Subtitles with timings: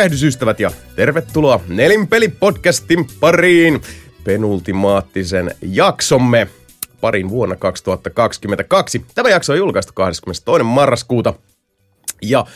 [0.00, 3.80] Tervehdysystävät ja tervetuloa Nelinpeli-podcastin pariin.
[4.24, 6.48] Penultimaattisen jaksomme
[7.00, 9.04] parin vuonna 2022.
[9.14, 10.62] Tämä jakso on julkaistu 22.
[10.64, 11.34] marraskuuta.
[12.22, 12.46] Ja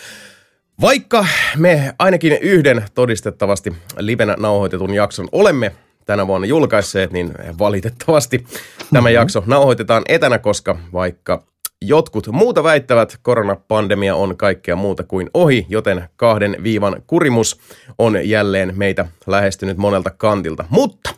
[0.80, 5.72] vaikka me ainakin yhden todistettavasti livenä nauhoitetun jakson olemme
[6.06, 8.46] tänä vuonna julkaisseet, niin valitettavasti
[8.92, 11.42] tämä jakso nauhoitetaan etänä, koska vaikka
[11.86, 17.60] Jotkut muuta väittävät, koronapandemia on kaikkea muuta kuin ohi, joten kahden viivan kurimus
[17.98, 20.64] on jälleen meitä lähestynyt monelta kantilta.
[20.70, 21.14] Mutta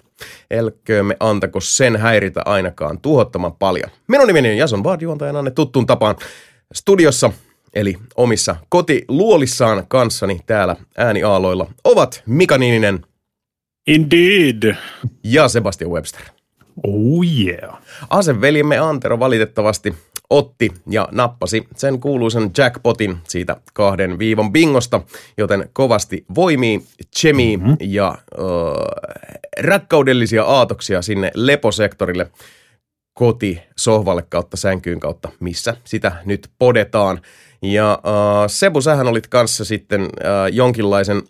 [0.50, 3.91] elköömme antako sen häiritä ainakaan tuhottoman paljon.
[4.09, 6.17] Minun nimeni on Jason Bard, juontajana tuttuun tapaan
[6.75, 7.31] studiossa,
[7.75, 13.00] eli omissa kotiluolissaan kanssani täällä ääniaaloilla ovat Mika Niininen.
[13.87, 14.75] Indeed.
[15.25, 16.22] Ja Sebastian Webster.
[16.87, 17.78] Oh yeah.
[18.11, 19.94] Asevelimme Antero valitettavasti
[20.31, 25.01] otti ja nappasi sen kuuluisen jackpotin siitä kahden viivon bingosta,
[25.37, 26.83] joten kovasti voimii,
[27.17, 27.77] chemi mm-hmm.
[27.81, 28.19] ja äh,
[29.61, 32.31] rakkaudellisia aatoksia sinne leposektorille
[33.15, 37.21] koti sohvalle kautta sänkyyn kautta, missä sitä nyt podetaan.
[37.63, 40.09] Ja äh, Sebu, sähän olit kanssa sitten äh,
[40.53, 41.23] jonkinlaisen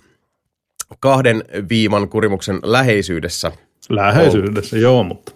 [1.01, 3.53] kahden viivan kurimuksen läheisyydessä.
[3.89, 5.33] Läheisyydessä, joo, mutta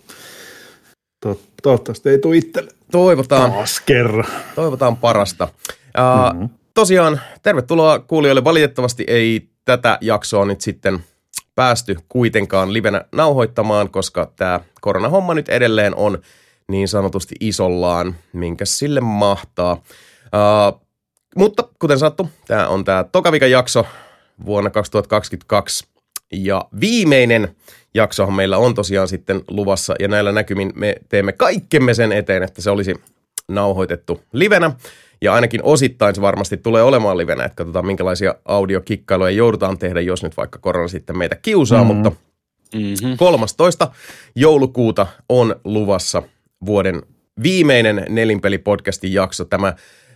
[1.63, 2.80] toivottavasti ei tule itselle.
[2.91, 3.53] Toivotaan.
[3.53, 4.27] Taas kerran.
[4.55, 5.45] Toivotaan parasta.
[5.45, 6.49] Uh, mm-hmm.
[6.75, 8.45] Tosiaan, tervetuloa kuulijoille.
[8.45, 11.05] Valitettavasti ei tätä jaksoa nyt sitten
[11.55, 16.19] päästy kuitenkaan livenä nauhoittamaan, koska tämä koronahomma nyt edelleen on
[16.69, 19.73] niin sanotusti isollaan, minkä sille mahtaa.
[19.73, 20.81] Uh,
[21.37, 23.87] mutta kuten sattu, tämä on tämä Tokavika jakso
[24.47, 25.87] vuonna 2022
[26.33, 27.57] ja viimeinen
[27.95, 32.63] jaksohan meillä on tosiaan sitten luvassa ja näillä näkymin me teemme kaikkemme sen eteen, että
[32.63, 32.95] se olisi
[33.49, 34.73] nauhoitettu livenä.
[35.23, 40.23] Ja ainakin osittain se varmasti tulee olemaan livenä, että katsotaan minkälaisia audiokikkailuja joudutaan tehdä, jos
[40.23, 41.97] nyt vaikka korona sitten meitä kiusaa, mm-hmm.
[41.97, 42.13] mutta
[42.75, 43.17] mm-hmm.
[43.17, 43.91] 13.
[44.37, 46.23] joulukuuta on luvassa
[46.67, 47.03] vuoden
[47.43, 49.73] viimeinen nelinpeli-podcastin jakso, tämä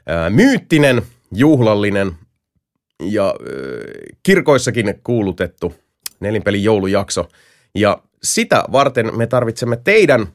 [0.07, 1.03] ää, myyttinen,
[1.35, 2.13] juhlallinen
[3.03, 3.35] ja ää,
[4.23, 5.75] kirkoissakin kuulutettu
[6.21, 7.29] nelinpelin joulujakso.
[7.75, 10.27] Ja sitä varten me tarvitsemme teidän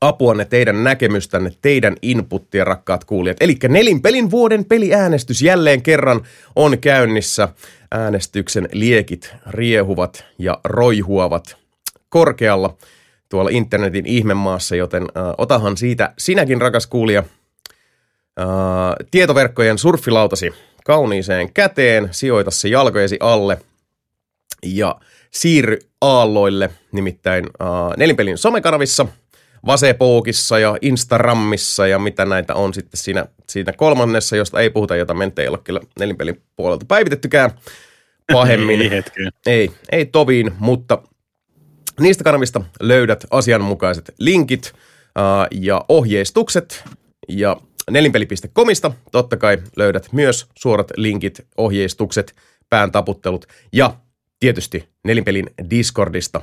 [0.00, 3.36] apuanne, teidän näkemystänne, teidän inputtia, rakkaat kuulijat.
[3.40, 6.20] Eli nelinpelin vuoden peliäänestys jälleen kerran
[6.56, 7.48] on käynnissä.
[7.90, 11.56] Äänestyksen liekit riehuvat ja roihuavat
[12.08, 12.76] korkealla
[13.28, 17.20] tuolla internetin ihmemaassa, joten äh, otahan siitä sinäkin, rakas kuulija,
[18.40, 18.46] äh,
[19.10, 20.52] tietoverkkojen surfilautasi
[20.84, 23.58] kauniiseen käteen, sijoita se jalkojesi alle
[24.62, 24.96] ja
[25.34, 29.06] siirry aalloille, nimittäin äh, nelinpelin somekanavissa,
[29.66, 35.14] Vasepookissa ja Instagramissa ja mitä näitä on sitten siinä, siinä kolmannessa, josta ei puhuta, jota
[35.14, 37.50] mente ei ole kyllä nelinpelin puolelta päivitettykään
[38.32, 38.80] pahemmin.
[38.82, 39.32] ei hetken.
[39.46, 41.02] Ei, ei toviin, mutta
[42.00, 46.84] niistä kanavista löydät asianmukaiset linkit äh, ja ohjeistukset
[47.28, 47.56] ja
[47.90, 52.34] nelinpeli.comista totta kai löydät myös suorat linkit, ohjeistukset,
[52.70, 53.96] pään taputtelut ja
[54.42, 56.40] tietysti nelinpelin Discordista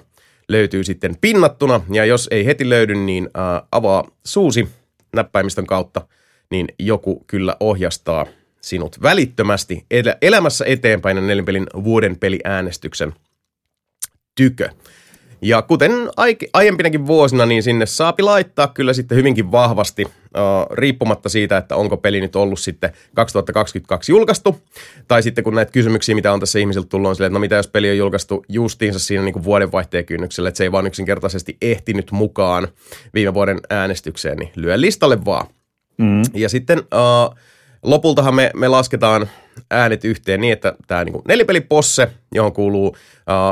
[0.47, 1.81] löytyy sitten pinnattuna.
[1.91, 4.67] Ja jos ei heti löydy, niin ää, avaa suusi
[5.15, 6.07] näppäimistön kautta,
[6.51, 8.25] niin joku kyllä ohjastaa
[8.61, 9.85] sinut välittömästi
[10.21, 13.13] elämässä eteenpäin nelinpelin vuoden peliäänestyksen
[14.35, 14.69] tykö.
[15.41, 15.91] Ja kuten
[16.53, 20.07] aiempinakin vuosina, niin sinne saapi laittaa kyllä sitten hyvinkin vahvasti,
[20.71, 24.61] riippumatta siitä, että onko peli nyt ollut sitten 2022 julkaistu,
[25.07, 27.55] tai sitten kun näitä kysymyksiä, mitä on tässä ihmisiltä tullut, on silleen, että no mitä
[27.55, 31.57] jos peli on julkaistu justiinsa siinä niin kuin vuodenvaihteen kynnyksellä, että se ei vaan yksinkertaisesti
[31.61, 32.67] ehtinyt mukaan
[33.13, 35.47] viime vuoden äänestykseen, niin lyö listalle vaan.
[35.97, 36.21] Mm.
[36.33, 37.37] Ja sitten uh,
[37.83, 39.29] lopultahan me, me lasketaan
[39.71, 42.95] äänet yhteen niin, että tämä niin nelipeliposse, johon kuuluu uh,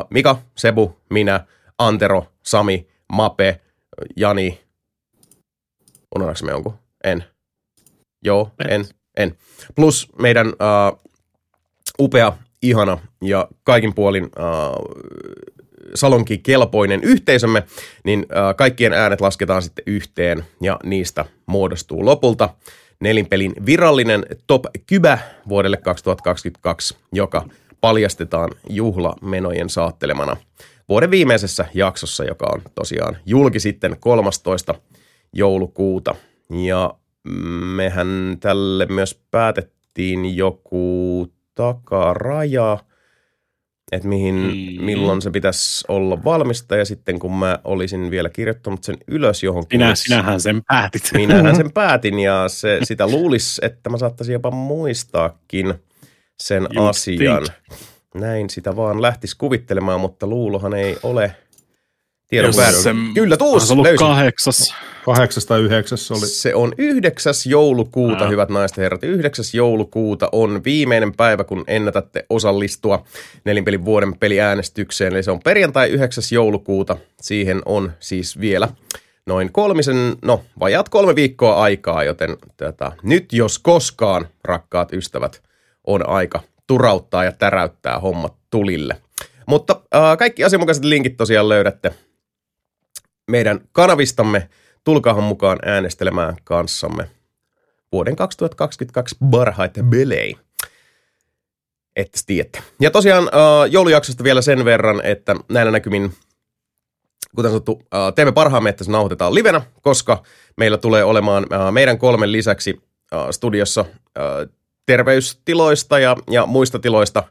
[0.10, 1.40] Mika, Sebu, minä–
[1.78, 3.60] Antero, Sami, Mape,
[4.16, 4.60] Jani.
[6.16, 6.74] Unohdaanko me jonkun?
[7.04, 7.24] En.
[8.24, 8.86] Joo, en.
[9.18, 9.38] En.
[9.76, 11.00] Plus meidän uh,
[12.00, 14.96] upea, ihana ja kaikin puolin uh,
[15.96, 17.64] salonkin kelpoinen yhteisömme,
[18.04, 22.50] niin uh, kaikkien äänet lasketaan sitten yhteen ja niistä muodostuu lopulta
[23.00, 25.20] nelinpelin virallinen top kybä
[25.50, 27.46] vuodelle 2022, joka
[27.82, 30.38] paljastetaan juhlamenojen saattelemana
[30.90, 34.76] vuoden viimeisessä jaksossa, joka on tosiaan julki sitten 13.
[35.34, 36.16] joulukuuta.
[36.66, 36.94] Ja
[37.76, 42.78] mehän tälle myös päätettiin joku takaraja,
[43.92, 44.86] että mihin, mm.
[44.86, 46.76] milloin se pitäisi olla valmista.
[46.76, 49.80] Ja sitten kun mä olisin vielä kirjoittanut sen ylös johonkin.
[49.80, 51.10] Minä, sinähän sen päätit.
[51.18, 55.74] Minähän sen päätin ja se, sitä luulisi, että mä saattaisin jopa muistaakin
[56.40, 57.44] sen Just asian.
[57.44, 57.82] Think.
[58.16, 61.36] Näin sitä vaan lähtisi kuvittelemaan, mutta luulohan ei ole
[62.28, 62.62] tiedon se-
[63.14, 64.08] Kyllä tuus, ollut löysin.
[64.08, 64.76] kahdeksas.
[65.06, 66.20] Kahdeksas tai yhdeksäs oli.
[66.28, 67.34] Se on 9.
[67.46, 68.30] joulukuuta, Aa.
[68.30, 69.04] hyvät naiset ja herrat.
[69.04, 69.46] 9.
[69.54, 73.04] joulukuuta on viimeinen päivä, kun ennätätte osallistua
[73.46, 75.14] nelinpelin vuoden peliäänestykseen.
[75.14, 76.24] Eli se on perjantai 9.
[76.32, 76.98] joulukuuta.
[77.22, 78.68] Siihen on siis vielä
[79.26, 85.42] noin kolmisen, no vajaat kolme viikkoa aikaa, joten tätä, nyt jos koskaan, rakkaat ystävät,
[85.88, 88.96] on aika turauttaa ja täräyttää hommat tulille.
[89.46, 91.94] Mutta äh, kaikki asianmukaiset linkit tosiaan löydätte
[93.28, 94.50] meidän kanavistamme.
[94.84, 97.10] Tulkaahan mukaan äänestelemään kanssamme
[97.92, 100.36] vuoden 2022 parhaita belei.
[101.96, 102.60] Että tiedätte.
[102.82, 106.14] Ja tosiaan äh, joulujaksosta vielä sen verran, että näillä näkymin,
[107.36, 110.24] kuten sanottu, äh, teemme parhaamme, että se nauhoitetaan livenä, koska
[110.58, 112.82] meillä tulee olemaan äh, meidän kolmen lisäksi
[113.32, 113.86] studiossa
[114.86, 117.24] terveystiloista ja, ja muista tiloista,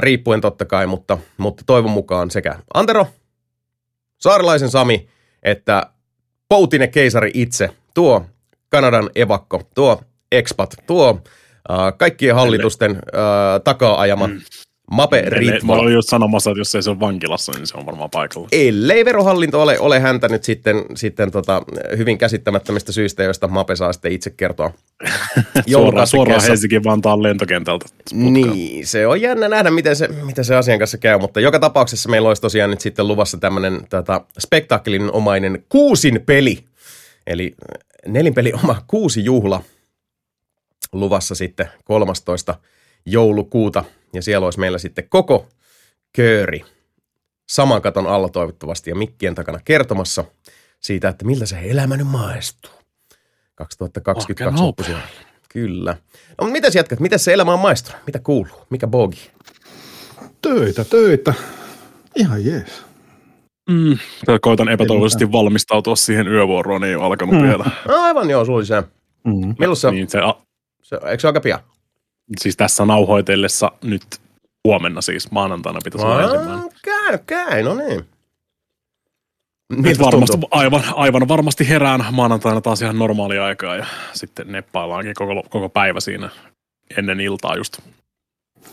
[0.00, 3.06] riippuen totta kai, mutta, mutta toivon mukaan sekä Antero,
[4.24, 5.08] Saarilaisen Sami,
[5.42, 5.86] että
[6.48, 8.26] Poutinen keisari itse, tuo
[8.68, 11.08] Kanadan evakko, tuo expat, tuo
[11.70, 13.00] äh, kaikkien hallitusten äh,
[13.64, 14.40] takaa ajama mm.
[14.90, 17.86] Mape Ellei- Mä olin just sanomassa, että jos ei se ole vankilassa, niin se on
[17.86, 18.48] varmaan paikalla.
[18.52, 21.62] Ellei verohallinto ole, ole häntä nyt sitten, sitten tota,
[21.96, 24.70] hyvin käsittämättömistä syistä, joista Mape saa sitten itse kertoa.
[25.72, 27.86] Suoraan, suoraan Helsinki-Vantaan lentokentältä.
[28.12, 32.08] Niin, se on jännä nähdä, miten se, miten se asian kanssa käy, mutta joka tapauksessa
[32.08, 36.58] meillä olisi tosiaan nyt sitten luvassa tämmöinen tota, spektaakkelin omainen kuusin peli.
[37.26, 37.54] Eli
[38.06, 39.62] nelinpeli oma kuusi juhla
[40.92, 42.54] luvassa sitten 13.
[43.06, 43.84] joulukuuta.
[44.14, 45.48] Ja siellä olisi meillä sitten koko
[46.12, 46.64] kööri
[47.48, 50.24] saman katon alla toivottavasti ja mikkien takana kertomassa
[50.80, 52.70] siitä, että miltä se elämä nyt maistuu.
[53.54, 55.08] 2022 Oikein loppusuoralla.
[55.48, 55.92] Kyllä.
[55.92, 57.00] No, mutta mitäs jatkat?
[57.00, 58.00] Miten se elämä on maistunut?
[58.06, 58.66] Mitä kuuluu?
[58.70, 59.30] Mikä bogi?
[60.42, 61.34] Töitä, töitä.
[62.16, 62.84] Ihan jees.
[63.70, 63.98] Mm.
[64.40, 67.42] Koitan epätoivoisesti valmistautua siihen yövuoroon, ei ole alkanut Mm.
[67.42, 67.64] vielä.
[67.88, 68.80] No, aivan joo, sulla oli se.
[69.24, 69.54] Mm.
[69.58, 70.18] Milloin se, Niin se,
[70.82, 71.60] se, eikö se aika pian?
[72.40, 74.20] Siis tässä nauhoitellessa nyt
[74.64, 76.70] huomenna siis maanantaina pitäisi olla ensimmäinen.
[76.82, 78.04] Käy, käy, no niin.
[79.72, 85.42] Nyt varmasti, aivan, aivan varmasti herään maanantaina taas ihan normaalia aikaa ja sitten neppaillaankin koko,
[85.48, 86.30] koko päivä siinä
[86.98, 87.78] ennen iltaa just.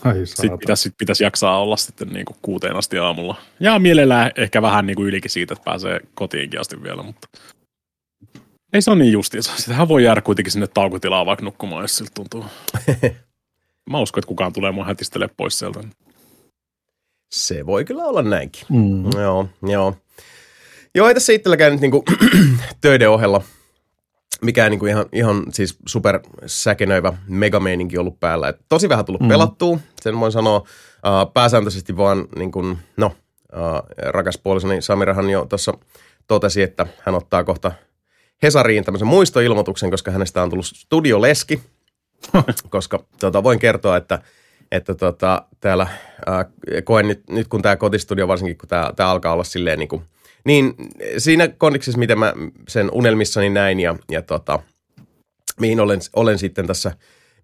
[0.04, 3.36] Ai Sitten pitäisi, sit pitäisi jaksaa olla sitten niin kuin kuuteen asti aamulla.
[3.60, 7.28] Ja mielellään ehkä vähän niin kuin ylikin siitä, että pääsee kotiinkin asti vielä, mutta
[8.72, 9.52] ei se ole niin justiinsa.
[9.56, 12.44] Sitähän voi jäädä kuitenkin sinne taukotilaan vaikka nukkumaan, jos siltä tuntuu.
[13.90, 15.80] Mä uskon, että kukaan tulee mun hätistele pois sieltä.
[17.32, 18.62] Se voi kyllä olla näinkin.
[18.70, 19.20] Mm.
[19.20, 19.94] Joo, joo.
[20.94, 22.04] Joo, ei tässä itselläkään nyt niinku
[22.80, 23.42] töiden ohella
[24.42, 28.48] mikään niinku ihan, ihan siis super säkenöivä megameininki ollut päällä.
[28.48, 29.28] Et tosi vähän tullut mm.
[29.28, 30.56] pelattua, sen voin sanoa.
[30.56, 35.74] Uh, pääsääntöisesti vaan, niin kuin, no, uh, rakas puolisoni Samirahan jo tuossa
[36.26, 37.72] totesi, että hän ottaa kohta
[38.42, 41.60] Hesariin tämmöisen muistoilmoituksen, koska hänestä on tullut studioleski.
[42.70, 44.18] koska tota, voin kertoa, että,
[44.72, 45.86] että tota, täällä
[46.26, 46.44] ää,
[46.84, 50.02] koen nyt, nyt kun tämä kotistudio, varsinkin kun tämä alkaa olla silleen niin kuin,
[50.44, 50.74] niin
[51.18, 52.32] siinä kondiksessa, miten mä
[52.68, 54.58] sen unelmissani näin ja, ja tota,
[55.60, 56.92] mihin olen, olen sitten tässä,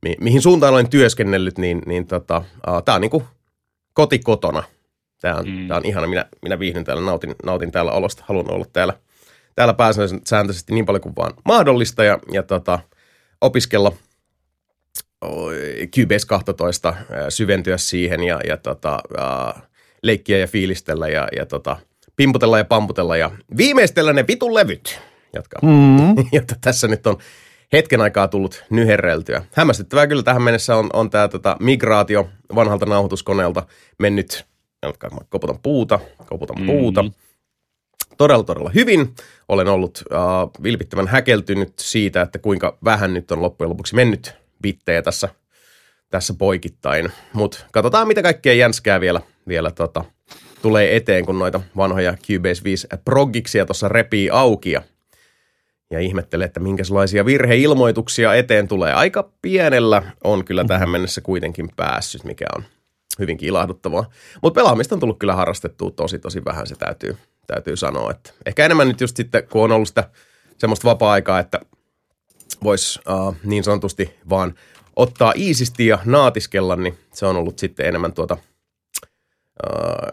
[0.03, 2.43] mi, mihin suuntaan olen työskennellyt, niin, niin tota,
[2.85, 3.25] tämä on niin kuin
[3.95, 4.63] koti kotona.
[5.21, 5.69] Tämä on, mm.
[5.69, 8.95] Tää on ihana, minä, minä viihdyn täällä, nautin, nautin täällä olosta, haluan olla täällä,
[9.55, 12.79] täällä pääsääntöisesti niin paljon kuin vaan mahdollista ja, ja tota,
[13.41, 13.93] opiskella
[15.97, 19.61] Cubase 12, ää, syventyä siihen ja, ja tota, ää,
[20.03, 21.77] leikkiä ja fiilistellä ja, ja tota,
[22.17, 25.01] pimputella ja pamputella ja viimeistellä ne vitun levyt,
[25.35, 26.17] jotka, Mm.
[26.33, 27.19] jotta tässä nyt on
[27.73, 29.43] hetken aikaa tullut nyherreltyä.
[29.53, 33.63] Hämmästyttävää kyllä tähän mennessä on, on tämä tota, migraatio vanhalta nauhoituskoneelta
[33.99, 34.47] mennyt,
[35.29, 36.67] koputan puuta, koputan Mm.
[36.67, 37.05] puuta,
[38.19, 39.15] todella todella hyvin.
[39.49, 40.19] Olen ollut äh,
[40.63, 45.29] vilpittömän häkeltynyt siitä, että kuinka vähän nyt on loppujen lopuksi mennyt bittejä tässä,
[46.11, 47.13] tässä poikittain.
[47.33, 50.05] Mutta katsotaan, mitä kaikkea jänskää vielä, vielä tota,
[50.63, 54.83] tulee eteen, kun noita vanhoja Cubase 5 progiksia tuossa repii auki ja,
[55.91, 58.93] ja ihmettelee, että minkälaisia virheilmoituksia eteen tulee.
[58.93, 62.65] Aika pienellä on kyllä tähän mennessä kuitenkin päässyt, mikä on
[63.19, 64.11] hyvinkin ilahduttavaa.
[64.43, 68.11] Mutta pelaamista on tullut kyllä harrastettua tosi tosi vähän, se täytyy, täytyy sanoa.
[68.11, 70.11] Että ehkä enemmän nyt just sitten, kun on ollut sitä
[70.59, 71.61] semmoista vapaa-aikaa, että
[72.63, 74.55] voisi uh, niin sanotusti vaan
[74.97, 78.37] ottaa iisisti ja naatiskella, niin se on ollut sitten enemmän tuota
[79.67, 80.09] uh,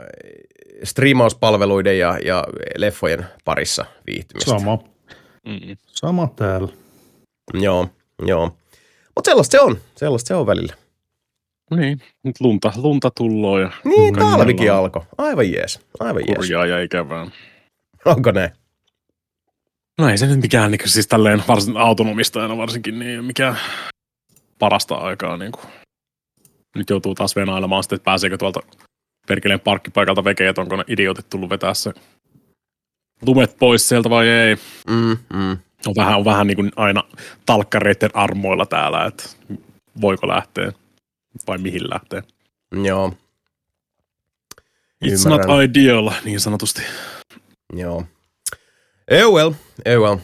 [0.83, 2.43] striimauspalveluiden ja, ja
[2.77, 4.51] leffojen parissa viihtymistä.
[4.51, 4.79] Sama.
[5.47, 5.77] Mm.
[5.87, 6.67] Sama täällä.
[7.53, 7.87] Joo,
[8.25, 8.57] joo.
[9.15, 10.73] Mutta sellaista se on, sellaista se on välillä.
[11.75, 15.01] Niin, nyt lunta, lunta tulloo ja Niin, talvikin alkoi.
[15.17, 15.79] Aivan jees.
[15.99, 16.35] Aivan jees.
[16.35, 17.27] kurjaa ja ikävää.
[18.05, 18.51] Onko näin?
[19.99, 23.57] No ei se nyt mikään, niin siis tälleen varsin autonomistajana varsinkin, niin mikään
[24.59, 25.37] parasta aikaa.
[25.37, 25.65] Niin kuin.
[26.75, 28.59] Nyt joutuu taas venailemaan sitten, että pääseekö tuolta
[29.27, 31.93] perkeleen parkkipaikalta veke, että onko ne idiotit tullut vetää se
[33.21, 34.55] lumet pois sieltä vai ei.
[34.89, 35.57] Mm, mm.
[35.87, 37.03] On vähän, on vähän niin kuin aina
[37.45, 39.23] talkkareiden armoilla täällä, että
[40.01, 40.71] voiko lähteä
[41.47, 42.23] vai mihin lähtee.
[42.83, 43.13] Joo,
[45.05, 45.47] It's Ymmärrän.
[45.49, 46.81] not ideal, niin sanotusti.
[47.73, 48.05] joo.
[49.07, 49.51] Eh well,
[49.85, 50.17] eh well.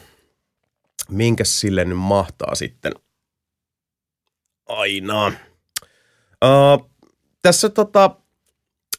[1.09, 2.93] Minkäs sille nyt mahtaa sitten?
[4.67, 5.27] Aina.
[6.45, 6.91] Uh,
[7.41, 8.15] tässä tota,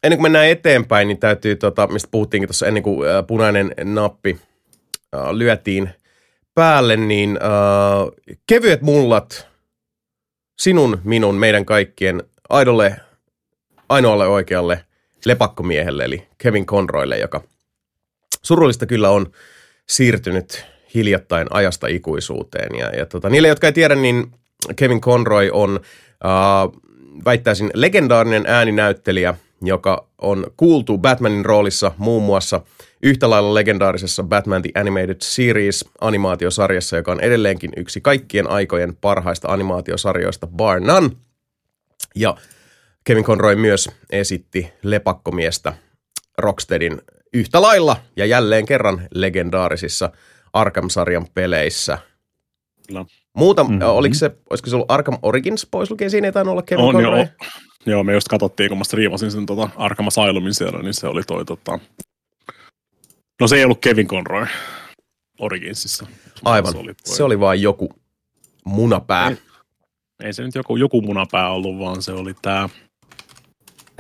[0.02, 4.40] ennen kuin mennään eteenpäin, niin täytyy, tota, mistä puhuttiinkin tuossa ennen kuin uh, punainen nappi
[5.16, 5.90] uh, lyötiin
[6.54, 9.48] päälle, niin uh, kevyet mullat
[10.58, 12.96] sinun, minun, meidän kaikkien aidolle,
[13.88, 14.84] ainoalle oikealle
[15.24, 17.40] lepakkomiehelle, eli Kevin Conroylle, joka
[18.42, 19.32] surullista kyllä on
[19.88, 22.78] siirtynyt hiljattain ajasta ikuisuuteen.
[22.78, 24.32] Ja, ja tota, niille, jotka ei tiedä, niin
[24.76, 25.80] Kevin Conroy on,
[26.24, 26.80] äh,
[27.24, 32.60] väittäisin, legendaarinen ääninäyttelijä, joka on kuultu Batmanin roolissa muun muassa
[33.02, 39.48] yhtä lailla legendaarisessa Batman The Animated Series animaatiosarjassa, joka on edelleenkin yksi kaikkien aikojen parhaista
[39.48, 41.10] animaatiosarjoista bar none.
[42.14, 42.36] Ja
[43.04, 45.72] Kevin Conroy myös esitti lepakkomiestä
[46.38, 47.00] Rocksteadin
[47.32, 50.10] yhtä lailla ja jälleen kerran legendaarisissa
[50.52, 51.98] Arkham-sarjan peleissä.
[52.88, 53.04] Kyllä.
[53.36, 53.82] Muuta, mm-hmm.
[53.82, 56.94] oliko se, olisiko se ollut Arkham Origins pois lukien, siinä ei tainnut olla Kevin On,
[56.94, 57.18] Conroy?
[57.18, 57.26] joo,
[57.86, 61.22] joo, me just katsottiin, kun mä striimasin sen tota Arkham Asylumin siellä, niin se oli
[61.22, 61.78] toi tota...
[63.40, 64.46] No se ei ollut Kevin Conroy
[65.38, 66.06] Originsissa.
[66.44, 67.16] Aivan, Se oli, toi.
[67.16, 67.88] se oli vaan joku
[68.64, 69.28] munapää.
[69.28, 69.36] Ei.
[70.24, 72.68] Ei se nyt joku, joku munapää ollut, vaan se oli tää...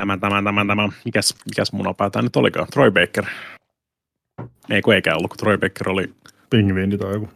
[0.02, 0.88] Tämä, tämä, tämä, tämä.
[1.04, 2.66] Mikäs, mikäs munapää tämä nyt olikaan?
[2.72, 3.24] Troy Baker.
[4.70, 6.14] Ei kun eikä ollut, kun Troy Baker oli,
[6.50, 7.28] Pingviini tai joku.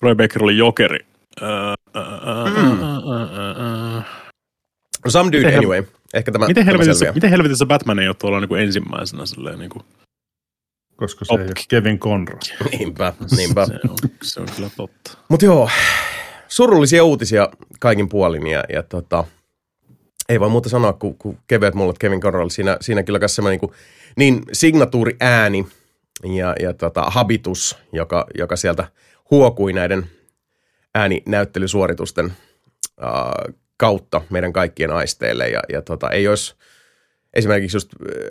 [0.00, 1.06] Troy Baker oli jokeri.
[1.42, 1.48] Öö,
[1.96, 2.02] öö,
[3.56, 4.00] öö.
[5.04, 5.84] No, some dude Miten anyway.
[6.14, 9.58] Ehkä tämä, Miten tämä helvetissä, miten helvetissä Batman ei ole tuolla niin kuin ensimmäisenä silleen
[9.58, 9.84] niin kuin,
[10.96, 11.46] Koska se ei Op.
[11.46, 12.38] ole Kevin Conroy.
[12.78, 13.66] Niinpä, niinpä.
[13.66, 15.18] Se on, se on kyllä totta.
[15.28, 15.70] Mutta joo,
[16.48, 17.48] surullisia uutisia
[17.80, 19.24] kaikin puolin ja, ja tota,
[20.28, 22.50] ei voi muuta sanoa kuin, kuin kevyet mullat Kevin Conroy.
[22.50, 23.72] Siinä, siinä kyllä myös semmoinen niin,
[24.16, 25.66] niin signatuuri ääni
[26.24, 28.88] ja, ja tota, habitus, joka, joka sieltä
[29.30, 30.06] huokui näiden
[30.94, 32.32] ääninäyttelysuoritusten
[33.02, 35.48] äh, kautta meidän kaikkien aisteille.
[35.48, 36.54] Ja, ja tota, ei olisi
[37.34, 37.88] esimerkiksi just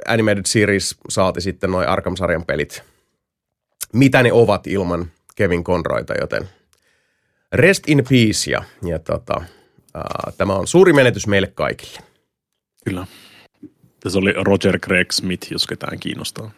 [0.07, 2.83] Animated Series saati sitten noin Arkham-sarjan pelit,
[3.93, 6.49] mitä ne ovat ilman Kevin Conroyta, joten
[7.51, 9.41] rest in peace ja, ja tota,
[9.97, 11.99] äh, tämä on suuri menetys meille kaikille.
[12.85, 13.07] Kyllä.
[13.99, 16.51] Tässä oli Roger Craig Smith, jos ketään kiinnostaa.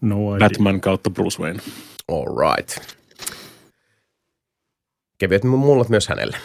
[0.00, 0.48] No idea.
[0.48, 1.60] Batman kautta Bruce Wayne.
[2.08, 2.96] All right.
[5.18, 6.36] Kevyet mullat myös hänelle.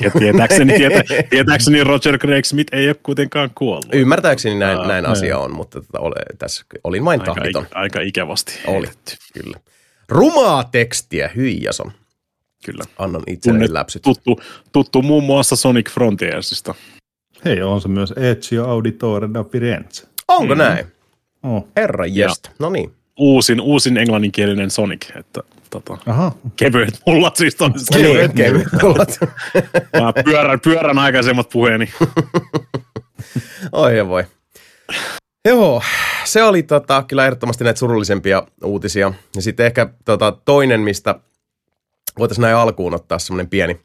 [0.00, 3.94] Ja tietääkseni, tietä, tietääkseni Roger Craig Smith ei ole kuitenkaan kuollut.
[3.94, 5.12] Ymmärtääkseni näin, Aa, näin joo.
[5.12, 7.62] asia on, mutta tota, ole, tässä olin vain aika, tahditon.
[7.62, 8.58] aika, aika ikävästi.
[8.66, 8.86] Oli,
[9.32, 9.60] kyllä.
[10.08, 11.92] Rumaa tekstiä, hyi Jason.
[12.64, 12.84] Kyllä.
[12.98, 14.02] Annan itselleni läpsyt.
[14.02, 14.40] Tuttu,
[14.72, 16.74] tuttu muun muassa Sonic Frontiersista.
[17.44, 20.06] Hei, on se myös Ezio Auditore da Firenze.
[20.28, 20.86] Onko näin?
[21.42, 21.68] Oh.
[21.76, 22.48] Herra jest.
[22.58, 22.92] No niin.
[23.18, 25.10] Uusin, uusin englanninkielinen Sonic.
[25.16, 25.40] Että,
[25.70, 27.98] tota, Aha, kevyet mullat siis toisesta.
[27.98, 29.18] Niin, kevyet mullat.
[30.00, 31.92] Mä pyörän, pyörän aikaisemmat puheeni.
[33.72, 34.24] Oi ja voi.
[35.48, 35.82] Joo,
[36.24, 39.12] se oli tota, kyllä ehdottomasti näitä surullisempia uutisia.
[39.36, 41.14] Ja sitten ehkä tota, toinen, mistä
[42.18, 43.80] voitaisiin näin alkuun ottaa semmoinen pieni,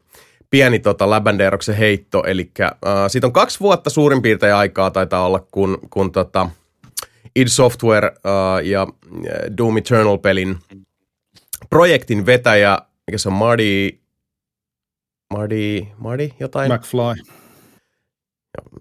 [0.50, 2.22] pieni tota, Läbänderoksen heitto.
[2.26, 2.70] Eli äh,
[3.08, 6.50] siitä on kaksi vuotta suurin piirtein aikaa taitaa olla, kun, kun tota,
[7.36, 10.58] id Software äh, ja äh, Doom Eternal-pelin
[11.70, 14.00] projektin vetäjä, mikä se on Marty,
[15.32, 16.72] Marty, Marty jotain?
[16.72, 17.37] McFly.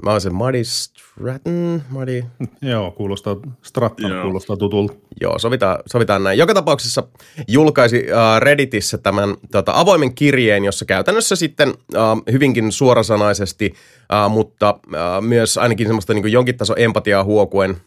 [0.03, 2.23] Mä oon se Marty Stratton, Marty,
[2.61, 4.23] Joo, kuulostaa, Stratton Joo.
[4.23, 4.93] kuulostaa tutulta.
[5.21, 6.37] Joo, sovitaan, sovitaan näin.
[6.37, 7.03] Joka tapauksessa
[7.47, 13.73] julkaisi äh, Redditissä tämän tota, avoimen kirjeen, jossa käytännössä sitten äh, hyvinkin suorasanaisesti,
[14.13, 17.77] äh, mutta äh, myös ainakin semmoista niin jonkin taso empatiaa huokuen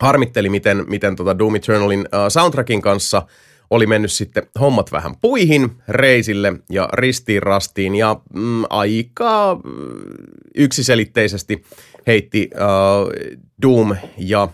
[0.00, 3.22] harmitteli, miten, miten tota Doom Eternalin äh, soundtrackin kanssa
[3.70, 9.70] oli mennyt sitten hommat vähän puihin reisille ja ristiin rastiin ja mm, aika mm,
[10.54, 11.64] yksiselitteisesti
[12.06, 14.48] heitti äh, Doom ja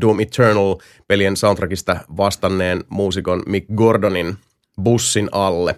[0.00, 4.36] Doom Eternal-pelien soundtrackista vastanneen muusikon Mick Gordonin
[4.82, 5.76] bussin alle.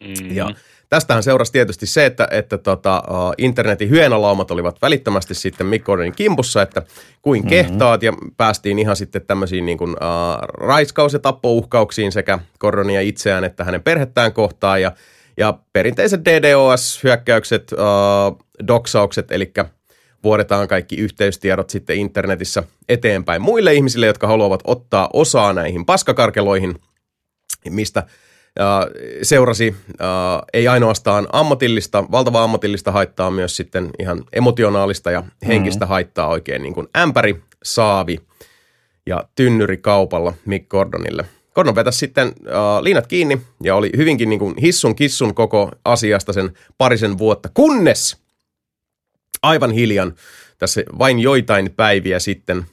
[0.00, 0.36] Mm.
[0.36, 0.50] Ja
[0.88, 3.02] tästähän seurasi tietysti se, että, että tota,
[3.38, 6.82] internetin hyönalaumat olivat välittömästi sitten Mick Gordonin kimpussa, että
[7.22, 7.48] kuin mm-hmm.
[7.48, 13.44] kehtaat ja päästiin ihan sitten tämmöisiin niin kuin, uh, raiskaus- ja tappouhkauksiin sekä Gordonia itseään
[13.44, 14.92] että hänen perhettään kohtaan ja,
[15.36, 19.52] ja perinteiset DDoS-hyökkäykset, uh, doksaukset, eli
[20.24, 26.74] vuodetaan kaikki yhteystiedot sitten internetissä eteenpäin muille ihmisille, jotka haluavat ottaa osaa näihin paskakarkeloihin,
[27.70, 28.02] mistä
[29.22, 29.76] seurasi
[30.52, 35.88] ei ainoastaan ammatillista, valtavaa ammatillista haittaa, myös sitten ihan emotionaalista ja henkistä mm.
[35.88, 38.20] haittaa oikein niin kuin ämpäri, saavi
[39.06, 41.24] ja tynnyri kaupalla Mick Gordonille.
[41.54, 46.32] Gordon vetäisi sitten uh, liinat kiinni ja oli hyvinkin niin kuin hissun kissun koko asiasta
[46.32, 48.16] sen parisen vuotta, kunnes
[49.42, 50.14] aivan hiljan
[50.58, 52.66] tässä vain joitain päiviä sitten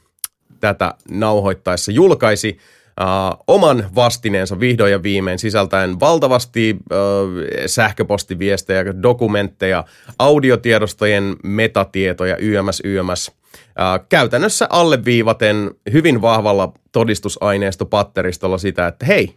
[0.59, 2.57] tätä nauhoittaessa julkaisi
[3.01, 6.97] uh, oman vastineensa vihdoin ja viimein sisältäen valtavasti uh,
[7.65, 9.83] sähköpostiviestejä, dokumentteja,
[10.19, 13.31] audiotiedostojen metatietoja, YMS, YMS.
[13.53, 19.35] Uh, käytännössä alleviivaten hyvin vahvalla todistusaineisto-patteristolla sitä, että hei,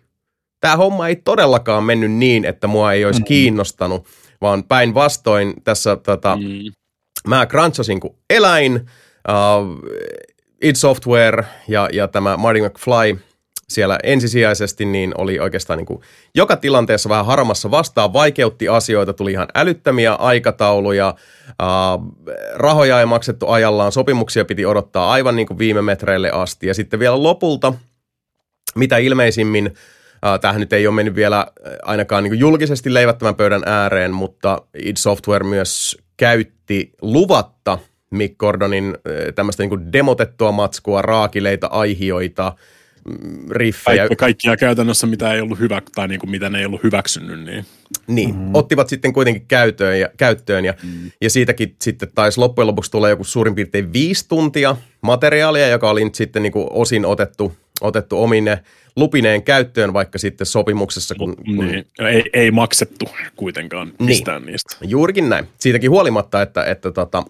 [0.60, 3.28] tämä homma ei todellakaan mennyt niin, että mua ei olisi mm-hmm.
[3.28, 4.06] kiinnostanut,
[4.40, 6.72] vaan päinvastoin tässä tota, mm.
[7.28, 8.86] mä crunchasin kuin eläin,
[9.28, 9.78] uh,
[10.62, 13.18] id Software ja, ja tämä Marty McFly
[13.68, 16.00] siellä ensisijaisesti niin oli oikeastaan niin kuin
[16.34, 21.14] joka tilanteessa vähän harmassa vastaan, vaikeutti asioita, tuli ihan älyttömiä aikatauluja,
[21.48, 21.66] äh,
[22.54, 26.66] rahoja ei maksettu ajallaan, sopimuksia piti odottaa aivan niin kuin viime metreille asti.
[26.66, 27.72] Ja sitten vielä lopulta,
[28.74, 29.66] mitä ilmeisimmin,
[30.26, 31.46] äh, tämähän nyt ei ole mennyt vielä
[31.82, 37.78] ainakaan niin julkisesti leivättävän pöydän ääreen, mutta id Software myös käytti luvatta
[38.10, 38.98] Mick Gordonin
[39.34, 42.52] tämmöistä niin demotettua matskua, raakileita, aihioita–
[43.50, 43.96] riffejä.
[43.96, 47.40] Kaikki, kaikkia käytännössä, mitä ei ollut hyvä, tai niin kuin mitä ne ei ollut hyväksynyt.
[47.44, 47.66] Niin,
[48.06, 48.50] niin mm.
[48.54, 51.10] ottivat sitten kuitenkin käyttöön ja, käyttöön ja, mm.
[51.20, 56.04] ja siitäkin sitten taisi loppujen lopuksi tulla joku suurin piirtein viisi tuntia materiaalia, joka oli
[56.04, 58.62] nyt sitten niin kuin osin otettu, otettu omine
[58.96, 61.14] lupineen käyttöön, vaikka sitten sopimuksessa.
[61.14, 61.66] Kun, kun...
[61.66, 61.86] Niin.
[61.98, 63.04] Ei, ei maksettu
[63.36, 63.96] kuitenkaan niin.
[64.06, 64.52] mistään niin.
[64.52, 64.76] niistä.
[64.80, 65.48] Juurikin näin.
[65.58, 67.22] Siitäkin huolimatta, että, että tota,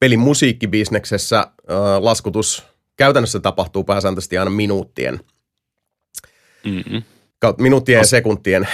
[0.00, 2.62] pelin musiikkibisneksessä äh, laskutus–
[2.98, 5.20] käytännössä tapahtuu pääsääntöisesti aina minuuttien,
[6.64, 7.02] mm-hmm.
[7.58, 8.68] minuuttien ja sekuntien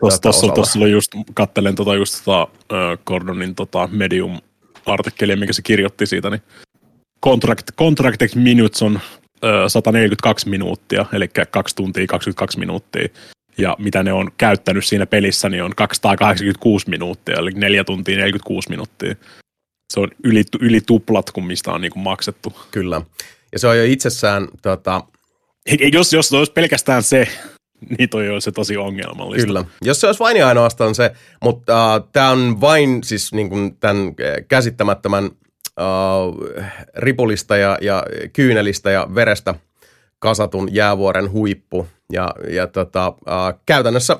[0.00, 5.62] Tuossa, tuossa, tuossa oli just, kattelen tota just tota, uh, Gordonin tota Medium-artikkelia, mikä se
[5.62, 6.42] kirjoitti siitä, niin
[7.24, 13.08] contract, contracted minutes on uh, 142 minuuttia, eli 2 tuntia 22 minuuttia.
[13.58, 18.70] Ja mitä ne on käyttänyt siinä pelissä, niin on 286 minuuttia, eli 4 tuntia 46
[18.70, 19.14] minuuttia.
[19.92, 22.52] Se on yli, yli tuplat kuin mistä on niin kuin maksettu.
[22.70, 23.02] Kyllä.
[23.52, 25.02] Ja se on jo itsessään, tota...
[25.92, 27.28] jos, jos olisi pelkästään se,
[27.98, 29.46] niin toi se tosi ongelmallista.
[29.46, 29.64] Kyllä.
[29.84, 33.76] Jos se olisi vain ja ainoastaan se, mutta uh, tämä on vain siis niin kuin
[33.76, 34.14] tämän
[34.48, 35.30] käsittämättömän uh,
[36.96, 39.54] ripulista ja, ja kyynelistä ja verestä
[40.18, 41.86] kasatun jäävuoren huippu.
[42.12, 44.18] Ja, ja tota, uh, käytännössä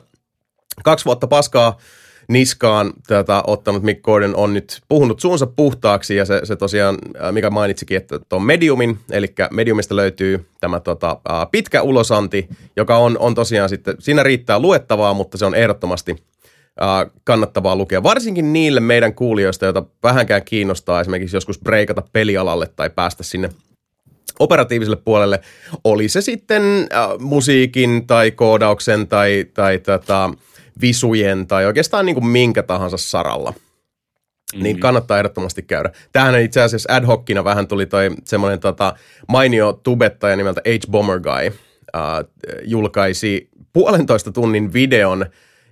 [0.84, 1.78] kaksi vuotta paskaa
[2.28, 6.98] niskaan tätä ottanut Mick Gordon on nyt puhunut suunsa puhtaaksi ja se, se tosiaan,
[7.32, 13.34] mikä mainitsikin, että tuon Mediumin, eli Mediumista löytyy tämä tota, pitkä ulosanti, joka on, on
[13.34, 16.16] tosiaan sitten, siinä riittää luettavaa, mutta se on ehdottomasti
[17.24, 23.22] kannattavaa lukea, varsinkin niille meidän kuulijoista, joita vähänkään kiinnostaa esimerkiksi joskus breikata pelialalle tai päästä
[23.22, 23.50] sinne
[24.38, 25.40] operatiiviselle puolelle,
[25.84, 30.30] oli se sitten äh, musiikin tai koodauksen tai, tai tota,
[30.80, 33.50] visujen tai oikeastaan niin kuin minkä tahansa saralla.
[33.50, 34.62] Mm-hmm.
[34.62, 35.90] Niin kannattaa ehdottomasti käydä.
[36.12, 38.96] Tähän itse asiassa ad hocina vähän tuli toi semmoinen tota,
[39.28, 40.90] mainio tubettaja nimeltä H.
[40.90, 41.46] Bomber Guy.
[41.46, 45.26] Uh, julkaisi puolentoista tunnin videon,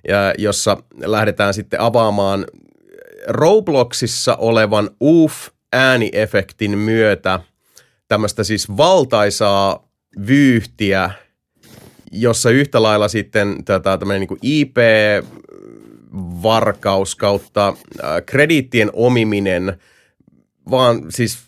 [0.09, 2.47] ja, jossa lähdetään sitten avaamaan
[3.27, 7.41] Robloxissa olevan UF-ääniefektin myötä
[8.09, 9.89] tämmöistä siis valtaisaa
[10.27, 11.11] vyyhtiä–
[12.15, 15.17] jossa yhtä lailla sitten tätä tämmöinen niin IP-varkaus
[17.17, 17.75] kautta äh,
[18.27, 19.79] krediittien omiminen
[20.71, 21.39] vaan siis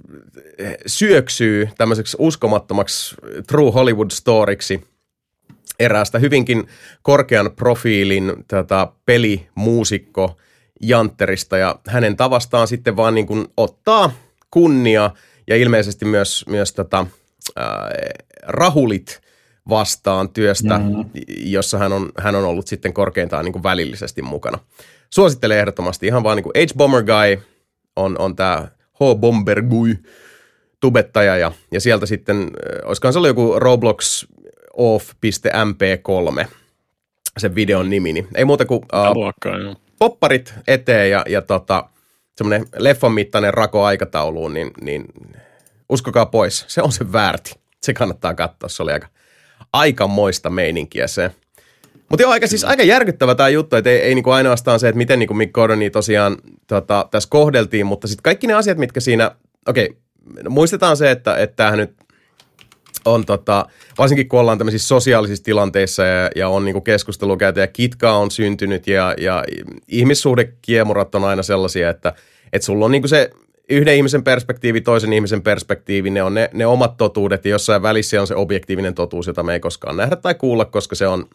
[0.87, 4.85] syöksyy tämmöiseksi uskomattomaksi True Hollywood storiksi
[5.79, 6.68] eräästä hyvinkin
[7.02, 10.37] korkean profiilin tätä pelimuusikko
[10.81, 14.12] Jantterista ja hänen tavastaan sitten vaan niin kuin ottaa
[14.50, 15.11] kunnia
[15.46, 17.07] ja ilmeisesti myös, myös tätä,
[17.57, 17.90] ää,
[18.42, 19.20] rahulit
[19.68, 21.11] vastaan työstä, mm.
[21.38, 24.59] jossa hän on, hän on ollut sitten korkeintaan niin kuin välillisesti mukana.
[25.11, 27.42] Suosittelen ehdottomasti ihan vaan niin kuin H-Bomber Guy
[27.96, 29.96] on, on tämä H-Bomber Guy
[30.81, 32.50] tubettaja ja, ja sieltä sitten,
[32.85, 34.24] olisikohan se ollut joku Roblox
[34.76, 36.46] off.mp3
[37.38, 38.12] sen videon nimi.
[38.12, 41.88] Niin ei muuta kuin Äh, uh, popparit eteen ja, ja tota,
[42.37, 45.05] semmoinen leffan mittainen rako aikatauluun, niin, niin
[45.88, 47.55] uskokaa pois, se on se väärti.
[47.83, 49.09] Se kannattaa katsoa, se oli aika
[49.72, 51.31] aikamoista meininkiä se.
[52.09, 54.98] Mutta joo, aika, siis aika järkyttävä tämä juttu, että ei, ei niinku ainoastaan se, että
[54.98, 59.31] miten niinku Mick Gordonia tosiaan tota, tässä kohdeltiin, mutta sitten kaikki ne asiat, mitkä siinä,
[59.68, 61.94] okei, okay, muistetaan se, että, että tämähän nyt
[63.05, 63.66] on tota,
[63.98, 68.31] varsinkin kun ollaan tämmöisissä sosiaalisissa tilanteissa ja, ja on niinku keskustelua käyty ja kitkaa on
[68.31, 69.44] syntynyt ja, ja
[69.88, 72.12] ihmissuhdekiemurat on aina sellaisia, että,
[72.52, 73.31] että sulla on niinku se
[73.70, 78.20] yhden ihmisen perspektiivi, toisen ihmisen perspektiivi, ne on ne, ne omat totuudet ja jossain välissä
[78.20, 81.29] on se objektiivinen totuus, jota me ei koskaan nähdä tai kuulla, koska se on,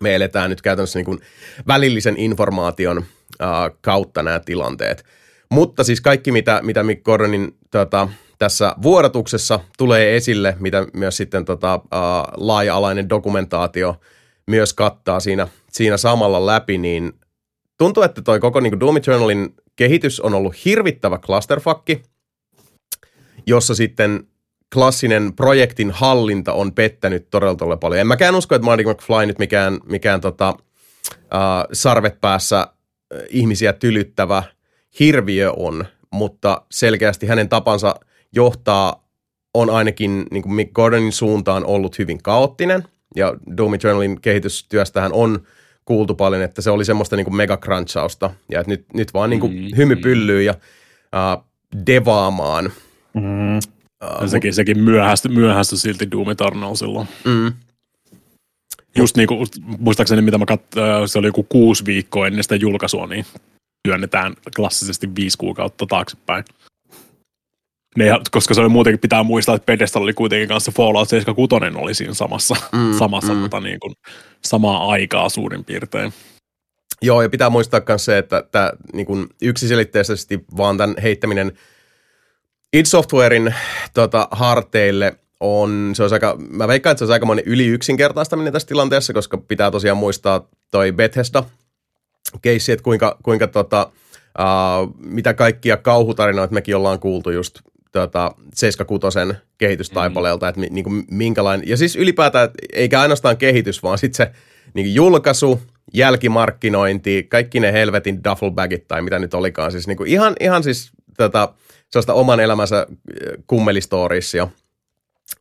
[0.00, 1.20] me eletään nyt käytännössä niin kuin
[1.66, 3.04] välillisen informaation
[3.42, 3.48] äh,
[3.80, 5.04] kautta nämä tilanteet.
[5.50, 11.44] Mutta siis kaikki, mitä, mitä Mick Gordonin tota, tässä vuodatuksessa tulee esille, mitä myös sitten
[11.44, 12.00] tota, äh,
[12.36, 13.96] laaja-alainen dokumentaatio
[14.46, 17.12] myös kattaa siinä, siinä samalla läpi, niin
[17.78, 22.02] tuntuu, että toi koko niin Doom Eternalin kehitys on ollut hirvittävä clusterfucki,
[23.46, 24.26] jossa sitten
[24.74, 28.00] klassinen projektin hallinta on pettänyt todella, todella paljon.
[28.00, 30.48] En mäkään usko, että Marty McFly nyt mikään, mikään tota,
[31.34, 31.40] äh,
[31.72, 32.66] sarvet päässä
[33.28, 34.42] ihmisiä tylyttävä
[35.00, 37.94] hirviö on, mutta selkeästi hänen tapansa
[38.32, 39.08] johtaa
[39.54, 42.84] on ainakin niin kuin Mick Gordonin suuntaan ollut hyvin kaoottinen.
[43.16, 45.46] Ja Doom Eternalin kehitystyöstähän on
[45.84, 48.30] kuultu paljon, että se oli semmoista niin kuin megacrunchausta.
[48.50, 50.54] Ja että nyt, nyt vaan niin kuin Mm, hymy pyllyy ja
[51.14, 51.44] äh,
[51.86, 52.72] devaamaan.
[53.14, 53.54] Mm.
[54.20, 57.08] Ja sekin, sekin myöhästyi, myöhästyi silti Doom Eternal silloin.
[57.24, 57.52] Mm.
[58.96, 59.46] Just niin kuin,
[59.78, 63.26] muistaakseni mitä mä kat, äh, se oli joku kuusi viikkoa ennen sitä julkaisua, niin
[63.88, 66.44] työnnetään klassisesti viisi kuukautta taaksepäin.
[67.96, 71.94] Ne, koska se oli muutenkin, pitää muistaa, että Pedestal oli kuitenkin kanssa Fallout 76 oli
[71.94, 73.42] siinä samassa, Mm, samassa mm.
[73.42, 73.94] Tota, niin kuin,
[74.44, 76.12] samaa aikaa suurin piirtein.
[77.02, 81.52] Joo, ja pitää muistaa myös se, että tämä niin kuin yksiselitteisesti vaan tämän heittäminen
[82.72, 83.54] id Softwarein
[83.94, 88.68] tota, harteille on, se olisi aika, mä veikkaan, että se olisi aikamoinen yli yksinkertaistaminen tässä
[88.68, 91.44] tilanteessa, koska pitää tosiaan muistaa toi Bethesda
[92.42, 93.90] keissi, että kuinka, kuinka tota,
[94.38, 97.58] uh, mitä kaikkia kauhutarinoita mekin ollaan kuultu just
[97.94, 99.18] tota, 76
[99.58, 104.16] kehitystaipaleelta, että mi, niin kuin, minkälainen, ja siis ylipäätään, että eikä ainoastaan kehitys, vaan sitten
[104.16, 104.32] se
[104.74, 105.60] niin kuin julkaisu,
[105.92, 110.90] jälkimarkkinointi, kaikki ne helvetin duffelbagit tai mitä nyt olikaan, siis niin kuin ihan, ihan siis
[111.16, 111.54] tota,
[111.90, 112.86] sellaista oman elämänsä äh,
[113.46, 114.48] kummelistorisia,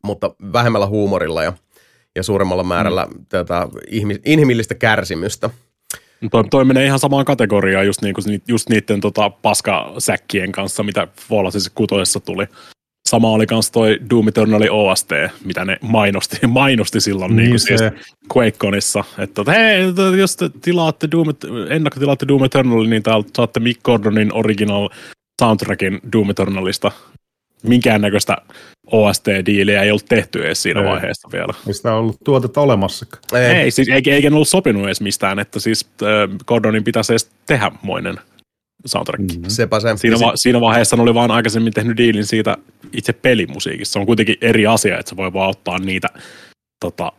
[0.03, 1.53] mutta vähemmällä huumorilla ja,
[2.15, 3.25] ja suuremmalla määrällä mm.
[3.29, 5.49] tota, ihmi, inhimillistä kärsimystä.
[6.31, 11.53] Toi, toi menee ihan samaan kategoriaan just, niinku, just niiden tota, paskasäkkien kanssa, mitä Fallout
[11.75, 12.45] 6 tuli.
[13.09, 15.09] Sama oli kans toi Doom Eternal OST,
[15.45, 17.81] mitä ne mainosti, mainosti silloin Niin niin se- siis
[18.33, 19.03] QuakeConissa.
[19.19, 21.27] Että tota, hei, t- jos te tilaatte Doom,
[21.69, 24.89] ennakkotilaatte Doom Eternalin, niin täältä saatte Mick Gordonin original
[25.41, 26.91] soundtrackin Doom Eternalista.
[27.63, 28.38] Minkäännäköistä
[28.91, 30.86] OST-diiliä ei ollut tehty edes siinä Ei.
[30.88, 31.54] vaiheessa vielä.
[31.67, 33.23] Ei sitä ollut tuotetta olemassakaan.
[33.34, 37.13] Ei, Ei, siis eikä, eikä ne ollut sopinut edes mistään, että siis äh, Gordonin pitäisi
[37.13, 38.15] edes tehdä moinen
[38.86, 39.19] soundtrack.
[39.19, 39.41] Mm.
[39.41, 39.43] Mm.
[39.49, 39.88] Sepä se.
[39.95, 42.58] Siinä, va- siinä vaiheessa ne oli vaan aikaisemmin tehnyt diilin siitä
[42.93, 43.93] itse pelimusiikissa.
[43.93, 46.08] Se on kuitenkin eri asia, että se voi vaan ottaa niitä
[46.80, 47.12] tota,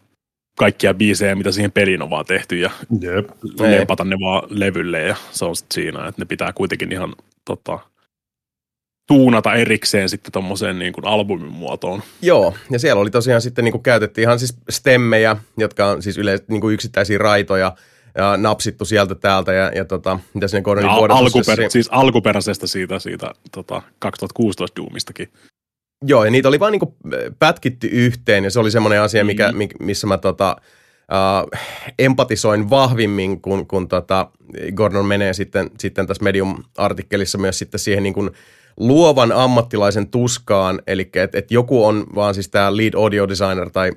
[0.59, 3.29] kaikkia biisejä, mitä siihen peliin on vaan tehty ja Jep.
[3.61, 7.79] Lempata ne vaan levylle ja se on sit siinä, että ne pitää kuitenkin ihan tota,
[9.07, 12.03] tuunata erikseen sitten tommoseen niin kuin albumin muotoon.
[12.23, 16.19] Joo, ja siellä oli tosiaan sitten niin kuin käytettiin ihan siis stemmejä, jotka on siis
[16.19, 17.77] yleensä niin kuin yksittäisiä raitoja,
[18.19, 22.99] ja napsittu sieltä täältä, ja, ja tota, mitä sinne Gordonin Al- alkuper- siis alkuperäisestä siitä,
[22.99, 25.29] siitä tota, 2016 Doomistakin.
[26.07, 26.97] Joo, ja niitä oli vaan niinku
[27.39, 29.59] pätkitty yhteen, ja se oli semmoinen asia, mikä, Mm.
[29.59, 30.57] mi- missä mä tota,
[30.99, 31.59] uh,
[31.99, 34.31] empatisoin vahvimmin, kun, kun tota
[34.75, 38.31] Gordon menee sitten, sitten tässä Medium-artikkelissa myös sitten siihen niin kuin
[38.77, 43.89] luovan ammattilaisen tuskaan, eli että et joku on vaan siis tämä lead audio designer tai
[43.89, 43.95] äh,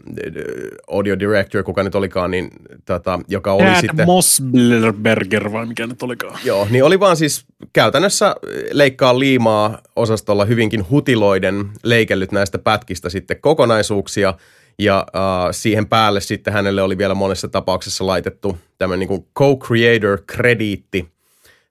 [0.87, 2.49] audio director, kuka nyt olikaan, niin
[2.85, 4.05] tota, joka oli Chad sitten...
[4.05, 6.39] Mosberger vai mikä nyt olikaan.
[6.43, 8.35] Joo, niin oli vaan siis käytännössä
[8.71, 14.33] leikkaa liimaa osastolla hyvinkin hutiloiden leikellyt näistä pätkistä sitten kokonaisuuksia.
[14.79, 21.16] Ja äh, siihen päälle sitten hänelle oli vielä monessa tapauksessa laitettu tämmöinen niin co-creator-krediitti.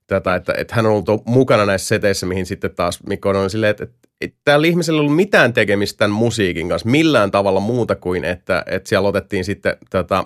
[0.07, 3.71] Tätä, että, että hän on ollut mukana näissä seteissä, mihin sitten taas Mikko on silleen,
[3.71, 7.95] että, että, että täällä ihmisellä ei ollut mitään tekemistä tämän musiikin kanssa millään tavalla muuta
[7.95, 10.25] kuin, että, että siellä otettiin sitten tota,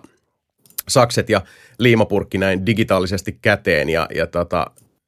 [0.88, 1.40] sakset ja
[1.78, 4.66] liimapurkki näin digitaalisesti käteen ja, ja tota,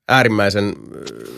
[0.09, 1.35] äärimmäisen äh,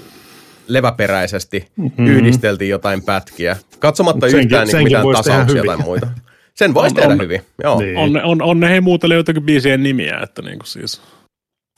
[0.69, 2.07] leväperäisesti mm-hmm.
[2.07, 6.07] yhdisteltiin jotain pätkiä, katsomatta senkin- yhtään niin senkin mitään voisi tehdä tasauksia tai muita.
[6.55, 7.79] Sen voisi On- tehdä on- hyvin, joo.
[7.81, 7.97] Niin.
[7.97, 11.03] On, on, on ne he muutelee jotakin biisien nimiä, että niinku siis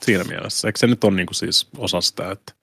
[0.01, 0.67] siinä mielessä.
[0.67, 2.53] Eikö se nyt ole niinku siis osa sitä, että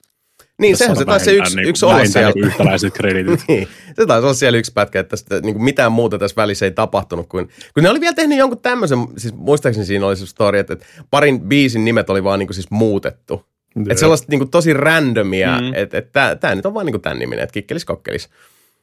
[0.59, 2.29] Niin, sehän se taisi se yksi, niinku, yksi olla siellä.
[2.35, 3.41] Niinku yhtäläiset kreditit.
[3.49, 6.67] Niin, se taisi olla siellä yksi pätkä, että sitä, niin kuin mitään muuta tässä välissä
[6.67, 7.29] ei tapahtunut.
[7.29, 10.73] Kuin, kun ne oli vielä tehnyt jonkun tämmöisen, siis muistaakseni siinä oli se story, että,
[10.73, 13.47] että parin biisin nimet oli vaan niin kuin siis muutettu.
[13.81, 15.75] Että sellaista niin kuin tosi randomia, Mm.
[15.75, 18.29] että, että tämä nyt on vaan niin kuin tämän niminen, että kikkelis kokkelis.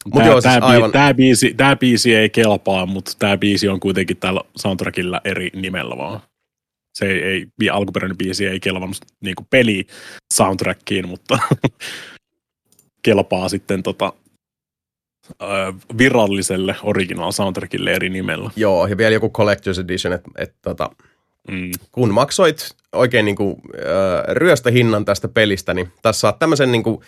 [0.06, 3.68] Mutta Tää, joo, siis tää, aivan, tää, biisi, tää biisi ei kelpaa, mutta tämä biisi
[3.68, 6.20] on kuitenkin tällä soundtrackilla eri nimellä vaan.
[6.94, 9.86] Se ei, ei alkuperäinen biisi ei kelvannut niinku peli
[10.34, 11.40] soundtrackiin, mutta
[13.06, 14.14] kelpaa sitten tota,
[15.42, 15.46] ö,
[15.98, 18.52] viralliselle original soundtrackille eri nimellä.
[18.56, 20.90] joo, ja vielä joku Collector's Edition, että, että tota,
[21.48, 21.72] Mm.
[21.92, 27.02] kun maksoit oikein niin kuin, äh, ryöstöhinnan tästä pelistä, niin tässä saat tämmöisen niin kuin,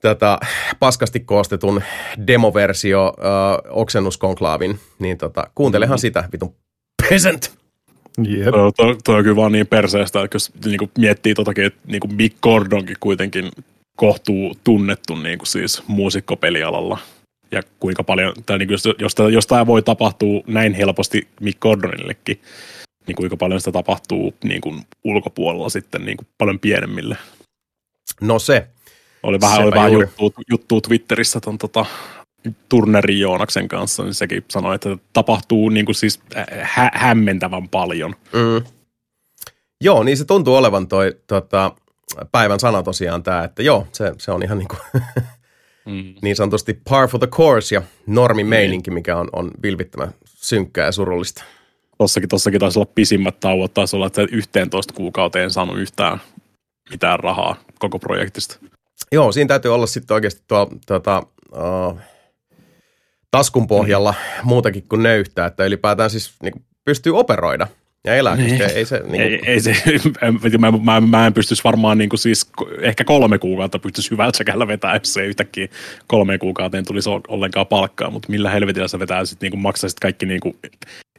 [0.00, 0.38] tätä
[0.78, 1.82] paskasti koostetun
[2.26, 6.54] demoversio äh, oksennuskonklaavin, niin tota, kuuntelehan sitä, vitun
[7.08, 7.58] peasant.
[8.22, 8.54] Jep.
[8.54, 12.08] Tuo, tuo, tuo on kyllä vaan niin perseestä, että jos niinku miettii totakin, että niinku
[12.08, 13.50] Mick Gordonkin kuitenkin
[13.96, 16.98] kohtuu tunnettu niinku siis muusikkopelialalla.
[17.50, 22.40] Ja kuinka paljon, tai niinku jos, jos, jos tämä voi tapahtua näin helposti Mick Gordonillekin,
[23.06, 27.16] niin kuinka paljon sitä tapahtuu niinku ulkopuolella sitten niinku paljon pienemmille.
[28.20, 28.66] No se,
[29.22, 30.08] Oli vähän, oli vähän juuri.
[30.08, 31.86] juttua, juttua Twitterissä ton tota,
[32.68, 36.20] Turnerin Joonaksen kanssa, niin sekin sanoi, että tapahtuu niinku siis
[36.62, 38.14] hä- hämmentävän paljon.
[38.32, 38.66] mm.
[39.80, 41.72] joo, niin se tuntuu olevan toi tota,
[42.32, 45.02] päivän sana tosiaan tämä, että joo, se, se on ihan niin, kuin,
[45.86, 46.14] Mm.
[46.22, 50.92] niin sanotusti par for the course ja normi meininki, mikä on, on vilpittömän synkkää ja
[50.92, 51.44] surullista.
[51.98, 56.20] Tossakin, tossakin taisi olla pisimmät tauot, taisi olla, että 11 kuukauteen en saanut yhtään
[56.90, 58.58] mitään rahaa koko projektista.
[59.12, 61.98] Joo, siinä täytyy olla sitten oikeasti tuolla tota, uh,
[63.36, 66.52] taskun pohjalla muutakin kuin nöyhtää, että ylipäätään siis niin
[66.84, 67.66] pystyy operoida
[68.04, 68.62] ja elää, Niin.
[68.62, 69.02] ei se...
[69.06, 69.76] Niin Ei, ei se,
[70.58, 74.66] mä, mä, mä en pystyisi varmaan niin kuin siis ehkä kolme kuukautta pystyisi hyvältä säkällä
[74.66, 75.68] vetää, jos se yhtäkkiä
[76.06, 80.26] kolme kuukauteen tulisi ol- ollenkaan palkkaa, mutta millä helvetillä sä vetää sitten niin maksaisit kaikki
[80.26, 80.56] niin kuin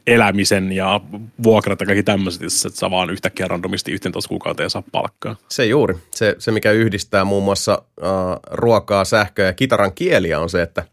[0.06, 1.00] elämisen ja
[1.42, 5.36] vuokrat ja kaikki tämmöiset, jos et sä vaan yhtäkkiä randomisti 11 kuukauteen saa palkkaa.
[5.48, 5.94] Se juuri.
[6.10, 8.06] Se, se mikä yhdistää muun muassa uh,
[8.50, 10.84] ruokaa, sähköä ja kitaran kieliä on se, että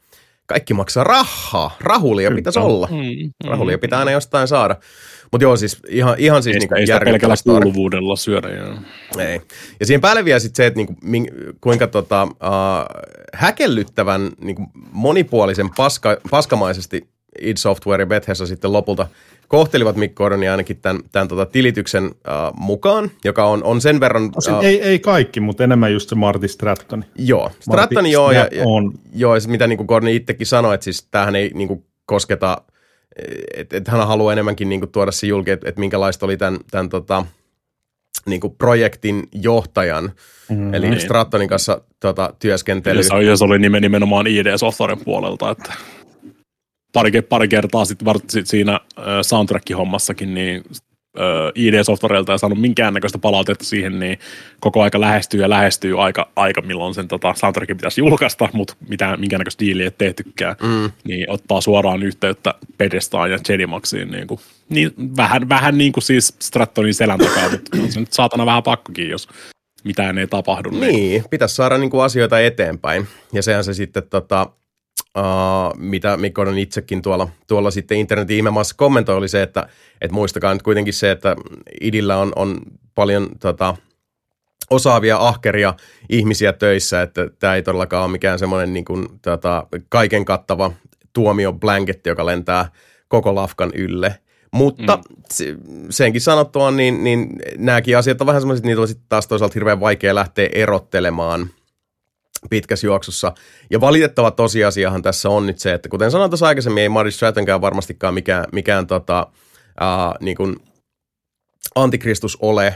[0.46, 1.78] kaikki maksaa rahaa.
[1.80, 2.40] Rahulia Kyllä.
[2.40, 2.88] pitäisi olla.
[2.92, 4.76] Mm, Rahulia pitää aina jostain saada.
[5.32, 7.62] Mutta joo, siis ihan, ihan siis Ei niinku sitä, ei sitä järkyttävä pelkällä story.
[7.62, 8.50] kuuluvuudella syödä.
[8.50, 8.76] Joo.
[9.18, 9.42] Ei.
[9.80, 11.28] Ja siihen päälle vielä sitten se, että niinku, min,
[11.62, 12.30] kuinka tota, uh,
[13.34, 17.10] häkellyttävän niinku, monipuolisen paska, paskamaisesti
[17.42, 19.08] id Software ja Bethesda sitten lopulta
[19.48, 22.12] kohtelivat Mick Gordonia ainakin tämän, tämän tota, tilityksen uh,
[22.60, 24.32] mukaan, joka on, on sen verran...
[24.32, 27.06] Tosin ei, ei kaikki, mutta enemmän just se Marty Stratton.
[27.16, 28.94] Joo, Strattoni joo, ja, ja, on.
[29.16, 32.62] joo, ja se, mitä niin Gordon itsekin sanoi, että siis tämähän ei niin kuin, kosketa,
[33.58, 36.60] että et hän haluaa enemmänkin niin kuin, tuoda se julki, että et minkälaista oli tämän,
[36.72, 37.26] tämän tota,
[38.26, 40.12] niin kuin projektin johtajan,
[40.50, 41.02] mm, eli niin.
[41.02, 43.00] Strattonin kanssa tota, työskentely.
[43.00, 45.74] Ja se, ja se oli nimen- nimenomaan ID-softwaren puolelta, että
[46.96, 48.80] pari, pari kertaa sitten var- sit siinä
[49.22, 50.64] soundtrack-hommassakin, niin
[51.56, 54.20] ID-softwarelta ei saanut minkäännäköistä palautetta siihen, niin
[54.60, 59.20] koko aika lähestyy ja lähestyy aika, aika milloin sen tota, soundtrackin pitäisi julkaista, mutta mitään,
[59.20, 64.92] minkäännäköistä diiliä ei tehtykään, Mm, niin ottaa suoraan yhteyttä Pedestaan ja Jedimaxiin, niin, kuin, niin
[65.18, 69.10] vähän, vähän niin kuin siis Strattonin selän takaa, mutta on se nyt saatana vähän pakkokin,
[69.10, 69.28] jos
[69.84, 70.70] mitään ei tapahdu.
[70.70, 73.08] niin, pitäisi saada niin kuin, asioita eteenpäin.
[73.34, 74.50] Ja sehän se sitten, tota,
[75.18, 79.68] uh, mitä Mick Gordon itsekin tuolla, tuolla sitten internetin ihmemaassa kommentoi, oli se, että
[80.02, 81.36] et muistakaa nyt kuitenkin se, että
[81.82, 82.58] idillä on, on
[82.96, 83.76] paljon tota,
[84.70, 85.74] osaavia, ahkeria
[86.10, 90.72] ihmisiä töissä, että tämä ei todellakaan ole mikään semmoinen niin kuin, tota, kaiken kattava
[91.14, 92.72] tuomio blanketti, joka lentää
[93.08, 94.20] koko lafkan ylle.
[94.52, 95.16] Mutta mm.
[95.30, 95.56] se,
[95.90, 99.80] senkin sanottua, niin, niin nämäkin asiat on vähän semmoiset, niitä on sitten taas toisaalta hirveän
[99.80, 101.50] vaikea lähteä erottelemaan
[102.50, 103.34] pitkässä juoksussa.
[103.70, 107.62] Ja valitettava tosiasiahan tässä on nyt se, että kuten sanoin tuossa aikaisemmin, ei Marty Strattonkään
[107.62, 109.28] varmastikaan mikään, mikään tota,
[109.80, 110.56] ää, niin kuin
[111.76, 112.76] antikristus ole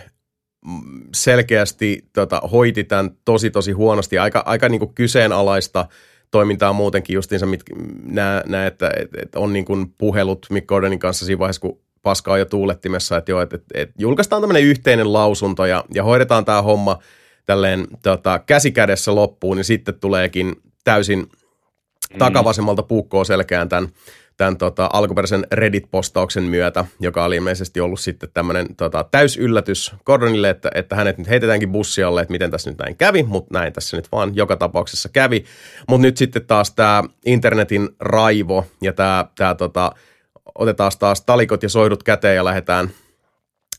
[1.15, 4.17] selkeästi tota, hoiti tämän tosi tosi huonosti.
[4.17, 5.85] Aika, aika niin kuin kyseenalaista
[6.31, 7.63] toimintaa muutenkin justiinsa, mit,
[8.03, 11.79] nää, nää, että et, et on niin kuin puhelut Mick Gordonin kanssa siinä vaiheessa, kun
[12.01, 16.03] paska on jo tuulettimessa, että joo, että et, et julkaistaan tämmöinen yhteinen lausunto ja, ja
[16.03, 16.99] hoidetaan tämä homma
[17.49, 21.27] tälleen tota, käsikädessä loppuun, niin sitten tuleekin täysin
[22.17, 23.89] takavasemmalta puukkoa selkään tämän,
[24.37, 30.71] tämän tota, alkuperäisen Reddit-postauksen myötä, joka oli ilmeisesti ollut sitten tämmöinen tota, täysyllätys Gordonille, että,
[30.75, 34.11] että hänet nyt heitetäänkin bussialle, että miten tässä nyt näin kävi, mutta näin tässä nyt
[34.11, 35.45] vaan joka tapauksessa kävi.
[35.87, 39.91] Mutta nyt sitten taas tämä internetin raivo ja tämä, tämä tota,
[40.55, 42.89] otetaan taas talikot ja soidut käteen ja lähdetään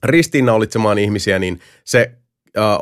[0.03, 2.20] ristiinnaulitsemaan ihmisiä, niin se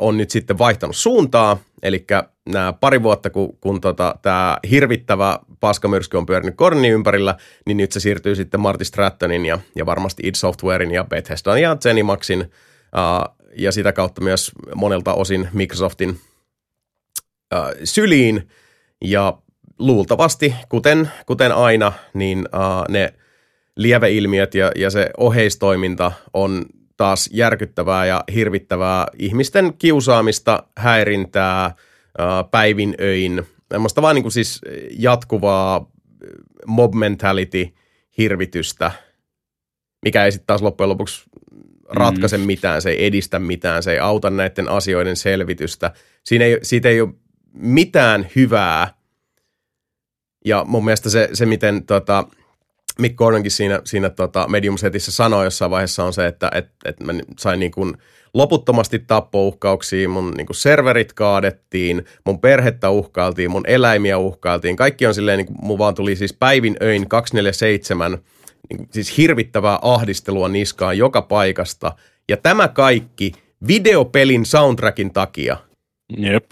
[0.01, 2.05] on nyt sitten vaihtanut suuntaa, eli
[2.49, 7.91] nämä pari vuotta, kun, kun tota, tämä hirvittävä paskamyrsky on pyörinyt Korni ympärillä, niin nyt
[7.91, 13.35] se siirtyy sitten Marty Strattonin ja, ja varmasti id Softwarein ja Bethesdan ja Zenimaxin uh,
[13.55, 16.19] ja sitä kautta myös monelta osin Microsoftin uh,
[17.83, 18.47] syliin.
[19.05, 19.37] Ja
[19.79, 23.13] luultavasti, kuten, kuten aina, niin uh, ne
[23.75, 26.65] lieveilmiöt ja, ja se oheistoiminta on
[26.99, 31.75] taas järkyttävää ja hirvittävää ihmisten kiusaamista, häirintää,
[32.51, 34.61] päivin öin, semmoista vaan niin kuin siis
[34.97, 35.91] jatkuvaa
[36.65, 37.67] mob mentality
[38.17, 38.91] hirvitystä,
[40.05, 41.23] mikä ei sitten taas loppujen lopuksi
[41.89, 42.43] ratkaise mm.
[42.43, 45.91] mitään, se ei edistä mitään, se ei auta näiden asioiden selvitystä.
[46.23, 47.13] Siinä ei, siitä ei ole
[47.53, 48.93] mitään hyvää.
[50.45, 52.27] Ja mun mielestä se, se miten tota,
[52.99, 57.13] Mick Gordonkin siinä, siinä tota Medium-setissä sanoi jossain vaiheessa on se, että et, et mä
[57.39, 57.97] sain niin kuin
[58.33, 64.75] loputtomasti tappouhkauksia, mun niin kuin serverit kaadettiin, mun perhettä uhkailtiin, mun eläimiä uhkailtiin.
[64.75, 68.11] Kaikki on silleen, niin kuin, mun vaan tuli siis päivin öin 247,
[68.69, 71.91] niin kuin, siis hirvittävää ahdistelua niskaan joka paikasta.
[72.29, 73.31] Ja tämä kaikki
[73.67, 75.57] videopelin soundtrackin takia.
[76.17, 76.45] Jep.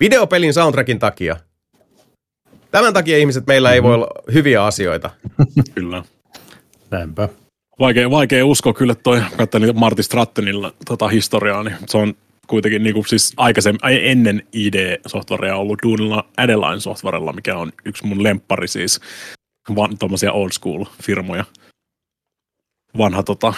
[0.00, 1.36] Videopelin soundtrackin takia.
[2.72, 3.74] Tämän takia ihmiset meillä mm-hmm.
[3.74, 5.10] ei voi olla hyviä asioita.
[5.74, 6.02] Kyllä.
[6.90, 7.28] Näinpä.
[7.78, 12.14] Vaikea, vaikea uskoa kyllä toi, katselin Marty Strattonilla tota historiaa, niin se on
[12.46, 18.22] kuitenkin niin kuin siis aikaisemmin, ennen ID-softwarea ollut duunilla Adeline Softwarella, mikä on yksi mun
[18.22, 19.00] lemppari siis,
[19.76, 21.44] van, tuommoisia old school firmoja.
[22.98, 23.54] Vanha tota,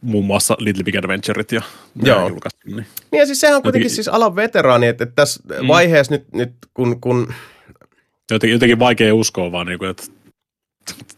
[0.00, 1.62] muun muassa Little Big Adventureit ja
[2.02, 2.28] Joo.
[2.28, 2.60] julkaistu.
[2.64, 2.86] Niin.
[3.10, 5.68] niin ja siis sehän on kuitenkin Jotenkin, siis alan veteraani, että, että tässä mm.
[5.68, 7.34] vaiheessa nyt, nyt kun, kun
[8.30, 10.02] jotenkin, jotenkin vaikea uskoa vaan, niin kuin, että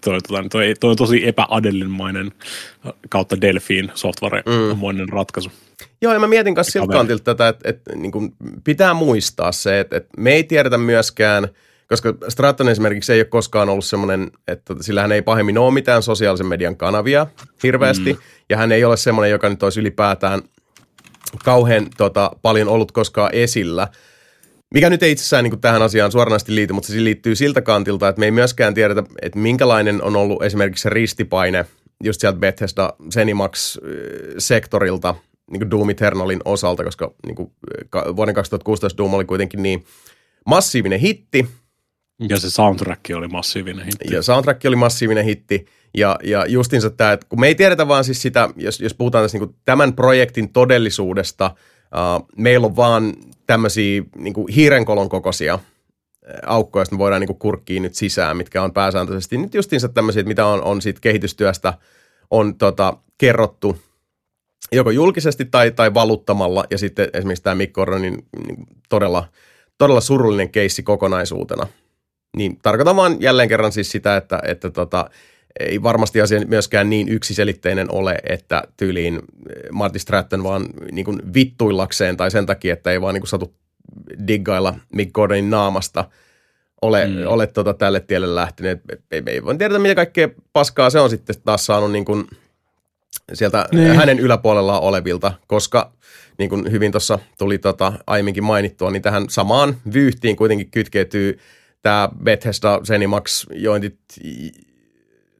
[0.00, 2.32] toi, toi, toi, toi on tosi epäadellinmainen
[3.08, 5.12] kautta Delfiin software-moinen mm.
[5.12, 5.52] ratkaisu.
[6.02, 9.80] Joo, ja mä mietin kanssa siltä kantilta tätä, että, että niin kuin pitää muistaa se,
[9.80, 11.48] että, että me ei tiedetä myöskään,
[11.88, 16.02] koska Stratton esimerkiksi ei ole koskaan ollut semmoinen, että sillä hän ei pahemmin ole mitään
[16.02, 17.26] sosiaalisen median kanavia
[17.62, 18.18] hirveästi, mm.
[18.50, 20.42] ja hän ei ole semmoinen, joka nyt olisi ylipäätään
[21.44, 23.88] kauhean tota, paljon ollut koskaan esillä–
[24.74, 28.20] mikä nyt ei itsessään niin tähän asiaan suoranaisesti liity, mutta se liittyy siltä kantilta, että
[28.20, 31.66] me ei myöskään tiedetä, että minkälainen on ollut esimerkiksi se ristipaine
[32.04, 35.14] just sieltä Bethesda Zenimax-sektorilta
[35.50, 37.52] niin kuin Doom Eternalin osalta, koska niin kuin
[38.16, 39.84] vuoden 2016 Doom oli kuitenkin niin
[40.46, 41.48] massiivinen hitti.
[42.28, 44.14] Ja se soundtrack oli massiivinen hitti.
[44.14, 45.66] Ja soundtrack oli massiivinen hitti.
[45.96, 49.24] Ja, ja justinsa tämä, että kun me ei tiedetä vaan siis sitä, jos, jos puhutaan
[49.24, 51.50] tässä niin tämän projektin todellisuudesta–
[51.94, 53.14] Uh, meillä on vaan
[53.46, 55.58] tämmöisiä niin hiirenkolon kokoisia
[56.46, 60.46] aukkoja, joista me voidaan niin kurkkiin nyt sisään, mitkä on pääsääntöisesti nyt justiinsa tämmöisiä, mitä
[60.46, 61.74] on, on siitä kehitystyöstä
[62.30, 63.76] on tota, kerrottu
[64.72, 69.24] joko julkisesti tai, tai valuttamalla, ja sitten esimerkiksi tämä Mikko Oronin niin todella,
[69.78, 71.66] todella surullinen keissi kokonaisuutena.
[72.36, 75.10] Niin tarkoitan vaan jälleen kerran siis sitä, että, että tota,
[75.58, 79.22] ei varmasti asia myöskään niin yksiselitteinen ole, että tyyliin eh,
[79.72, 83.54] Marty Stratton vaan niin kuin vittuillakseen tai sen takia, että ei vaan niin kuin satu
[84.26, 86.04] diggailla Mick Gordonin naamasta
[86.82, 87.26] ole, mm.
[87.26, 88.80] ole tota tälle tielle lähtenyt.
[89.10, 92.26] Ei, ei voi tiedä, mitä kaikkea paskaa se on sitten taas saanut niin kuin
[93.34, 93.96] sieltä niin.
[93.96, 95.92] hänen yläpuolellaan olevilta, koska
[96.38, 101.38] niin kuin hyvin tuossa tuli tota aiemminkin mainittua, niin tähän samaan vyyhtiin kuitenkin kytkeytyy
[101.82, 103.98] tämä Bethesda Zenimax jointit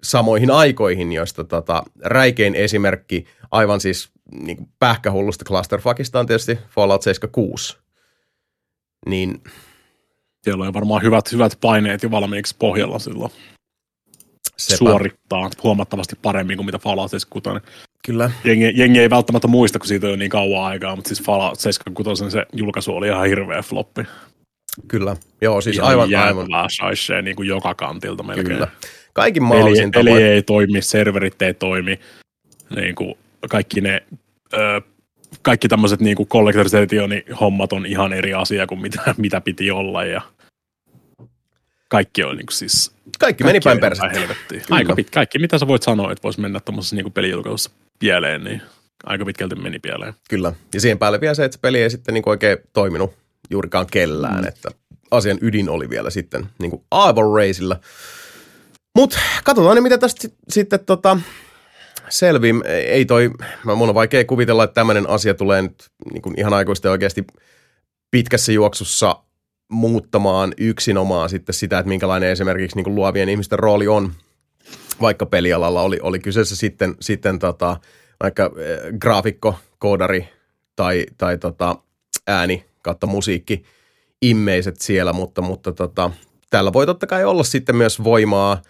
[0.03, 7.79] samoihin aikoihin, joista tota, räikein esimerkki aivan siis niin pähkähullusta clusterfuckista on tietysti Fallout 76.
[9.07, 9.43] Niin...
[10.43, 13.33] Siellä on varmaan hyvät, hyvät paineet jo valmiiksi pohjalla silloin.
[14.57, 14.79] Sepä.
[14.79, 17.89] suorittaa huomattavasti paremmin kuin mitä Fallout 76.
[18.05, 18.31] Kyllä.
[18.45, 22.31] Jengi, jengi, ei välttämättä muista, kun siitä on niin kauan aikaa, mutta siis Fallout 76
[22.31, 24.03] se julkaisu oli ihan hirveä floppi.
[24.89, 26.49] Kyllä, joo siis ihan aivan, aivan.
[26.79, 28.47] Saisee niin kuin joka kantilta melkein.
[28.47, 28.69] Kyllä.
[29.21, 32.01] Kaikin mahdollisin peli, peli ei toimi, serverit ei toimi,
[32.77, 33.15] niin kuin
[33.51, 34.03] kaikki ne,
[34.53, 34.81] ö,
[35.43, 39.71] kaikki tämmöiset niin kuin Collector's Editionin hommat on ihan eri asia kuin mitä, mitä piti
[39.71, 40.23] olla ja
[41.89, 42.93] kaikki on niin kuin siis...
[43.19, 44.21] Kaikki, meni päin persettä.
[44.71, 48.63] Aika pit, kaikki, mitä sä voit sanoa, että voisi mennä tuommoisessa niin pelijulkaisussa pieleen, niin
[49.05, 50.15] aika pitkälti meni pieleen.
[50.31, 53.15] Kyllä, ja siihen päälle vielä se, että se peli ei sitten niin kuin oikein toiminut
[53.51, 54.49] juurikaan kellään, mm.
[54.49, 54.69] että
[55.11, 57.77] asian ydin oli vielä sitten niin kuin aivan reisillä.
[58.99, 61.19] Mutta katsotaan niin, mitä tästä sitten tota,
[62.09, 62.63] selviin.
[62.67, 63.31] Ei toi,
[63.77, 67.25] mun on vaikea kuvitella, että tämmöinen asia tulee nyt niin kuin ihan aikuisten oikeasti
[68.11, 69.17] pitkässä juoksussa
[69.71, 74.13] muuttamaan yksinomaan sitten sitä, että minkälainen esimerkiksi niin kuin luovien ihmisten rooli on
[75.01, 77.77] vaikka pelialalla oli, oli kyseessä sitten, sitten tota,
[78.23, 80.29] vaikka äh, graafikko, koodari
[80.77, 81.77] tai, tai tota,
[82.27, 83.65] ääni kautta musiikki
[84.23, 86.11] immeiset siellä, mutta, mutta tota,
[86.51, 88.63] tällä voi totta kai olla sitten myös voimaa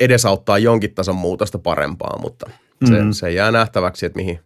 [0.00, 2.50] edesauttaa jonkin tason muutosta parempaa, mutta
[2.84, 3.12] se, mm-hmm.
[3.12, 4.40] se jää nähtäväksi, että mihin,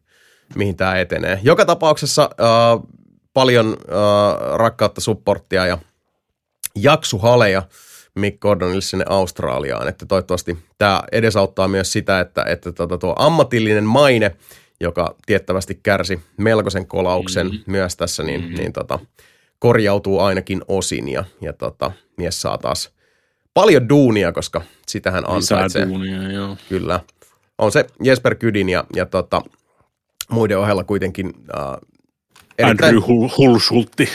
[0.55, 1.41] mihin tämä etenee.
[1.43, 2.89] Joka tapauksessa äh,
[3.35, 5.79] paljon äh, rakkautta, supporttia ja
[6.75, 7.63] jaksuhaleja
[8.15, 13.85] Mick Gordonille sinne Australiaan, että toivottavasti tämä edesauttaa myös sitä, että, että tota, tuo ammatillinen
[13.85, 14.37] maine,
[14.81, 17.63] joka tiettävästi kärsi melkoisen kolauksen mm-hmm.
[17.67, 18.57] myös tässä, niin, mm-hmm.
[18.57, 18.99] niin tota,
[19.59, 22.96] korjautuu ainakin osin ja, ja tota, mies saa taas
[23.57, 25.83] paljon duunia, koska sitähän ansaitsee.
[25.83, 26.57] Lisää duunia, joo.
[26.69, 27.01] Kyllä.
[27.59, 29.43] On se Jesper Kydin ja, ja tota,
[30.31, 32.99] muiden ohella kuitenkin äh, Andrew
[33.39, 34.09] Hulschultti.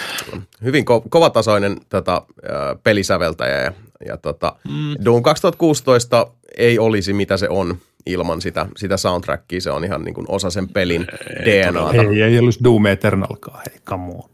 [0.64, 3.74] Hyvin ko- kovatasoinen tota, äh, pelisäveltäjä ja,
[4.06, 5.06] ja tota, mm.
[5.06, 6.28] Doom 2016
[6.58, 9.62] ei olisi mitä se on ilman sitä, sitä soundtrackia.
[9.62, 11.08] Se on ihan niin kuin osa sen pelin
[11.46, 12.02] DNAta.
[12.02, 14.30] Ei, ei olisi Doom Eternalkaan, hei, come on.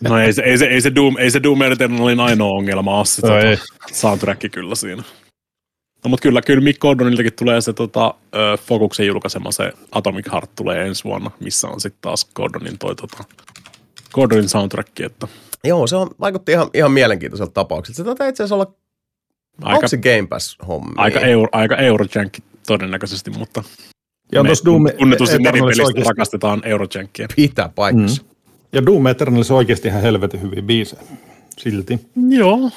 [0.00, 3.06] No ei se, ei se, ei se Doom, ei se Doom Eternalin ainoa ongelma ole
[3.06, 5.02] se no tota, soundtrack kyllä siinä.
[6.04, 8.14] No mutta kyllä, kyllä Mick Gordoniltakin tulee se tota,
[8.66, 13.24] Focuksen julkaisema se Atomic Heart tulee ensi vuonna, missä on sitten taas Gordonin toi tota,
[14.12, 15.28] Gordonin soundtrack, että
[15.64, 17.96] Joo, se on, vaikutti ihan, ihan mielenkiintoiselta tapaukselta.
[17.96, 18.74] Se taitaa itse asiassa olla,
[19.62, 20.92] aika, onko se Game Pass hommi?
[20.96, 23.62] Aika, euro, aika Eurojankki todennäköisesti, mutta
[24.32, 26.02] ja me, Doom tunnetusti oikeasti...
[26.02, 27.28] rakastetaan Eurojankkia.
[27.36, 28.22] Pitää paikkansa.
[28.22, 28.29] Mm.
[28.72, 31.02] Ja Doom Eternal on oikeasti ihan helvetin hyvin biisejä.
[31.58, 32.00] Silti.
[32.28, 32.70] Joo,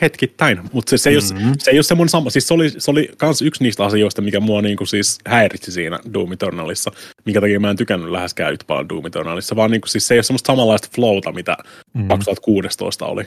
[0.00, 1.38] hetkittäin, mutta se, se, mm-hmm.
[1.38, 2.30] ei ole, se ei ole semmoinen sama.
[2.30, 5.98] Siis se oli, se oli kans yksi niistä asioista, mikä mua niinku siis häiritsi siinä
[6.14, 6.90] Doom Eternalissa,
[7.24, 10.18] minkä takia mä en tykännyt läheskään yhtä paljon Doom Eternalissa, vaan niinku siis se ei
[10.18, 11.56] ole semmoista samanlaista flowta, mitä
[11.94, 12.08] mm-hmm.
[12.08, 13.24] 2016 oli.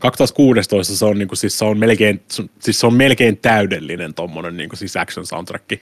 [0.00, 2.22] 2016 se on, niinku, siis se on melkein,
[2.60, 5.72] siis se on melkein täydellinen tommonen niinku, siis action soundtrack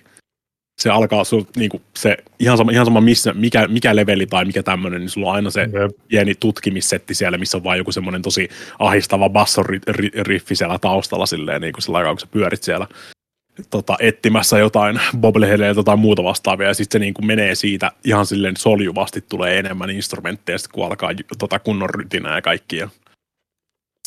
[0.80, 4.62] se alkaa sul, niinku, se ihan sama, ihan sama missä, mikä, mikä leveli tai mikä
[4.62, 5.92] tämmöinen, niin sulla on aina se yep.
[6.08, 11.72] pieni tutkimissetti siellä, missä on vain joku semmoinen tosi ahistava bassoriffi siellä taustalla silleen, niin
[11.72, 12.86] kuin sillä aikaa, kun sä pyörit siellä
[13.70, 17.92] tota, etsimässä jotain bobbleheadia ja jotain muuta vastaavia, ja sitten se niin kuin menee siitä
[18.04, 22.88] ihan silleen soljuvasti, tulee enemmän instrumentteja, kun alkaa tota, kunnon rytinää ja kaikkia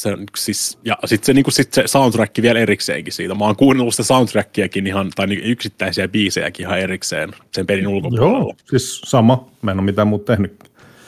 [0.01, 3.35] se, siis, ja sitten se, niinku, sit se soundtrack vielä erikseenkin siitä.
[3.35, 8.39] Mä oon kuunnellut sitä soundtrackiakin ihan, tai niinku yksittäisiä biisejäkin ihan erikseen sen pelin ulkopuolella.
[8.39, 9.49] Joo, siis sama.
[9.61, 10.63] Mä en ole mitään muuta tehnyt.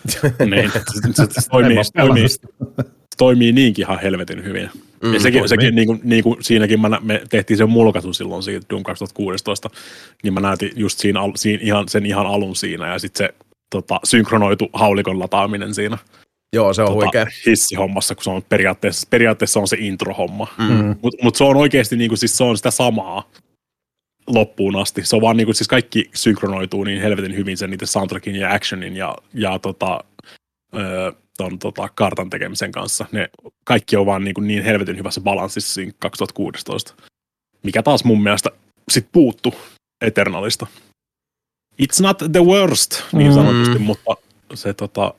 [0.49, 0.79] niin, se,
[1.13, 2.27] se, se, toimii, toimii,
[3.17, 4.69] toimii niinkin ihan helvetin hyvin.
[5.03, 8.43] Mm, ja sekin, sekin niin kuin, niin kuin siinäkin mä, me tehtiin sen mulkaisu silloin
[8.43, 9.69] siitä Doom 2016,
[10.23, 13.33] niin mä näytin just siinä, siinä ihan, sen ihan alun siinä, ja sitten se
[13.69, 15.97] tota, synkronoitu haulikon lataaminen siinä.
[16.55, 17.25] Joo, se on tota, huikea.
[17.45, 20.47] Hissihommassa, kun se on periaatteessa, periaatteessa on se intro-homma.
[20.57, 20.95] Mm.
[21.01, 23.29] Mutta mut se on oikeasti niinku, siis se on sitä samaa
[24.27, 25.05] loppuun asti.
[25.05, 28.95] Se on vaan niinku, siis kaikki synkronoituu niin helvetin hyvin sen niiden soundtrackin ja actionin
[28.95, 29.99] ja, ja tota,
[30.75, 33.05] öö, ton, tota, kartan tekemisen kanssa.
[33.11, 33.29] Ne
[33.63, 36.95] kaikki on vaan niinku niin helvetin hyvässä balanssissa siinä 2016.
[37.63, 38.49] Mikä taas mun mielestä
[38.89, 39.55] sit puuttu
[40.01, 40.67] Eternalista.
[41.81, 43.33] It's not the worst, niin mm.
[43.33, 44.15] sanotusti, mutta
[44.53, 45.13] se tota,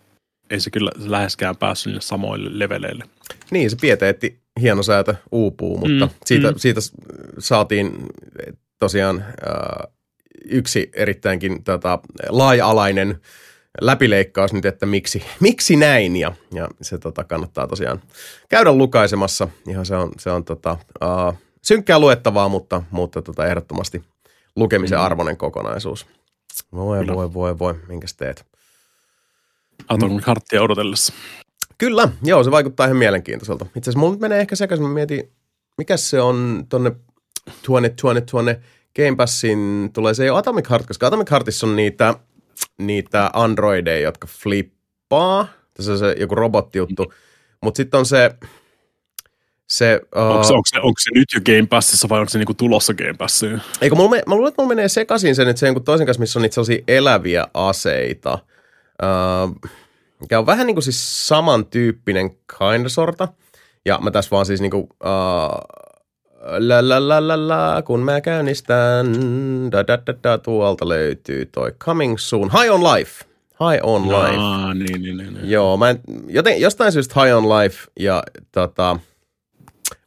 [0.50, 3.04] ei se kyllä läheskään päässyt niille samoille leveleille.
[3.50, 6.58] Niin, se pieteetti hienosäätö uupuu, mutta mm, siitä, mm.
[6.58, 6.80] siitä
[7.38, 8.06] saatiin
[8.78, 9.92] tosiaan äh,
[10.44, 13.20] yksi erittäinkin tota, laaja-alainen
[13.80, 18.02] läpileikkaus nyt, että miksi, miksi näin, ja, ja se tota, kannattaa tosiaan
[18.48, 19.48] käydä lukaisemassa.
[19.68, 24.04] Ihan se on, se on tota, äh, synkkää luettavaa, mutta, mutta tota, ehdottomasti
[24.56, 25.04] lukemisen mm.
[25.04, 26.06] arvoinen kokonaisuus.
[26.72, 28.46] Voi, voi, voi, voi, minkäs teet?
[29.88, 31.12] Atomic Heartia odotellessa.
[31.78, 33.64] Kyllä, joo, se vaikuttaa ihan mielenkiintoiselta.
[33.64, 35.32] Itse asiassa mulla nyt menee ehkä sekaisin, mä mietin,
[35.78, 36.92] mikä se on tonne
[37.66, 38.60] tuonne, tuonne, tuonne
[38.96, 42.14] Game Passin tulee, se ole Atomic Heart, koska Atomic Heartissa on niitä,
[42.78, 45.48] niitä androideja, jotka flippaa.
[45.74, 47.12] Tässä on se joku robottijuttu.
[47.62, 48.30] Mutta sitten on se,
[49.66, 52.38] se, uh, onko, se, onko, se, onko se nyt jo Game Passissa vai onko se
[52.38, 53.60] niinku tulossa Game Passiin?
[53.80, 56.38] Eikö, mulla, mä luulen, että mulla menee sekaisin sen, että se on toisen kanssa, missä
[56.38, 58.38] on niitä sellaisia eläviä aseita–
[59.02, 59.70] Uh,
[60.20, 63.28] mikä on vähän niin kuin siis samantyyppinen kind sorta.
[63.84, 65.86] Ja mä tässä vaan siis niin kuin, uh,
[66.58, 69.06] la, la, la, la, la, kun mä käynnistän,
[69.72, 73.24] da, da, da, da, tuolta löytyy toi Coming Soon, High on Life.
[73.50, 74.36] High on Life.
[74.38, 75.50] Aa, niin, niin, niin, niin.
[75.50, 78.22] Joo, mä en, joten, jostain syystä High on Life ja
[78.52, 78.98] tota,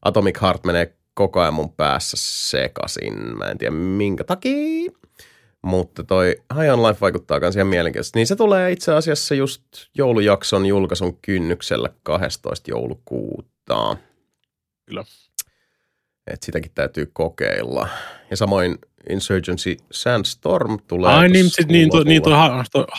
[0.02, 3.38] Atomic Heart menee koko ajan mun päässä sekaisin.
[3.38, 4.92] Mä en tiedä minkä takia.
[5.62, 8.20] Mutta toi High on Life vaikuttaa myös ihan mielenkiintoisesti.
[8.20, 9.64] Niin se tulee itse asiassa just
[9.98, 12.72] joulujakson julkaisun kynnyksellä 12.
[12.72, 13.98] joulukuuta.
[14.86, 15.04] Kyllä.
[16.28, 17.90] että sitäkin täytyy kokeilla.
[18.30, 18.78] Ja samoin
[19.10, 21.14] Insurgency Sandstorm tulee.
[21.14, 22.34] Ai niin, sit, niin, tuo, niin tuo,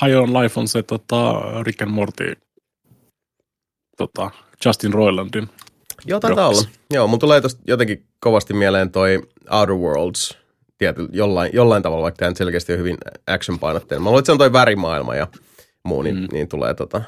[0.05, 2.37] High on Life on se tota, Rick and Morty
[3.97, 4.31] tota,
[4.65, 5.49] Justin Roilandin.
[6.07, 6.63] Joo, taitaa olla.
[6.91, 10.39] Joo, mun tulee tosta jotenkin kovasti mieleen toi Outer Worlds
[10.81, 14.03] tiety, jollain, jollain tavalla, vaikka tämä selkeästi on hyvin action-painotteinen.
[14.03, 15.26] Mä luulen, että se on toi värimaailma ja
[15.85, 16.26] muu, niin, mm.
[16.33, 17.03] Niin tulee tota...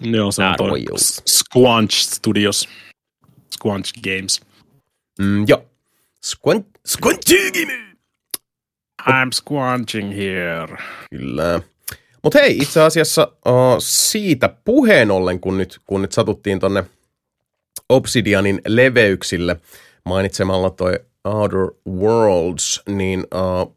[0.00, 0.84] Joo, se on toi.
[1.28, 2.68] Squanch Studios.
[3.54, 4.40] Squanch Games.
[5.18, 5.64] Mm, joo.
[6.24, 7.82] Squant, Squantigimi!
[9.02, 10.76] I'm squanching here.
[11.10, 11.60] Kyllä.
[12.22, 16.84] Mutta hei, itse asiassa uh, siitä puheen ollen, kun nyt, kun nyt satuttiin tonne
[17.88, 19.56] Obsidianin leveyksille
[20.04, 23.76] mainitsemalla toi Outer Worlds, niin uh,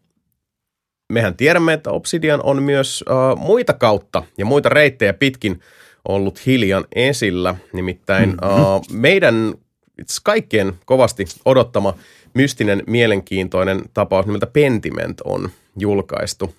[1.13, 5.59] mehän tiedämme, että Obsidian on myös uh, muita kautta ja muita reittejä pitkin
[6.07, 7.55] ollut hiljan esillä.
[7.73, 9.53] Nimittäin uh, meidän
[10.01, 11.93] itse kaikkien kovasti odottama
[12.33, 16.55] mystinen, mielenkiintoinen tapaus nimeltä Pentiment on julkaistu.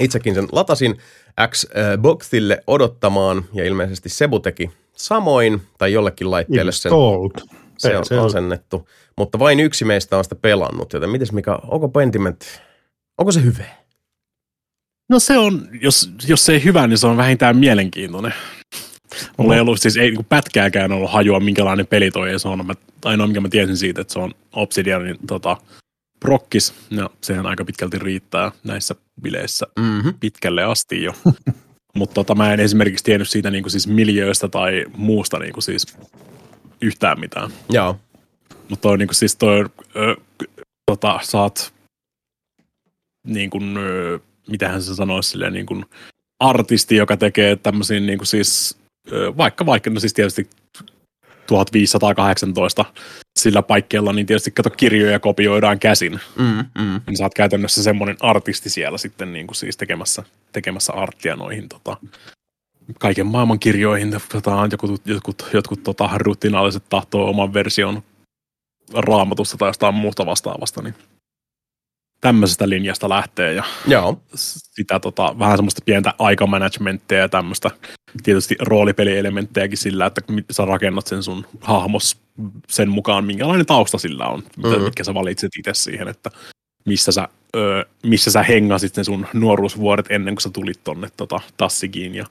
[0.00, 0.98] Itsekin sen latasin
[1.48, 7.61] Xboxille odottamaan ja ilmeisesti Sebu teki samoin tai jollekin laitteelle sen Installed.
[7.88, 8.22] Se on PC:llä.
[8.22, 8.88] asennettu.
[9.18, 12.44] Mutta vain yksi meistä on sitä pelannut, joten mites Mika, onko Pentiment,
[13.18, 13.64] onko se hyvä?
[15.10, 18.34] No se on, jos, jos se ei hyvä, niin se on vähintään mielenkiintoinen.
[19.38, 22.66] Mulla ei ollut siis ei niinku pätkääkään ollut hajua, minkälainen peli toi ei se on.
[22.66, 22.74] Mä,
[23.04, 25.56] ainoa, minkä mä tiesin siitä, että se on Obsidianin tota,
[26.20, 26.74] prokkis.
[26.90, 30.14] No, sehän aika pitkälti riittää näissä bileissä Mm-hmm.
[30.20, 31.12] pitkälle asti jo.
[31.96, 35.86] Mutta tota, mä en esimerkiksi tiennyt siitä niinku siis miljöistä tai muusta niinku siis
[36.82, 37.50] yhtään mitään.
[37.70, 37.98] Joo.
[38.68, 39.64] Mutta toi niinku siis toi,
[39.96, 40.16] ö,
[40.86, 41.72] tota, saat
[43.26, 44.18] niin kuin, ö,
[44.48, 45.84] mitähän se sanoisi silleen niin kuin
[46.40, 48.78] artisti, joka tekee tämmöisiä niin kuin siis,
[49.12, 50.50] ö, vaikka vaikka, no siis tietysti
[51.46, 52.84] 1518
[53.38, 56.20] sillä paikkeella, niin tietysti kato kirjoja kopioidaan käsin.
[56.38, 57.00] Mm, mm.
[57.06, 60.22] Niin sä oot käytännössä semmoinen artisti siellä sitten niin kuin siis tekemässä,
[60.52, 61.96] tekemässä arttia noihin tota,
[62.98, 64.10] kaiken maailman kirjoihin.
[64.32, 68.02] Tota, jotkut, jotkut, jotkut tota, rutinaaliset tahtoo oman version
[68.94, 70.94] raamatusta tai jostain muusta vastaavasta, niin
[72.20, 74.20] tämmöisestä linjasta lähtee ja Joo.
[74.34, 77.70] sitä tota, vähän semmoista pientä aikamanagementtia ja tämmöistä
[78.22, 80.20] tietysti roolipelielementtejäkin sillä, että
[80.50, 82.16] sä rakennat sen sun hahmos
[82.68, 84.78] sen mukaan, minkälainen tausta sillä on, mitä, Mhm.
[84.78, 84.84] mm.
[84.84, 86.30] mitkä sä valitset itse siihen, että
[86.86, 91.40] missä sä, ö, missä sä hengasit ne sun nuoruusvuodet ennen kuin sä tulit tonne tota,
[91.56, 92.26] Tassigiin ja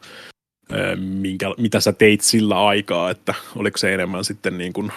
[0.95, 4.91] minkä, mitä sä teit sillä aikaa, että oliko se enemmän sitten niin kuin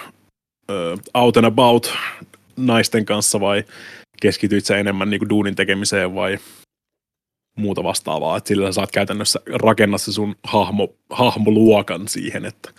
[1.14, 1.94] out and about
[2.56, 3.64] naisten kanssa vai
[4.22, 6.38] keskityit sä enemmän niin kuin duunin tekemiseen vai
[7.56, 12.70] muuta vastaavaa, että sillä sä saat käytännössä rakennaa se sun hahmo, hahmoluokan siihen, että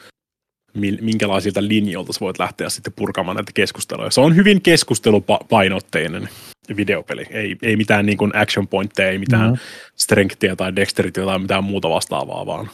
[1.01, 4.09] minkälaisilta linjoilta sä voit lähteä sitten purkamaan näitä keskusteluja.
[4.11, 6.29] Se on hyvin keskustelupainotteinen
[6.75, 9.53] videopeli, ei, ei mitään niin kuin action pointteja, ei mitään Mhm.
[9.53, 9.59] mm.
[9.95, 12.69] strengthia tai dexterityä tai mitään muuta vastaavaa, vaan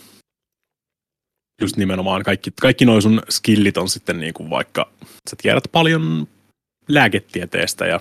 [1.62, 4.90] just nimenomaan kaikki, kaikki noin sun skillit on sitten niin kuin vaikka,
[5.30, 6.28] sä tiedät paljon
[6.88, 8.00] lääketieteestä ja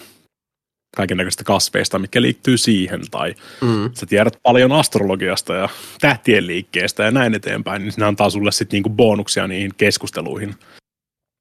[0.96, 3.90] kaikennäköistä kasveista, mitkä liittyy siihen, tai Mm.
[3.94, 5.68] sä tiedät paljon astrologiasta ja
[6.00, 10.54] tähtien liikkeestä ja näin eteenpäin, niin ne antaa sulle sitten niinku bonuksia niihin keskusteluihin.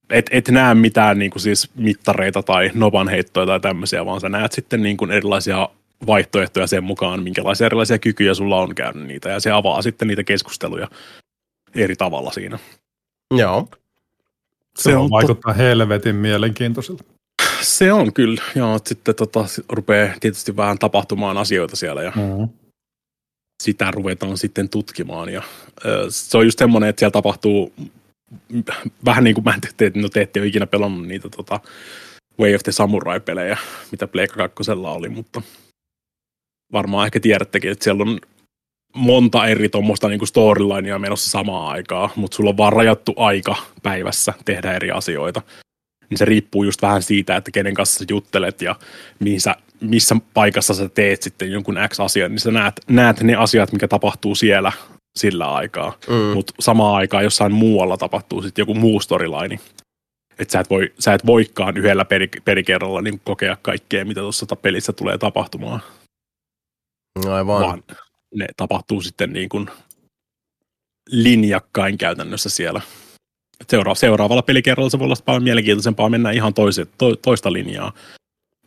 [0.10, 4.82] Et, et näe mitään niinku siis mittareita tai nopanheittoja tai tämmöisiä, vaan sä näet sitten
[4.82, 5.70] niinku erilaisia
[6.08, 10.24] vaihtoehtoja sen mukaan, minkälaisia erilaisia kykyjä sulla on käynyt niitä, ja se avaa sitten niitä
[10.24, 10.88] keskusteluja
[11.76, 12.60] eri tavalla siinä.
[13.38, 13.68] Joo.
[14.78, 17.04] Se, on tot- vaikuttaa helvetin mielenkiintoiselta.
[17.62, 18.42] se on kyllä,
[18.76, 22.50] että sitten tota, rupeaa tietysti vähän tapahtumaan asioita siellä, ja Mm.
[23.64, 25.30] sitä ruvetaan sitten tutkimaan.
[25.30, 25.44] Ja,
[25.86, 27.74] ö, se on just semmoinen, että siellä tapahtuu
[29.06, 31.60] vähän niin kuin mä en te, no te ette ole ikinä pelannut niitä tota,
[32.40, 33.58] Way of the Samurai-pelejä,
[33.92, 35.42] mitä Pleikka 2 oli, mutta
[36.72, 38.20] varmaan ehkä tiedättekin, että siellä on
[38.96, 44.34] monta eri tuommoista niin storylinea menossa samaan aikaan, mutta sulla on vaan rajattu aika päivässä
[44.46, 45.42] tehdä eri asioita.
[46.10, 48.76] Niin se riippuu just vähän siitä, että kenen kanssa sä juttelet ja
[49.20, 53.72] mihin sä, missä paikassa sä teet sitten jonkun X-asian, niin sä näet, näet ne asiat,
[53.72, 54.72] mikä tapahtuu siellä
[55.20, 55.98] sillä aikaa.
[56.08, 56.16] Mm.
[56.16, 59.60] Mutta samaan aikaan jossain muualla tapahtuu sitten joku muu storyline.
[60.40, 64.56] Että sä, et voi, sä et voikaan yhdellä peri, perikerralla niin kokea kaikkea, mitä tuossa
[64.56, 65.82] pelissä tulee tapahtumaan
[67.30, 67.62] Aivan.
[67.62, 67.84] vaan
[68.36, 69.70] ne tapahtuu sitten niin kuin
[71.10, 72.82] linjakkain käytännössä siellä.
[73.68, 77.94] Seura- seuraavalla pelikerralla se voi olla paljon mielenkiintoisempaa mennä ihan toise, to, toista linjaa.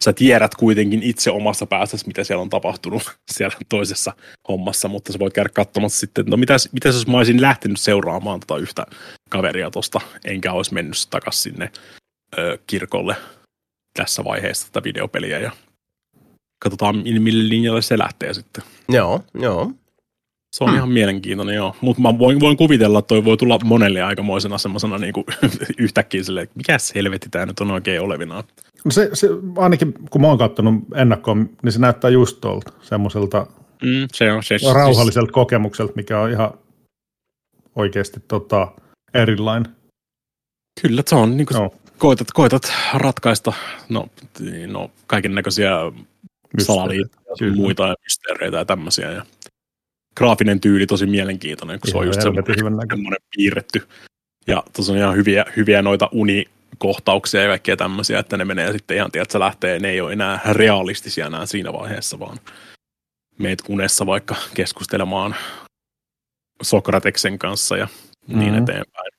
[0.04, 3.02] Sä tiedät kuitenkin itse omassa päässäsi, mitä siellä on tapahtunut
[3.32, 4.12] siellä toisessa
[4.48, 8.40] hommassa, mutta sä voit käydä katsomassa sitten, no mitäs, mitäs jos mä olisin lähtenyt seuraamaan
[8.40, 8.86] tota yhtä
[9.30, 11.72] kaveria tosta, enkä olisi mennyt takaisin sinne
[12.38, 13.16] ö, kirkolle
[13.94, 15.52] tässä vaiheessa tätä videopeliä ja
[16.62, 18.64] katsotaan mille linjalle se lähtee sitten.
[18.92, 19.72] Joo, joo.
[20.56, 20.76] Se on mm.
[20.76, 21.76] ihan mielenkiintoinen, joo.
[21.80, 25.24] Mutta mä voin, voin kuvitella, että toi voi tulla monelle aikamoisena semmoisena niinku
[25.78, 28.44] yhtäkkiä silleen, että mikä helvetti tämä nyt on oikein olevinaan.
[28.84, 33.46] No se, se, ainakin kun mä oon katsonut ennakkoon, niin se näyttää just tuolta semmoiselta
[33.82, 35.34] mm, se on, se, rauhalliselta siis...
[35.34, 36.50] kokemukselta, mikä on ihan
[37.76, 38.68] oikeasti tota,
[39.14, 39.76] erilainen.
[40.82, 41.70] Kyllä, se on niin kuin, no.
[41.98, 43.52] koetat, koetat ratkaista
[43.88, 44.06] no,
[44.66, 45.70] no, kaiken näköisiä
[46.58, 49.10] salaliittoja, muita ja mysteereitä ja tämmöisiä.
[49.10, 49.24] Ja
[50.16, 53.88] graafinen tyyli tosi mielenkiintoinen, kun se on just semmoinen piirretty.
[54.46, 58.96] Ja tuossa on ihan hyviä, hyviä noita unikohtauksia ja kaikkea tämmöisiä, että ne menee sitten
[58.96, 62.38] ihan, tiedät, että lähtee, ne ei ole enää realistisia enää siinä vaiheessa, vaan
[63.38, 65.34] meet unessa vaikka keskustelemaan
[66.62, 67.88] Sokrateksen kanssa ja
[68.26, 68.62] niin mm-hmm.
[68.62, 69.12] eteenpäin.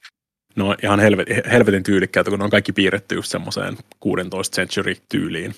[0.55, 5.55] No ihan helvetin, helvetin tyylikkäitä, kun ne on kaikki piirretty just semmoiseen 16 century tyyliin.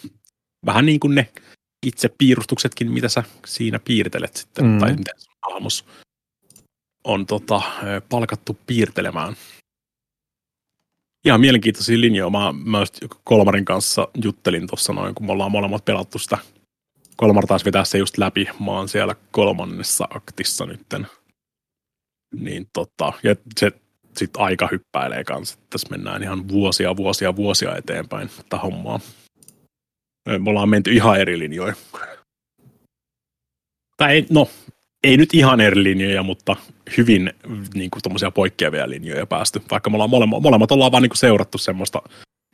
[0.65, 1.27] Vähän niin kuin ne
[1.85, 4.79] itse piirustuksetkin, mitä sä siinä piirtelet sitten, mm.
[4.79, 5.85] tai miten hahmos
[7.03, 7.61] on tota,
[8.09, 9.35] palkattu piirtelemään.
[11.25, 12.29] Ihan mielenkiintoisia linjoja.
[12.29, 16.37] Mä, mä just Kolmarin kanssa juttelin tuossa noin, kun me ollaan molemmat pelattu sitä.
[17.15, 18.47] Kolmar taas vetää se just läpi.
[18.59, 21.07] Mä oon siellä kolmannessa aktissa nytten.
[22.35, 23.71] Niin tota, ja se
[24.17, 25.57] sitten aika hyppäilee kanssa.
[25.69, 28.99] Tässä mennään ihan vuosia, vuosia, vuosia eteenpäin tätä hommaa.
[30.25, 31.73] Me ollaan menty ihan eri linjoja.
[33.97, 34.49] Tai ei, no,
[35.03, 36.55] ei nyt ihan eri linjoja, mutta
[36.97, 37.33] hyvin
[37.73, 39.61] niin kuin, poikkeavia linjoja päästy.
[39.71, 42.01] Vaikka me ollaan molemmat, molemmat ollaan vaan niin kuin, seurattu semmoista.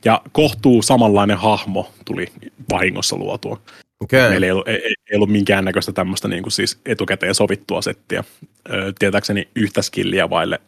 [0.06, 2.28] Ja kohtuu samanlainen hahmo tuli
[2.72, 3.62] vahingossa luotua.
[4.04, 4.30] Okay.
[4.30, 8.24] Meillä ei ollut, ei, ei ollut minkäännäköistä tämmöistä niin kuin siis etukäteen sovittua settiä.
[8.70, 10.60] Öö, tietääkseni yhtä skilliä vaille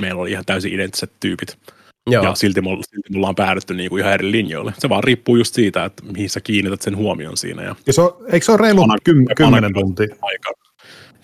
[0.00, 1.58] meillä oli ihan täysin identtiset tyypit.
[2.06, 2.24] Joo.
[2.24, 4.72] Ja silti mulla, silti mulla on päädytty niinku ihan eri linjoille.
[4.78, 7.62] Se vaan riippuu just siitä, että mihin sä kiinnität sen huomion siinä.
[7.62, 10.16] Ja, ja se on, eikö se ole reilu kym- 10 tuntia?
[10.22, 10.52] Aika.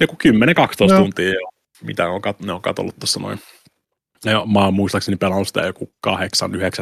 [0.01, 0.17] Joku
[0.89, 0.99] 10-12 no.
[0.99, 1.51] tuntia, jo,
[1.83, 3.41] mitä on, ne on katollut tuossa noin.
[4.25, 6.11] Ja mä oon muistaakseni pelannut sitä joku 8-9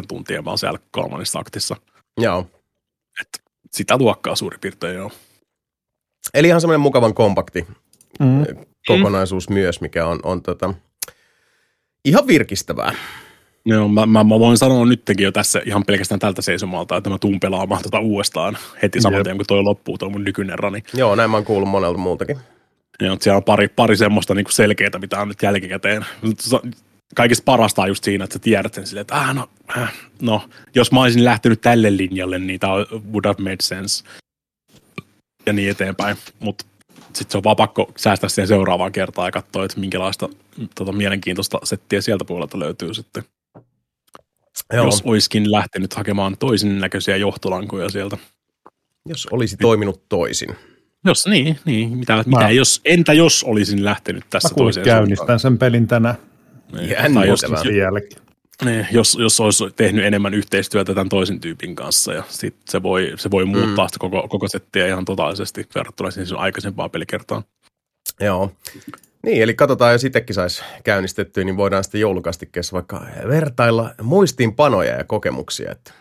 [0.09, 1.77] tuntia, mä oon siellä kolmannessa aktissa.
[2.21, 2.47] Joo.
[3.21, 3.43] Et
[3.73, 5.11] sitä luokkaa suurin piirtein joo.
[6.35, 7.67] Eli ihan semmoinen mukavan kompakti
[8.21, 8.45] mm.
[8.87, 9.55] kokonaisuus mm.
[9.55, 10.75] myös, mikä on, on tota,
[12.05, 12.95] ihan virkistävää.
[13.67, 17.19] Joo, mä, mä, mä voin sanoa nytkin jo tässä ihan pelkästään tältä seisomalta, että mä
[17.19, 20.83] tuun pelaamaan tota uudestaan heti saman tien, kun toi loppuu, tuo mun nykyinen rani.
[20.95, 22.39] Joo, näin mä oon kuullut monelta muutakin.
[23.01, 26.07] Joo, siellä on pari, pari semmoista niin selkeää, mitä on nyt jälkikäteen.
[27.15, 29.49] Kaikista parasta on just siinä, että sä tiedät sen silleen, että ah, no,
[29.79, 29.93] äh,
[30.23, 32.73] no, jos mä olisin lähtenyt tälle linjalle, niin tämä
[33.13, 34.05] would have made sense.
[35.47, 36.17] Ja niin eteenpäin.
[36.41, 40.29] Mutta sitten se on vaan pakko säästää siihen seuraavaan kertaan ja katsoa, että minkälaista
[40.75, 43.25] tota, mielenkiintoista settiä sieltä puolelta löytyy sitten.
[44.73, 44.85] Joo.
[44.85, 48.19] Jos olisikin lähtenyt hakemaan toisen näköisiä johtolankoja sieltä.
[49.07, 50.49] Jos olisi toiminut toisin.
[51.05, 51.99] Jos niin, niin.
[51.99, 55.41] Mitä, Mä, mitä jos, entä jos olisin lähtenyt tässä Mä toiseen käynnistän suuntaan?
[55.41, 56.15] sen pelin tänään.
[56.73, 57.43] Niin, tai jos,
[57.79, 58.23] jälkeen.
[58.65, 63.13] Niin, jos, jos olisi tehnyt enemmän yhteistyötä tämän toisen tyypin kanssa ja sit se voi,
[63.17, 63.89] se voi muuttaa mm.
[63.89, 67.43] sitä koko, koko settiä ihan totaalisesti verrattuna siihen aikaisempaan pelikertaan.
[68.21, 68.53] Joo.
[69.25, 75.05] Niin, eli katsotaan, jos itsekin saisi käynnistettyä, niin voidaan sitten joulukastikkeessa vaikka vertailla muistiinpanoja ja
[75.05, 75.93] kokemuksia, että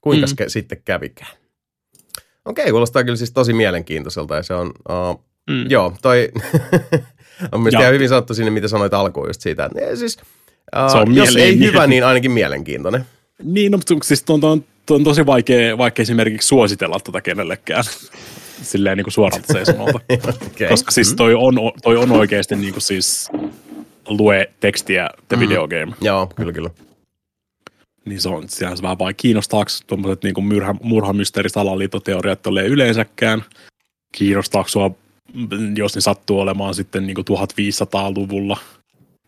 [0.00, 0.44] kuinka mm.
[0.48, 1.32] sitten kävikään.
[2.44, 5.70] Okei, kuulostaa kyllä siis tosi mielenkiintoiselta ja se on, uh, mm.
[5.70, 6.28] joo, toi
[7.52, 10.18] on mielestäni ihan hyvin sanottu sinne, mitä sanoit alkuun just siitä, että siis–
[10.76, 13.06] Uh, se on jos ei hyvä, niin ainakin mielenkiintoinen.
[13.42, 17.84] Niin, no, siis on, on, on tosi vaikea, vaikea esimerkiksi suositella tätä kenellekään
[18.64, 20.00] silleen niin kuin suoralta seisomalta.
[20.12, 20.68] okay.
[20.68, 23.30] Koska siis toi on, toi on oikeasti niin kuin siis
[24.08, 25.40] lue tekstiä the mm.
[25.40, 25.92] video game.
[26.00, 26.70] Joo, kyllä, kyllä.
[28.04, 33.44] Niin se on, sehän se vähän vain kiinnostaako tuommoiset niin murha, murhamysteerisalaliittoteoriat yleensäkään.
[34.12, 34.90] Kiinnostaako sua,
[35.76, 38.56] jos ne sattuu olemaan sitten niin kuin 1500-luvulla–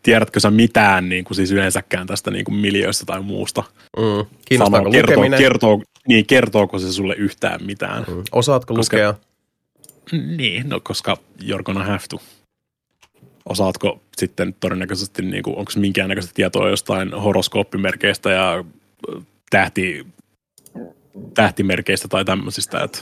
[0.02, 3.64] tiedätkö sä mitään niin kuin siis yleensäkään tästä niin kuin miljöistä tai muusta?
[3.96, 4.26] Mm.
[4.44, 8.04] Kiinnostaako Sano, kertoo, kertoo, niin, kertooko se sulle yhtään mitään?
[8.08, 8.22] Mm.
[8.32, 9.14] Osaatko koska, lukea?
[10.36, 12.20] Niin, no koska you're gonna have to.
[13.44, 18.64] Osaatko sitten todennäköisesti, niin kuin, onko minkäännäköistä tietoa jostain horoskooppimerkeistä ja
[19.50, 20.06] tähti,
[21.34, 22.98] tähtimerkeistä tai tämmöisistä, että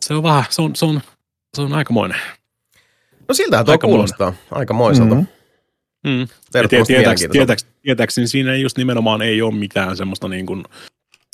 [0.00, 1.00] se on vähän, se on, se on,
[1.56, 2.20] se on aikamoinen.
[3.28, 5.14] No siltähän tuo kuulostaa aikamoiselta.
[5.14, 5.38] Mm-hmm.
[6.06, 6.28] Mm.
[6.86, 10.64] Tietääks, tietääks, tietääkseni siinä ei just nimenomaan ei ole mitään semmoista niin kuin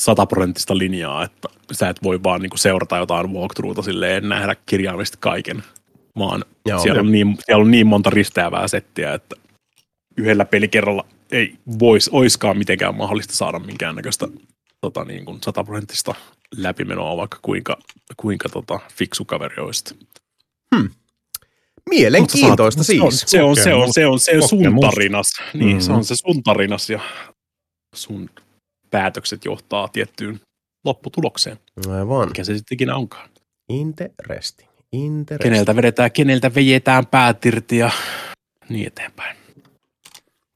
[0.03, 5.19] sataprosenttista linjaa, että sä et voi vaan niin kuin seurata jotain walkthroughta silleen nähdä kirjaimista
[5.21, 5.63] kaiken,
[6.19, 9.37] vaan Joo, siellä, on niin, siellä on niin monta risteävää settiä, että
[10.17, 14.29] yhdellä pelikerralla ei vois, oiskaan mitenkään mahdollista saada minkäännäköistä
[14.81, 16.15] tota, niin kuin sataprosenttista
[16.57, 17.77] läpimenoa, vaikka kuinka,
[18.17, 19.85] kuinka tota, fiksu kaveri olisi.
[21.91, 23.25] Mielenkiintoista Se on siis.
[23.31, 25.27] se, on, se, on, se, on, se on sun tarinas.
[25.55, 25.99] Niin, se Mhm.
[25.99, 27.01] on se sun tarinas ja
[27.95, 28.31] sun
[28.95, 30.41] päätökset johtaa tiettyyn
[30.85, 32.29] lopputulokseen, Aivan.
[32.29, 33.29] mikä se sitten ikinä onkaan.
[33.69, 34.71] Interesting.
[34.93, 35.53] Interesting.
[35.53, 37.91] Keneltä vedetään, keneltä vejetään päät irti ja
[38.69, 39.37] niin eteenpäin.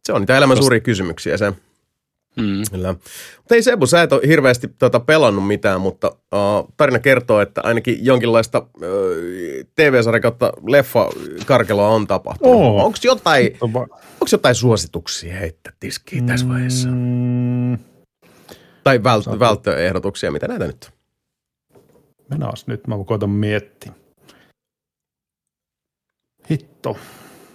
[0.04, 1.52] Se on niitä elämän Tosta- suuria kysymyksiä se.
[2.36, 2.62] Mm.
[2.70, 2.94] Kyllä.
[3.36, 7.60] Mutta ei Sebu, sä et ole hirveästi tota, pelannut mitään, mutta uh, tarina kertoo, että
[7.64, 8.82] ainakin jonkinlaista uh,
[9.74, 11.08] TV-sarja kautta leffa
[11.46, 12.54] karkeloa on tapahtunut.
[12.54, 12.84] Oo.
[12.84, 13.58] Onko jotain,
[14.20, 16.88] onks jotain suosituksia heittää tiskiin tässä vaiheessa?
[16.88, 17.78] Mm,
[18.88, 19.40] Tai vält- Saatu.
[19.40, 20.90] välttöehdotuksia, mitä näitä nyt?
[22.30, 23.92] Menas nyt, mä koitan miettiä.
[26.50, 26.96] Hitto.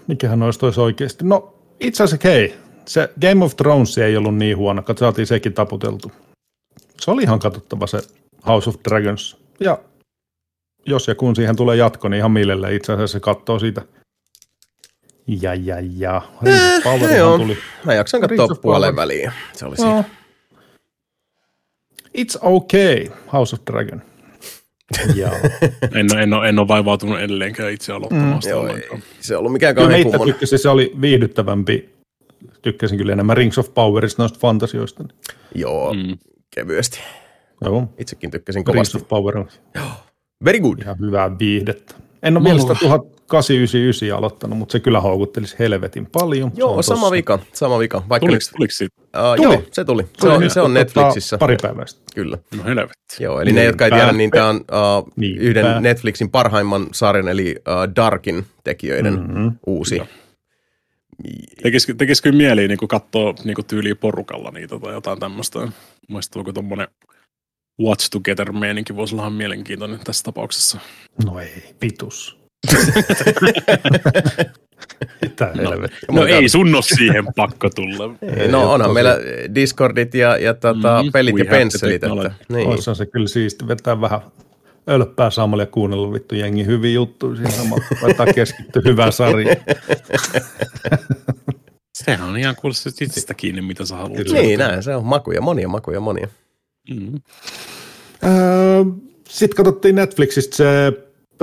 [0.08, 1.26] Mikähän olisi tois oikeasti?
[1.26, 5.54] No, itse asiassa hei, se Game of Thrones ei ollut niin huono, kun saatiin sekin
[5.54, 6.12] taputeltu.
[7.02, 8.00] Se oli ihan katsottava se
[8.48, 9.38] House of Dragons.
[9.60, 9.78] Ja
[10.86, 13.82] jos ja kun siihen tulee jatko, niin ihan mielellään itse asiassa se katsoo siitä.
[15.28, 16.18] Ja, ja, ja.
[16.18, 17.58] Of Eh, tuli.
[17.86, 18.96] Mä jaksan katsoa Power.
[18.96, 19.32] väliin.
[19.54, 20.04] Se oli siinä.
[22.18, 24.02] It's okay, House of Dragon.
[25.16, 25.32] Joo.
[26.00, 29.02] En, en, ole, en ole vaivautunut edelleenkään itse aloittamaan sitä Joo, ei, ollenkaan.
[29.20, 30.28] se on ollut mikään kauhean kummonen.
[30.28, 31.90] tykkäsin, se oli viihdyttävämpi.
[32.62, 35.04] Tykkäsin kyllä enemmän Rings of Powerista noista fantasioista.
[35.56, 36.18] Joo, Mm.
[36.56, 37.00] kevyesti.
[37.62, 38.98] Joo, Itsekin tykkäsin Rings kovasti.
[38.98, 39.48] of Power on
[40.46, 40.80] Very good.
[40.82, 41.96] ihan hyvää viihdettä.
[42.24, 42.90] En ole Mulla- vielä sitä
[43.38, 46.52] 1899 aloittanut, mutta se kyllä houkuttelisi helvetin paljon.
[46.54, 47.12] Se Joo, on sama tossa.
[47.12, 48.04] vika, sama vika.
[48.10, 49.02] Vaikka Tuliko, nyt, tuliko siitä?
[49.02, 49.54] uh, Tuli.
[49.54, 50.04] joo, se tuli.
[50.04, 51.38] Se Tuli on, nyt, se on Netflixissä.
[51.38, 52.06] Pari päivää sitten.
[52.16, 52.38] Kyllä.
[52.58, 53.24] No helvetti.
[53.24, 55.42] Joo, eli ne, jotka ei tiedä, niin tämä on uh, Niinpä.
[55.44, 59.52] yhden Netflixin parhaimman sarjan, eli uh, Darkin tekijöiden Mm-hmm.
[59.68, 59.96] uusi.
[59.96, 60.08] Joo.
[61.64, 65.60] Tekisikö, tekisikö mieli niin katsoa niin tyyliä porukalla niitä tai jotain tämmöistä?
[66.36, 66.88] Voiko tuommoinen
[67.82, 70.80] Watch Together-meininki voisi olla ihan mielenkiintoinen tässä tapauksessa.
[71.26, 72.43] No ei, vitus.
[75.22, 75.72] Mitä No.
[76.12, 78.16] No ei sun ole siihen pakko tulla.
[78.38, 79.18] Ei, No onhan tosi- meillä
[79.56, 81.12] Discordit ja, ja tota, Mhm.
[81.12, 82.04] pelit ja pensselit.
[82.04, 82.68] Että, niin.
[82.68, 84.20] Oishan se kyllä siisti vetää vähän
[84.90, 87.84] ölppää samalla ja kuunnella vittu jengi hyviä juttuja siinä samalla.
[88.02, 89.58] Laittaa keskittyä hyvään sarjaan.
[92.04, 94.18] Sehän on ihan kuulosti itsestä kiinni, mitä sä haluat.
[94.24, 94.42] Kyllä.
[94.42, 95.06] Niin, näin se on.
[95.06, 96.28] Makuja, monia makuja, monia.
[96.90, 97.22] Mm.
[98.26, 98.84] Öö,
[99.30, 100.94] Sitten katsottiin Netflixistä se,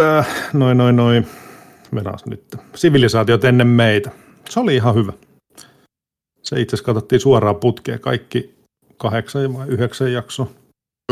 [0.00, 1.26] äh, noin noin noin,
[1.94, 4.10] venas nyt, sivilisaatiot ennen meitä.
[4.48, 5.12] Se oli ihan hyvä.
[6.42, 8.54] Se itse asiassa katsottiin suoraan putkeen kaikki
[8.96, 10.50] kahdeksan vai yhdeksän jaksoa.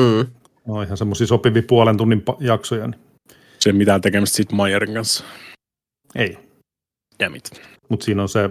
[0.01, 0.27] Mm.
[0.67, 2.87] No ihan semmoisia sopivia puolen tunnin pa- jaksoja.
[2.87, 3.01] Niin.
[3.61, 5.25] Se mitään tekemistä sit Mayerin kanssa.
[6.15, 6.39] Ei,
[7.21, 7.63] Jämit.
[7.89, 8.51] mutta siinä on se,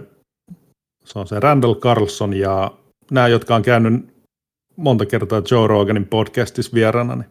[1.06, 2.72] se on se Randall Carlson ja
[3.12, 4.06] nämä, jotka on käynyt
[4.76, 7.30] monta kertaa Joe Roganin podcastissa vieraana, niin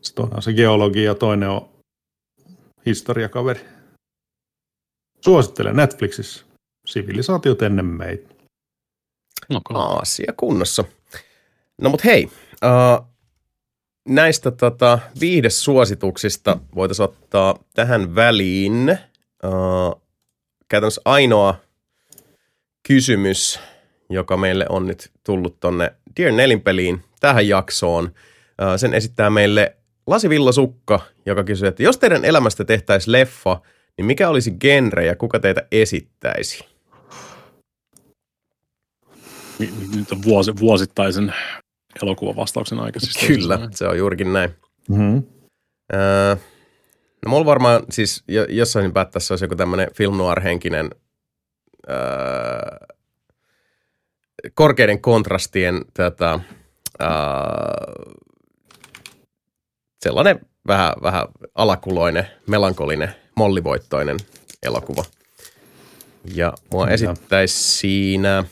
[0.00, 1.68] se toinen on se geologi ja toinen on
[2.86, 3.60] historiakaveri.
[5.24, 6.44] Suosittelen Netflixissä.
[6.86, 8.34] Sivilisaatiot ennen meitä.
[9.48, 10.00] No, oh.
[10.00, 10.84] Asia kunnossa.
[11.80, 13.06] No mut hei, uh,
[14.08, 18.98] näistä tota, viihdesuosituksista voitaisiin ottaa tähän väliin
[19.44, 20.02] uh,
[20.68, 21.54] käytännössä ainoa
[22.88, 23.60] kysymys,
[24.10, 28.04] joka meille on nyt tullut tonne Dear Nelinpeliin tähän jaksoon.
[28.04, 29.76] Uh, sen esittää meille
[30.10, 33.60] Lasivilla Sukka, joka kysyy, että jos teidän elämästä tehtäisiin leffa,
[33.96, 36.64] niin mikä olisi genre ja kuka teitä esittäisi?
[39.96, 41.34] Nyt on vuosi, vuosittaisen
[42.02, 43.00] elokuvan vastauksen aika.
[43.00, 44.50] Siis Kyllä, se on juurikin näin.
[44.88, 45.22] Mm-hmm.
[45.94, 46.36] Öö,
[47.26, 50.90] no mulla varmaan siis jo, jossain päättäessä olisi joku tämmöinen film noir-henkinen
[51.90, 51.96] öö,
[54.54, 56.40] korkeiden kontrastien tätä,
[57.00, 57.08] öö,
[60.02, 64.16] sellainen vähän, vähän alakuloinen, melankolinen, mollivoittoinen
[64.62, 65.04] elokuva.
[66.34, 66.94] Ja mua Kyllä.
[66.94, 68.44] esittäisi siinä...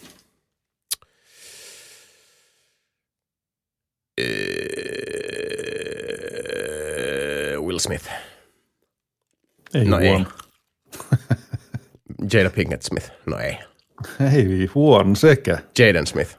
[6.29, 8.05] öö, Will Smith.
[9.75, 10.09] Ei No ei.
[10.09, 10.25] huono.
[12.33, 13.11] Jada Pinkett Smith.
[13.27, 13.59] No ei.
[14.35, 15.59] Ei huono sekä.
[15.79, 16.39] Jaden Smith.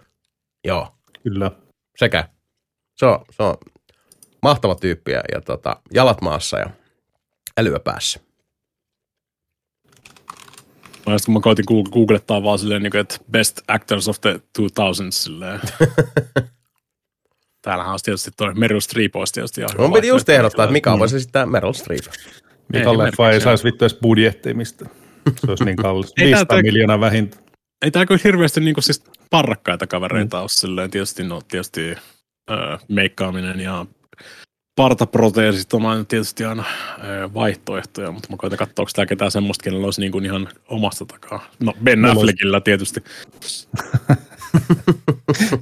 [0.63, 1.51] Joo, Kyllä.
[1.97, 2.29] sekä.
[2.95, 3.55] Se on, se on
[4.41, 6.69] mahtava tyyppi ja, ja tota, jalat maassa ja
[7.57, 8.19] älyä päässä.
[11.05, 14.21] Mä, just, kun mä koitin goog- googlettaa vaan silleen, niin kuin, että best actors of
[14.21, 15.59] the 2000s silleen.
[17.61, 20.99] Täällähän on tietysti toi Meryl Streep olisi tietysti ihan Mun piti just ehdottaa, että Mika
[20.99, 22.05] voisi esittää Meryl Streep.
[22.73, 24.85] Mika Ei leffa ei saisi vittu edes budjettia mistä.
[25.35, 26.13] Se olisi niin kallis.
[26.17, 27.43] Ei 500 tää- miljoonaa vähintään.
[27.81, 30.41] ei tää kyllä hirveästi niinku siis parrakkaita kavereita mm.
[30.41, 30.91] ole silleen.
[30.91, 31.97] Tietysti, no, tietysti
[32.51, 33.85] öö, meikkaaminen ja
[34.75, 36.63] partaproteesit on aina tietysti aina
[37.33, 41.45] vaihtoehtoja, mutta mä koitan katsoa, onko tää ketään semmoista, kenellä olisi niinku ihan omasta takaa.
[41.59, 43.03] No Ben Affleckillä tietysti.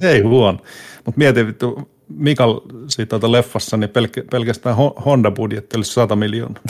[0.10, 0.58] ei huono.
[1.04, 6.62] Mutta mietin vittu, Mikal siitä tuota leffassa, niin pelk- pelkästään Honda-budjetti olisi 100 miljoonaa.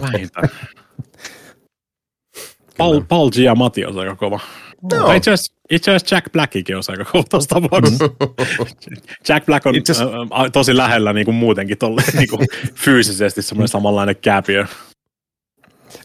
[0.00, 0.48] Vähintään.
[2.78, 4.40] Paul, Paul Giamatti on aika kova.
[4.92, 5.12] No.
[5.70, 7.04] Itse asiassa Jack Blackikin on aika
[7.48, 8.04] tapauksessa.
[9.28, 10.04] Jack Black on asiassa...
[10.04, 14.66] äh, tosi lähellä niin kuin muutenkin tolle, niin kuin fyysisesti semmoinen samanlainen kääpiö.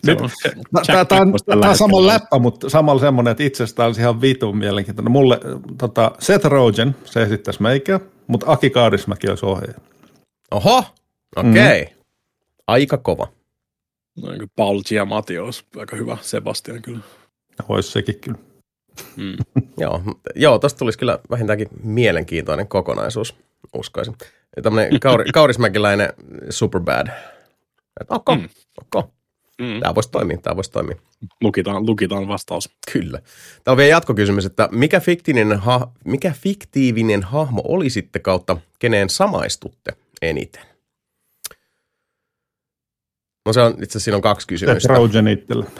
[0.05, 1.33] Tämä on,
[1.69, 5.11] on sama läppä, mutta samalla semmoinen, että itsestä olisi ihan vitun mielenkiintoinen.
[5.11, 5.39] Mulle
[5.77, 9.79] tota, Seth Rogen, se esittäisi meikä, mutta Aki Kaarismäki olisi ohjaaja.
[10.51, 10.83] Oho,
[11.35, 11.81] okei.
[11.81, 11.93] Okay.
[11.93, 12.03] Mm.
[12.67, 13.27] Aika kova.
[14.21, 16.99] No, niin Paul Giamatti olisi aika hyvä, Sebastian kyllä.
[17.69, 18.48] Olisi sekin kyllä.
[19.15, 19.37] Mm.
[19.77, 20.01] joo,
[20.35, 23.35] joo tosta tulisi kyllä vähintäänkin mielenkiintoinen kokonaisuus,
[23.73, 24.15] uskoisin.
[24.63, 26.13] Tämmöinen kauri, kaurismäkiläinen
[26.49, 27.07] superbad.
[28.09, 28.49] Okay, mm.
[28.81, 29.09] okay.
[29.59, 29.79] Mm.
[29.79, 30.95] Tämä voisi toimia, tämä voisi toimia.
[31.41, 32.69] Lukitaan, lukitaan vastaus.
[32.93, 33.19] Kyllä.
[33.19, 39.93] Täällä on vielä jatkokysymys, että mikä fiktiivinen, ha, mikä fiktiivinen hahmo olisitte kautta keneen samaistutte
[40.21, 40.68] eniten?
[43.49, 44.93] No se on, itse asiassa siinä on kaksi kysymystä.
[44.93, 45.65] Trojan itsellä.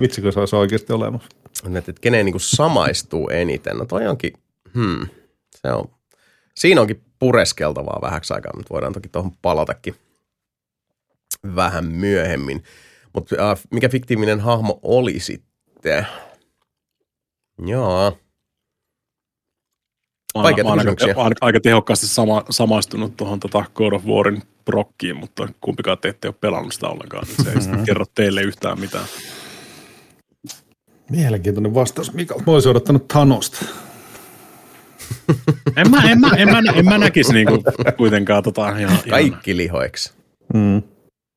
[0.00, 1.28] Vitsi, kun se olisi oikeasti olemassa.
[1.66, 3.76] Että, että keneen niin samaistuu eniten.
[3.76, 4.32] No toi onkin,
[4.74, 5.06] hmm,
[5.54, 5.84] se on,
[6.56, 9.94] siinä onkin pureskeltavaa vähäksi aikaa, mutta voidaan toki tuohon palatakin
[11.56, 12.64] vähän myöhemmin.
[13.12, 16.06] Mutta äh, mikä fiktiivinen hahmo oli sitten?
[17.66, 18.18] Joo.
[20.34, 25.98] Vaikeita aika, aika, aika tehokkaasti sama, samaistunut tuohon tota God of Warin prokkiin, mutta kumpikaan
[25.98, 27.84] te ette ole pelannut sitä ollenkaan, niin se ei mm-hmm.
[27.84, 29.04] kerro teille yhtään mitään.
[31.10, 32.12] Mielenkiintoinen vastaus.
[32.12, 33.64] Mika, mä olisin odottanut Thanosta.
[35.76, 37.62] en, mä, en, mä, en, mä, en mä näkisi niinku
[37.96, 40.12] kuitenkaan tota ihan, Kaikki lihoiksi.
[40.54, 40.82] Mm.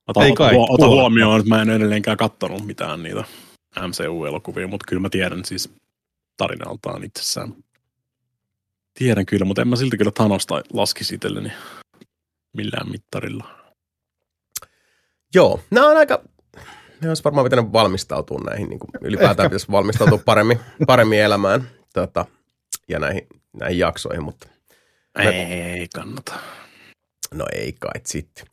[0.07, 3.23] Ota, Ei kai, ota huomioon, että mä en edelleenkään katsonut mitään niitä
[3.79, 5.73] MCU-elokuvia, mutta kyllä mä tiedän siis
[6.37, 7.53] tarinaltaan itsessään.
[8.93, 11.53] Tiedän kyllä, mutta en mä silti kyllä Thanosta laskisi itselleni
[12.53, 13.59] millään mittarilla.
[15.35, 16.23] Joo, nämä on aika,
[17.01, 22.25] ne olisi varmaan pitänyt valmistautua näihin, niin kuin ylipäätään pitäisi valmistautua paremmin, paremmin elämään tota,
[22.89, 24.47] ja näihin, näihin jaksoihin, mutta...
[25.19, 25.73] Ei, me...
[25.73, 26.33] ei kannata.
[27.33, 28.45] No ei kai sitten.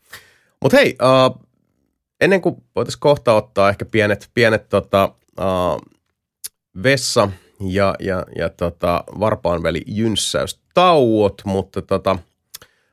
[0.62, 1.46] Mutta hei, uh,
[2.20, 5.96] ennen kuin voitaisiin kohta ottaa ehkä pienet, pienet tota, uh,
[6.82, 7.28] vessa
[7.60, 12.18] ja, ja, ja tota, varpaan väli jynssäystauot, mutta tota,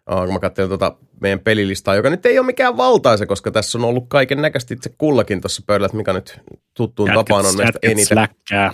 [0.06, 3.86] kun mä katselin tota meidän pelilistaa, joka nyt ei ole mikään valtaisa, koska tässä on
[3.86, 6.40] ollut kaiken näköisesti itse kullakin tuossa pöydällä, että mikä nyt
[6.74, 8.06] tuttuun jätkät, tapaan on meistä eniten.
[8.06, 8.74] Släkkää.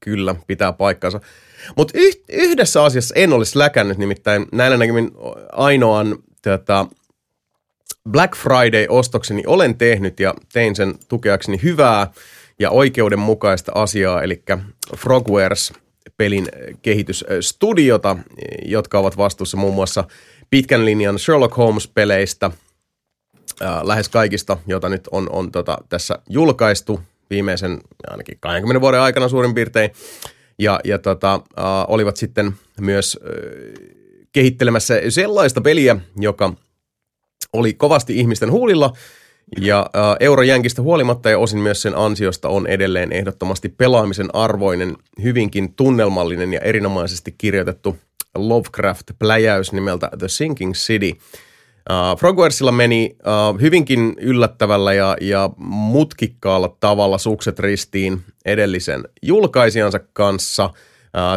[0.00, 1.20] Kyllä, pitää paikkansa.
[1.76, 5.10] Mutta yhdessä asiassa en olisi läkännyt, nimittäin näillä näkymin
[5.52, 6.86] ainoan tota,
[8.10, 12.10] Black Friday-ostokseni olen tehnyt ja tein sen tukeakseni hyvää
[12.58, 14.42] ja oikeudenmukaista asiaa, eli
[14.96, 15.72] Frogwares
[16.16, 16.48] pelin
[16.82, 18.16] kehitysstudiota,
[18.64, 20.04] jotka ovat vastuussa muun muassa
[20.50, 22.50] pitkän linjan Sherlock Holmes-peleistä,
[23.82, 27.00] lähes kaikista, joita nyt on, on tota, tässä julkaistu
[27.30, 27.80] viimeisen
[28.10, 29.90] ainakin 20 vuoden aikana suurin piirtein.
[30.58, 33.30] Ja, ja tota, äh, olivat sitten myös äh,
[34.32, 36.52] kehittelemässä sellaista peliä, joka–
[37.52, 38.92] oli kovasti ihmisten huulilla
[39.60, 45.74] ja äh, eurojänkistä huolimatta ja osin myös sen ansiosta on edelleen ehdottomasti pelaamisen arvoinen, hyvinkin
[45.74, 47.96] tunnelmallinen ja erinomaisesti kirjoitettu
[48.38, 51.10] Lovecraft-pläjäys nimeltä The Sinking City.
[51.10, 60.70] Uh, Frogwaresilla meni uh, hyvinkin yllättävällä ja, ja mutkikkaalla tavalla sukset ristiin edellisen julkaisijansa kanssa–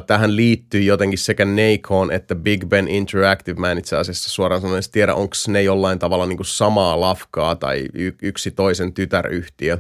[0.08, 3.60] Tähän liittyy jotenkin sekä Nacon että Big Ben Interactive.
[3.60, 7.56] Mä en itse asiassa suoraan sanoen tiedä, onko ne jollain tavalla niin kuin samaa lafkaa
[7.56, 9.78] tai y- yksi toisen tytäryhtiö.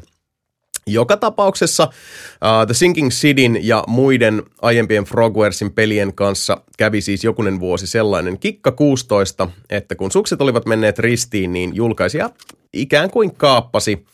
[0.87, 7.59] Joka tapauksessa uh, The Sinking Cityn ja muiden aiempien Frogwaresin pelien kanssa kävi siis jokunen
[7.59, 12.29] vuosi sellainen kikka 16, että kun sukset olivat menneet ristiin, niin julkaisija
[12.73, 14.05] ikään kuin kaappasi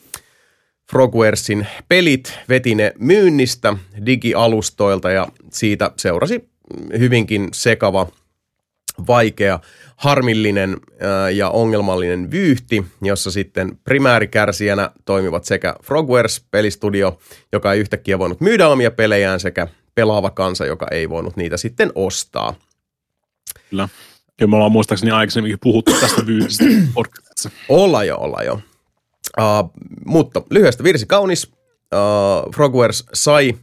[0.90, 3.76] Frogwaresin pelit, veti ne myynnistä
[4.06, 6.48] digialustoilta ja siitä seurasi
[6.98, 8.06] hyvinkin sekava,
[9.06, 9.60] vaikea,
[9.96, 10.76] harmillinen
[11.34, 17.18] ja ongelmallinen vyyhti, jossa sitten primäärikärsijänä toimivat sekä Frogwares pelistudio,
[17.52, 21.92] joka ei yhtäkkiä voinut myydä omia pelejään, sekä pelaava kansa, joka ei voinut niitä sitten
[21.94, 22.54] ostaa.
[23.70, 23.88] Kyllä.
[24.40, 26.64] Ja me ollaan muistaakseni aikaisemminkin puhuttu tästä vyyhdistä
[27.68, 28.60] Olla jo, olla jo.
[29.38, 29.70] Uh,
[30.04, 31.52] mutta lyhyestä virsi kaunis.
[31.94, 33.54] uh, Frogwares sai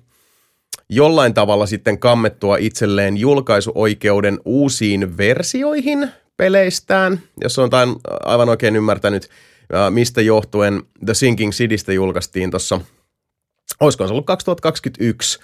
[0.89, 7.95] jollain tavalla sitten kammettua itselleen julkaisuoikeuden uusiin versioihin peleistään, jos on tain
[8.26, 9.30] aivan oikein ymmärtänyt,
[9.89, 12.82] mistä johtuen The Sinking Citystä julkaistiin tuossa,
[13.80, 15.39] olisiko se ollut 2021,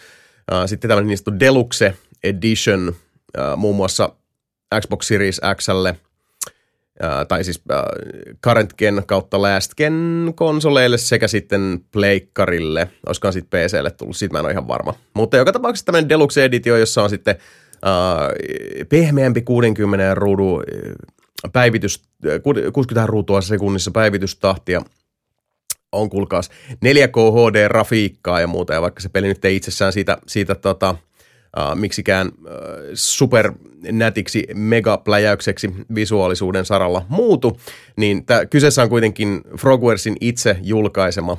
[0.65, 2.95] sitten tämmöinen niin Deluxe Edition,
[3.57, 4.09] muun muassa
[4.81, 5.95] Xbox Series Xlle–
[7.27, 7.63] tai siis
[8.45, 12.87] current gen kautta last gen konsoleille sekä sitten pleikkarille.
[13.07, 14.93] Olisikohan sitten PClle tullut, siitä mä en ole ihan varma.
[15.13, 17.35] Mutta joka tapauksessa tämmöinen Deluxe Editio, jossa on sitten
[17.75, 20.61] uh, pehmeämpi 60 ruudu
[21.53, 22.03] päivitys,
[22.73, 24.81] 60 ruutua sekunnissa päivitystahtia,
[25.91, 30.55] on kuulkaas 4K HD-rafiikkaa ja muuta, ja vaikka se peli nyt ei itsessään siitä, siitä
[30.55, 30.95] tota,
[31.59, 32.53] äh, miksikään äh,
[32.93, 37.59] supernätiksi megapläjäykseksi visuaalisuuden saralla muutu,
[37.95, 41.37] niin tää, kyseessä on kuitenkin Frogwaresin itse julkaisema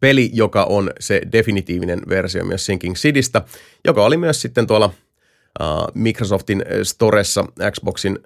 [0.00, 3.42] peli, joka on se definitiivinen versio myös Sinking Citystä,
[3.84, 4.92] joka oli myös sitten tuolla
[5.60, 8.18] äh, Microsoftin Storessa Xboxin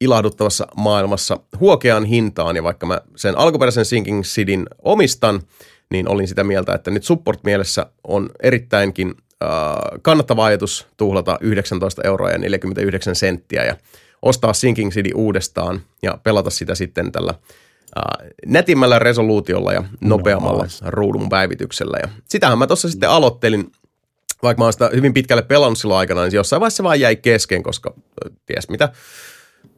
[0.00, 5.42] ilahduttavassa maailmassa huokeaan hintaan, ja vaikka mä sen alkuperäisen Sinking Cityn omistan,
[5.90, 9.14] niin olin sitä mieltä, että nyt support-mielessä on erittäinkin
[9.44, 13.76] Äh, kannattava ajatus tuhlata 19 euroa ja 49 senttiä ja
[14.22, 17.34] ostaa Sinking City uudestaan ja pelata sitä sitten tällä
[17.96, 21.98] uh, nätimmällä resoluutiolla ja nopeammalla no, ruudun päivityksellä.
[22.02, 23.72] Ja sitähän mä tuossa sitten aloittelin,
[24.42, 27.62] vaikka mä oon sitä hyvin pitkälle pelannut silloin aikana, niin jossain vaiheessa vaan jäi kesken,
[27.62, 27.94] koska
[28.46, 28.88] ties mitä,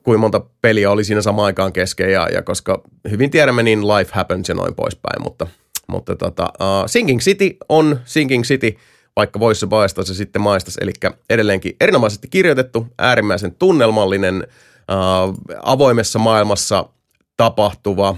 [0.03, 4.11] kuin monta peliä oli siinä samaan aikaan kesken ja, ja koska hyvin tiedämme, niin life
[4.15, 5.47] happens ja noin poispäin, mutta,
[5.87, 8.77] mutta tota, uh, Sinking City on Sinking City–
[9.17, 10.79] vaikka voisi se paistaa se sitten maistas.
[10.81, 10.93] Eli
[11.31, 14.47] edelleenkin erinomaisesti kirjoitettu, äärimmäisen tunnelmallinen,
[14.91, 16.89] äh, avoimessa maailmassa
[17.37, 18.17] tapahtuva,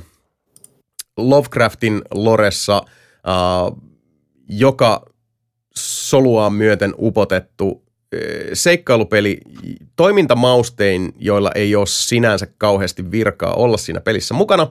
[1.17, 3.79] Lovecraftin loressa äh,
[4.49, 5.05] joka
[5.77, 7.83] soluaan myöten upotettu
[8.15, 8.21] äh,
[8.53, 9.41] seikkailupeli
[9.97, 14.69] toimintamaustein, joilla ei ole sinänsä kauheasti virkaa olla siinä pelissä mukana.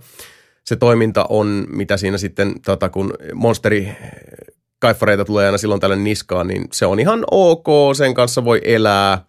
[0.64, 3.98] Se toiminta on, mitä siinä sitten, tota, kun monsteri
[4.80, 7.68] kaiffareita tulee aina silloin tällä niskaan, niin se on ihan ok,
[7.98, 9.26] sen kanssa voi elää.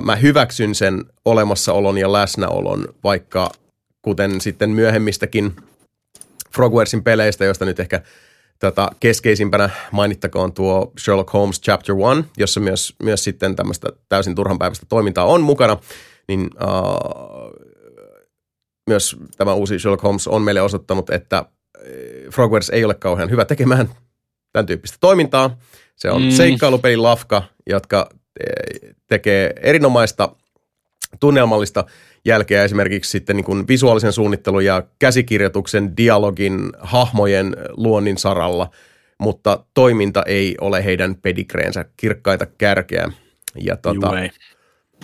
[0.00, 3.50] mä hyväksyn sen olemassaolon ja läsnäolon, vaikka
[4.02, 5.56] kuten sitten myöhemmistäkin
[6.54, 8.02] Frogwaresin peleistä, joista nyt ehkä
[8.58, 14.86] tätä keskeisimpänä mainittakoon tuo Sherlock Holmes Chapter 1, jossa myös, myös sitten tämmöistä täysin turhanpäiväistä
[14.88, 15.78] toimintaa on mukana,
[16.28, 17.52] niin uh,
[18.88, 21.44] myös tämä uusi Sherlock Holmes on meille osoittanut, että
[22.30, 23.88] Frogwares ei ole kauhean hyvä tekemään
[24.52, 25.58] tämän tyyppistä toimintaa.
[25.96, 26.30] Se on mm.
[26.30, 28.08] seikkailupeli Lafka, jotka
[28.40, 30.36] eh, tekee erinomaista
[31.20, 31.84] tunnelmallista
[32.24, 38.70] jälkeä esimerkiksi sitten niin kuin visuaalisen suunnittelun ja käsikirjoituksen, dialogin, hahmojen luonnin saralla,
[39.18, 43.12] mutta toiminta ei ole heidän pedigreensä kirkkaita kärkeä.
[43.60, 44.10] Ja tota,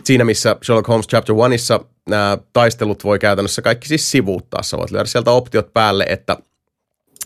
[0.05, 1.73] siinä missä Sherlock Holmes Chapter 1
[2.09, 4.63] nämä taistelut voi käytännössä kaikki siis sivuuttaa.
[4.63, 6.37] Sä voit lyödä sieltä optiot päälle, että,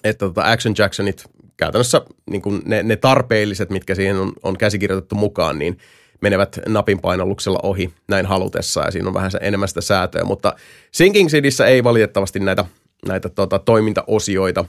[0.05, 1.25] että tota Action Jacksonit
[1.57, 5.79] käytännössä niin kuin ne, ne tarpeelliset, mitkä siihen on, on käsikirjoitettu mukaan, niin
[6.21, 10.55] menevät napin painalluksella ohi näin halutessa ja siinä on vähän enemmän sitä säätöä, mutta
[10.93, 12.65] Sinking Cityssä ei valitettavasti näitä,
[13.09, 14.65] näitä tota, toimintaosioita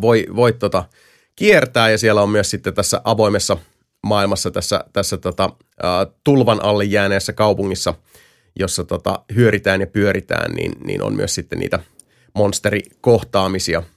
[0.00, 0.84] voi, voi tota,
[1.36, 3.56] kiertää ja siellä on myös sitten tässä avoimessa
[4.02, 5.50] maailmassa tässä, tässä tota,
[6.24, 7.94] tulvan alle jääneessä kaupungissa,
[8.58, 11.78] jossa tota, hyöritään ja pyöritään, niin, niin on myös sitten niitä
[12.34, 13.82] monsterikohtaamisia–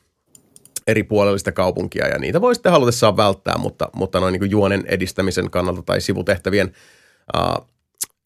[0.87, 5.49] eri puolellista kaupunkia ja niitä voi sitten halutessaan välttää, mutta, mutta noin niin juonen edistämisen
[5.49, 6.73] kannalta tai sivutehtävien
[7.37, 7.67] uh,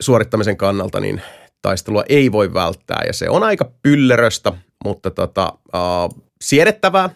[0.02, 1.22] suorittamisen kannalta niin
[1.62, 4.54] taistelua ei voi välttää ja se on aika pylleröstä,
[4.84, 7.10] mutta tota, uh, siedettävää.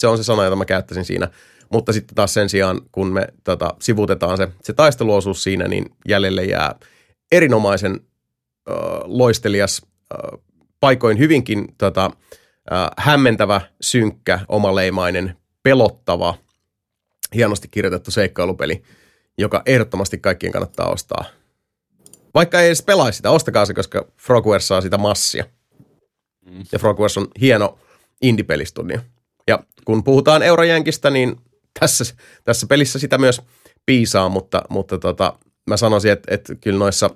[0.00, 1.28] Se on se sana, jota mä käyttäisin siinä.
[1.72, 6.44] Mutta sitten taas sen sijaan, kun me tota, sivutetaan se, se taisteluosuus siinä, niin jäljelle
[6.44, 6.74] jää
[7.32, 8.00] erinomaisen
[8.70, 9.82] uh, loistelias,
[10.14, 10.42] uh,
[10.80, 12.10] paikoin hyvinkin tota,
[12.72, 16.34] äh, hämmentävä, synkkä, omaleimainen, pelottava,
[17.34, 18.82] hienosti kirjoitettu seikkailupeli,
[19.38, 21.24] joka ehdottomasti kaikkien kannattaa ostaa.
[22.34, 25.44] Vaikka ei edes pelaisi sitä, ostakaa se, koska Frogware saa sitä massia.
[26.46, 26.64] Mm.
[26.72, 27.78] Ja Frogware on hieno
[28.22, 28.98] indie-pelistudio.
[29.46, 31.36] Ja kun puhutaan Eurojänkistä, niin
[31.80, 32.14] tässä,
[32.44, 33.42] tässä pelissä sitä myös
[33.86, 37.10] piisaa, mutta, mutta tota, mä sanoisin, että, että kyllä noissa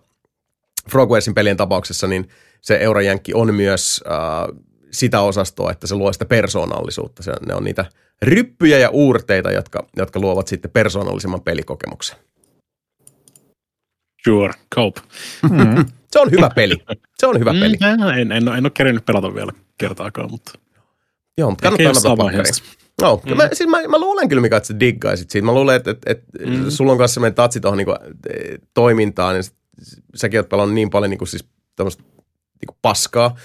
[0.90, 2.28] Frogwaresin pelien tapauksessa, niin
[2.61, 4.59] se Eurojänkki on myös äh,
[4.93, 7.22] sitä osastoa, että se luo sitä persoonallisuutta.
[7.22, 7.84] Se, ne on niitä
[8.22, 12.16] ryppyjä ja uurteita, jotka, jotka luovat sitten persoonallisemman pelikokemuksen.
[14.24, 15.01] Sure, cope.
[15.51, 15.84] Mm.
[16.12, 16.76] se on hyvä peli.
[17.18, 17.76] Se on hyvä peli.
[17.80, 20.53] Mm, en, en, en, ole kerennyt pelata vielä kertaakaan, mutta...
[21.38, 22.16] Joo, mutta kannattaa
[23.03, 23.36] No, mm.
[23.36, 25.47] mä, siis mä, mä, luulen kyllä, Mika, että sä diggaisit siitä.
[25.47, 26.70] Mä luulen, että, että, että mm.
[26.70, 27.86] sulla on kanssa sellainen tatsi tuohon niin
[28.74, 29.45] toimintaan, niin
[30.14, 31.45] säkin oot pelannut niin paljon niin kuin, siis
[31.76, 33.36] tämmöistä niin kuin paskaa.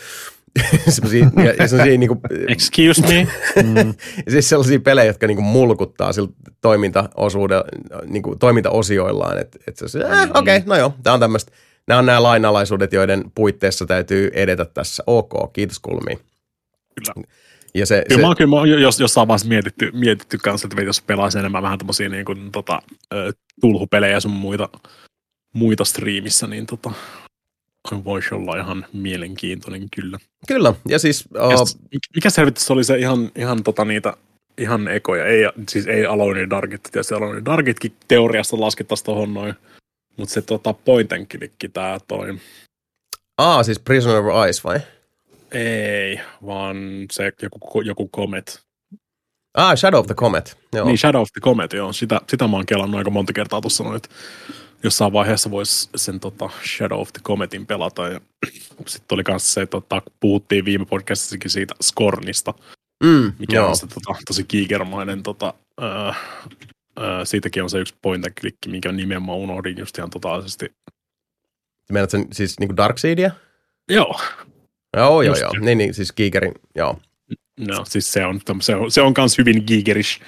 [0.90, 3.28] semmosia, ja, ja semmosia, niin kuin, Excuse me?
[3.64, 3.94] mm.
[4.30, 6.30] siis sellaisia pelejä, jotka niin kuin mulkuttaa sillä
[6.62, 7.66] toimintaosuudella,
[8.06, 9.38] niin kuin toimintaosioillaan.
[9.38, 11.52] Että et se on eh, okei, okay, no joo, tämä on tämmöistä.
[11.88, 15.04] Nämä on nämä lainalaisuudet, joiden puitteissa täytyy edetä tässä.
[15.08, 16.20] Ok, kiitos kulmiin.
[16.96, 17.28] Kyllä.
[17.74, 18.28] Ja se, kyllä, se...
[18.28, 22.10] Mä kyllä mä jos, jossain vaiheessa mietitty, mietitty kanssa, että jos pelaisi enemmän vähän tämmöisiä
[22.10, 22.82] niin kuin, tota,
[23.62, 24.70] tulhupelejä ja sun muita,
[25.54, 26.92] muita striimissä, niin tota,
[28.04, 30.18] voisi olla ihan mielenkiintoinen kyllä.
[30.48, 31.26] Kyllä, ja siis...
[31.36, 31.82] Uh...
[32.16, 34.14] mikä selvitys oli se ihan, ihan tota niitä
[34.58, 39.54] ihan ekoja, ei, siis ei Alone Darkit, tietysti Alone Darkitkin teoriassa laskettaisiin tuohon noin,
[40.18, 42.38] mutta se tota point and click, tää toi.
[43.38, 44.80] Aa, siis Prisoner of Ice vai?
[45.52, 46.78] Ei, vaan
[47.12, 48.60] se joku, joku Comet.
[49.54, 50.58] Ah, Shadow of the Comet.
[50.74, 50.86] Joo.
[50.86, 51.94] Niin, Shadow of the Comet, joo.
[51.94, 54.10] Sitä, sitä mä oon kelannut aika monta kertaa tuossa noin, että
[54.84, 58.08] jossain vaiheessa voisi sen tota Shadow of the Cometin pelata.
[58.08, 58.22] Ja
[58.88, 62.54] sitten oli myös se, että tota, puhuttiin viime podcastissakin siitä Skornista,
[63.04, 63.70] mm, mikä joo.
[63.70, 65.54] on se tota, tosi kiikermainen tota,
[65.84, 66.08] äh,
[67.00, 70.72] äh, siitäkin on se yksi point and click, minkä nimenomaan unohdin just ihan totaalisesti.
[71.92, 73.32] Meinaat sen siis niin kuin Darkseedia?
[73.90, 74.20] Joo.
[74.98, 75.52] Joo, joo, joo.
[75.60, 77.00] Niin, niin, siis Gigerin, joo.
[77.60, 80.22] No, siis se on, se on, se on kans hyvin Gigerish.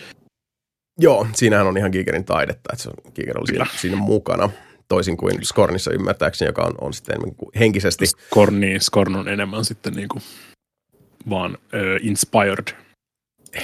[1.00, 4.50] Joo, siinähän on ihan Gigerin taidetta, että se on, Giger oli siinä, siinä, mukana,
[4.88, 7.18] toisin kuin Skornissa ymmärtääkseni, joka on, on sitten
[7.60, 8.06] henkisesti.
[8.06, 10.22] Skorni, Skorn on enemmän sitten niin kuin
[11.30, 12.76] vaan uh, inspired.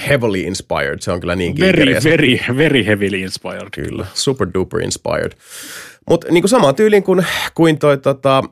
[0.08, 3.70] Heavily inspired, se on kyllä niin Very, very, very heavily inspired.
[3.72, 5.32] Kyllä, super duper inspired.
[6.08, 8.42] Mutta niin kuin samaan tyyliin kuin, kuin toi tota,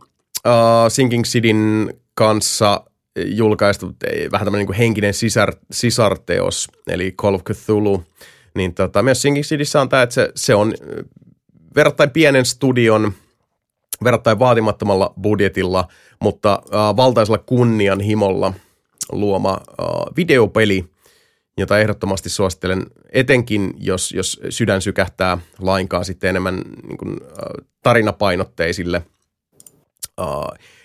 [0.47, 0.53] uh,
[0.89, 2.85] Sinking Cityn kanssa
[3.24, 3.87] julkaistu
[4.32, 8.05] vähän tämmöinen niin henkinen sisar, sisarteos, eli Call of Cthulhu,
[8.55, 10.75] niin tota, myös Sinking Cityssä on tämä, että se, se on
[11.77, 13.13] verrattain pienen studion,
[14.05, 15.89] verrattain vaatimattomalla budjetilla,
[16.21, 18.55] mutta äh, valtaisella kunnianhimolla
[19.13, 19.87] luoma äh,
[20.17, 20.85] videopeli,
[21.59, 29.03] jota ehdottomasti suosittelen, etenkin jos, jos sydän sykähtää lainkaan sitten enemmän niin kuin, äh, tarinapainotteisille
[30.21, 30.27] äh,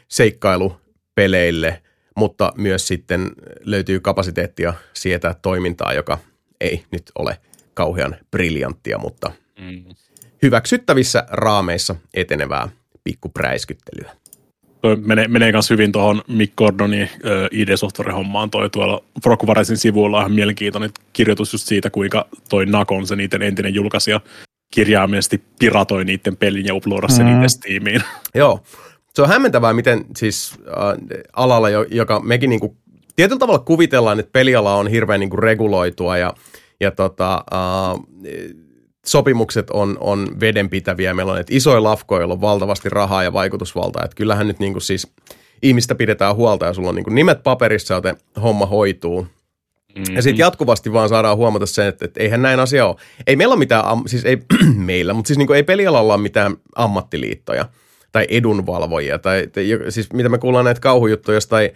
[0.08, 0.76] seikkailu
[1.16, 1.82] peleille,
[2.16, 6.18] mutta myös sitten löytyy kapasiteettia sietää toimintaa, joka
[6.62, 7.38] ei nyt ole
[7.80, 9.84] kauhean briljanttia, mutta mm.
[10.42, 12.70] hyväksyttävissä raameissa etenevää
[13.04, 14.12] pikkupräiskyttelyä.
[14.82, 17.10] Toi menee, menee myös hyvin tuohon Mick Gordonin äh,
[17.52, 18.50] ID Software-hommaan.
[18.50, 23.42] Toi tuolla Frogvaresin sivuilla on ihan mielenkiintoinen kirjoitus just siitä, kuinka toi Nakon, se niiden
[23.42, 24.22] entinen julkaisija,
[24.74, 27.44] kirjaimellisesti piratoi niiden pelin ja uploadasi sen mm.
[27.44, 28.02] itse Steamiin.
[28.36, 28.60] Joo,
[29.14, 32.78] se on hämmentävää, miten siis äh, alalla, joka mekin niin kuin,
[33.16, 36.34] tietyllä tavalla kuvitellaan, että peliala on hirveän niin kuin reguloitua ja,
[36.80, 38.00] ja tota, äh,
[39.06, 41.14] sopimukset on, on vedenpitäviä.
[41.14, 44.04] Meillä on että isoja lafkoja, joilla on valtavasti rahaa ja vaikutusvaltaa.
[44.06, 45.08] Että kyllähän nyt niin kuin siis
[45.62, 49.22] ihmistä pidetään huolta ja sulla on niin kuin nimet paperissa, joten homma hoituu.
[49.22, 50.16] Mm-hmm.
[50.16, 52.96] Ja sitten jatkuvasti vaan saadaan huomata sen, että, että eihän näin asia ole.
[53.28, 54.38] Ei meillä ole mitään, siis ei
[54.76, 57.66] meillä, mutta siis niin kuin ei pelialalla ole mitään ammattiliittoja–
[58.12, 59.20] tai edunvalvojia.
[59.20, 61.70] Tai, tai siis mitä me kuullaan näitä kauhujuttuja jostain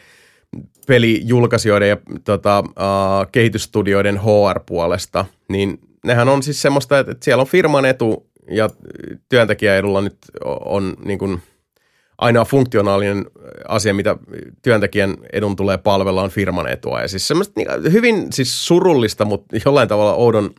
[0.88, 7.48] pelijulkaisijoiden ja tota, uh, kehitysstudioiden HR-puolesta, niin nehän on siis semmoista, että, että siellä on
[7.48, 8.70] firman etu ja
[9.30, 11.42] työntekijäedulla nyt on niin kuin
[12.18, 13.26] ainoa funktionaalinen
[13.68, 14.18] asia, mitä
[14.62, 17.02] työntekijän edun tulee palvella, on firman etua.
[17.02, 20.50] Ja siis semmoista niin, hyvin siis surullista, mutta jollain tavalla oudon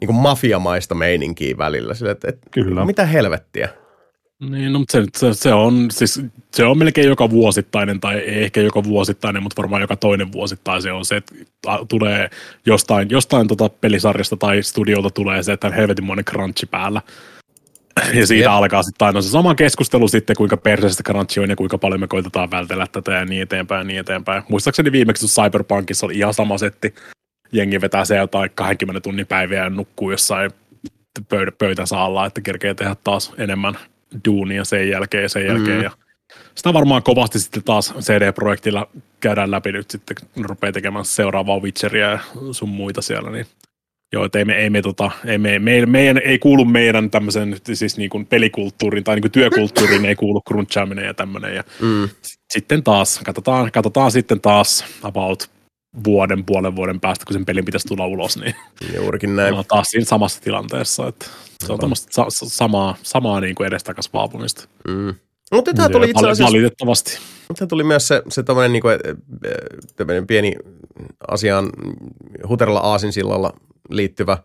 [0.00, 1.94] niin kuin mafiamaista meininkiä välillä.
[1.94, 2.84] Sille, että, että Kyllä.
[2.84, 3.68] Mitä helvettiä?
[4.40, 6.20] Niin, no, mutta se, se, se, on, siis,
[6.54, 10.82] se on melkein joka vuosittainen, tai ei ehkä joka vuosittainen, mutta varmaan joka toinen vuosittain
[10.82, 11.34] se on se, että
[11.88, 12.30] tulee
[12.66, 17.02] jostain, jostain tota pelisarjasta tai studiolta tulee se, että on helvetinmoinen crunchi päällä.
[18.14, 18.52] Ja siitä Jep.
[18.52, 22.06] alkaa sitten aina se sama keskustelu sitten, kuinka perseestä crunchi on ja kuinka paljon me
[22.06, 24.42] koitetaan vältellä tätä ja niin eteenpäin ja niin eteenpäin.
[24.48, 26.94] Muistaakseni viimeksi Cyberpunkissa oli ihan sama setti.
[27.52, 30.50] Jengi vetää se jotain 20 tunnin päiviä ja nukkuu jossain
[31.28, 33.78] pöydä, pöytänsä alla, että kerkee tehdä taas enemmän
[34.24, 35.76] duunia sen jälkeen ja sen jälkeen.
[35.76, 35.82] Mm.
[35.82, 35.90] Ja
[36.54, 38.88] sitä varmaan kovasti sitten taas CD-projektilla
[39.20, 42.18] käydään läpi nyt sitten, kun rupeaa tekemään seuraavaa Witcheria ja
[42.52, 43.46] sun muita siellä, niin
[44.12, 47.56] Joo, että ei me, ei me, tota, ei me, me, meidän, ei kuulu meidän tämmöisen
[47.72, 51.54] siis niin kuin pelikulttuuriin tai niin kuin työkulttuuriin ei kuulu crunchaaminen ja tämmöinen.
[51.54, 52.08] Ja mm.
[52.50, 55.50] Sitten taas, katsotaan, katsotaan sitten taas about
[56.04, 58.54] vuoden, puolen vuoden päästä, kun sen pelin pitäisi tulla ulos, niin
[58.94, 59.54] Juurikin näin.
[59.68, 61.08] taas siinä samassa tilanteessa.
[61.08, 61.26] Että
[61.66, 64.68] se on tämmöistä sa- samaa, samaa niin kuin edestakas vaapumista.
[64.88, 65.14] Mm.
[65.52, 67.18] Mutta nythän tuli itse asiassa, Valitettavasti.
[67.48, 70.54] nythän tuli myös se, se tämmöinen niin kuin, pieni
[71.28, 71.70] asiaan
[72.48, 73.52] Huteralla Aasinsillalla
[73.90, 74.38] liittyvä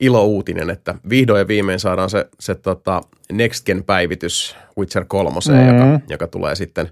[0.00, 3.00] ilouutinen, että vihdoin ja viimein saadaan se, se tota
[3.32, 5.66] Next Gen-päivitys Witcher 3, mm.
[5.68, 6.88] joka, joka tulee sitten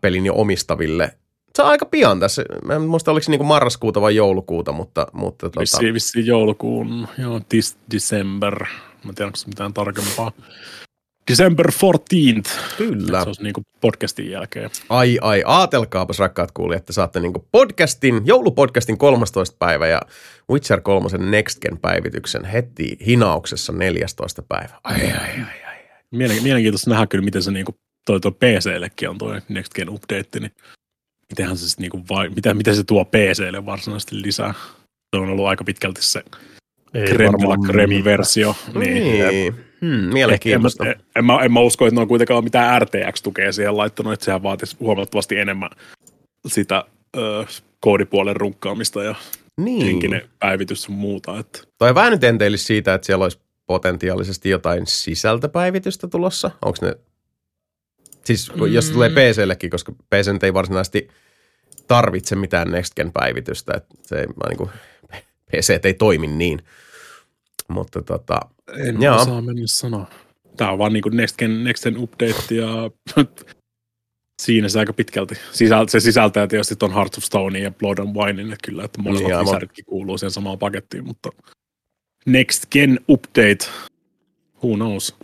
[0.00, 1.14] pelin jo omistaville.
[1.56, 2.44] Se on aika pian tässä.
[2.64, 5.06] Mä en muista, oliko se niin marraskuuta vai joulukuuta, mutta...
[5.12, 8.64] mutta tota, Vissiin, vissiin joulukuun, joo, this December.
[9.04, 10.32] Mä en tiedä, onko se mitään tarkempaa.
[11.30, 12.76] December 14th.
[12.76, 13.22] Kyllä.
[13.22, 14.70] Se olisi niin kuin podcastin jälkeen.
[14.88, 19.56] Ai ai, aatelkaapas rakkaat kuulijat, että saatte niinku podcastin, joulupodcastin 13.
[19.58, 20.00] päivä ja
[20.50, 24.42] Witcher 3 Next Gen päivityksen heti hinauksessa 14.
[24.42, 24.80] päivä.
[24.84, 25.76] Ai ai ai ai.
[26.10, 27.74] Mielen, mielenkiintoista nähdä kyllä, miten se niinku,
[28.06, 30.52] toi, toi PCllekin on toi Next Gen update, niin
[31.32, 34.54] mitenhän se sit niinku vai, mitä, mitä se tuo PClle varsinaisesti lisää.
[35.16, 36.22] Se on ollut aika pitkälti se
[36.94, 38.04] Ei creme de la varmaan creme mitään.
[38.04, 38.56] versio.
[38.74, 39.28] Niin.
[39.28, 39.54] niin.
[39.80, 40.84] Hmm, en, mielenkiintoista.
[40.84, 44.24] mä, en, mä, en mä usko, että ne on kuitenkaan mitään RTX-tukea siihen laittanut, että
[44.24, 45.70] sehän vaatisi huomattavasti enemmän
[46.48, 46.84] sitä
[47.16, 47.44] ö,
[47.80, 49.14] koodipuolen runkkaamista ja
[49.60, 49.86] Niin.
[49.86, 51.38] henkinen päivitys sun muuta.
[51.38, 56.50] Että Toi vähän nyt enteilisi siitä, että siellä olisi potentiaalisesti jotain sisältöpäivitystä tulossa.
[56.64, 56.94] Onko ne...
[58.24, 61.08] Siis kun, jos tulee PCllekin, koska PC nyt ei varsinaisesti
[61.88, 64.70] tarvitse mitään Next Gen päivitystä, että se ei, mä niinku,
[65.50, 66.58] PC ei toimi niin.
[67.68, 68.40] Mutta tota,
[68.76, 69.16] en Joo.
[69.16, 70.06] osaa mennä sanoa.
[70.56, 72.90] Tämä on vaan niin kuin Next Gen, Next Gen update ja
[74.42, 75.34] siinä se aika pitkälti.
[75.52, 78.98] Sisäl, se sisältää tietysti tuon Hearts of Stone ja Blood and Winein, että kyllä, että
[78.98, 79.46] Niin, molemmat aivan.
[79.46, 81.30] lisäritkin kuuluu siihen samaan pakettiin, mutta
[82.26, 83.66] Next Gen update,
[84.62, 85.14] who knows,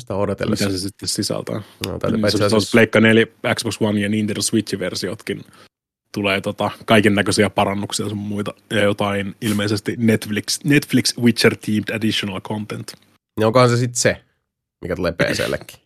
[0.00, 0.64] sitä odotellessa.
[0.64, 1.54] mitä se sitten sisältää.
[1.86, 5.44] No, täytyypä Niin, se, asiassa- Pleikka 4, Xbox One ja Nintendo Switch-versiotkin
[6.12, 12.40] tulee tota, kaiken näköisiä parannuksia sun muita ja jotain ilmeisesti Netflix, Netflix Witcher Themed Additional
[12.40, 12.92] Content.
[13.38, 14.20] niin onkohan se sitten se,
[14.82, 15.80] mikä tulee PCllekin?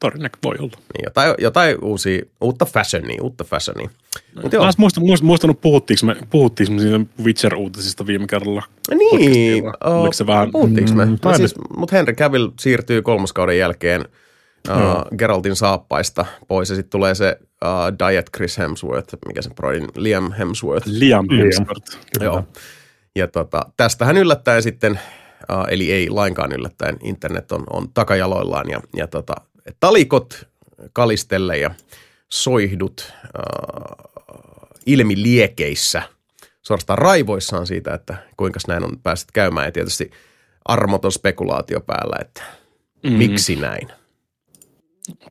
[0.00, 0.72] Todennäköisesti voi olla.
[0.76, 3.88] Niin, jotain, jotain uusia, uutta fashionia, uutta fashionia.
[4.42, 4.60] Mut joo.
[4.62, 8.62] Mä olisin muista, muista, muistanut, puhuttiinko me, puhuttiinko me siitä Witcher-uutisista viime kerralla.
[8.94, 11.04] Niin, Oliko se vähän- puhuttiinko me?
[11.04, 14.04] Mm, No siis, mutta Henry Cavill siirtyy kolmoskauden jälkeen
[14.70, 19.88] uh, Geraltin saappaista pois ja sitten tulee se uh, Diet Chris Hemsworth, mikä se Brodin,
[19.96, 20.86] Liam Hemsworth.
[20.88, 21.42] Liam Liam.
[21.44, 21.98] Hemsworth.
[22.20, 22.44] Joo.
[23.16, 24.92] Ja tota, tästähän yllättäen sitten,
[25.52, 29.34] uh, eli ei lainkaan yllättäen, internet on, on takajaloillaan ja, ja tota,
[29.80, 30.48] talikot
[30.92, 31.70] kalistelle ja
[32.28, 34.06] soihdut uh,
[34.86, 36.02] ilmiliekeissä
[36.62, 40.10] suorastaan raivoissaan siitä, että kuinka näin on päässyt käymään ja tietysti
[40.64, 42.42] armoton spekulaatio päällä, että
[43.02, 43.12] Mm.
[43.12, 43.88] miksi näin.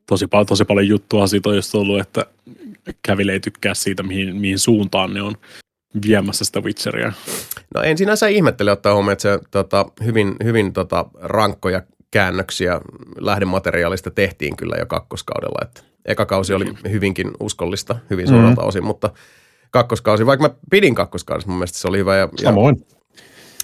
[0.06, 2.26] Tosi, paljon, tosi paljon juttua siitä on just ollut, että
[3.08, 5.34] Cavill ei tykkää siitä, mihin, mihin suuntaan ne on
[6.06, 7.12] viemässä sitä Witcheria.
[7.74, 12.80] No en sinänsä ihmettele ottaa huomioon, että se tota, hyvin, hyvin tota, rankkoja käännöksiä
[13.20, 15.58] lähdemateriaalista tehtiin kyllä jo kakkoskaudella.
[15.62, 19.10] Että eka kausi oli hyvinkin uskollista, hyvin suurelta osin, mutta
[19.70, 22.76] kakkoskausi, vaikka mä pidin kakkoskaudesta, mun mielestä se oli hyvä ja, ja Samoin.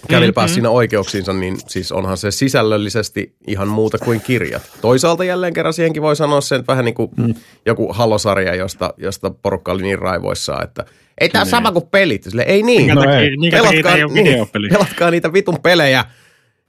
[0.07, 4.61] Kävil pääsi siinä oikeuksiinsa, niin siis onhan se sisällöllisesti ihan muuta kuin kirjat.
[4.81, 7.33] Toisaalta jälleen kerran siihenkin voi sanoa sen, että vähän niin kuin mm.
[7.65, 10.85] joku halosarja, josta, josta porukka oli niin raivoissaan, että
[11.17, 11.49] ei tämä Niin.
[11.49, 12.23] sama kuin pelit.
[12.23, 12.95] Sille, ei niin.
[12.95, 13.51] No ei.
[13.51, 16.05] Pelatkaa, ei niin, pelatkaa niitä vitun pelejä.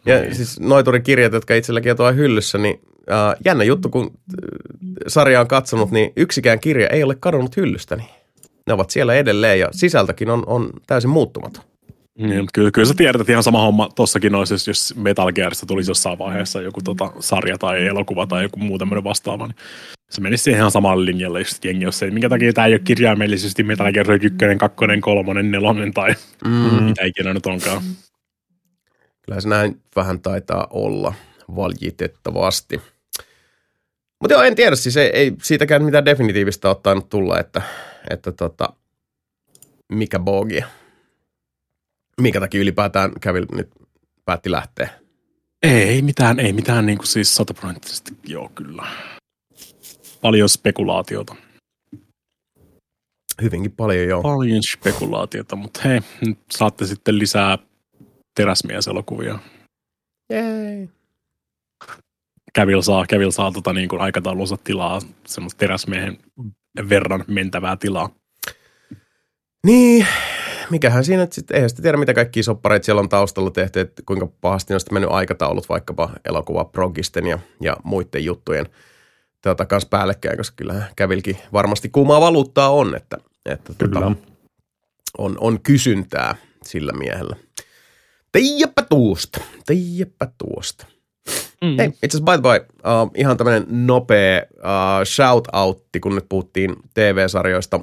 [0.06, 0.34] Ja mm.
[0.34, 4.10] siis noiturin kirjat, jotka itselläkin on tuolla hyllyssä, niin äh, jännä juttu, kun äh,
[5.06, 7.96] sarja on katsonut, niin yksikään kirja ei ole kadonnut hyllystä.
[7.96, 8.08] Niin
[8.66, 11.64] ne ovat siellä edelleen ja sisältökin on, on täysin muuttumaton.
[12.18, 15.66] Niin, kyllä, kyllä sä tiedät, että ihan sama homma tossakin olisi, jos- jos Metal Gearista
[15.66, 19.56] tulisi jossain vaiheessa joku tota, sarja tai elokuva tai joku muu tämmöinen vastaava, niin
[20.10, 23.62] se menisi ihan samalle linjalle, jos jengi olisi se, minkä takia tämä ei ole kirjaimellisesti
[23.62, 26.14] Metal Gear 1, 2, 3, 4 tai
[26.44, 26.82] Mm.
[26.82, 27.82] mitä ikinä nyt onkaan.
[29.24, 31.14] Kyllä se näin vähän taitaa olla
[31.56, 32.80] valjitettavasti.
[34.20, 37.62] Mutta joo, en tiedä, siis ei, ei siitäkään mitään definitiivistä ole tainnut tulla, että,
[38.10, 38.72] että tota,
[39.92, 40.66] mikä bogia.
[42.20, 43.70] Minkä takia ylipäätään Cavill nyt
[44.24, 44.88] päätti lähteä.
[45.62, 48.86] Ei mitään, ei mitään niin kuin siis sataprosenttisesti, joo kyllä.
[50.20, 51.36] Paljon spekulaatiota.
[53.42, 54.22] Hyvinkin paljon joo.
[54.22, 57.58] Paljon spekulaatiota, mutta hei, nyt saatte sitten lisää
[58.34, 59.38] teräsmieselokuvia.
[60.30, 60.88] Jei.
[62.54, 66.18] Kävil saa, Kävil saa tota niin kuin aikataulunsa tilaa, semmoista teräsmiehen
[66.88, 68.10] verran mentävää tilaa.
[69.66, 70.06] Niin,
[70.70, 74.28] mikähän siinä sitten, eihän sitä tiedä mitä kaikki soppareita siellä on taustalla tehty, että kuinka
[74.40, 78.66] pahasti on sitten mennyt aikataulut vaikkapa elokuva progisten ja, ja muiden juttujen
[79.42, 84.00] tota, kanssa päällekkäin, koska kyllähän kävilkin varmasti kuumaa valuuttaa on, että, että Kyllä.
[84.00, 84.16] tota,
[85.18, 87.36] on, on kysyntää sillä miehellä.
[88.38, 90.86] Tiedäpä tuosta, tiedäpä tuosta.
[91.62, 91.76] Mm-hmm.
[91.78, 96.76] Hei, itse asiassa by the way, uh, ihan tämmöinen nopea uh, shout-outti, kun nyt puhuttiin
[96.94, 97.80] TV-sarjoista.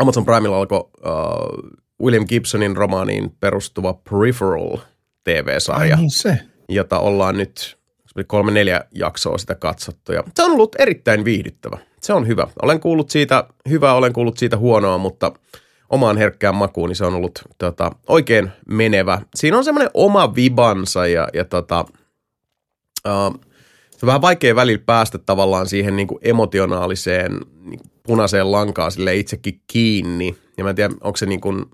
[0.00, 1.70] Amazon Primella alkoi uh,
[2.02, 4.76] William Gibsonin romaaniin perustuva Peripheral
[5.24, 6.38] TV-sarja, Ai niin se.
[6.68, 7.78] jota ollaan nyt
[8.26, 10.12] kolme neljä jaksoa sitä katsottu.
[10.12, 11.78] Ja se on ollut erittäin viihdyttävä.
[12.00, 12.46] Se on hyvä.
[12.62, 15.32] Olen kuullut siitä hyvää, olen kuullut siitä huonoa, mutta
[15.90, 19.22] omaan herkkään makuun, niin se on ollut tota, oikein menevä.
[19.34, 21.84] Siinä on semmoinen oma vibansa ja, ja tota,
[23.08, 23.40] uh,
[23.90, 28.92] se on vähän vaikea välillä päästä tavallaan siihen niin kuin emotionaaliseen niin kuin punaiseen lankaan
[28.92, 30.36] sille itsekin kiinni.
[30.56, 31.64] Ja mä en tiedä, onko se niin kuin,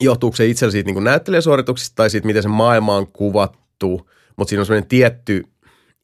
[0.00, 4.48] johtuuko se itse siitä niin kuin näyttelijäsuorituksista tai siitä, miten se maailma on kuvattu, mutta
[4.50, 5.44] siinä on semmoinen tietty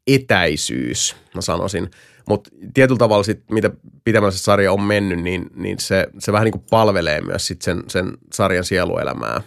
[0.06, 1.90] etäisyys, mä sanoisin.
[2.28, 3.70] Mutta tietyllä tavalla sit, mitä
[4.04, 7.62] pitemmällä se sarja on mennyt, niin, niin se, se vähän niin kuin palvelee myös sit
[7.62, 9.40] sen, sen sarjan sieluelämää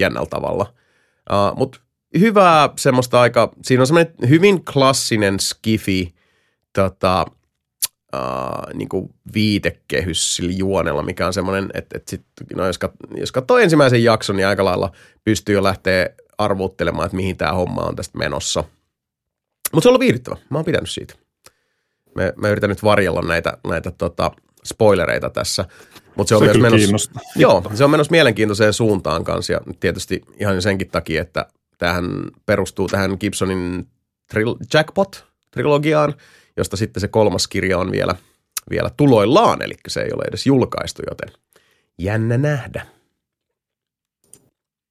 [0.00, 0.74] jännällä tavalla.
[1.32, 1.80] Uh, Mutta
[2.18, 6.14] hyvää semmoista aika, siinä on semmoinen hyvin klassinen skifi
[6.72, 7.24] tota,
[8.16, 12.22] uh, niin kuin viitekehys sillä juonella, mikä on semmoinen, että, että sit,
[12.54, 14.92] no jos, kat, jos katsoo ensimmäisen jakson, niin aika lailla
[15.24, 18.64] pystyy jo lähteä arvuuttelemaan, että mihin tämä homma on tästä menossa.
[19.72, 20.36] Mutta se on ollut viihdyttävä.
[20.50, 21.14] Mä oon pitänyt siitä.
[22.14, 24.30] Mä, mä yritän nyt varjella näitä, näitä tota,
[24.64, 25.64] spoilereita tässä.
[26.16, 29.52] Mutta se on Se myös menossa, joo, se on menossa mielenkiintoiseen suuntaan kanssa.
[29.52, 31.46] Ja tietysti ihan senkin takia, että
[31.78, 32.04] tähän
[32.46, 33.86] perustuu tähän Gibsonin
[34.34, 36.14] tril- Jackpot-trilogiaan,
[36.56, 38.14] josta sitten se kolmas kirja on vielä,
[38.70, 41.28] vielä tuloillaan, eli se ei ole edes julkaistu, joten
[41.98, 42.86] jännä nähdä.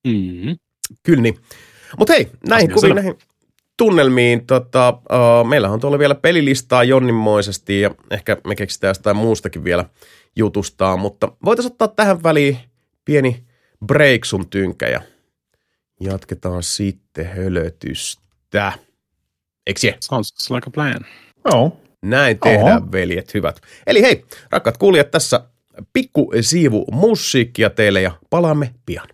[0.07, 0.55] Mm-hmm.
[1.03, 1.39] Kyllä niin.
[1.97, 3.01] Mutta hei, näihin Asia kuviin, selvä.
[3.01, 3.17] näihin
[3.77, 4.47] tunnelmiin.
[4.47, 9.85] Tota, uh, meillähän on tuolla vielä pelilistaa jonninmoisesti ja ehkä me keksitään jostain muustakin vielä
[10.35, 12.57] jutustaa, mutta voitaisiin ottaa tähän väliin
[13.05, 13.43] pieni
[13.85, 15.01] break sun tynkä ja
[15.99, 18.71] jatketaan sitten hölötystä.
[19.67, 19.97] Eikö se?
[19.99, 21.05] Sounds like a plan.
[21.45, 21.77] Joo.
[22.01, 23.61] Näin tehdään, veljet hyvät.
[23.87, 25.41] Eli hei, rakkaat kuulijat, tässä
[25.93, 29.07] pikku siivu musiikkia teille ja palaamme pian.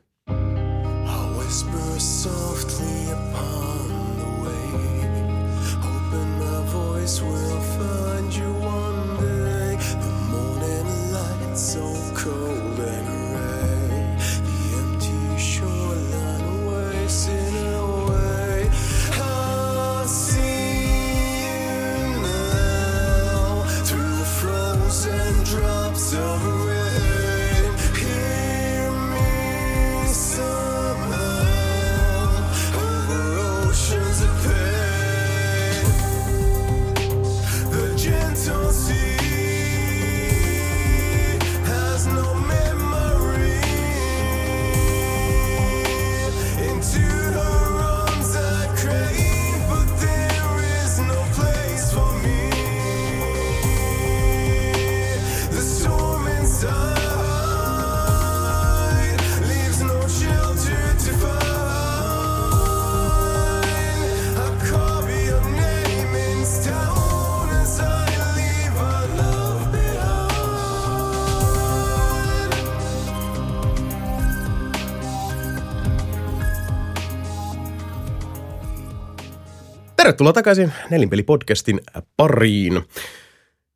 [80.17, 82.81] Tervetuloa takaisin Nelinpeli-podcastin pariin.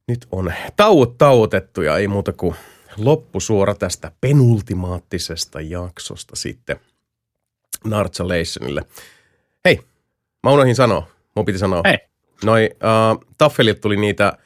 [0.08, 2.56] Nyt on tauot tauotettu ja ei muuta kuin
[2.98, 6.80] loppusuora tästä penultimaattisesta jaksosta sitten
[7.86, 8.82] Nartsalationille.
[9.66, 9.80] Hei,
[10.44, 11.82] mä unohdin sanoa, mun piti sanoa.
[11.86, 11.98] Hei.
[12.44, 14.38] Noi uh, taffelit tuli niitä,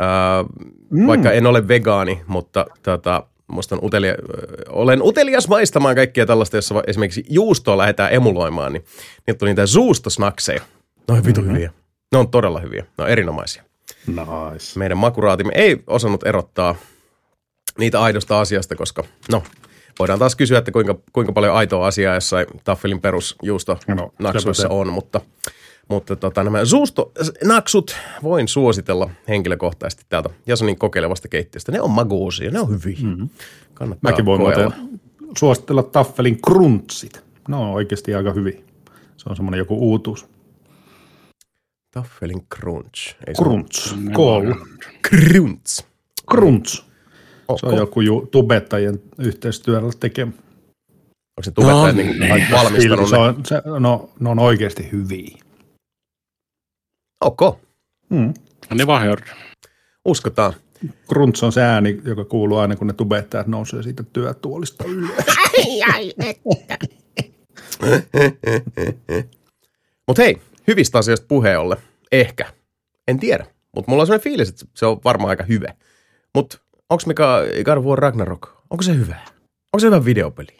[0.00, 1.06] uh, mm.
[1.06, 4.14] vaikka en ole vegaani, mutta tota, musta on utelia,
[4.68, 8.84] olen utelias maistamaan kaikkia tällaista, jossa esimerkiksi juustoa lähdetään emuloimaan, niin
[9.26, 10.62] niitä tuli niitä juustosnakseja.
[11.10, 11.54] Ne on vitu mm-hmm.
[11.54, 11.72] hyviä.
[12.12, 12.84] Ne on todella hyviä.
[12.98, 13.62] Ne on erinomaisia.
[14.06, 14.78] Nice.
[14.78, 16.74] Meidän makuraatimme ei osannut erottaa
[17.78, 19.42] niitä aidosta asiasta, koska no,
[19.98, 24.88] voidaan taas kysyä, että kuinka, kuinka paljon aitoa asiaa jossain taffelin perusjuusto No, naksuissa on,
[24.88, 25.20] mutta,
[25.88, 31.72] mutta tota, nämä juustonaksut voin suositella henkilökohtaisesti täältä Jasonin kokeilevasta keittiöstä.
[31.72, 32.98] Ne on maguusia, ne on hyviä.
[33.02, 33.28] Mm-hmm.
[33.74, 34.72] Kannattaa Mäkin voin muuten
[35.38, 37.24] suositella Taffelin kruntsit.
[37.48, 38.58] Ne on oikeasti aika hyviä.
[39.16, 40.26] Se on semmoinen joku uutuus.
[41.90, 43.16] Taffelin crunch.
[43.26, 43.34] Ei.
[44.14, 44.46] Kool.
[44.46, 44.56] ole-
[45.08, 45.84] Crunch.
[46.30, 46.72] Krunts.
[46.76, 46.86] Se
[47.48, 47.70] Okay.
[47.72, 50.32] on joku ju- tubettajien yhteistyöllä tekemä.
[50.32, 53.22] Onko se tubettajat no, niin valmistanut se ne?
[53.22, 55.36] on, se, no, ne on oikeasti hyviä.
[57.24, 57.40] Ok,
[58.10, 58.34] Mm.
[58.74, 59.20] Ne vaan hör.
[60.04, 60.52] uskotaan.
[61.08, 65.10] Krunts on se ääni, joka kuuluu aina, kun ne tubettajat nousee siitä työtuolista ylös.
[70.08, 71.78] Mutta hei, hyvistä asioista puheen ollen.
[72.12, 72.52] Ehkä.
[73.08, 73.46] En tiedä.
[73.76, 75.74] Mutta mulla on sellainen fiilis, että se on varmaan aika hyvä.
[76.34, 76.58] Mutta
[76.90, 79.16] onko Mika God of War Ragnarok, onko se hyvä?
[79.72, 80.56] Onko se hyvä videopeli?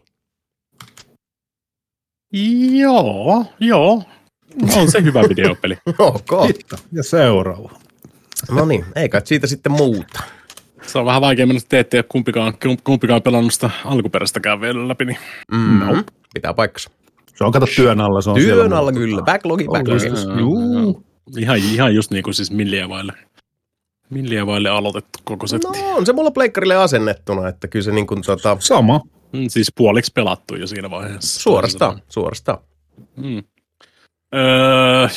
[2.79, 4.03] Joo, joo.
[4.77, 5.79] On se hyvä videopeli.
[5.99, 6.31] Ok.
[6.93, 7.71] Ja seuraava.
[8.51, 10.23] No niin, ei kai siitä sitten muuta.
[10.83, 12.55] Se on vähän vaikea mennä, te ette ole kumpikaan,
[12.85, 15.05] kumpikaan pelannut sitä alkuperäistäkään vielä läpi.
[15.05, 15.19] Niin.
[15.53, 16.05] Mm, no.
[16.35, 16.91] Pitää paikkansa.
[17.41, 18.21] Se on kato työn alla.
[18.21, 19.23] Se on Työn siellä alla kyllä.
[19.23, 20.07] Backlogi, backlogi.
[20.39, 21.05] Juu.
[21.39, 23.13] Ihan, ihan just niin kuin siis milliä vaille,
[24.11, 25.67] milliä vaille aloitettu koko setti.
[25.67, 29.01] No on se mulla pleikkarille asennettuna, että kyllä se niin kuin tota, Sama.
[29.33, 31.41] Mm, Siis puoliksi pelattu jo siinä vaiheessa.
[31.41, 32.59] suorastaan, suorastaan.
[33.17, 33.43] Mm.
[34.35, 35.09] Öö,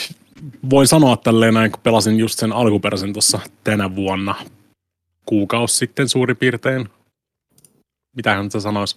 [0.70, 4.36] voin sanoa tälleen näin, kun pelasin just sen alkuperäisen tuossa tänä vuonna
[5.26, 6.90] kuukausi sitten suurin piirtein.
[8.16, 8.95] Mitähän se sanoisi?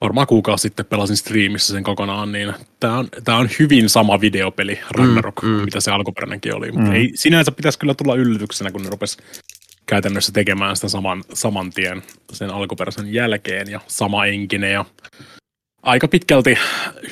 [0.00, 4.80] Varmaan kuukausi sitten pelasin striimissä sen kokonaan, niin tämä on, tää on hyvin sama videopeli
[4.90, 6.72] Ragnarok, Mm, mm, mitä se alkuperäinenkin oli.
[6.72, 6.94] Mutta Mm.
[6.94, 9.16] ei, sinänsä pitäisi kyllä tulla yllätyksenä, kun ne rupes
[9.86, 12.02] käytännössä tekemään sitä saman, saman tien
[12.32, 14.84] sen alkuperäisen jälkeen ja sama enkinen ja
[15.82, 16.58] aika pitkälti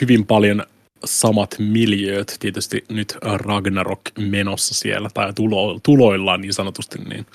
[0.00, 0.64] hyvin paljon
[1.04, 7.26] samat miljööt tietysti nyt Ragnarok menossa siellä tai tulo, tuloillaan niin sanotusti, niin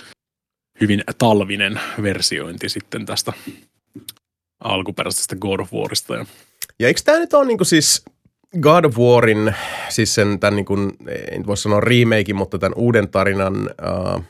[0.81, 3.33] hyvin talvinen versiointi sitten tästä
[4.63, 6.15] alkuperäisestä God of Warista.
[6.15, 6.25] Ja
[6.79, 8.05] Ja eikö tämä nyt ole niinku siis
[8.61, 9.55] God of Warin,
[9.89, 10.73] siis sen tämän niinku,
[11.07, 13.69] ei nyt voi sanoa remake, mutta tämän uuden tarinan,
[14.15, 14.23] uh,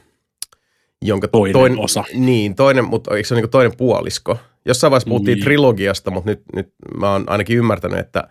[1.01, 2.03] jonka Toinen osa.
[2.13, 4.37] Niin, toinen, mutta eikö se ole niinku toinen puolisko?
[4.65, 5.43] Jossain vaiheessa puhuttiin Niin.
[5.43, 8.23] trilogiasta, mutta nyt, nyt mä oon ainakin ymmärtänyt, että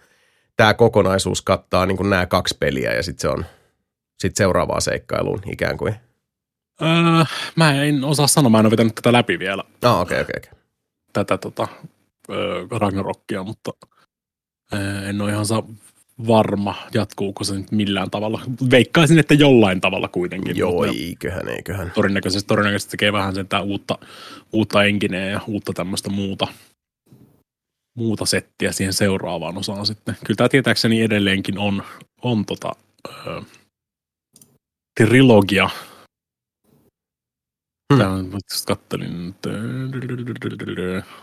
[0.57, 3.45] tämä kokonaisuus kattaa niinku nämä kaksi peliä ja sitten se on
[4.21, 5.95] sit seuraavaan seikkailuun ikään kuin.
[6.83, 7.25] öö,
[7.57, 10.60] mä en osaa sanoa, mä en ole vetänyt tätä läpi vielä, Ah, okei, okei, okei.
[11.13, 11.69] Tätä tota,
[12.71, 13.73] Ragnarokia, mutta
[15.09, 15.63] en ole ihan saa
[16.27, 18.41] varma, jatkuuko se nyt millään tavalla.
[18.71, 20.57] Veikkaisin, että jollain tavalla kuitenkin.
[20.57, 21.91] Joo, mutta- eiköhän, eiköhän.
[21.95, 23.99] todennäköisesti, todennäköisesti tekee vähän sen tää uutta,
[24.53, 26.47] uutta enkineä ja uutta tämmöistä muuta,
[27.97, 30.17] muuta settiä siihen seuraavaan osaan sitten.
[30.27, 31.83] Kyllä tämä tietääkseni edelleenkin on,
[32.23, 32.73] on tota,
[33.27, 33.43] ö,
[35.01, 35.71] trilogia.
[37.91, 37.99] Hmm.
[37.99, 38.31] Tää on,
[38.67, 39.35] kattelin,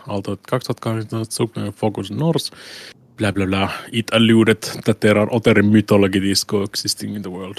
[0.06, 2.52] Alto 2018, Super Focus North,
[3.16, 3.70] bla bla bla.
[3.92, 7.56] It alluded that there are other mythologies coexisting in the world,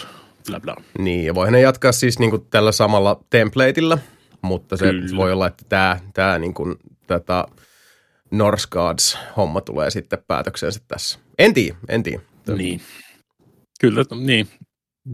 [0.48, 0.76] bla bla.
[0.98, 3.98] Niin, ja voihan ne jatkaa siis niinku tällä samalla templateilla,
[4.42, 5.18] mutta se Kyllä.
[5.18, 6.76] voi olla, että tämä tää niinku,
[7.08, 7.46] tätä
[8.32, 11.20] Norse Gods-homma tulee sitten päätöksensä tässä.
[11.40, 12.22] En tiedä, en tiedä.
[12.58, 12.82] Niin.
[13.82, 14.48] Kyllä, niin.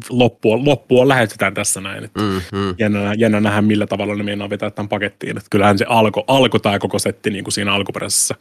[0.09, 2.03] Loppua, loppua lähetetään tässä näin.
[2.03, 2.75] Että Mm, mm.
[2.79, 5.37] jännä, jännä nähdä, millä tavalla ne meinaa vetää tämän pakettiin.
[5.37, 8.35] Että kyllähän se alkoi alko tämä koko setti niin kuin siinä alkuperäisessä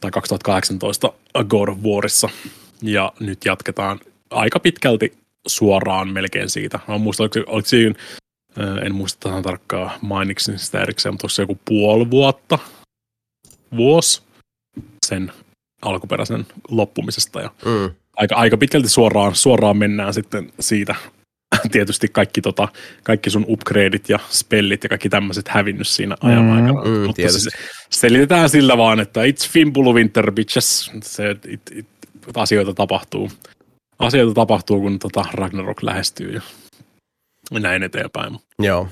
[0.00, 1.12] tai 2018
[1.48, 2.28] God of Warissa.
[2.82, 4.00] Ja nyt jatketaan
[4.30, 5.12] aika pitkälti
[5.46, 6.80] suoraan melkein siitä.
[6.88, 7.94] Mä muistan, oliko, oliko siinä,
[8.58, 12.58] ää, en muista tähän tarkkaan mainitsin sitä erikseen, mutta onko se joku puoli vuotta,
[13.76, 14.22] vuosi
[15.06, 15.32] sen
[15.82, 17.40] alkuperäisen loppumisesta.
[17.40, 17.94] Ja Mm.
[18.16, 20.94] Aika, aika pitkälti suoraan, suoraan mennään sitten siitä.
[21.72, 22.68] Tietysti kaikki, tota,
[23.02, 26.84] kaikki sun upgradeit ja spellit ja kaikki tämmöiset hävinnyt siinä ajan Mm, aikana.
[26.84, 27.50] mm, Mutta tietysti.
[27.50, 27.56] se,
[27.90, 30.90] selitetään sillä vaan, että it's Fimbulu Winter Bitches.
[31.02, 31.86] Se, it, it,
[32.34, 33.30] asioita tapahtuu.
[33.98, 36.40] Asioita tapahtuu, kun tota Ragnarok lähestyy ja
[37.60, 38.38] näin eteenpäin.
[38.58, 38.88] Joo.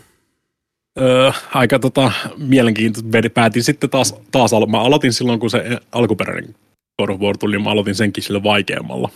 [1.00, 3.08] Öö, aika tota, mielenkiintoista.
[3.34, 6.54] Päätin sitten taas, taas alo- mä aloitin silloin, kun se alkuperäinen
[7.00, 9.08] God of War tuli, mä aloitin senkin sille vaikeammalla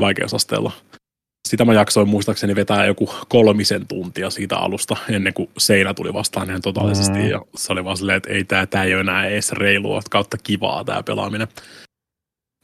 [0.00, 0.72] vaikeusasteella.
[1.48, 6.48] Sitä mä jaksoin muistaakseni vetää joku kolmisen tuntia siitä alusta ennen kuin seinä tuli vastaan
[6.48, 7.18] ihan totaalisesti.
[7.18, 7.28] Mm.
[7.28, 10.38] Ja se oli vaan silleen, että ei tää, tää ei ole enää edes reilua kautta
[10.38, 11.48] kivaa tää pelaaminen.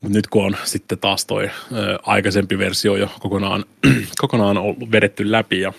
[0.00, 3.64] Mut nyt kun on sitten taas toi ö, aikaisempi versio jo kokonaan,
[4.18, 5.72] kokonaan ollut vedetty läpi ja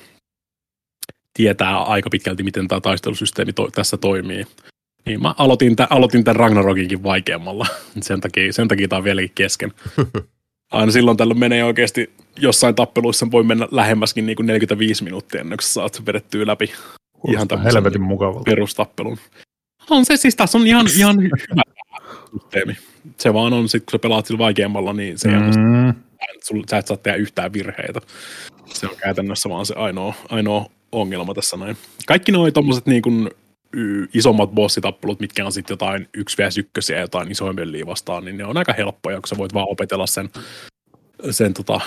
[1.34, 4.48] tietää aika pitkälti, miten tämä taistelusysteemi to- tässä toimii.
[5.08, 7.68] Niin mä aloitin, tä- aloitin tämän Ragnarokinkin vaikeammalla.
[8.02, 9.74] Sen takia, sen takia tämä on vieläkin kesken.
[10.72, 15.58] Aina silloin tällöin menee oikeasti jossain tappeluissa voi mennä lähemmäskin niin kuin 45 minuuttia ennen
[15.58, 16.72] kuin sä saat vedettyä läpi
[17.28, 18.44] ihan tämmöisen helvetin mukavalta.
[18.46, 19.18] perustappelun.
[19.90, 21.62] On se siis, tässä on ihan, ihan hyvä
[22.32, 22.78] systeemi.
[23.18, 25.94] Se vaan on, sit kun sä pelaat sillä vaikeammalla, niin se mm.
[26.44, 28.02] Sul, sä et saa tehdä yhtään virheitä.
[28.66, 31.78] Se on käytännössä vaan se ainoa, ainoa ongelma tässä näin.
[32.08, 33.30] Kaikki nuo tommoset niin kuin, y,
[34.14, 38.46] isommat bossitappelut, mitkä on sitten jotain 1 vs 1 ja jotain isoimpia vastaan, niin ne
[38.46, 40.30] on aika helppoja, kun sä voit vaan opetella sen,
[41.32, 41.80] sen tota,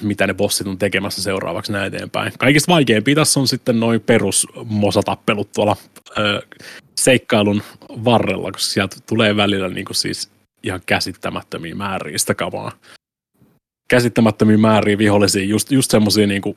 [0.00, 2.32] mitä ne bossit on tekemässä seuraavaksi näin eteenpäin.
[2.38, 5.76] Kaikista vaikeimpia tässä on sitten noin perus mosatappelut tuolla
[6.18, 6.42] ö,
[7.00, 10.30] seikkailun varrella, koska sieltä tulee välillä niin kuin siis
[10.62, 12.72] ihan käsittämättömiä määriä sitä kamaa
[13.90, 16.56] käsittämättömiä määriä vihollisia, just, just semmoisia niinku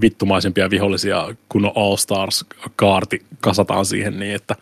[0.00, 4.56] vittumaisempia vihollisia, kun on All Stars-kaarti kasataan siihen niin, että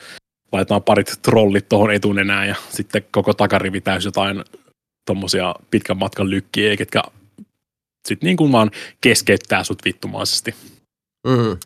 [0.53, 4.45] laitetaan parit trollit tuohon etunenään ja sitten koko takarivi täys jotain
[5.07, 7.03] tommosia pitkän matkan lykkiä, ketkä
[8.09, 8.71] sitten niin kuin vaan
[9.01, 10.55] keskeyttää sut vittumaisesti.
[11.27, 11.57] Mm.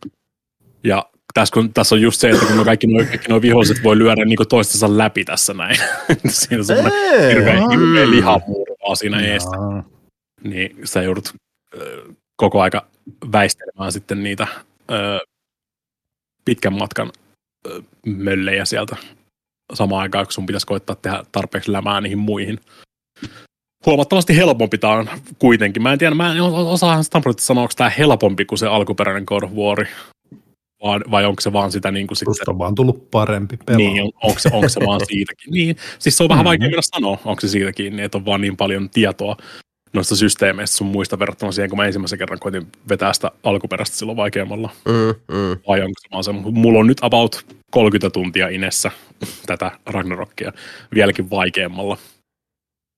[0.85, 3.83] Ja tässä, kun, tässä on just se, että kun no kaikki nuo, kaikki nuo viholliset
[3.83, 5.77] voi lyödä niin toistensa läpi tässä näin.
[6.29, 9.57] Siinä on semmoinen hirveä, hirveä lihamurvaa siinä eestä.
[10.45, 11.35] Niin sä joudut
[12.37, 12.87] koko aika
[13.33, 14.47] väistelemään sitten niitä
[14.91, 15.19] ö,
[16.45, 17.13] pitkän matkan
[17.67, 18.97] ö, möllejä sieltä
[19.75, 22.61] samaan aikaan, kun sun pitäisi koittaa tehdä tarpeeksi lämää niihin muihin.
[23.87, 25.09] Huomattavasti helpompi tää on
[25.39, 25.83] kuitenkin.
[25.83, 29.25] Mä en tiedä, mä en o- osaahan Stamfordista sanoa, onko tää helpompi kuin se alkuperäinen
[29.27, 29.87] God of War.
[30.83, 33.79] Vai, vai onko se vaan sitä niin kuin sitten on vaan tullut parempi pelaa.
[33.79, 35.53] niin, on, onko, se, onko se vaan siitäkin?
[35.53, 38.41] Niin, siis se on vähän vaikea mennä sanoa, onko se siitä kiinni, että on vaan
[38.41, 39.37] niin paljon tietoa
[39.95, 44.17] noista systeemeistä sun muista verrattuna siihen, kun mä ensimmäisen kerran koitin vetää sitä alkuperäistä silloin
[44.17, 44.71] vaikeammalla.
[44.85, 45.59] Mm, mm.
[45.69, 48.91] Vai onko se mulla on nyt about 30 tuntia inessä
[49.47, 50.53] tätä Ragnarokia
[50.95, 51.97] vieläkin vaikeammalla.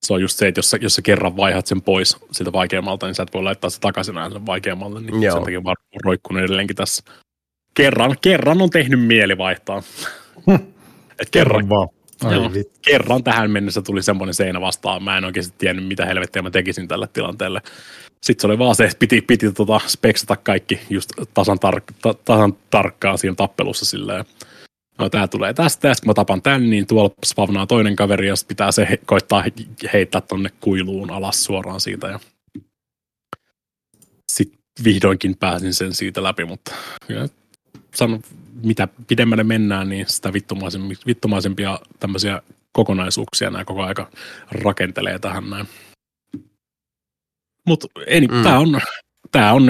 [0.05, 3.05] Se on just se, että jos sä, jos sä kerran vaihdat sen pois siltä vaikeammalta,
[3.05, 5.01] niin sä et voi laittaa se takaisin aina vaikeammalle.
[5.01, 5.35] Niin Joo.
[5.35, 5.75] sen takia vaan
[6.05, 7.03] roikkun edelleenkin tässä.
[7.73, 9.83] Kerran, kerran on tehnyt mieli vaihtaa.
[11.19, 11.89] Et kerran, Kerran vaan.
[12.23, 12.51] Joo.
[12.81, 15.03] kerran tähän mennessä tuli semmoinen seinä vastaan.
[15.03, 17.61] Mä en oikeasti tiennyt, mitä helvettiä mä tekisin tälle tilanteelle.
[18.23, 22.13] Sitten se oli vaan se, että piti, piti tota speksata kaikki just tasan, tar- ta-
[22.13, 24.25] tasan tarkkaa siinä tappelussa silleen.
[24.99, 28.27] No tää tulee tästä, ja sitten kun mä tapan tän, niin tuolla spavnaa toinen kaveri,
[28.27, 29.51] ja sit pitää se he- koittaa he-
[29.93, 32.07] heittää tonne kuiluun alas suoraan siitä.
[32.07, 32.19] Ja
[34.31, 36.73] sitten vihdoinkin pääsin sen siitä läpi, mutta
[37.97, 38.21] sanon,
[38.63, 42.41] mitä pidemmälle mennään, niin sitä vittumaisempi- vittumaisempia tämmöisiä
[42.71, 44.09] kokonaisuuksia nämä koko aika
[44.51, 45.67] rakentelee tähän näin.
[47.65, 47.87] Mutta
[48.31, 48.43] Mm.
[48.43, 48.79] tämä on,
[49.31, 49.67] tää on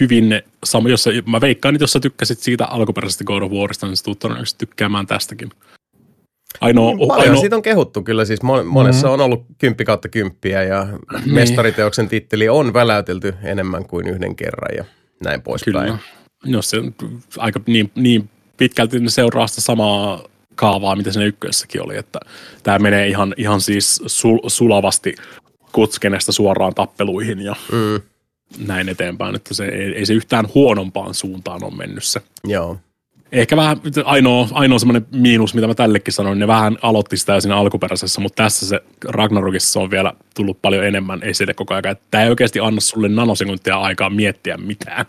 [0.00, 3.86] hyvin sama, jos sä, mä veikkaan, että jos sä tykkäsit siitä alkuperäisestä God of Warista,
[3.86, 5.50] niin sä tulet todennäköisesti tykkäämään tästäkin.
[6.60, 10.62] Ainoa, Paljon ainoa, siitä on kehuttu kyllä, siis mon- monessa on ollut kymppi kautta kymppiä
[10.62, 11.34] ja Niin.
[11.34, 14.84] mestariteoksen titteli on väläytelty enemmän kuin yhden kerran ja
[15.24, 15.74] näin poispäin.
[15.86, 15.98] Kyllä.
[16.44, 16.82] Jos se
[17.38, 20.22] aika niin, niin pitkälti ne seuraa sitä samaa
[20.54, 22.20] kaavaa, mitä siinä ykkössäkin oli, että
[22.62, 25.14] tämä menee ihan, ihan siis sul, sulavasti
[25.72, 28.00] kutskenesta suoraan tappeluihin ja Mm,
[28.66, 32.20] näin eteenpäin, että se ei, ei se yhtään huonompaan suuntaan ole mennyt se.
[32.44, 32.76] joo.
[33.32, 37.56] Ehkä vähän ainoa, ainoa semmoinen miinus, mitä mä tällekin sanoin, ne vähän aloitti sitä siinä
[37.56, 41.96] alkuperäisessä, mutta tässä se Ragnarokissa on vielä tullut paljon enemmän esille koko ajan.
[42.10, 45.06] Tämä ei oikeasti anna sulle nanosekuntia aikaa miettiä mitään.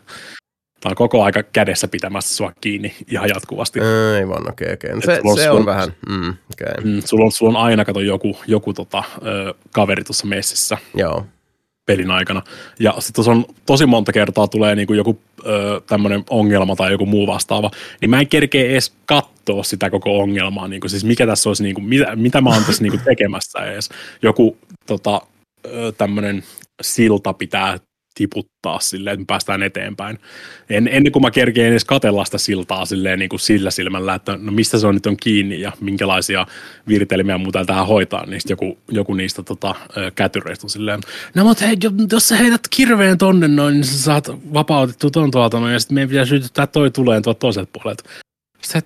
[0.82, 3.80] Tämä on koko aika kädessä pitämässä sua kiinni ihan jatkuvasti.
[4.16, 4.94] Aivan, okei, okei.
[4.94, 6.84] No Se, on- se on vähän, mm, okei.
[6.84, 11.26] Mm, sulla, on, sulla on aina kato joku, joku tota, ö, kaveri tuossa messissä Joo.
[11.86, 12.42] pelin aikana.
[12.80, 17.28] Ja sitten on tosi monta kertaa tulee niinku joku ö, tämmöinen ongelma tai joku muu
[17.28, 20.68] vastaava, niin mä en kerkeä edes katsoa sitä koko ongelmaa.
[20.68, 23.90] Niinku, siis mikä tässä olisi, niinku, mitä, mitä mä oon tässä niinku tekemässä edes.
[24.22, 25.22] Joku tota,
[25.98, 26.44] tämmöinen
[26.82, 27.78] silta pitää
[28.20, 30.20] tiputtaa silleen, että me päästään eteenpäin.
[30.70, 34.38] En, ennen kuin mä kerkeen edes katella sitä siltaa silleen niin kuin sillä silmällä, että
[34.42, 36.48] no mistä se on nyt on kiinni ja minkälaisia
[36.88, 39.76] virtelmiä muuta tähän hoitaa, niin joku, joku niistä tota,
[40.16, 41.00] kätyreistä on silleen,
[41.36, 45.32] no mutta hei, jo- jos sä heität kirveen tonne noin, niin sä saat vapautettua ton
[45.32, 48.04] tuolta noin, ja sitten meidän pitää sytyttää toi tuleen tuolta toiselta puolelta.
[48.62, 48.84] Sitten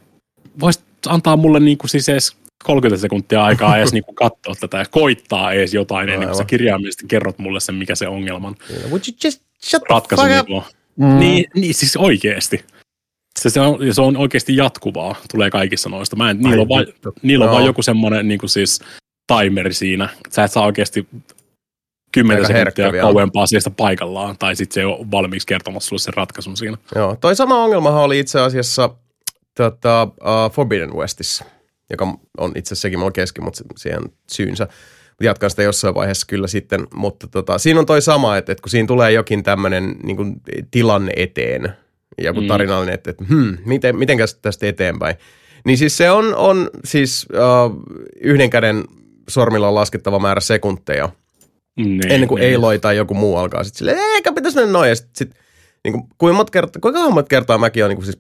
[0.60, 4.78] voisit antaa mulle niin kuin siis edes 30 sekuntia aikaa edes niin kuin katsoa tätä
[4.78, 8.56] ja koittaa edes jotain ennen kuin sä kirjaimellisesti kerrot mulle sen, mikä se ongelman
[8.90, 10.50] Would you just shut the ratkaisu fuck up?
[10.50, 10.64] on.
[10.96, 11.20] Mm.
[11.20, 12.66] Niin, niin siis oikeesti.
[13.40, 16.16] Se, se, on, se on oikeasti jatkuvaa, tulee kaikissa noista.
[16.16, 16.86] Mä en, niillä on, vaan,
[17.22, 18.80] niillä on vaan joku semmoinen niin siis
[19.28, 20.10] timeri siinä.
[20.30, 21.08] Sä et saa oikeasti
[22.14, 26.00] 10 Aika herkkä sekuntia kauempaa siitä paikallaan, tai sitten se ei ole valmiiksi kertomassa sulle
[26.00, 26.78] sen ratkaisun siinä.
[26.96, 28.90] Joo, toi sama ongelmahan oli itse asiassa
[29.58, 31.46] tota, uh, Forbidden Westissä,
[31.90, 34.68] joka on itse asiassa sekin mulla kesken, mutta siihen on syynsä.
[35.22, 38.70] Jatkan sitä jossain vaiheessa kyllä sitten, mutta tota, siinä on toi sama, että, että kun
[38.70, 40.42] siinä tulee jokin tämmöinen niin
[40.72, 41.74] tilanne eteen,
[42.22, 42.48] joku Mm.
[42.48, 45.16] tarinallinen, että, että hmm, miten, mitenkäs tästä eteenpäin,
[45.66, 47.82] niin siis se on, on siis uh,
[48.22, 48.84] yhden käden
[49.30, 51.10] sormilla laskettava määrä sekunteja,
[51.78, 52.58] Niin, ennen kuin niin.
[52.58, 54.90] Aloy tai joku muu alkaa sitten silleen, eikä pitäisi mennä noin.
[54.90, 55.32] Ja sit, sit,
[55.84, 58.20] niin kuin, kuinka, monta kertaa, kuinka monta kertaa mäkin on niin kuin siis,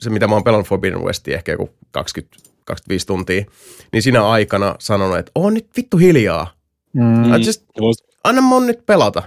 [0.00, 3.44] se, mitä mä oon pelannut Forbidden Westia, ehkä joku 20, 25 tuntia,
[3.92, 6.54] niin siinä aikana sanonut, että oo nyt vittu hiljaa.
[6.92, 7.02] Mm.
[7.02, 7.42] Mm.
[7.46, 9.22] Just, Vois- anna mun nyt pelata.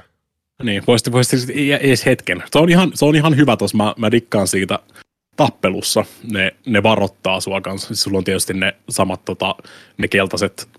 [0.64, 2.44] Niin, voisit, voisit edes hetken.
[2.52, 4.80] Se on ihan, se on ihan hyvä tuossa, mä, mä dikkaan siitä
[5.36, 6.06] tappelussa.
[6.32, 7.88] Ne, ne varoittaa sua kanssa.
[7.88, 9.56] Siis Sulla on tietysti ne samat tota,
[9.98, 10.70] ne keltaiset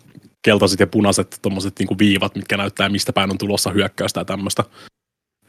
[0.46, 4.64] keltaiset ja punaiset tommoset niinku viivat, mitkä näyttää mistä päin on tulossa hyökkäystä ja tämmöistä.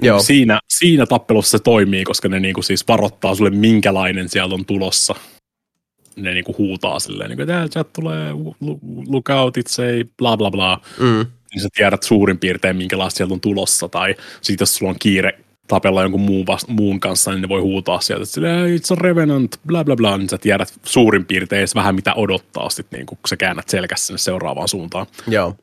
[0.02, 0.20] Joo.
[0.20, 5.16] Siinä, siinä tappelussa se toimii, koska ne niinku siis varoittaa sulle, minkälainen sieltä on tulossa.
[6.18, 8.32] Ne niinku huutaa silleen, niinku, että sieltä tulee,
[9.08, 10.82] look out, it's a bla bla bla.
[11.00, 11.26] Mm.
[11.54, 13.90] Niin sä tiedät suurin piirtein, minkälaista sieltä on tulossa.
[13.90, 17.62] Tai sitten jos sulla on kiire tapella jonkun muun, vast- muun kanssa, niin ne voi
[17.62, 21.60] huutaa sieltä, että silleen, it's a revenant, bla bla bla, niin sä tiedät suurin piirtein
[21.60, 25.08] edes vähän mitä odottaa sit, niin kun sä käännät selkässä sinne seuraavaan suuntaan.
[25.28, 25.56] Joo.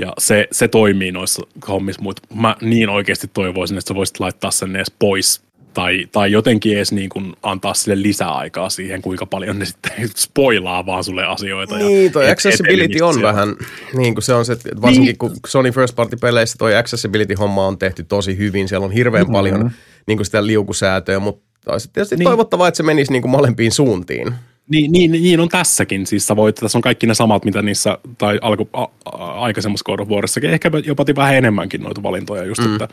[0.00, 4.50] Ja se, se toimii noissa hommissa, mutta mä niin oikeasti toivoisin, että sä voisit laittaa
[4.50, 5.42] sen edes pois
[5.74, 10.86] tai, tai jotenkin edes niin kuin antaa sille lisäaikaa siihen, kuinka paljon ne sitten spoilaa
[10.86, 11.78] vaan sulle asioita.
[11.78, 13.32] Niin, toi et- accessibility etenemistä on siellä.
[13.32, 13.56] vähän,
[13.96, 17.78] niin kuin se on se, että varsinkin kun Sony First Party peleissä toi accessibility-homma on
[17.78, 19.32] tehty tosi hyvin, siellä on hirveän mm-hmm.
[19.32, 19.70] paljon
[20.06, 22.18] niin kuin sitä liukusäätöä, mutta olisi tietysti niin.
[22.18, 22.26] Niin.
[22.26, 24.34] toivottavaa, että se menisi niin kuin molempiin suuntiin.
[24.70, 26.06] Niin, niin, niin, on tässäkin.
[26.06, 29.84] Siis sä voit, tässä on kaikki ne samat, mitä niissä, tai alku, a, a, aikaisemmassa
[29.84, 32.72] God of Warissakin, ehkä jopa vähän enemmänkin noita valintoja just, mm.
[32.72, 32.88] että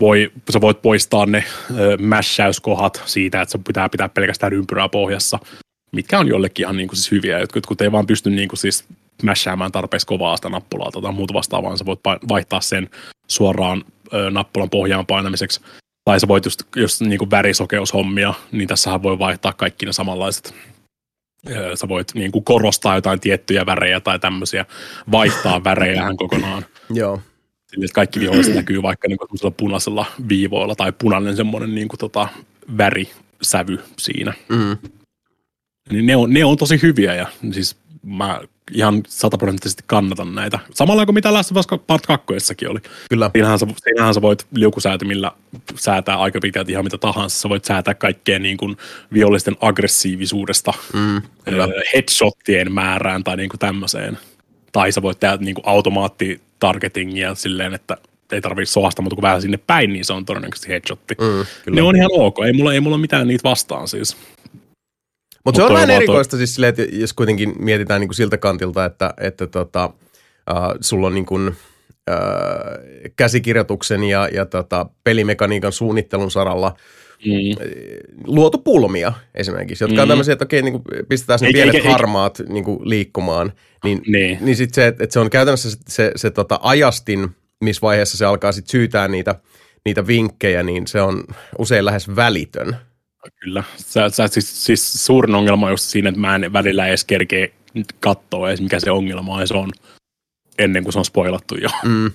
[0.00, 1.98] voi, sä voit poistaa ne ö,
[3.04, 5.38] siitä, että se pitää pitää pelkästään ympyrää pohjassa,
[5.92, 7.38] mitkä on jollekin ihan niin kuin siis hyviä.
[7.38, 8.84] Jotkut jotkut ei vaan pysty niin kuin siis
[9.22, 12.90] mässäämään tarpeeksi kovaa sitä nappulaa tai muuta vastaavaa, vaan sä voit vaihtaa sen
[13.28, 13.84] suoraan
[14.14, 15.60] ö, nappulan pohjaan painamiseksi.
[16.04, 20.54] Tai sä voit just, just niin kuin värisokeushommia, niin tässähän voi vaihtaa kaikki ne samanlaiset
[21.74, 24.66] sä voit niin kuin korostaa jotain tiettyjä värejä tai tämmöisiä,
[25.12, 26.64] vaihtaa värejähän kokonaan.
[26.90, 27.20] Joo.
[27.74, 31.98] Sille, että kaikki viholliset näkyy vaikka niin kuin punaisella viivoilla tai punainen semmoinen niin kuin
[31.98, 32.28] tota,
[32.78, 34.32] värisävy siinä.
[34.48, 34.76] Mm.
[35.90, 38.40] Niin ne, on, ne on tosi hyviä ja siis mä
[38.72, 40.58] ihan sataprosenttisesti kannatan näitä.
[40.74, 42.26] Samalla kuin mitä Last of Us Part 2
[42.68, 42.80] oli.
[43.08, 43.30] Kyllä.
[43.32, 45.32] Siinähän sä, siinähän sä voit liukusäätimillä
[45.74, 47.40] säätää aika pitkälti ihan mitä tahansa.
[47.40, 48.76] Sä voit säätää kaikkeen niin kuin
[49.12, 51.68] vihollisten aggressiivisuudesta, Mm, kyllä.
[51.94, 54.18] headshottien määrään tai niin kuin tämmöiseen.
[54.72, 55.66] Tai sä voit tehdä niin kuin
[56.64, 57.96] automaattitargetingia silleen, että
[58.32, 61.14] ei tarvitse sohasta mutta kun vähän sinne päin, niin se on todennäköisesti headshotti.
[61.20, 61.76] Mm, kyllä.
[61.76, 62.36] Ne on ihan ok.
[62.46, 64.16] Ei mulla, ei mulla mitään niitä vastaan siis.
[65.44, 68.16] Mutta se on vähän vaan toi- erikoista siis silleen, että jos kuitenkin mietitään niin kuin
[68.16, 69.84] siltä kantilta, että, että tota,
[70.50, 71.56] äh, sulla on niin kuin,
[72.10, 72.16] äh,
[73.16, 76.76] käsikirjoituksen ja, ja tota, pelimekaniikan suunnittelun saralla
[77.24, 77.66] Mm.
[78.26, 80.10] luotu pulmia esimerkiksi, jotka on Mm.
[80.10, 83.52] tämmöisiä, että okei, niin kuin pistetään ne pienet eikä- harmaat niin kuin liikkumaan,
[83.84, 84.38] niin, Niin.
[84.40, 87.28] niin sitten se, että se on käytännössä se, se, se tota ajastin,
[87.60, 89.34] missä vaiheessa se alkaa sitten syytää niitä,
[89.84, 91.24] niitä vinkkejä, niin se on
[91.58, 92.76] usein lähes välitön.
[93.40, 93.62] Kyllä.
[93.76, 97.48] Sä, sä, siis, siis suurin ongelma on just siinä, että mä en välillä edes kerkeä
[98.00, 99.70] katsoa edes, mikä se ongelma on, se on
[100.58, 101.68] ennen kuin se on spoilattu jo.
[101.84, 102.10] Mm.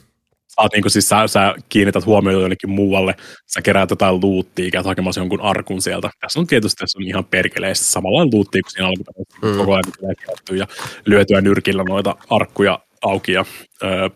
[0.50, 3.16] Sä, oot niinku, siis sä, sä kiinnität huomiota jonnekin muualle,
[3.54, 6.10] sä keräät jotain luuttia, käyt hakemassa jonkun arkun sieltä.
[6.20, 9.58] Tässä on tietysti tässä on ihan perkeleesti samalla luuttia kuin siinä alkuperäisessä Mm.
[9.58, 10.68] koko ajan ja
[11.06, 13.46] lyötyä nyrkillä noita arkkuja auki ja
[13.84, 14.10] öö,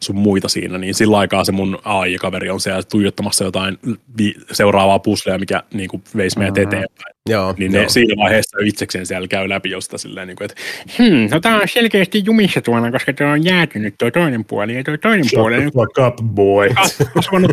[0.00, 3.78] sun muita siinä, niin sillä aikaa se mun AI-kaveri on siellä tuijottamassa jotain
[4.18, 6.62] vi- seuraavaa puslea, mikä niin kuin veisi meidät Mhm.
[6.62, 7.14] eteenpäin.
[7.28, 7.82] Joo, Niin joo.
[7.82, 10.62] ne siinä vaiheessa itsekseen siellä käy läpi josta silleen, niin kuin, että
[10.98, 14.84] hmm, no tää on selkeästi jumissa tuolla, koska tuo on jäätynyt tuo toinen puoli ja
[14.84, 16.68] tuo toinen puoli on Shut fuck up, boy.
[16.74, 17.50] kas- kasvanut,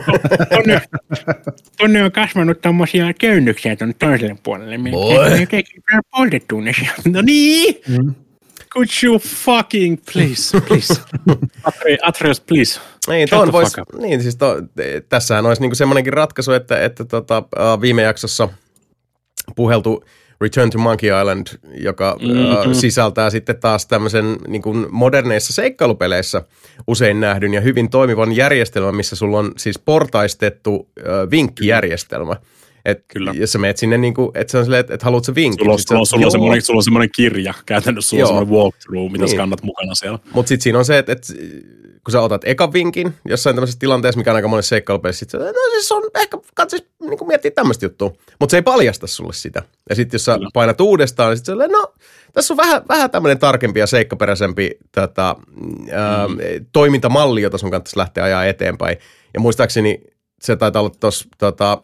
[0.49, 0.81] tonne,
[1.77, 4.77] tonne on kasvanut tommosia köynnöksiä tuonne toiselle puolelle.
[4.91, 5.47] Boy.
[6.11, 6.71] poltettu ne.
[7.13, 7.75] No niin!
[8.77, 11.01] Could you fucking please, please.
[11.67, 12.79] Atre, Atreus, please.
[13.07, 14.55] Niin, the vois, niin siis to,
[15.09, 17.43] tässähän olisi niinku semmoinenkin ratkaisu, että, että tota,
[17.81, 18.49] viime jaksossa
[19.55, 20.03] puheltu
[20.41, 22.73] Return to Monkey Island, joka mm-hmm.
[22.73, 26.41] sisältää sitten taas tämmöisen niin kuin moderneissa seikkailupeleissä
[26.87, 32.35] usein nähdyn ja hyvin toimivan järjestelmän, missä sulla on siis portaistettu äh, vinkkijärjestelmä.
[32.87, 33.31] Et, Kyllä.
[33.35, 35.63] Jos sä meet sinne, niin kuin, että se on silleen, että, että haluat se vinkki.
[35.63, 38.29] Sulla on, sulla, on, sulla, on semmoinen, sulla on semmoinen kirja, käytännössä sulla Joo.
[38.29, 39.31] on semmoinen walkthrough, mitä Niin.
[39.31, 40.19] sä kannat mukana siellä.
[40.33, 41.33] Mutta sitten siinä on se, että, että
[42.03, 45.37] kun sä otat ekan vinkin jossain tämmöisessä tilanteessa, mikä on aika monessa seikkailupeissa, sit sä,
[45.37, 48.11] no siis on ehkä katsis niin miettiä tämmöistä juttua.
[48.39, 49.63] Mutta se ei paljasta sulle sitä.
[49.89, 50.49] Ja sitten jos sä Kyllä.
[50.53, 51.93] painat uudestaan, niin sitten no
[52.33, 55.35] tässä on vähän, vähän tämmöinen tarkempi ja seikkaperäisempi tätä,
[55.91, 56.37] ää, Mm.
[56.71, 58.97] toimintamalli, jota sun kannattaisi lähteä ajaa eteenpäin.
[59.33, 60.01] Ja muistaakseni
[60.41, 61.81] se taitaa olla tuossa tota,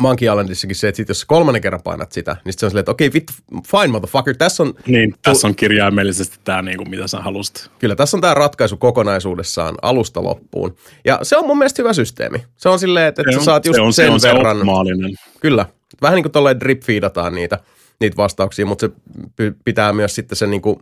[0.00, 2.70] Monkey Islandissakin se, että sit jos sä kolmannen kerran painat sitä, niin sit se on
[2.70, 3.32] silleen, että okei, vittu,
[3.66, 7.70] fine motherfucker, tässä on, Niin, tässä on kirjaimellisesti tämä, niin kuin, mitä sä halusit.
[7.78, 10.76] Kyllä tässä on tämä ratkaisu kokonaisuudessaan alusta loppuun.
[11.04, 12.44] Ja se on mun mielestä hyvä systeemi.
[12.56, 14.28] Se on silleen, että, että Se sä saat just se on, sen se on se
[14.28, 14.56] verran.
[14.56, 15.10] optimaalinen.
[15.40, 15.66] Kyllä.
[16.02, 17.58] Vähän niin kuin tolleen drip feedataan niitä,
[18.00, 20.76] niitä vastauksia, mutta se pitää myös sitten sen niin kuin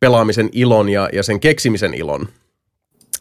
[0.00, 2.28] pelaamisen ilon ja, ja sen keksimisen ilon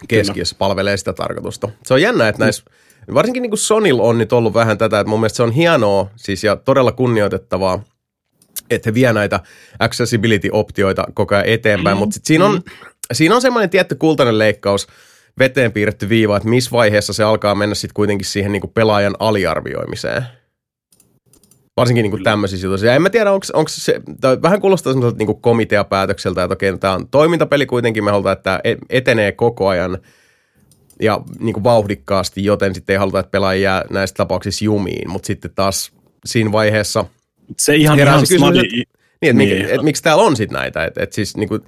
[0.08, 1.70] keskiössä palvelee sitä tarkoitusta.
[1.86, 2.64] Se on jännä, että näissä,
[3.14, 6.10] varsinkin niin kuin Sonilla on nyt ollut vähän tätä, että mun mielestä se on hienoa
[6.16, 7.84] siis ja todella kunnioitettavaa,
[8.70, 9.40] että he vie näitä
[9.80, 12.62] accessibility-optioita koko ajan eteenpäin, mutta sitten siinä on,
[13.14, 14.88] siinä on semmoinen tietty kultainen leikkaus,
[15.40, 19.16] veteen piirretty viiva, että missä vaiheessa se alkaa mennä sitten kuitenkin siihen niin kuin pelaajan
[19.20, 20.24] aliarvioimiseen.
[21.78, 22.86] Varsinkin niin kuin tämmöisissä jutuissa.
[22.86, 26.78] Ja en mä tiedä, onko se, tai vähän kuulostaa semmoiselta niin kuin komiteapäätökseltä, että okei,
[26.78, 29.98] tämä on toimintapeli kuitenkin, me halutaan, että tämä e- etenee koko ajan
[31.04, 35.10] ja niin kuin vauhdikkaasti, joten sitten ei haluta, että pelaaja jää näissä tapauksissa jumiin.
[35.10, 35.92] Mutta sitten taas
[36.26, 37.06] siinä vaiheessa
[37.58, 38.82] Se ihan, Herää ihan se kysymys, snadi, niin,
[39.22, 39.50] että, niin.
[39.50, 39.66] Niin.
[39.66, 40.86] et, et, miksi täällä on sitten näitä.
[40.86, 41.62] Et, et siis niin kuin,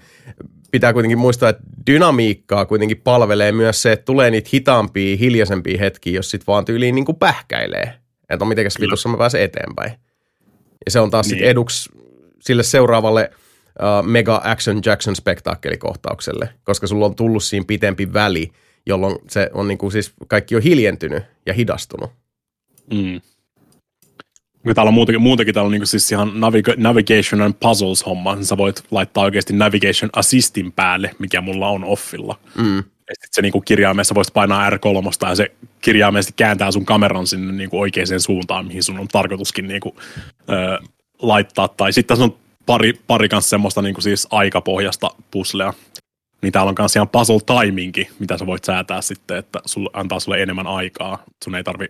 [0.72, 6.14] pitää kuitenkin muistaa, että dynamiikkaa kuitenkin palvelee myös se, että tulee niitä hitaampia, hiljaisempia hetkiä,
[6.14, 7.94] jos sitten vaan tyyliin niin kuin pähkäilee.
[8.30, 9.92] Että on mitenkäs vitussa mä pääsen eteenpäin.
[10.86, 11.30] Ja se on taas niin.
[11.30, 11.90] sitten eduksi
[12.42, 18.52] sille seuraavalle uh, Mega Action Jackson spektaakkelikohtaukselle, koska sulla on tullut siinä pitempi väli,
[18.86, 22.12] jolloin se on niin kuin siis kaikki on hiljentynyt ja hidastunut.
[22.94, 23.22] Mm.
[24.76, 28.46] Täällä on muutenkin, muutenkin täällä on niinku siis ihan naviga- navigation and puzzles homma, niin
[28.46, 32.40] sä voit laittaa oikeasti navigation assistin päälle, mikä mulla on offilla.
[32.58, 32.78] Mm.
[32.78, 35.52] Ja sit se niinku kirjaimessa voisit painaa R3 ja se
[35.82, 39.96] kirjaimellisesti kääntää sun kameran sinne niinku oikeaan suuntaan, mihin sun on tarkoituskin niinku,
[40.50, 40.88] ö,
[41.22, 41.68] laittaa.
[41.68, 42.36] Tai sitten tässä on
[42.66, 45.74] pari, pari kanssa semmoista niinku siis aikapohjasta puslea.
[46.46, 50.20] Niin täällä on kanssa ihan puzzle timingi, mitä sä voit säätää sitten, että sulle, antaa
[50.20, 51.24] sulle enemmän aikaa.
[51.44, 51.88] Sun ei tarvi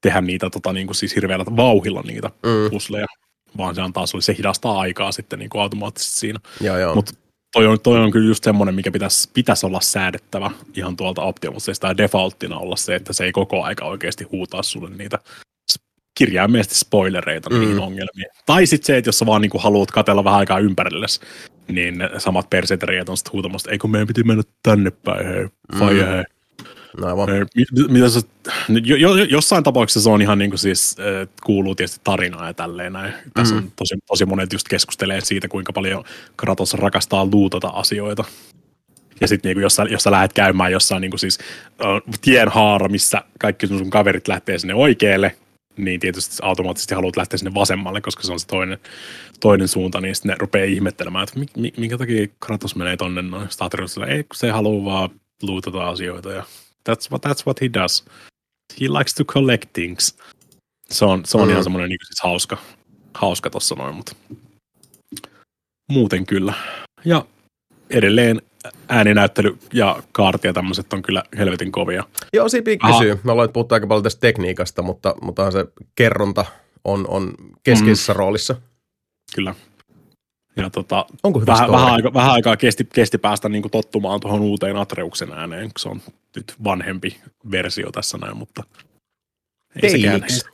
[0.00, 2.70] tehdä niitä tota, niinku siis hirveällä vauhilla niitä Mm.
[2.70, 3.06] pusleja,
[3.56, 6.40] vaan se antaa sulle, se hidastaa aikaa sitten niinku automaattisesti siinä.
[6.60, 6.94] Joo, joo.
[6.94, 7.12] Mutta
[7.52, 11.86] toi on, toi on kyllä just semmoinen, mikä pitäisi pitäis olla säädettävä ihan tuolta Optimusista
[11.86, 15.18] ja defaulttina olla se, että se ei koko aika oikeasti huutaa sulle niitä
[16.18, 17.60] kirjaimellisesti spoilereita mm.
[17.60, 18.26] niihin ongelmiin.
[18.46, 21.20] Tai sitten se, että jos sä vaan niinku haluat katella vähän aikaa ympärillesi,
[21.68, 25.46] niin samat perseteriät on sitten huutamassa, eikö meidän piti mennä tänne päin, hei,
[25.78, 26.10] faija, Mm.
[26.12, 26.24] hei.
[27.00, 27.28] no aivan.
[27.88, 28.20] Mitä sä,
[28.84, 32.54] jo, jo, jossain tapauksessa se on ihan niin kuin siis, äh, kuuluu tietysti tarinaa ja
[32.54, 33.12] tälleen näin.
[33.34, 33.58] Tässä Mm.
[33.58, 36.04] on tosi, tosi monet just keskustelee siitä, kuinka paljon
[36.36, 38.24] Kratos rakastaa luutata asioita.
[39.20, 41.38] Ja sitten niinku, jos, sä, jos sä lähdet käymään jossain niinku siis,
[41.68, 45.36] äh, tienhaara, missä kaikki sun kaverit lähtee sinne oikealle,
[45.76, 48.78] niin tietysti automaattisesti haluat lähteä sinne vasemmalle, koska se on se toinen,
[49.40, 53.22] toinen suunta, niin sitten ne rupeaa ihmettelemään, että mi, mi, minkä takia Kratos menee tonne
[53.22, 53.48] noin.
[53.86, 55.10] Sillä, ei, kun se haluaa vaan
[55.42, 56.42] luutata asioita ja
[56.88, 58.04] that's what, that's what he does.
[58.80, 60.16] He likes to collect things.
[60.90, 61.50] Se on, se on Mm.
[61.50, 62.58] ihan semmoinen niin siis hauska,
[63.14, 64.12] hauska tossa noin, mutta
[65.92, 66.54] muuten kyllä.
[67.04, 67.24] Ja
[67.90, 68.42] edelleen
[68.88, 72.04] ääninäyttely ja kaarti ja tämmöiset on kyllä helvetin kovia.
[72.32, 72.98] Joo, Sipi Aha.
[72.98, 73.20] kysyy.
[73.22, 75.64] Mä aloin puhua aika paljon tästä tekniikasta, mutta, mutta se
[75.94, 76.44] kerronta
[76.84, 78.16] on, on keskeisessä mm.
[78.16, 78.56] roolissa.
[79.34, 79.54] Kyllä.
[80.56, 84.40] Ja tota, Onko hyvä vähän, vähän, aika, vähän aikaa kesti, kesti päästä niin tottumaan tuohon
[84.40, 86.00] uuteen Atreuksen ääneen, kun se on
[86.36, 87.20] nyt vanhempi
[87.50, 88.62] versio tässä näin, mutta
[89.82, 90.44] ei sekään, Teiniks.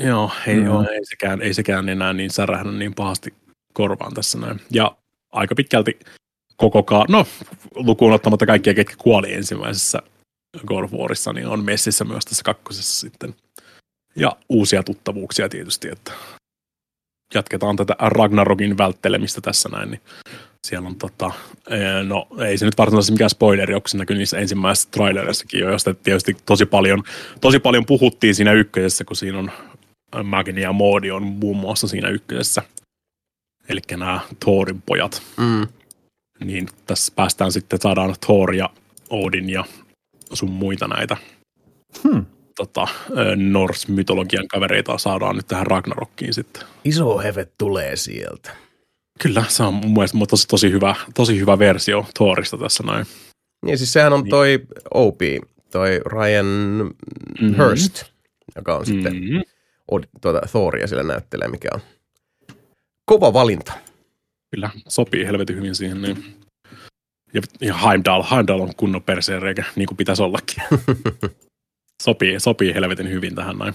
[0.00, 0.64] joo, ei, mm.
[0.64, 3.34] joo, ei, sekään, ei sekään enää niin särähdä niin pahasti
[3.72, 4.60] korvaan tässä näin.
[4.70, 4.96] Ja
[5.32, 5.98] aika pitkälti
[6.56, 7.26] koko ka- no
[7.74, 10.02] lukuun ottamatta kaikkia, ketkä kuoli ensimmäisessä
[10.66, 13.34] God Warissa, niin on messissä myös tässä kakkosessa sitten.
[14.16, 16.12] Ja uusia tuttavuuksia tietysti, että
[17.34, 20.00] jatketaan tätä Ragnarokin välttelemistä tässä näin, niin
[20.66, 21.30] siellä on tota,
[21.70, 25.70] ee, no ei se nyt varsinaisesti mikään spoileri, onko se näkyy niissä ensimmäisissä trailereissakin jo,
[25.70, 27.02] josta tietysti tosi paljon,
[27.40, 29.50] tosi paljon puhuttiin siinä ykkösessä, kun siinä on
[30.24, 32.62] Magni ja Moodi on muun muassa siinä ykkösessä.
[33.68, 35.22] Eli nämä Thorin pojat.
[35.36, 35.66] Mm.
[36.44, 38.70] Niin tässä päästään sitten, saadaan Thor ja
[39.10, 39.64] Odin ja
[40.32, 41.16] sun muita näitä
[42.02, 42.26] Hmm.
[42.56, 42.88] tota,
[43.36, 46.62] Norse-mytologian kavereita saadaan nyt tähän Ragnarokkiin sitten.
[46.84, 48.50] Iso hevet tulee sieltä.
[49.22, 53.06] Kyllä, se on mun mielestä tosi, tosi, hyvä, tosi hyvä versio Thorista tässä näin.
[53.66, 54.30] Niin siis sehän on Niin.
[54.30, 54.60] toi
[54.94, 55.20] OP,
[55.70, 57.56] toi Ryan mm-hmm.
[57.64, 58.04] Hurst,
[58.56, 59.42] joka on sitten Mm-hmm.
[59.92, 61.80] Od- tuota, Thoria sillä näyttelee, mikä on
[63.04, 63.72] kova valinta.
[64.56, 66.02] Kyllä, sopii helvetin hyvin siihen.
[66.02, 66.24] Niin.
[67.34, 70.62] Ja, ja Heimdall, Heimdall on kunnon perseen reikä, niin kuin pitäisi ollakin.
[72.02, 73.74] sopii, sopii helvetin hyvin tähän näin.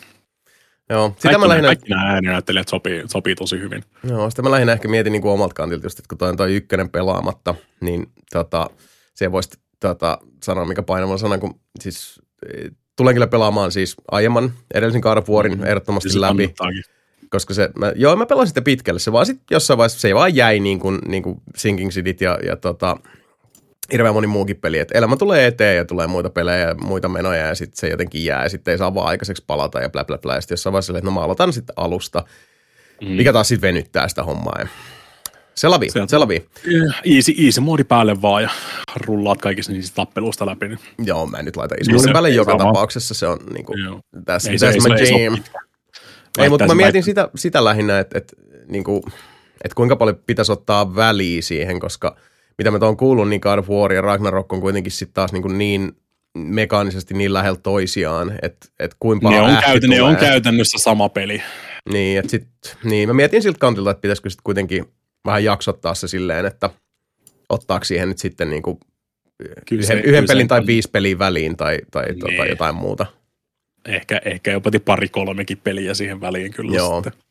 [0.90, 3.84] Joo, sitä Kaikki, mä lähinnä, kaikki nämä ääninäyttelijät sopii, sopii tosi hyvin.
[4.10, 6.38] joo, sitä mä lähinnä ehkä mietin niin kuin omalta kantilta just, että kun toi on
[6.38, 8.70] toi ykkönen pelaamatta, niin tota,
[9.16, 9.49] se voisi
[9.80, 12.22] tota, sanoa mikä painava sana, kun siis
[12.53, 15.64] eh, tulen kyllä pelaamaan siis aiemman edellisen Warin Mhm.
[15.64, 16.38] ehdottomasti se läpi.
[16.38, 16.84] kannattaakin.
[17.32, 20.36] Koska se, mä, joo, mä pelasin sitä pitkälle, se vaan sit jossain vaiheessa, se vaan
[20.36, 22.98] jäi niin kuin, niin kuin Sinking Cityt ja, ja tota,
[23.91, 27.48] hirveän moni muukin peli, että elämä tulee eteen ja tulee muita pelejä ja muita menoja
[27.48, 30.18] ja sitten se jotenkin jää ja sitten ei saa vaan aikaiseksi palata ja bla bla
[30.18, 30.36] bla.
[30.36, 32.24] Ja sitten jossain vaiheessa, että no mä aloitan sitten alusta,
[33.02, 33.08] Mm.
[33.08, 34.56] mikä taas sitten venyttää sitä hommaa.
[34.60, 34.68] Ja
[35.56, 36.45] se lavi, Sieltä- se lavi.
[37.16, 38.49] Easy, easy moodi päälle vaan ja
[39.06, 40.68] rullaat kaikista niistä tappelusta läpi.
[40.68, 40.80] Niin.
[41.03, 43.66] Joo, mä en nyt laita Niin isoon se- päälle joka tapauksessa, se on niin
[44.38, 45.38] se- se- ei se ole jam.
[46.40, 48.36] Ei, mutta mä mietin sitä, sitä lähinnä, että, että,
[48.68, 49.03] niin kuin,
[49.64, 52.16] että kuinka paljon pitäisi ottaa väliä siihen, koska
[52.58, 55.41] mitä mä oon kuullut, niin God of War ja Ragnarok on kuitenkin sitten taas niin,
[55.41, 55.91] kuin niin
[56.38, 60.78] mekaanisesti niin lähellä toisiaan, että et kuinka Ne paljon on, ähky käytä, ne on käytännössä
[60.78, 61.41] sama peli.
[61.91, 62.48] Niin, että sit,
[62.84, 64.86] niin, mä mietin siltä kantilta, että pitäisikö sitten kuitenkin
[65.26, 66.70] vähän jaksottaa se silleen, että
[67.49, 68.78] ottaako siihen nyt sitten niin kuin
[69.68, 72.20] Kyllä yhden, se- yhden kyllä pelin se- tai viisi peliä väliin tai, tai Niin.
[72.20, 73.06] tota, jotain muuta.
[73.86, 77.03] Ehkä, ehkä jopa pari kolmekin peliä siihen väliin kyllä Joo.
[77.03, 77.22] sitten.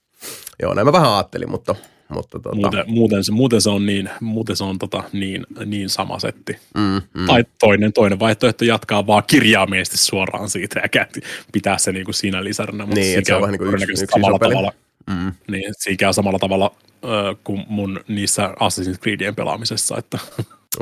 [0.63, 1.75] Joo, näin mä vähän ajattelin, mutta,
[2.09, 5.89] mutta tota, Muuten, muuten, se, muuten se on, niin, muuten se on tota, niin, niin
[5.89, 6.57] sama setti.
[6.77, 11.21] mm, mm, Tai toinen, toinen vaihtoehto jatkaa vaan kirjaimellisesti suoraan siitä ja käytti-
[11.53, 12.87] pitää se niin kuin siinä lisärinä.
[12.87, 14.51] mutta Niin, se on vähän niin kuin yksi- yksi samalla peli.
[14.53, 14.73] tavalla,
[15.11, 15.33] mm.
[15.51, 16.75] niin, siinä käy samalla tavalla
[17.05, 20.19] äh, kuin mun niissä Assassin's Creedien pelaamisessa, että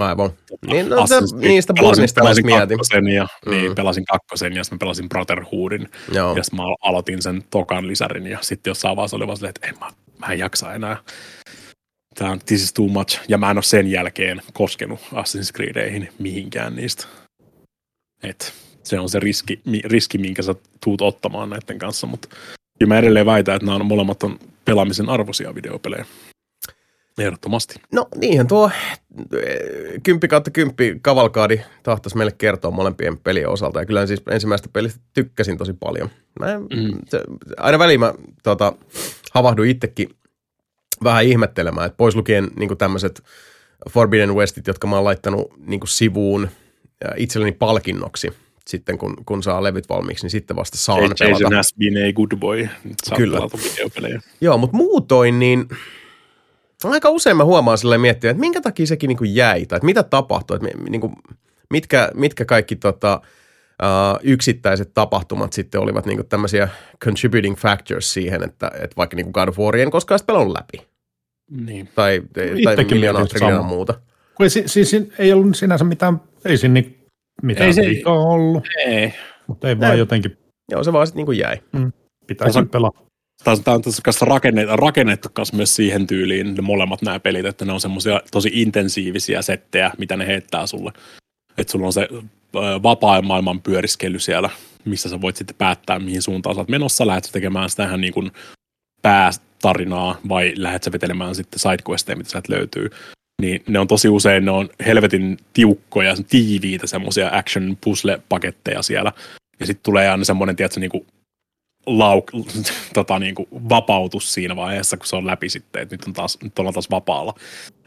[0.06, 0.30] Aivan.
[0.66, 2.68] Niin, no, Creed niistä pelasin, Bornista pelasin mietin.
[2.68, 3.50] kakkosen ja, Mm.
[3.50, 6.36] niin, pelasin kakkosen ja sitten pelasin Brotherhoodin Joo.
[6.36, 9.66] ja sitten mä aloitin sen tokan lisärin ja sitten jossain vaiheessa oli vaan silleen, että
[9.68, 9.90] en mä,
[10.26, 10.96] mä en jaksa enää.
[12.14, 16.08] Tämä on this is too much ja mä en ole sen jälkeen koskenut Assassin's Creedeihin
[16.18, 17.06] mihinkään niistä.
[18.22, 18.52] Et
[18.84, 20.54] se on se riski, mi, riski, minkä sä
[20.84, 22.28] tuut ottamaan näiden kanssa, mutta
[22.86, 26.04] mä edelleen väitän, että nämä on molemmat on pelaamisen arvoisia videopelejä.
[27.18, 27.74] Ehdottomasti.
[27.92, 28.70] No niinhän tuo
[29.42, 33.78] eh, 10 kautta 10 kavalkaadi tahtoisi meille kertoa molempien pelien osalta.
[33.80, 36.10] Ja kyllä siis ensimmäistä pelistä tykkäsin tosi paljon.
[36.40, 36.98] Mä, Mm.
[37.08, 37.20] se,
[37.56, 38.72] aina väliin mä tota,
[39.32, 40.08] havahduin itsekin
[41.04, 43.22] vähän ihmettelemään, että pois lukien niin tämmöiset
[43.90, 46.48] Forbidden Westit, jotka mä oon laittanut niin sivuun
[47.16, 48.30] itselleni palkinnoksi
[48.66, 51.56] sitten kun, kun saa levyt valmiiksi, niin sitten vasta saan Jason pelata.
[51.56, 52.68] has been a good boy.
[53.04, 53.38] Saa Kyllä.
[54.40, 55.68] Joo, mutta muutoin niin
[56.84, 60.02] aika usein mä huomaan silleen miettiä, että minkä takia sekin niinku jäi, tai että mitä
[60.02, 61.12] tapahtui, että mi- niinku,
[61.70, 63.20] mitkä, mitkä kaikki tota,
[63.82, 66.68] uh, yksittäiset tapahtumat sitten olivat niinku tämmöisiä
[67.04, 70.86] contributing factors siihen, että, että vaikka niinku God of War en koskaan pelannut läpi,
[71.66, 71.88] Niin.
[71.94, 72.22] tai,
[72.64, 73.94] tai miljoonaa triljoonaa muuta.
[74.34, 76.98] Kun ei, si- siis siinä ei ollut sinänsä mitään, ei siinä ni-
[77.42, 79.14] mitään Ei se- ollut, Ei.
[79.46, 79.98] mutta ei vaan Ei.
[79.98, 80.38] jotenkin
[80.70, 81.56] Joo, se vaan sitten niinku jäi.
[82.26, 82.98] pitäisi on- pelata.
[82.98, 83.07] Tässä
[83.44, 87.80] tämä on tässä rakennettu, rakennettu myös siihen tyyliin ne molemmat nämä pelit, että ne on
[87.80, 90.92] semmoisia tosi intensiivisiä settejä, mitä ne heittää sulle.
[91.58, 92.08] Että sulla on se
[92.82, 94.50] vapaa maailman pyöriskely siellä,
[94.84, 97.06] missä sä voit sitten päättää, mihin suuntaan sä oot menossa.
[97.06, 98.30] Lähdet tekemään sitä ihan niin kuin
[99.02, 102.90] päätarinaa vai lähdet sä vetelemään sitten sidequesteja, mitä sieltä löytyy.
[103.42, 109.12] Niin ne on tosi usein, ne on helvetin tiukkoja, tiiviitä semmoisia action puzzle-paketteja siellä.
[109.60, 111.06] Ja sitten tulee aina semmoinen, tiedätkö, niin kuin
[111.88, 112.30] lauk,
[112.94, 116.38] tota, niin kuin vapautus siinä vaiheessa, kun se on läpi sitten, että nyt, on taas,
[116.42, 117.34] nyt ollaan taas vapaalla.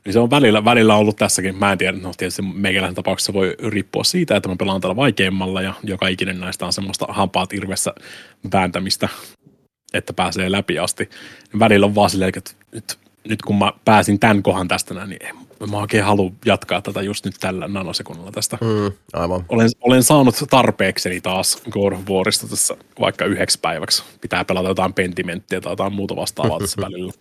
[0.05, 3.55] Niin se on välillä, välillä ollut tässäkin, mä en tiedä, no tietysti meikäläisen tapauksessa voi
[3.67, 7.93] riippua siitä, että mä pelaan tällä vaikeimmalla ja joka ikinen näistä on semmoista hampaat irvessä
[8.53, 9.09] vääntämistä,
[9.93, 11.09] että pääsee läpi asti.
[11.59, 12.97] Välillä on vaan silleen, että nyt,
[13.29, 17.35] nyt kun mä pääsin tämän kohan tästä niin mä oikein halua jatkaa tätä just nyt
[17.39, 19.45] tällä nanosekunnilla tästä Mm, aivan.
[19.49, 24.03] olen, olen saanut tarpeekseni taas God of Warista tässä vaikka yhdeksi päiväksi.
[24.21, 27.11] Pitää pelata jotain Pentimenttiä tai jotain muuta vastaavaa tässä välillä.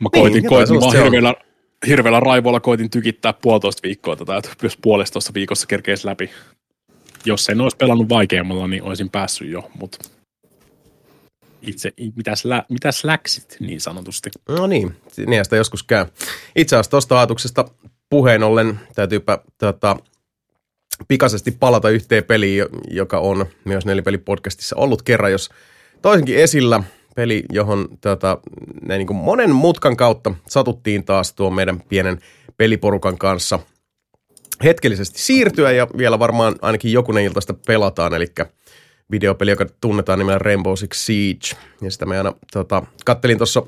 [0.00, 1.02] Mä Niin, koitin, jotain koitin vaan on.
[1.02, 1.34] hirveällä,
[1.86, 6.30] hirveällä raivoilla koitin tykittää puolitoista viikkoa tätä, että jos puolestoista viikossa kerkeisi läpi.
[7.24, 9.98] Jos en olisi pelannut vaikeammalla, niin olisin päässyt jo, mutta
[11.62, 14.30] itse, mitäs, lä, mitäs läksit niin sanotusti?
[14.48, 16.06] No niin, niinhän sitä joskus käy.
[16.56, 17.64] Itse asiassa tuosta ajatuksesta
[18.10, 19.96] puheen ollen täytyypä tota,
[21.08, 25.50] pikaisesti palata yhteen peliin, jo- joka on myös Nelipeli-podcastissa ollut kerran, jos
[26.02, 26.82] toisenkin esillä.
[27.16, 28.38] Peli, johon tota,
[28.82, 32.20] näin niin monen mutkan kautta satuttiin taas tuon meidän pienen
[32.56, 33.58] peliporukan kanssa
[34.64, 38.26] hetkellisesti siirtyä ja vielä varmaan ainakin jokunen ilta sitä pelataan, eli
[39.10, 41.48] videopeli, joka tunnetaan nimellä Rainbow Six Siege.
[41.82, 43.62] Ja sitä me aina tota, kattelin tuossa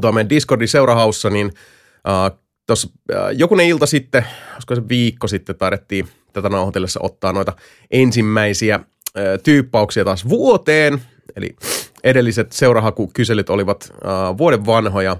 [0.00, 2.88] tuo meidän Discordin seurahaussa, niin uh, tuossa
[3.32, 7.52] jokunen ilta sitten, olisiko se viikko sitten, taidettiin tätä nauhoitellessa ottaa noita
[7.90, 11.02] ensimmäisiä uh, tyyppauksia taas vuoteen.
[11.36, 11.56] Eli
[12.04, 15.16] edelliset seurahakukyselyt olivat uh, vuoden vanhoja,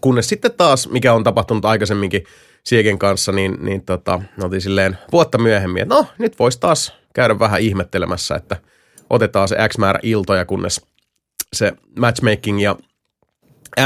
[0.00, 2.24] kunnes sitten taas, mikä on tapahtunut aikaisemminkin
[2.64, 7.38] Siegen kanssa, niin, niin tota, oltiin silleen vuotta myöhemmin, että no nyt voisi taas käydä
[7.38, 8.56] vähän ihmettelemässä, että
[9.10, 10.86] otetaan se X määrä iltoja, kunnes
[11.52, 12.76] se matchmaking ja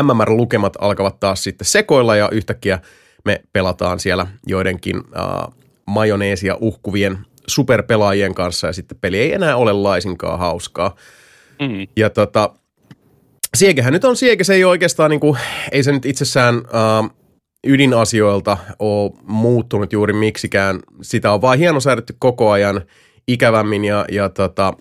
[0.03, 2.79] MMR-lukemat alkavat taas sitten sekoilla ja yhtäkkiä
[3.25, 5.55] me pelataan siellä joidenkin uh,
[5.87, 10.97] majoneesia uhkuvien superpelaajien kanssa ja sitten peli ei enää ole laisinkaan hauskaa.
[11.61, 11.87] Mm.
[11.97, 12.55] Ja tota,
[13.57, 15.39] Siegehän nyt on Siege, se ei ole oikeastaan niin kuin,
[15.73, 17.11] ei se nyt itsessään uh,
[17.67, 20.81] ydinasioilta ole muuttunut juuri miksikään.
[21.03, 22.83] Sitä on vaan hieno säädetty koko ajan
[23.33, 24.75] ikävämmin ja, ja tota,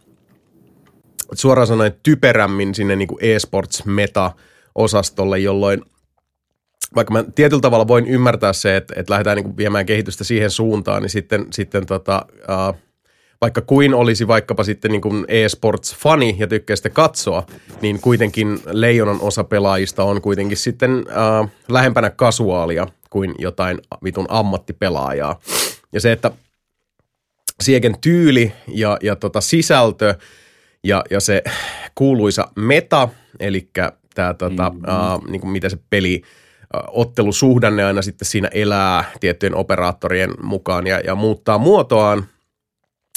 [1.33, 4.31] suoraan sanoen typerämmin sinne niin kuin e-sports meta
[4.75, 5.81] osastolle, jolloin
[6.95, 11.01] vaikka mä tietyllä tavalla voin ymmärtää se, että, että lähdetään niin viemään kehitystä siihen suuntaan,
[11.01, 12.75] niin sitten, sitten tota, uh,
[13.41, 17.43] vaikka kuin olisi vaikkapa sitten niin kuin e-sports-fani ja tykkää sitä katsoa,
[17.81, 25.39] niin kuitenkin leijonan osa pelaajista on kuitenkin sitten uh, lähempänä kasuaalia kuin jotain vitun ammattipelaajaa.
[25.93, 26.31] Ja se, että
[27.63, 30.15] Siegen tyyli ja, ja tota sisältö
[30.83, 31.43] ja, ja se
[31.95, 33.09] kuuluisa meta,
[33.39, 33.69] eli
[34.15, 35.15] tämä tota, mm-hmm.
[35.15, 36.21] uh, niin kuin miten se peli
[36.75, 42.25] uh, ottelusuhdanne aina sitten siinä elää tiettyjen operaattorien mukaan ja, ja muuttaa muotoaan,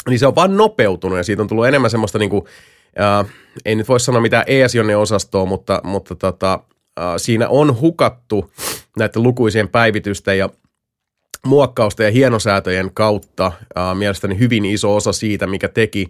[0.08, 3.30] niin se on vaan nopeutunut ja siitä on tullut enemmän semmoista niin kuin, uh,
[3.64, 6.60] ei nyt voi sanoa mitään ESJONne osastoa, mutta, mutta tota,
[7.00, 8.52] uh, siinä on hukattu
[8.98, 10.48] näiden lukuisien päivitysten ja
[11.46, 16.08] muokkausten ja hienosäätöjen kautta uh, mielestäni hyvin iso osa siitä, mikä teki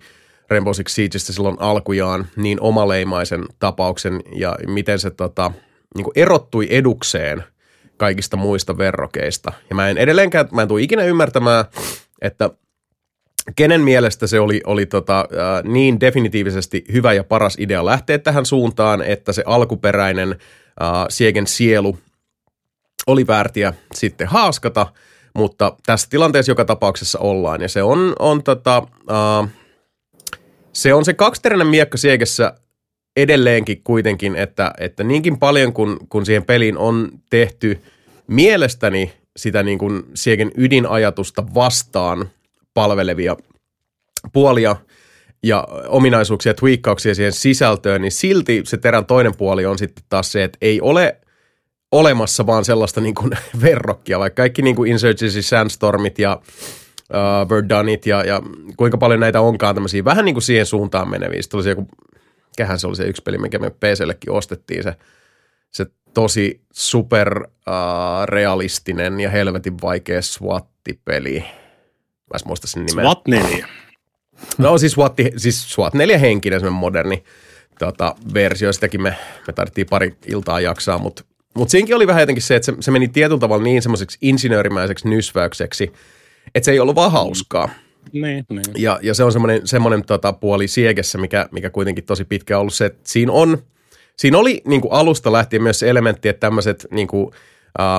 [0.51, 5.53] Rainbow Six Siegestä silloin alkujaan niin omaleimaisen tapauksen ja miten se tota,
[5.97, 7.45] niin erottui edukseen
[7.97, 9.53] kaikista muista verrokeista.
[9.71, 11.65] Ja mä en edelleenkään, mä en tule ikinä ymmärtämään,
[12.23, 12.51] että
[13.57, 18.47] kenen mielestä se oli, oli tota, äh, niin definitiivisesti hyvä ja paras idea lähteä tähän
[18.47, 21.99] suuntaan, että se alkuperäinen äh, Siegen sielu
[23.07, 24.87] oli väärtiä sitten haaskata,
[25.35, 27.61] mutta tässä tilanteessa joka tapauksessa ollaan.
[27.61, 29.51] Ja se on, on tota, äh,
[30.73, 32.55] se on se kaksiteräinen miekka Siegessä
[33.17, 37.83] edelleenkin kuitenkin, että, että niinkin paljon kun, kun siihen peliin on tehty
[38.27, 42.31] mielestäni sitä niin kuin Siegen ydinajatusta vastaan
[42.75, 43.37] palvelevia
[44.33, 44.77] puolia
[45.43, 46.55] ja ominaisuuksia
[47.05, 50.81] ja siihen sisältöön, niin silti se terän toinen puoli on sitten taas se, että ei
[50.81, 51.17] ole
[51.93, 53.31] olemassa vaan sellaista niin kuin
[53.63, 58.43] verrokkia, vaikka kaikki niin kuin Insurgency Sandstormit ja uh, Verdunit ja, ja
[58.77, 61.43] kuinka paljon näitä onkaan tämmöisiä vähän niin kuin siihen suuntaan meneviä.
[61.43, 61.89] Sitten oli se joku,
[62.57, 64.95] kähän se oli se yksi peli, mikä me PCllekin ostettiin, se,
[65.71, 71.41] se tosi super uh, realistinen ja helvetin vaikea SWAT-peli.
[71.41, 73.05] Mä en muista sen nimen.
[73.05, 73.69] SWAT 4.
[74.59, 77.25] No siis SWAT, siis SWAT 4 henkinen, semmoinen moderni
[77.79, 78.73] tota, versio.
[78.73, 79.17] Sitäkin me,
[79.47, 82.91] me tarvittiin pari iltaa jaksaa, mutta mut siinäkin oli vähän jotenkin se, että se, se
[82.91, 85.93] meni tietyllä tavalla niin semmoiseksi insinöörimäiseksi nysväykseksi,
[86.55, 87.69] että se ei ollut vaan hauskaa.
[88.13, 88.65] Niin, niin.
[88.79, 92.75] Ja, ja se on semmoinen, semmoinen tota, puoli siegessä, mikä, mikä kuitenkin tosi pitkä ollut
[92.75, 93.59] se, että siinä on,
[94.17, 97.31] siinä oli niin kuin alusta lähtien myös se elementti, että tämmöiset niin kuin,
[97.81, 97.99] äh,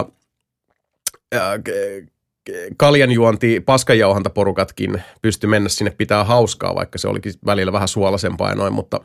[1.36, 1.60] äh,
[2.78, 8.74] kaljanjuonti, paskanjauhantaporukatkin pysty mennä sinne pitää hauskaa, vaikka se olikin välillä vähän suolasempaa ja noin,
[8.74, 9.00] mutta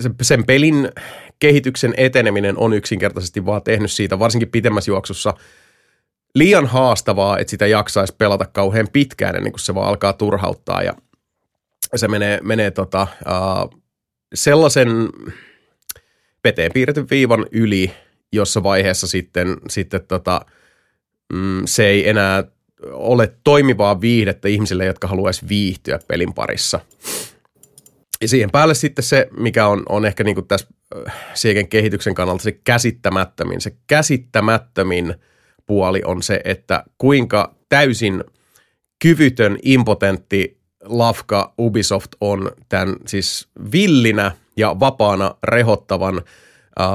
[0.00, 0.88] se- sen pelin
[1.42, 5.34] kehityksen eteneminen on yksinkertaisesti vaan tehnyt siitä, varsinkin pitemmässä juoksussa,
[6.34, 10.92] liian haastavaa, että sitä jaksaisi pelata kauhean pitkään ennen kuin se vaan alkaa turhauttaa ja
[11.96, 13.80] se menee, menee tota, uh,
[14.34, 14.88] sellaisen
[16.44, 17.92] veteen piirretyn viivan yli,
[18.32, 20.40] jossa vaiheessa sitten, sitten tota,
[21.32, 22.44] mm, se ei enää
[22.92, 26.80] ole toimivaa viihdettä ihmisille, jotka haluaisi viihtyä pelin parissa.
[28.22, 30.66] Ja siihen päälle sitten se, mikä on, on ehkä niin kuin tässä
[31.06, 33.60] äh, Siegen kehityksen kannalta se käsittämättömin.
[33.60, 35.14] Se käsittämättömin
[35.66, 38.24] puoli on se, että kuinka täysin
[39.02, 46.22] kyvytön, impotentti lafka Ubisoft on tämän siis villinä ja vapaana rehottavan
[46.80, 46.86] äh,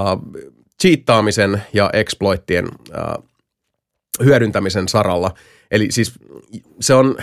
[0.82, 2.66] cheattaamisen ja exploittien
[2.98, 3.24] äh,
[4.24, 5.34] hyödyntämisen saralla.
[5.72, 6.14] Eli siis
[6.80, 7.18] se on,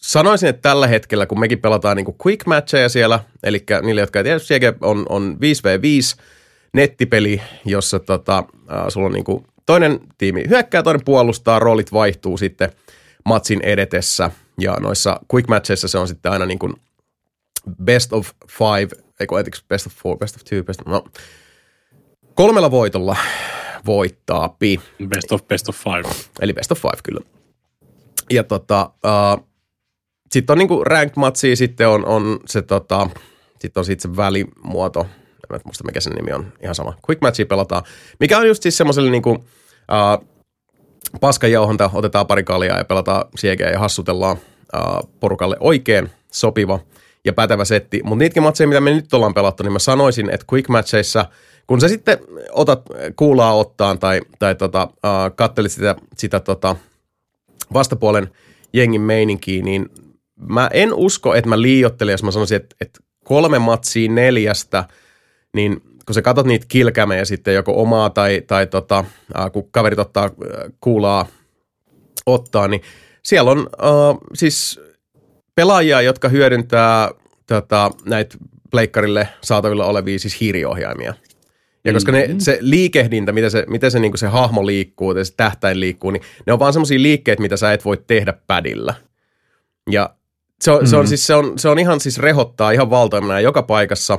[0.00, 4.24] sanoisin, että tällä hetkellä, kun mekin pelataan niin quick matcheja siellä, eli niille, jotka ei
[4.24, 6.20] tiedä, Siege on, on 5v5
[6.74, 12.36] nettipeli, jossa tota, äh, sulla on niin kuin toinen tiimi hyökkää, toinen puolustaa, roolit vaihtuu
[12.36, 12.70] sitten
[13.24, 14.30] matsin edetessä,
[14.60, 16.74] ja noissa quick matcheissa se on sitten aina niin kuin
[17.84, 18.88] best of five,
[19.20, 19.34] eikö
[19.68, 21.04] best of four, best of two, best of, no,
[22.34, 23.16] kolmella voitolla
[23.86, 24.80] voittaa pi.
[25.08, 26.14] Best of best of five.
[26.40, 27.20] Eli best of five kyllä.
[28.30, 29.47] Ja tota, uh,
[30.32, 33.10] sitten on niinku ranked matchia, sitten on, on se tota,
[33.60, 35.06] sitten on sitten se välimuoto,
[35.54, 36.94] en muista mikä sen nimi on, ihan sama.
[37.08, 37.82] Quick matchia pelataan,
[38.20, 39.44] mikä on just siis semmoiselle niinku,
[41.20, 46.80] paskanjauhonta, otetaan pari kaljaa ja pelataan siekeä ja hassutellaan uh, porukalle oikein sopiva
[47.24, 48.00] ja pätevä setti.
[48.04, 51.26] Mutta niitäkin matseja, mitä me nyt ollaan pelattu, niin mä sanoisin, että quick matcheissa,
[51.66, 52.18] kun sä sitten
[52.52, 52.82] otat
[53.16, 56.76] kuulaa ottaan tai, tai tota, uh, kattelit sitä, sitä tota,
[57.72, 58.28] vastapuolen
[58.72, 59.88] jengin meininkiä, niin
[60.40, 64.84] mä en usko, että mä liiottelen, jos mä sanoisin, että, että kolme matsia neljästä,
[65.54, 69.04] niin kun sä katsot niitä kilkämejä sitten joko omaa tai, tai tota,
[69.38, 70.30] äh, kun kaverit ottaa äh,
[70.80, 71.26] kuulaa
[72.26, 72.82] ottaa, niin
[73.22, 74.80] siellä on äh, siis
[75.54, 77.10] pelaajia, jotka hyödyntää
[77.46, 78.36] tota, näitä
[78.70, 81.14] pleikkarille saatavilla olevia siis hiiriohjaimia.
[81.84, 85.34] Ja koska ne, se liikehdintä, miten se, miten se, niin se hahmo liikkuu, tai se
[85.36, 88.94] tähtäin liikkuu, niin ne on vaan semmoisia liikkeitä, mitä sä et voi tehdä padilla.
[89.90, 90.10] Ja
[90.60, 90.86] se on, mm.
[90.86, 94.18] se on, siis, se on, se on ihan siis rehottaa ihan valtoimena joka paikassa.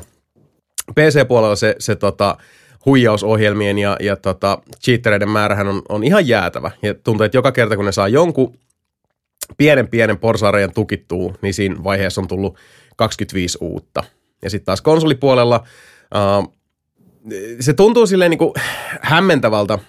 [0.91, 2.37] PC-puolella se, se tota,
[2.85, 6.71] huijausohjelmien ja, ja tota, cheatereiden määrähän on, on ihan jäätävä.
[6.81, 8.57] Ja tuntuu, että joka kerta kun ne saa jonkun
[9.57, 12.57] pienen pienen porsaarejan tukittuu, niin siinä vaiheessa on tullut
[12.95, 14.03] 25 uutta.
[14.41, 15.63] Ja sitten taas konsolipuolella
[16.15, 16.53] uh,
[17.59, 18.53] se tuntuu silleen niin kuin
[19.01, 19.79] hämmentävältä,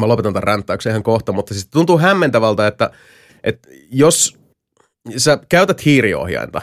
[0.00, 2.90] mä lopetan tämän ränttäyksen ihan kohta, mutta siis tuntuu hämmentävältä, että,
[3.44, 4.38] että jos
[5.16, 6.62] sä käytät hiiriohjainta,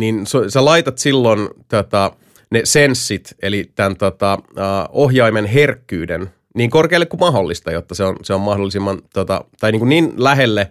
[0.00, 2.12] niin sä, laitat silloin tota,
[2.50, 4.52] ne senssit, eli tämän tota, uh,
[4.92, 9.80] ohjaimen herkkyyden niin korkealle kuin mahdollista, jotta se on, se on mahdollisimman, tota, tai niin,
[9.80, 10.70] kuin niin lähelle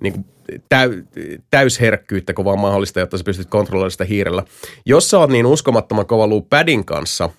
[0.00, 0.24] niin kuin
[0.68, 1.04] täy,
[1.50, 4.42] täysherkkyyttä kuin vaan mahdollista, jotta sä pystyt kontrolloimaan sitä hiirellä.
[4.86, 7.30] Jos sä oot niin uskomattoman kova luu padin kanssa,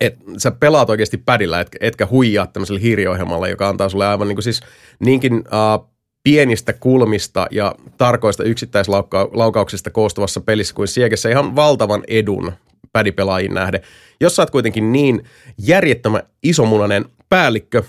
[0.00, 4.36] että sä pelaat oikeasti padilla, etkä, etkä huijaa tämmöisellä hiiriohjelmalla, joka antaa sulle aivan niin
[4.36, 4.60] kuin siis
[5.00, 5.91] niinkin uh,
[6.24, 12.52] pienistä kulmista ja tarkoista yksittäislaukauksista koostuvassa pelissä kuin Siegessä ihan valtavan edun
[12.92, 13.80] pädipelaajiin nähden.
[14.20, 15.24] Jos sä oot kuitenkin niin
[15.58, 17.82] järjettömän isomunainen päällikkö,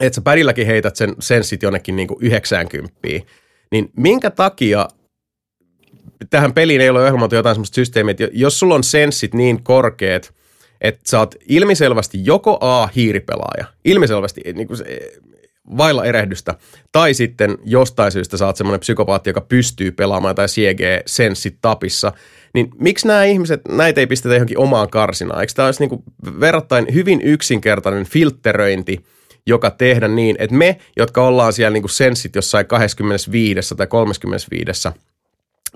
[0.00, 2.94] että sä pädilläkin heität sen senssit jonnekin niin kuin 90,
[3.70, 4.88] niin minkä takia
[6.30, 10.34] tähän peliin ei ole ohjelmoitu jotain semmoista systeemiä, että jos sulla on senssit niin korkeat,
[10.80, 15.12] että sä oot ilmiselvästi joko A, hiiripelaaja, ilmiselvästi niin kuin se,
[15.76, 16.54] vailla erehdystä,
[16.92, 22.12] tai sitten jostain syystä sä oot semmoinen psykopaatti, joka pystyy pelaamaan tai siegee senssit tapissa,
[22.54, 25.40] niin miksi nämä ihmiset, näitä ei pistetä johonkin omaan karsinaan?
[25.40, 26.02] Eikö tämä olisi niin kuin
[26.40, 29.04] verrattain hyvin yksinkertainen filtteröinti,
[29.46, 34.88] joka tehdä niin, että me, jotka ollaan siellä niin kuin senssit jossain 25 tai 35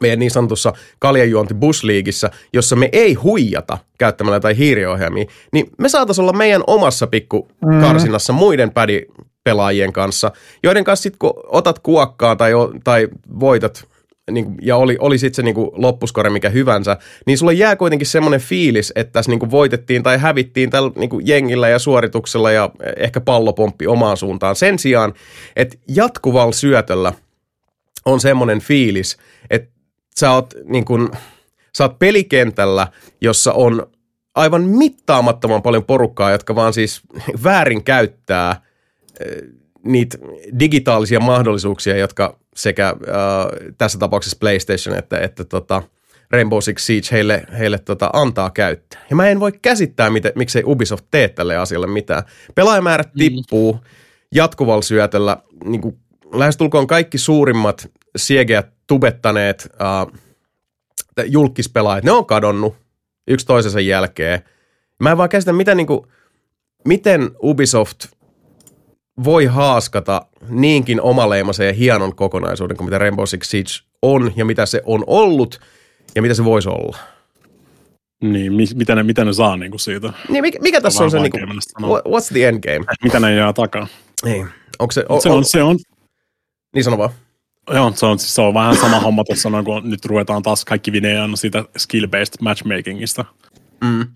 [0.00, 6.22] meidän niin sanotussa kaljajuonti busliigissä, jossa me ei huijata käyttämällä tai hiiriohjelmia, niin me saataisiin
[6.22, 7.48] olla meidän omassa pikku
[7.80, 8.36] karsinassa mm.
[8.36, 9.06] muiden pädi
[9.46, 10.32] pelaajien kanssa,
[10.62, 12.52] joiden kanssa sitten kun otat kuokkaa tai,
[12.84, 13.08] tai
[13.40, 13.84] voitat
[14.30, 16.96] niin ja oli, oli sitten se niin kuin loppuskore mikä hyvänsä,
[17.26, 21.10] niin sulla jää kuitenkin semmoinen fiilis, että tässä niin kuin voitettiin tai hävittiin tällä niin
[21.10, 24.56] kuin jengillä ja suorituksella ja ehkä pallopomppi omaan suuntaan.
[24.56, 25.14] Sen sijaan,
[25.56, 27.12] että jatkuvalla syötöllä
[28.04, 29.16] on semmoinen fiilis,
[29.50, 29.70] että
[30.20, 31.10] sä oot, niin kuin,
[31.76, 32.88] sä oot pelikentällä,
[33.20, 33.86] jossa on
[34.34, 37.00] aivan mittaamattoman paljon porukkaa, jotka vaan siis
[37.44, 38.66] väärin käyttää
[39.84, 40.18] niitä
[40.58, 42.94] digitaalisia mahdollisuuksia, jotka sekä äh,
[43.78, 45.82] tässä tapauksessa PlayStation että, että tota
[46.30, 49.04] Rainbow Six Siege heille, heille tota, antaa käyttää.
[49.10, 52.22] Ja mä en voi käsittää, miten, miksei Ubisoft tee tälle asialle mitään.
[52.54, 53.18] Pelaajamäärät mm.
[53.18, 53.80] tippuu
[54.34, 55.36] jatkuvalla syötöllä.
[55.64, 55.98] Niin kuin
[56.32, 60.20] lähestulkoon kaikki suurimmat siegeät tubettaneet äh,
[61.26, 62.76] julkispelaajat, ne on kadonnut
[63.28, 64.40] yksi toisensa jälkeen.
[65.00, 66.00] Mä en vaan käsitä, mitä niin kuin,
[66.84, 68.06] miten Ubisoft
[69.24, 73.70] voi haaskata niinkin omaleimaisen ja hienon kokonaisuuden kuin mitä Rainbow Six Siege
[74.02, 75.60] on ja mitä se on ollut
[76.14, 76.98] ja mitä se voisi olla.
[78.22, 80.12] Niin, mi- mitä ne, mitä ne saa niinku siitä?
[80.28, 81.38] Niin, mikä, mikä tässä on se, niinku,
[81.88, 82.86] what's the end game?
[83.02, 83.86] Mitä ne jää takaa?
[84.24, 84.48] Niin.
[84.78, 85.78] Onko se, o, Se on, se on,
[86.74, 87.10] niin sano vaan.
[87.74, 90.64] joo, se on, siis se on vähän sama homma tuossa, noin, kun nyt ruvetaan taas
[90.64, 93.24] kaikki videon siitä skill-based matchmakingista.
[93.84, 94.06] Mm.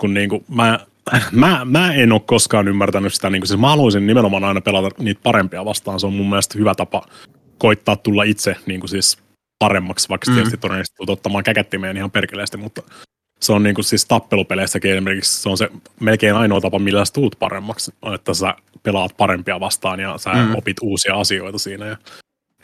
[0.00, 0.86] Kun niinku, mä,
[1.32, 5.20] mä, mä en ole koskaan ymmärtänyt sitä, niinku, siis mä haluaisin nimenomaan aina pelata niitä
[5.22, 6.00] parempia vastaan.
[6.00, 7.02] Se on mun mielestä hyvä tapa
[7.58, 9.18] koittaa tulla itse niinku siis
[9.58, 10.34] paremmaksi, vaikka mm.
[10.34, 12.82] tietysti todennäköisesti tulet ottamaan käkättimeen ihan perkeleesti, mutta
[13.40, 15.68] se on niinku siis tappelupeleissäkin esimerkiksi se on se
[16.00, 20.32] melkein ainoa tapa, millä sä tuut paremmaksi, on, että sä pelaat parempia vastaan ja sä
[20.32, 20.54] mm.
[20.54, 21.96] opit uusia asioita siinä ja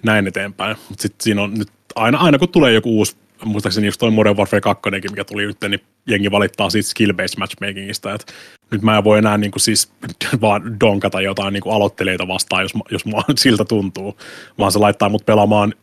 [0.03, 0.77] näin eteenpäin.
[0.89, 4.37] Mutta sitten siinä on nyt aina, aina kun tulee joku uusi, muistaakseni just toi Modern
[4.37, 8.33] Warfare 2, mikä tuli nyt, niin jengi valittaa siitä skill-based matchmakingista, että
[8.71, 9.93] nyt mä en voi enää niinku siis
[10.41, 14.17] vaan donkata jotain niinku aloittelijoita vastaan, jos, jos mua siltä tuntuu,
[14.59, 15.75] vaan se laittaa mut pelaamaan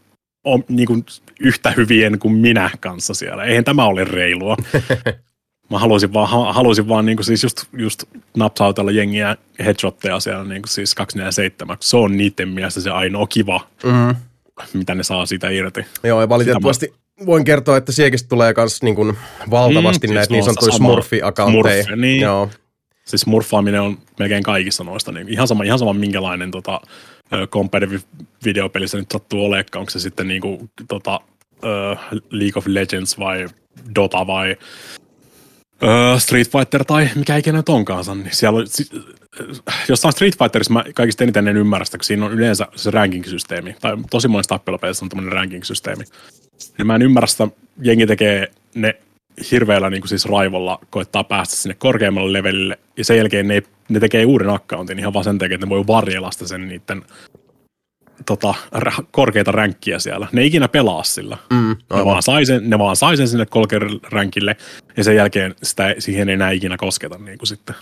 [0.44, 1.04] on, niinku
[1.40, 3.44] yhtä hyvien kuin minä kanssa siellä.
[3.44, 4.58] Eihän tämä ole reilua.
[5.72, 8.04] Mä haluaisin vaan, ha- haluaisin vaan niinku siis just, just
[8.38, 11.78] napsautella jengiä headshotteja siellä niinku siis 247.
[11.80, 14.16] Se on niiden mielestä se ainoa kiva, Mm.
[14.74, 15.86] mitä ne saa siitä irti.
[16.04, 16.94] Joo, ja valitettavasti
[17.26, 19.18] voin kertoa, että Siegistä tulee myös niin kuin
[19.50, 21.84] valtavasti Mm, mm, siis näitä niin no, sanottuja smurfi-akantteja.
[21.84, 22.22] Smurf, niin.
[22.22, 22.50] Joo.
[23.06, 25.12] Siis smurfaaminen on melkein kaikissa noista.
[25.12, 26.82] Niin ihan, sama, ihan sama minkälainen tota,
[27.46, 28.02] competitive
[28.46, 29.66] videopelissä nyt sattuu olemaan.
[29.76, 31.20] Onko se sitten niinku, tota,
[31.64, 31.96] ö,
[32.30, 33.48] League of Legends vai
[33.96, 34.56] Dota vai
[35.84, 38.06] ö, Street Fighter tai mikä ikinä nyt onkaan.
[38.08, 38.90] Niin siellä on, si,
[39.90, 43.76] jossain Street Fighterissa mä kaikista eniten en ymmärrä sitä, kun siinä on yleensä se ranking-systeemi.
[43.82, 46.04] Tai tosi monessa tappelupelissä on tämmöinen ranking-systeemi.
[46.78, 47.48] Niin mä en ymmärrä sitä,
[47.82, 48.96] jengi tekee ne
[49.52, 54.00] hirveällä niin kuin siis raivolla koittaa päästä sinne korkeammalle levelille, ja sen jälkeen ne, ne
[54.00, 57.04] tekee uuden accountin ihan vaan sen takia, että ne voi varjella sitä sen niiden
[58.26, 60.28] tota, ra- korkeita ränkkiä siellä.
[60.32, 61.38] Ne ei ikinä pelaa sillä.
[61.50, 64.56] Mm, Ne vaan, sai sen, ne vaan sai sen sinne korkealle ränkille,
[64.98, 67.76] ja sen jälkeen sitä, siihen ei enää ikinä kosketa niin kuin sitten.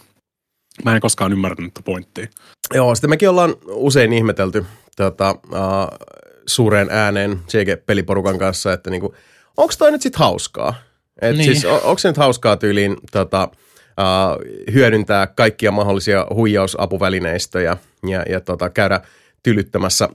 [0.85, 2.27] Mä en koskaan ymmärtänyt tätä pointtia.
[2.73, 4.65] Joo, sitten mekin ollaan usein ihmetelty
[4.95, 6.07] tota, uh,
[6.45, 9.15] suureen ääneen CG-peliporukan kanssa, että niinku,
[9.57, 10.73] onko toi nyt sitten hauskaa?
[11.21, 11.45] Et Niin.
[11.45, 17.77] siis, onko se nyt hauskaa tyyliin tota, uh, hyödyntää kaikkia mahdollisia huijausapuvälineistöjä
[18.07, 19.01] ja, ja tota, käydä
[19.43, 20.09] tylyttämässä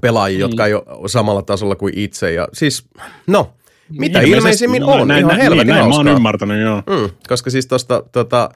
[0.00, 2.32] pelaajia, jotka ei ole samalla tasolla kuin itse.
[2.32, 2.84] Ja siis,
[3.26, 3.52] no,
[3.88, 5.98] mitä Ilmeisesti- ilmeisimmin no, on, näin, ihan näin, helvetin näin, mä hauskaa.
[5.98, 6.76] oon ymmärtänyt, joo.
[6.76, 8.50] Mm, koska siis tuosta tota,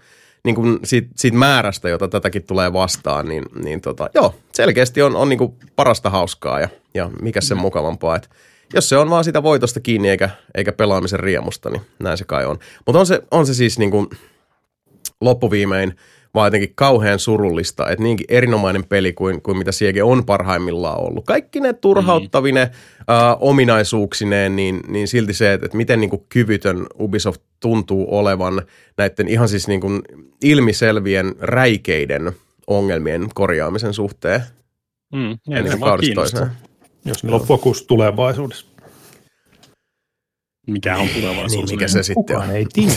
[0.45, 5.17] niin kuin siitä, siitä, määrästä, jota tätäkin tulee vastaan, niin, niin tota, joo, selkeästi on,
[5.17, 8.17] on niin kuin parasta hauskaa ja, ja mikä sen mukavampaa.
[8.17, 8.31] Et
[8.75, 12.45] jos se on vaan sitä voitosta kiinni eikä, eikä pelaamisen riemusta, niin näin se kai
[12.45, 12.59] on.
[12.87, 14.07] Mutta on se, on se siis niin kuin
[15.21, 15.97] loppuviimein
[16.35, 21.25] vaan jotenkin kauhean surullista, että niinkin erinomainen peli kuin, kuin mitä Siege on parhaimmillaan ollut.
[21.25, 23.15] Kaikki ne turhauttavine mm.
[23.15, 28.63] äh, ominaisuuksineen, niin, niin silti se, että, että miten niin kuin kyvytön Ubisoft tuntuu olevan
[28.97, 30.03] näiden ihan siis niin kuin
[30.45, 32.33] ilmiselvien räikeiden
[32.67, 34.41] ongelmien korjaamisen suhteen.
[35.15, 35.79] Mm, Ja niin, niin se
[36.37, 36.51] kuin.
[37.05, 38.67] Jos niillä on fokus tulevaisuudessa.
[40.67, 41.71] Mikä on tulevaisuus.
[41.71, 42.51] Niin, mikä se sitten on.
[42.51, 42.93] Ei tiedä.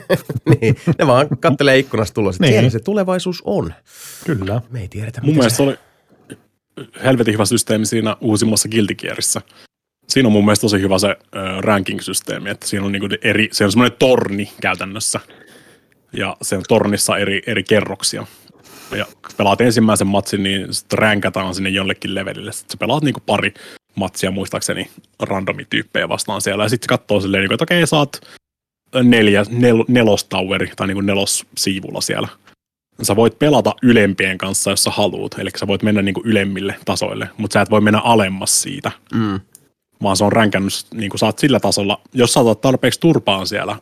[0.60, 2.52] niin, ne vaan kattelee ikkunasta tulossa, että Niin.
[2.52, 3.74] siellä se tulevaisuus on.
[4.24, 4.62] Kyllä.
[4.70, 5.62] Me ei tiedetä, Mun mielestä se...
[5.62, 5.78] oli
[7.04, 9.40] helvetin hyvä systeemi siinä uusimmassa Guilty Gearissa.
[10.08, 11.16] Siinä on mun mielestä tosi hyvä se äh,
[11.60, 15.20] ranking-systeemi, että siinä on niinku eri, se on semmoinen torni käytännössä.
[16.12, 18.26] Ja se on tornissa eri, eri kerroksia.
[18.96, 19.06] Ja
[19.36, 22.52] pelaat ensimmäisen matsin, niin sit ränkätään sinne jollekin levelille.
[22.52, 23.54] Sitten sä pelaat niinku pari
[23.96, 24.90] matsia muistaakseni
[25.20, 26.64] randomityyppejä vastaan siellä.
[26.64, 28.20] Ja sitten se katsoo silleen, niinku, että okei, sä oot
[29.02, 32.28] neljä, nel, nelostoweri tai niinku nelossiivulla siellä.
[33.02, 35.34] Sä voit pelata ylempien kanssa, jos sä haluut.
[35.38, 38.90] Eli sä voit mennä niinku ylemmille tasoille, mutta sä et voi mennä alemmas siitä.
[39.14, 39.40] Mm.
[40.02, 43.46] Vaan se on ränkännyt, niin kuin sä oot sillä tasolla, jos sä otat tarpeeksi turpaan
[43.46, 43.76] siellä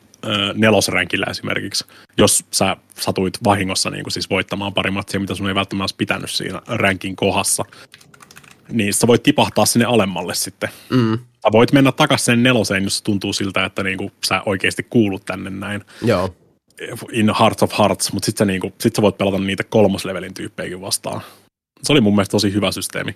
[0.55, 1.85] nelosränkillä esimerkiksi,
[2.19, 5.97] jos sä satuit vahingossa niin kuin siis voittamaan pari matsia, mitä sun ei välttämättä olisi
[5.97, 7.65] pitänyt siinä ränkin kohdassa,
[8.71, 10.69] niin sä voit tipahtaa sinne alemmalle sitten.
[10.91, 11.19] Mm.
[11.19, 15.25] Sä voit mennä takaisin sen neloseen, jos tuntuu siltä, että niin kuin sä oikeasti kuulut
[15.25, 16.35] tänne näin Joo.
[17.13, 20.81] in Hearts of Hearts, mutta sitten sä, niinku, sit sä voit pelata niitä kolmoslevelin tyyppejäkin
[20.81, 21.21] vastaan.
[21.83, 23.15] Se oli mun mielestä tosi hyvä systeemi.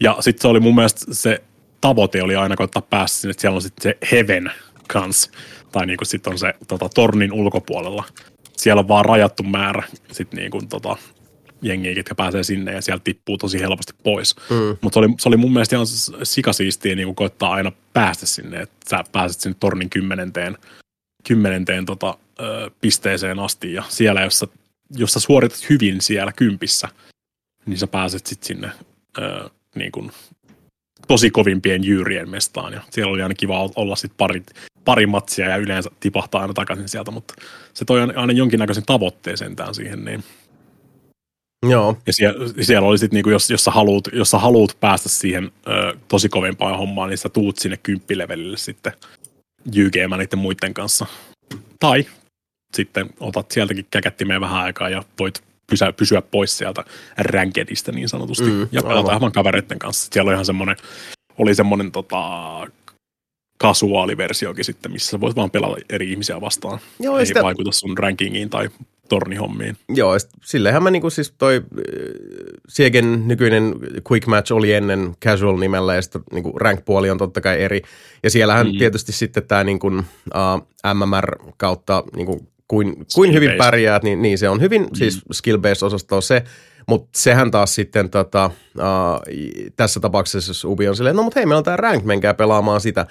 [0.00, 1.42] Ja sitten se oli mun mielestä se
[1.80, 4.52] tavoite oli aina koittaa päästä sinne, että siellä on sitten se Heaven
[4.88, 5.30] kans,
[5.72, 8.04] tai niinku sitten on se tota, tornin ulkopuolella.
[8.56, 10.96] Siellä on vaan rajattu määrä sit niinku, tota,
[11.62, 14.36] jengiä, ketkä pääsee sinne ja sieltä tippuu tosi helposti pois.
[14.50, 14.76] Mm.
[14.80, 15.86] Mutta se oli, se oli mun mielestä ihan
[16.22, 20.58] sikasiistiä niin koittaa aina päästä sinne, että sä pääset sinne tornin kymmenenteen,
[21.28, 24.46] kymmenenteen tota, ö, pisteeseen asti ja siellä, jos sä,
[24.96, 26.88] jos sä suoritat hyvin siellä kympissä,
[27.66, 28.70] niin sä pääset sitten sinne
[29.18, 30.12] ö, niin kuin,
[31.08, 34.42] tosi kovimpien jyyrien mestaan ja siellä oli aina kiva ol- olla sitten pari,
[34.84, 37.34] pari matsia ja yleensä tipahtaa aina takaisin sieltä, mutta
[37.74, 40.24] se toi aina- aina jonkinnäköisen tavoitteen sentään siihen, niin
[41.66, 41.96] Joo.
[42.06, 45.50] ja siellä, siellä oli sitten, niinku, jos, jos, sä haluut, jos sä haluut päästä siihen
[45.68, 48.92] ö, tosi kovempaan hommaan, niin sä tuut sinne kymppilevelille sitten
[49.72, 51.06] jyykeemään niiden muiden kanssa.
[51.80, 52.06] Tai
[52.76, 56.84] sitten otat sieltäkin käkättimeen vähän aikaa ja voit pysä, pysyä pois sieltä
[57.18, 58.44] rankedista niin sanotusti.
[58.50, 59.14] Mm, ja pelata aivan.
[59.14, 60.08] aivan kavereiden kanssa.
[60.12, 60.76] Siellä oli ihan semmoinen,
[61.38, 62.20] oli semmoinen tota,
[63.58, 66.78] kasuaaliversiokin sitten, missä sä voit vaan pelata eri ihmisiä vastaan.
[67.00, 68.68] Joo, Ei sitä- vaikuta sun rankingiin tai
[69.08, 69.76] tornihommiin.
[69.88, 70.12] Joo,
[70.44, 71.82] sillehän mä niinku siis toi äh,
[72.68, 73.74] Siegen nykyinen
[74.10, 77.82] Quick Match oli ennen Casual nimellä ja sitten niinku rank-puoli on totta kai eri.
[78.22, 78.78] Ja siellähän mm.
[78.78, 84.48] Tietysti sitten tämä niinku, uh, MMR kautta niinku, kuin, kuin hyvin pärjäät, niin, niin se
[84.48, 84.88] on hyvin mm.
[84.94, 86.42] siis skill-based osasto se,
[86.86, 91.46] mutta sehän taas sitten tota, uh, tässä tapauksessa, jos Ubi on silleen, no mutta hei,
[91.46, 93.06] meillä on tämä rank, menkää pelaamaan sitä.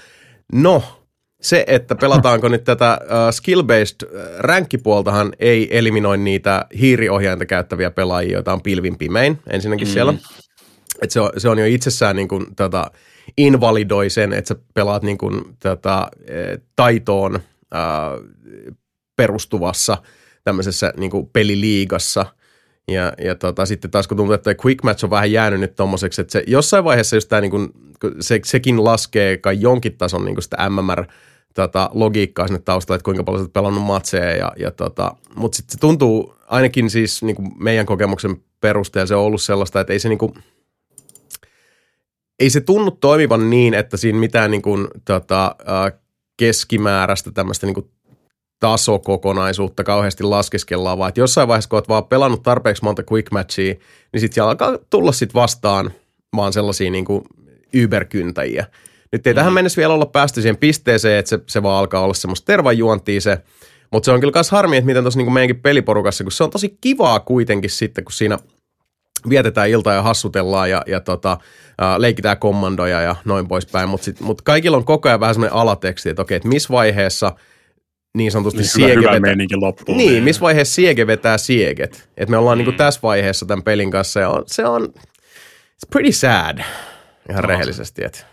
[0.53, 0.83] No,
[1.41, 8.33] se, että pelataanko nyt tätä uh, skill-based äh, rankkipuoltahan ei eliminoi niitä hiiriohjainta käyttäviä pelaajia,
[8.33, 9.91] joita on pilvin pimein ensinnäkin mm.
[9.91, 10.13] siellä.
[11.01, 12.91] Et se, on, se on jo itsessään niin kuin, tota,
[13.37, 17.81] invalidoi sen, että sä pelaat niin kuin, tota, eh, taitoon äh,
[19.15, 19.97] perustuvassa
[20.43, 22.25] tämmöisessä niin kuin peliliigassa.
[22.91, 26.21] Ja, ja tota, sitten taas kun tuntuu, että quick match on vähän jäänyt nyt tommoseksi,
[26.21, 27.69] että se jossain vaiheessa just tää niin kuin,
[28.19, 31.05] se, sekin laskee kai jonkin tason niin sitä MMR
[31.53, 34.35] tota, logiikkaa sinne taustalle, että kuinka paljon oot pelannut matseja.
[34.35, 39.15] Ja, ja tota, Mutta sitten se tuntuu ainakin siis niin kuin meidän kokemuksen perusteella se
[39.15, 40.33] on ollut sellaista, että ei se niin kuin,
[42.39, 45.55] ei se tunnu toimivan niin, että siinä mitään niin kuin, tota,
[46.37, 47.89] keskimääräistä tämmöistä niin kuin
[48.59, 53.73] tasokokonaisuutta kauheasti laskeskellaan, vaan että jossain vaiheessa, kun olet vaan pelannut tarpeeksi monta quick matchia,
[54.13, 55.91] niin sitten siellä alkaa tulla sit vastaan
[56.35, 57.21] vaan sellaisia niin kuin
[57.73, 58.65] yberkyntäjiä.
[59.11, 62.13] Nyt ei tähän mennessä vielä olla päästy siihen pisteeseen, että se, se vaan alkaa olla
[62.13, 63.37] semmoista tervajuontia se,
[63.91, 66.49] mutta se on kyllä myös harmi, että miten tuossa niin meidänkin peliporukassa, kun se on
[66.49, 68.37] tosi kivaa kuitenkin sitten, kun siinä
[69.29, 71.37] vietetään iltaa ja hassutellaan ja, ja tota,
[71.77, 76.09] ää, leikitään kommandoja ja noin poispäin, mutta mut kaikilla on koko ajan vähän semmoinen alateksti,
[76.09, 77.33] että okei, että missä vaiheessa
[78.17, 79.97] niin sanotusti Niin hyvä, siege hyvä meininki loppuun.
[79.97, 82.09] niin, missä vaiheessa siege vetää sieget.
[82.17, 82.59] Et me ollaan mm.
[82.59, 86.59] niinku tässä vaiheessa tämän pelin kanssa ja on, se on, it's pretty sad,
[87.29, 87.47] ihan No.
[87.47, 88.03] rehellisesti.
[88.05, 88.25] Et.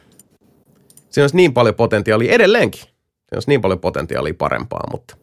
[1.11, 2.81] Siinä olisi niin paljon potentiaalia edelleenkin.
[2.81, 2.91] Siinä
[3.35, 5.17] olisi niin paljon potentiaalia parempaa, mutta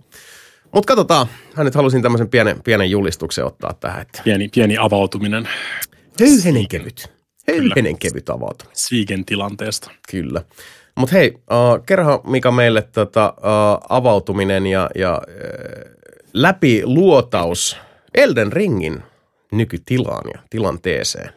[0.74, 1.28] mutta katsotaan.
[1.58, 5.50] Mä nyt halusin tämmöisen pienen, pienen julistuksen ottaa tähän, että Pieni, pieni avautuminen
[6.20, 7.12] höyhenen kevyt.
[7.48, 8.76] Höyhenen kevyt avautuminen.
[8.78, 9.92] Siigen tilanteesta.
[10.12, 10.44] Kyllä.
[10.96, 15.92] Mutta hei, uh, kerro Mika meille tota, uh, avautuminen ja, ja uh,
[16.34, 17.78] läpi luotaus
[18.16, 19.04] Elden Ringin
[19.52, 21.34] nykytilaan ja tilanteeseen.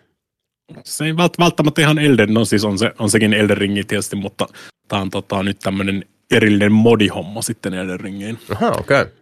[0.84, 4.16] Se ei vält- välttämättä ihan Elden, no siis on, se, on sekin Elden Ringi tietysti,
[4.16, 4.46] mutta
[4.88, 8.38] tämä on tota, nyt tämmöinen erillinen modihomma sitten Elden Ringiin.
[8.54, 9.02] Aha, okei.
[9.02, 9.12] Okay.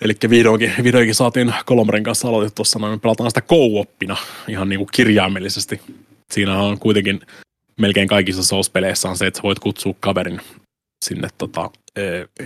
[0.00, 4.16] Eli vihdoinkin, vihdoinkin saatiin Kolmarin kanssa aloitettu tuossa noin, me pelataan sitä co-oppina
[4.48, 5.80] ihan niin kuin kirjaimellisesti.
[6.30, 7.20] Siinä on kuitenkin
[7.78, 10.40] melkein kaikissa Souls-peleissä on se, että sä voit kutsua kaverin
[11.04, 11.70] sinne tota,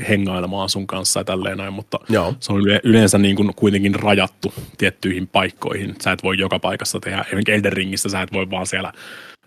[0.08, 2.34] hengailemaan sun kanssa ja tälleen näin, mutta Joo.
[2.40, 5.94] se on yle- yleensä niin kuin kuitenkin rajattu tiettyihin paikkoihin.
[6.02, 8.92] Sä et voi joka paikassa tehdä, esimerkiksi Elden Ringissä sä et voi vaan siellä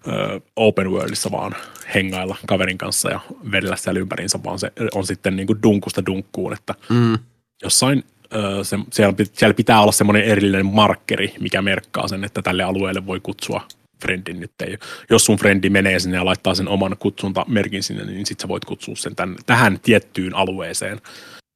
[0.07, 1.55] ö, open worldissa vaan
[1.95, 3.19] hengailla kaverin kanssa ja
[3.51, 7.17] vedellä siellä ympäriinsä, vaan se on sitten niin kuin dunkusta dunkkuun, että Mm.
[7.63, 8.03] jossain
[8.33, 13.05] ö, se, siellä, siellä pitää olla semmoinen erillinen markkeri, mikä merkkaa sen, että tälle alueelle
[13.05, 13.61] voi kutsua
[14.01, 14.77] friendin nyt ei.
[15.09, 18.65] Jos sun frendi menee sinne ja laittaa sen oman kutsuntamerkin sinne, niin sit sä voit
[18.65, 21.01] kutsua sen tän, tähän tiettyyn alueeseen.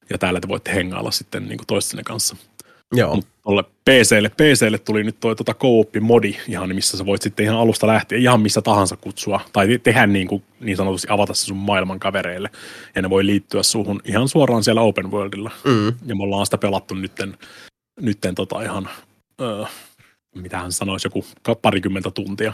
[0.10, 2.36] Ja täällä te voitte hengailla sitten niin toistenne kanssa.
[2.96, 3.16] Joo.
[3.16, 7.58] Mutta tolle PClle, PClle tuli nyt toi tota co-op-modi ihan, missä sä voit sitten ihan
[7.58, 11.46] alusta lähtien ihan missä tahansa kutsua, tai te- tehdä niin, kuin, niin sanotusti avata se
[11.46, 12.50] sun maailman kavereille,
[12.96, 15.52] ja ne voi liittyä suhun ihan suoraan siellä open worldilla.
[15.64, 15.88] Mm.
[16.06, 17.38] Ja me ollaan sitä pelattu nytten,
[18.02, 18.90] nytten tota ihan,
[19.42, 19.64] öö,
[20.36, 21.26] mitähän sanoisi, joku
[21.62, 22.54] parikymmentä tuntia.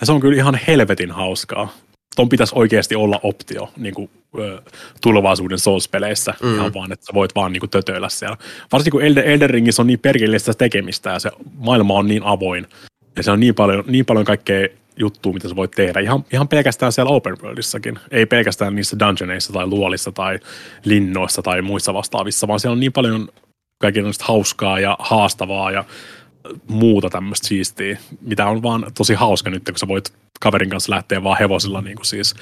[0.00, 1.72] Ja se on kyllä ihan helvetin hauskaa.
[2.16, 4.62] Ton pitäisi oikeasti olla optio niin kuin, ö,
[5.00, 6.54] tulevaisuuden Souls-peleissä, mm.
[6.54, 8.36] ihan vaan, että sä voit vaan niin kuin, tötöillä siellä.
[8.72, 12.66] Varsinkin kun Elden, Elden Ringissä on niin perkeleistä tekemistä ja se maailma on niin avoin.
[13.16, 16.00] Ja se on niin paljon, niin paljon kaikkea juttua, mitä sä voit tehdä.
[16.00, 17.98] Ihan, ihan pelkästään siellä open worldissakin.
[18.10, 20.38] Ei pelkästään niissä dungeoneissa tai luolissa tai
[20.84, 23.28] linnoissa tai muissa vastaavissa, vaan siellä on niin paljon
[23.78, 25.84] kaikenlaista hauskaa ja haastavaa ja
[26.68, 31.22] muuta tämmöistä siistiä, mitä on vaan tosi hauska nyt, kun sä voit kaverin kanssa lähteä
[31.22, 32.34] vaan hevosilla niin kuin siis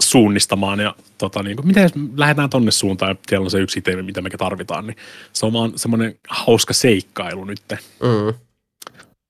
[0.00, 4.02] suunnistamaan ja tota, niin kuin, miten lähdetään tonne suuntaan ja siellä on se yksi itemi,
[4.02, 4.96] mitä me tarvitaan, niin
[5.32, 7.62] se on vaan semmoinen hauska seikkailu nyt.
[8.02, 8.34] Mm.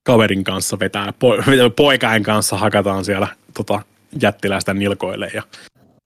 [0.05, 3.81] Kaverin kanssa vetää, po- poikain kanssa hakataan siellä tota,
[4.21, 5.43] jättiläistä nilkoille ja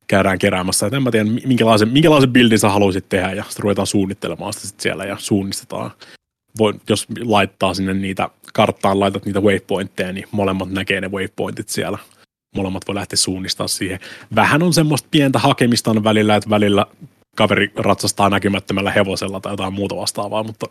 [0.08, 0.88] käydään keräämässä.
[0.88, 4.68] Et en mä tiedä, minkälaisen, minkälaisen bildin sä haluaisit tehdä ja sitten ruvetaan suunnittelemaan sitä
[4.68, 5.92] sit siellä ja suunnistetaan.
[6.58, 11.98] Voi, jos laittaa sinne niitä karttaan, laitat niitä waypointteja, niin molemmat näkee ne waypointit siellä.
[12.56, 14.00] Molemmat voi lähteä suunnistamaan siihen.
[14.36, 16.86] Vähän on semmoista pientä hakemista on välillä, että välillä
[17.36, 20.66] kaveri ratsastaa näkymättömällä hevosella tai jotain muuta vastaavaa, mutta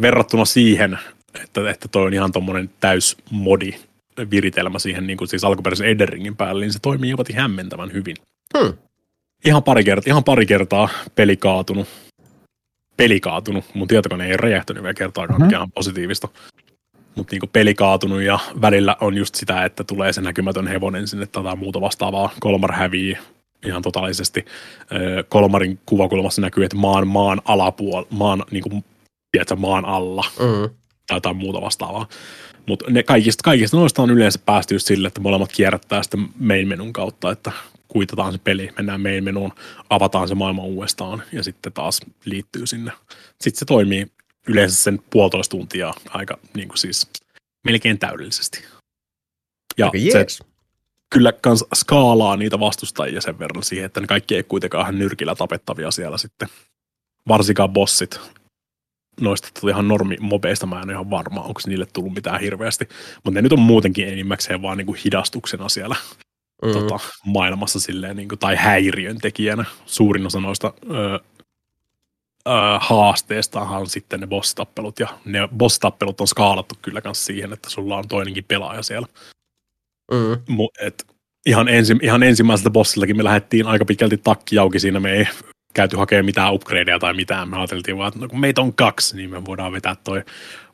[0.00, 0.98] verrattuna siihen,
[1.44, 3.72] että, että toi on ihan tommonen täysmodi
[4.30, 8.16] viritelmä siihen niin kuin siis alkuperäisen Elden Ringin päälle, niin se toimii jopa hämmentävän hyvin.
[8.58, 8.72] Hmm.
[9.44, 11.88] Ihan pari, kertaa, ihan pari kertaa peli kaatunut.
[13.00, 13.64] Peli kaatunut.
[13.74, 16.28] Mun tietokone ei räjähtynyt vielä kertaakaan, mikä on positiivista.
[17.14, 21.26] Mutta niinku peli kaatunut ja välillä on just sitä, että tulee se näkymätön hevonen sinne
[21.26, 22.30] tai muuta vastaavaa.
[22.40, 23.18] Kolmar hävii
[23.66, 24.44] ihan totaalisesti.
[24.92, 28.84] Öö, Kolmarin kuvakulmassa näkyy, että maan, maan alapuol, maan, niinku,
[29.32, 30.70] tiedätkö, maan alla Mm.
[31.06, 32.06] tai jotain muuta vastaavaa.
[32.66, 36.92] Mutta kaikista, kaikista noista on yleensä päästy just sille, että molemmat kierrättää sitten main menun
[36.92, 37.52] kautta, että
[37.92, 39.52] kuitataan se peli, mennään main menuun,
[39.90, 42.92] avataan se maailma uudestaan ja sitten taas liittyy sinne.
[43.40, 44.06] Sitten se toimii
[44.48, 47.10] yleensä sen puolitoista tuntia aika niin kuin siis
[47.64, 48.64] melkein täydellisesti.
[49.78, 50.42] Ja Aika se jees.
[51.10, 55.34] kyllä kans skaalaa niitä vastustajia sen verran siihen, että ne kaikki ei kuitenkaan ihan nyrkillä
[55.34, 56.48] tapettavia siellä sitten.
[57.28, 58.20] Varsinkaan bossit.
[59.20, 62.88] Noista tuli ihan normi mobeista, mä en ole ihan varma, onko niille tullut mitään hirveästi.
[63.14, 65.96] Mutta ne nyt on muutenkin enimmäkseen vaan niinku hidastuksena siellä
[66.62, 66.72] Mm.
[66.72, 69.64] tota, maailmassa silleen, niinku, tai häiriön tekijänä.
[69.86, 71.14] Suurin osa noista ö,
[72.48, 72.50] ö,
[72.80, 77.96] haasteistahan on sitten ne boss-tappelut, ja ne boss-tappelut on skaalattu kyllä kans siihen, että sulla
[77.96, 79.06] on toinenkin pelaaja siellä.
[80.12, 80.32] Mm.
[80.32, 81.06] Mu- et
[81.46, 85.00] ihan, ensi, ihan ensimmäiseltä bossillakin me lähdettiin aika pitkälti takki auki siinä.
[85.00, 85.28] Me ei
[85.74, 87.48] käyty hakemaan mitään upgradeja tai mitään.
[87.48, 90.22] Me ajateltiin vaan, että no, kun meitä on kaksi, niin me voidaan vetää toi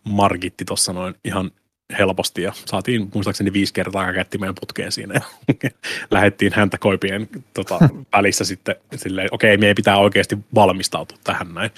[0.04, 1.50] Margitti tuossa noin ihan
[1.98, 5.20] helposti ja saatiin muistaakseni viisi kertaa kättimeen putkeen siinä ja
[6.10, 7.78] lähdettiin häntä koipien tota,
[8.16, 11.70] välissä sitten silleen, okei, okay, me ei pitää oikeasti valmistautua tähän näin.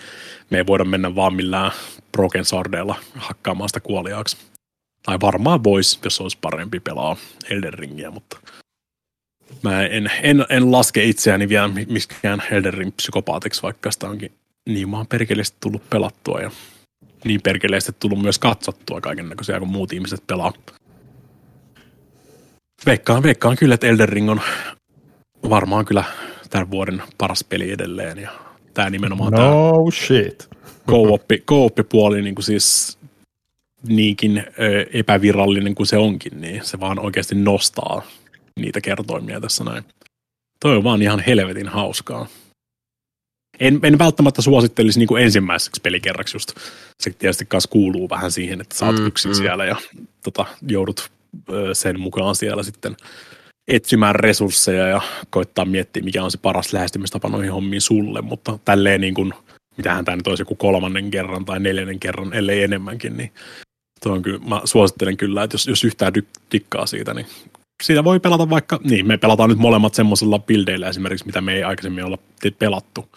[0.51, 1.73] Me ei voida mennä vaan millään
[2.13, 4.37] broken swordilla hakkaamaan sitä kuoliaaksi.
[5.03, 7.17] Tai varmaan voisi, jos olisi parempi pelaa
[7.51, 8.39] Elden Ringiä, mutta
[9.63, 14.33] mä en, en, en laske itseäni vielä mi- miskään Elden Ring psykopaatiksi, vaikka sitä onkin
[14.69, 16.51] niin maan perkeleesti tullut pelattua ja
[17.25, 20.53] niin perkeleesti tullut myös katsottua kaiken näköisiä, kun muut ihmiset pelaa.
[22.87, 24.41] Veikkaan, veikkaan kyllä, että Elden Ring on
[25.51, 26.05] varmaan kyllä
[26.51, 28.31] tämän vuoden paras peli edelleen ja
[28.75, 30.49] tämä nimenomaan tämä No shit.
[30.91, 32.99] co-op- co-op-puoli niin kuin siis
[33.89, 38.03] niinkin ö, epävirallinen kuin se onkin, niin se vaan oikeasti nostaa
[38.61, 39.85] niitä kertoimia tässä näin.
[40.61, 42.27] Toi on vaan ihan helvetin hauskaa.
[43.61, 46.53] En, en välttämättä suosittelisi niin kuin ensimmäiseksi pelikerraksi just.
[47.03, 49.35] Se tietysti kanssa kuuluu vähän siihen, että sä oot Mm, yksin mm.
[49.35, 49.77] siellä ja
[50.25, 51.11] tota, joudut
[51.53, 52.97] ö, sen mukaan siellä sitten
[53.69, 59.01] etsimään resursseja ja koittaa miettiä, mikä on se paras lähestymistapa noihin hommiin sulle, mutta tälleen
[59.01, 59.35] niin kuin,
[59.77, 63.33] mitähän tämä nyt olisi joku kolmannen kerran tai neljännen kerran, ellei enemmänkin, niin
[64.03, 66.13] tuo on kyllä, mä suosittelen kyllä, että jos, jos yhtään
[66.53, 67.27] dikkaa siitä, niin
[67.83, 71.65] siitä voi pelata vaikka, niin me pelataan nyt molemmat semmoisella buildeillä esimerkiksi, mitä me ei
[71.65, 72.19] aikaisemmin olla
[72.59, 73.09] pelattu,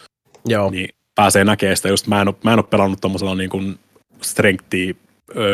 [0.45, 0.69] Joo.
[0.71, 3.79] niin pääsee näkemään sitä, just mä en ole, mä en ole pelannut tommosella niin kuin
[4.21, 4.93] strengthia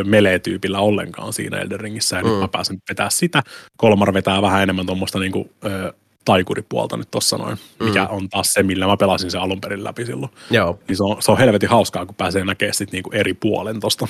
[0.05, 2.29] melee-tyypillä ollenkaan siinä Elden Ringissä, ja mm.
[2.29, 3.43] Nyt mä pääsen vetää sitä.
[3.77, 5.93] Kolmar vetää vähän enemmän tuommoista niin kuin, ö,
[6.25, 8.15] taikuripuolta nyt tossa noin, mikä Mm.
[8.15, 10.31] on taas se, millä mä pelasin sen alun perin läpi silloin.
[10.51, 10.79] Joo.
[10.87, 14.07] Niin se on, se on helvetin hauskaa, kun pääsee näkemään sit niinku eri puolen tosta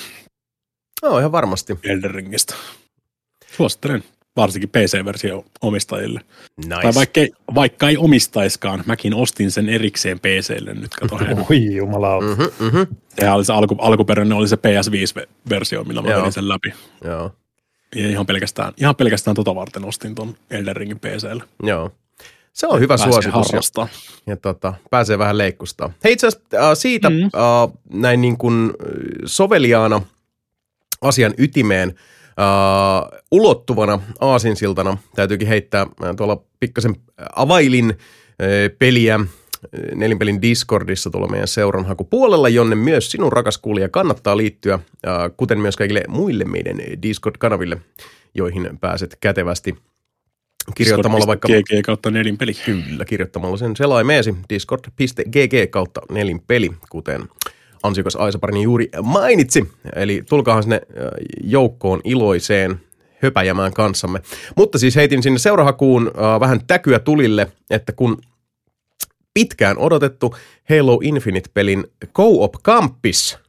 [1.04, 1.80] No, ihan varmasti.
[1.84, 2.56] Elden Ringistä.
[3.58, 4.04] Suosittelen
[4.38, 6.22] varsinkin PC-versio omistajille.
[6.58, 6.82] Nice.
[6.82, 11.16] Tai vaikka ei, vaikka ei omistaiskaan, mäkin ostin sen erikseen PClle nyt, kato.
[11.50, 12.28] Oi jumalauta.
[12.28, 12.82] Mhm, mhm.
[13.20, 16.20] Sehän oli se alku, alkuperäinen oli se PS5-versio, millä mä Joo.
[16.20, 16.74] vedin sen läpi.
[17.04, 17.32] Joo.
[17.96, 21.44] Ja ihan pelkästään, ihan pelkästään tota varten ostin ton Elden Ringin PClle.
[21.64, 21.92] Joo.
[22.54, 23.88] Se on hyvä Pääsee suositus ja, harrastaa.
[24.28, 25.94] ja tota, pääsee vähän leikkustaa.
[26.04, 27.16] Hei itse asiassa äh, siitä Mm.
[27.16, 27.24] mm.
[27.26, 28.88] äh, näin niin kuin äh,
[29.26, 30.02] soveliaana
[31.02, 31.94] asian ytimeen
[32.40, 36.96] äh, ulottuvana aasinsiltana täytyykin heittää äh, tuolla pikkasen
[37.36, 39.28] availin äh, peliä äh,
[39.96, 44.80] nelinpelin Discordissa tuolla meidän seuranhakupuolella, jonne myös sinun rakas kuulija kannattaa liittyä,
[45.38, 47.78] kuten myös kaikille muille meidän Discord-kanaville,
[48.36, 49.76] joihin pääset kätevästi
[50.76, 51.48] kirjoittamalla vaikka...
[51.48, 52.54] GG kautta nelinpeli.
[52.54, 57.22] Kyllä, kirjoittamalla sen selaimeesi discord.gg kautta nelinpeli, kuten
[57.88, 59.70] ansiokas Aisaparini juuri mainitsi.
[59.96, 60.82] Eli tulkaahan sinne
[61.44, 62.80] joukkoon iloiseen
[63.24, 64.22] höpäjämään kanssamme.
[64.56, 68.18] Mutta siis heitin sinne seurahakuun äh, vähän täkyä tulille, että kun
[69.34, 70.36] pitkään odotettu
[70.70, 71.84] Halo Infinite-pelin
[72.16, 73.40] Co-op Campus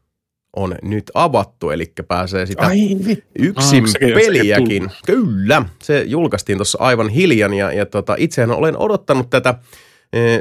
[0.56, 2.96] on nyt avattu, eli pääsee sitä Ai
[3.38, 4.90] yksin Ah, sekin- peliäkin.
[5.06, 9.54] Kyllä, se julkaistiin tuossa aivan hiljan ja, ja tota, itsehän olen odottanut tätä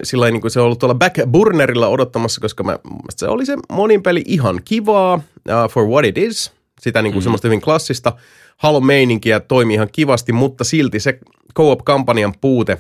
[0.04, 2.80] sillä niin kuin se on ollut tuolla backburnerilla odottamassa, koska mä,
[3.10, 6.52] se oli se monin peli ihan kivaa, uh, for what it is.
[6.82, 7.24] Sitä niin kuin mm.
[7.24, 8.14] semmoista hyvin klassista
[8.58, 11.20] Halo-meininkiä toimi ihan kivasti, mutta silti se
[11.56, 12.80] co-op-kampanjan puute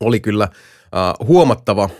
[0.00, 0.48] oli kyllä
[1.20, 1.90] uh, huomattava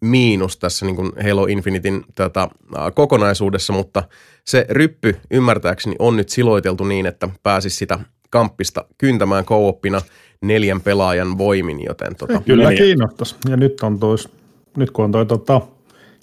[0.00, 4.02] miinus tässä niin kuin Halo Infinitin tätä, ää, kokonaisuudessa, mutta
[4.44, 7.98] se ryppy ymmärtääkseni on nyt siloiteltu niin, että pääsisi sitä
[8.30, 10.02] kamppista kyntämään co-oppina
[10.44, 12.78] neljän pelaajan voimin, joten tota, Kyllä Neljä.
[12.78, 13.36] kiinnostaisi.
[13.48, 14.28] Ja nyt, on tois,
[14.76, 15.60] nyt kun on toi tota,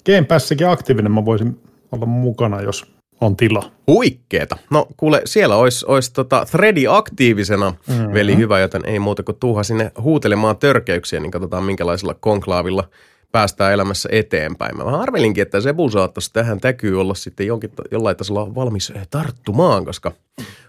[0.06, 1.60] Game Passikin aktiivinen, mä voisin
[1.92, 2.86] olla mukana, jos
[3.20, 3.70] on tila.
[3.86, 4.56] huikkeeta.
[4.70, 8.12] No kuule, siellä olisi, olisi tota threadi aktiivisena, mm-hmm.
[8.14, 12.88] veli hyvä, joten ei muuta kuin tuuha sinne huutelemaan törkeyksiä, niin katsotaan minkälaisella konklaavilla
[13.32, 14.76] päästään elämässä eteenpäin.
[14.76, 19.08] Mä vähän arvelinkin, että Sebu saattaisi tähän täkyy olla sitten jonkin, jollain tasolla valmis eh,
[19.10, 20.12] tarttumaan, koska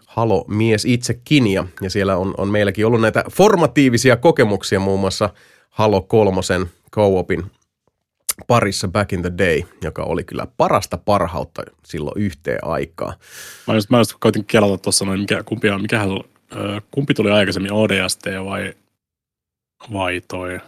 [0.09, 5.29] Halo mies itsekin ja, ja siellä on, on meilläkin ollut näitä formatiivisia kokemuksia muun muassa
[5.69, 6.65] Halo kolmosen
[6.95, 7.43] co-opin
[8.47, 13.13] parissa back in the day, joka oli kyllä parasta parhautta silloin yhteen aikaan.
[13.67, 16.09] Mä just, mä just koitin kelata tuossa noin, mikä, kumpi, mikähän,
[16.91, 18.73] kumpi tuli aikaisemmin, ODST vai,
[19.93, 20.59] vai toi?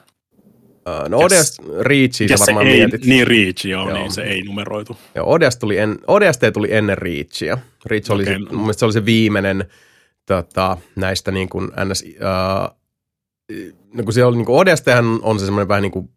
[0.88, 3.06] Öö, No Mikäs- ODS Reachia se varmaan ei, mietit.
[3.06, 3.98] niin Reach, joo, Joo.
[3.98, 4.98] niin se ei numeroitu.
[5.16, 7.58] Ja ODS, tuli en, ODST tuli ennen Reachia.
[7.86, 8.34] Reach oli Okei.
[8.34, 9.66] se, mun mielestä se oli se viimeinen
[10.26, 12.76] tota, näistä niin kuin NS, uh,
[13.94, 16.10] no kun siellä oli niin kuin ODSThän on se semmoinen vähän niin kuin,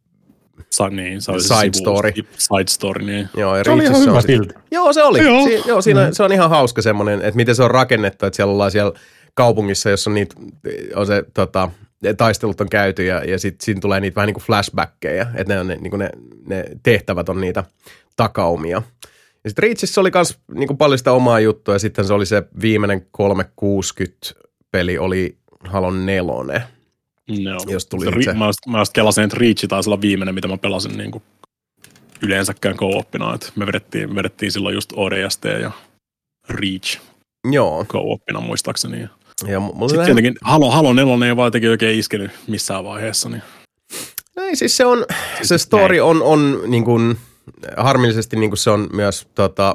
[0.70, 2.10] Sa, niin, se oli se Side sivu- story.
[2.38, 3.28] Side story, niin.
[3.36, 4.54] joo, ja Se oli ihan hyvä on sit- silti.
[4.70, 5.22] Joo, se oli.
[5.22, 5.44] Joo.
[5.44, 8.52] Si- joo siinä, se on ihan hauska semmoinen, että miten se on rakennettu, että siellä
[8.52, 8.92] ollaan siellä
[9.34, 10.34] kaupungissa, jossa on, niitä,
[10.94, 11.70] on se tota,
[12.16, 15.60] taistelut on käyty ja, ja sitten siinä tulee niitä vähän niin kuin flashbackkejä, että ne,
[15.60, 16.10] on ne, niin kuin ne,
[16.46, 17.64] ne tehtävät on niitä
[18.16, 18.82] takaumia.
[19.44, 22.26] Ja sitten Reachissä oli myös niin kuin paljon sitä omaa juttua ja sitten se oli
[22.26, 24.16] se viimeinen 360
[24.70, 26.62] peli oli Halon nelonen.
[27.28, 27.58] Joo.
[27.68, 30.00] Jos tuli Se nyt se- Ri- Mä just, mä just kelasin, että Reach taisi olla
[30.00, 31.22] viimeinen, mitä mä pelasin niin kuin
[32.22, 33.34] yleensäkään co-oppina.
[33.34, 35.70] että Me vedettiin, vedettiin silloin just ODST ja
[36.48, 37.00] Reach
[37.52, 37.84] Joo.
[37.84, 39.08] co-oppina muistaakseni.
[39.42, 42.84] Ja Ja mu- mulla Sitten tietenkin Halo, Halo 4 ei vaan jotenkin oikein iskenyt missään
[42.84, 43.28] vaiheessa.
[43.28, 43.42] Niin.
[44.36, 45.04] Ei, siis se on,
[45.42, 47.18] se story on, on niin kuin,
[47.76, 49.74] harmillisesti niin kuin se on myös tuossa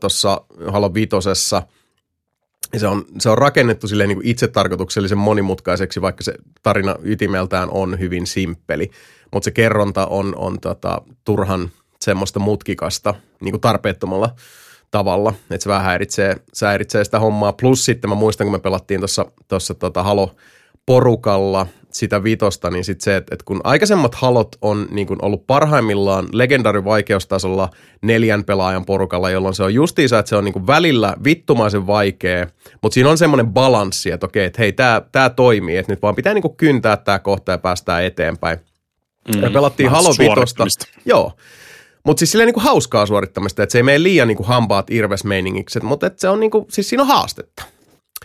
[0.00, 1.62] tossa Halo Vitosessa.
[2.76, 7.98] Se on, se on rakennettu silleen niin kuin itsetarkoituksellisen monimutkaiseksi, vaikka se tarina ytimeltään on
[7.98, 8.90] hyvin simppeli.
[9.32, 11.70] Mutta se kerronta on, on tota, turhan
[12.00, 14.34] semmoista mutkikasta niin kuin tarpeettomalla
[14.90, 17.52] tavalla, että se vähän häiritsee, se häiritsee sitä hommaa.
[17.52, 20.30] Plus sitten mä muistan, kun me pelattiin tuossa tossa, tota Halo
[20.86, 25.46] porukalla sitä vitosta, niin sitten se, että, että kun aikaisemmat halot on niin kuin ollut
[25.46, 27.70] parhaimmillaan legendaarivaikeustasolla
[28.02, 32.46] neljän pelaajan porukalla, jolloin se on justiinsa, että se on niin välillä vittumaisen vaikea,
[32.82, 36.14] mutta siinä on semmoinen balanssi, että okei, että hei, tämä tää toimii, että nyt vaan
[36.14, 38.58] pitää niin kyntää tämä kohta ja päästään eteenpäin.
[39.34, 40.64] Mm, me pelattiin vähän Halo Vitosta.
[41.04, 41.32] Joo.
[42.06, 44.90] Mutta siis silleen niin kuin hauskaa suorittamista, että se ei mene liian niin kuin hampaat
[44.90, 47.62] irvesmeiningiksi, mutta että se on niin kuin, siis siinä on haastetta.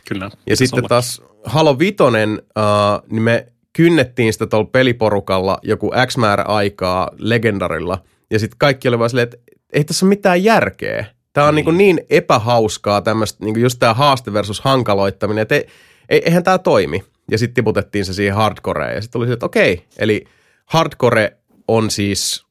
[0.07, 0.31] Kyllä.
[0.47, 0.87] Ja sitten olla.
[0.87, 8.03] taas Halo Vitonen, uh, niin me kynnettiin sitä tuolla peliporukalla joku X määrä aikaa legendarilla.
[8.31, 9.37] Ja sitten kaikki oli vaan silleen, että
[9.73, 11.05] ei tässä ole mitään järkeä.
[11.33, 15.67] Tämä on niin, niin epähauskaa tämmöistä, niin just tämä haaste versus hankaloittaminen, että ei,
[16.09, 17.03] ei, eihän tämä toimi.
[17.31, 18.95] Ja sitten tiputettiin se siihen hardcoreen.
[18.95, 20.25] Ja sitten oli se, että okei, eli
[20.65, 21.37] hardcore
[21.67, 22.50] on siis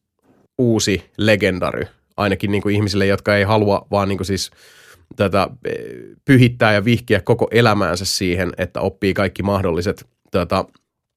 [0.60, 4.50] uusi legendary, ainakin niin kuin ihmisille, jotka ei halua vaan niin kuin siis
[5.16, 5.74] tätä eh,
[6.24, 10.64] pyhittää ja vihkiä koko elämäänsä siihen, että oppii kaikki mahdolliset tota,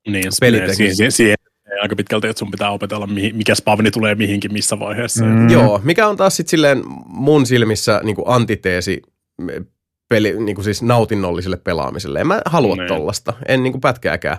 [0.08, 1.36] niin, se pelit- menee siihen, siihen, siihen
[1.82, 5.26] aika pitkälti, että sun pitää opetella, mihin, mikä spavni tulee mihinkin missä vaiheessa.
[5.26, 5.50] Mm.
[5.50, 9.02] Joo, mikä on taas sitten silleen mun silmissä niin kuin antiteesi
[9.42, 9.66] mm,
[10.10, 12.20] peli, niin kuin siis nautinnolliselle pelaamiselle.
[12.22, 12.88] En mä halua Niin.
[12.88, 14.38] tollasta, en niin kuin pätkääkään.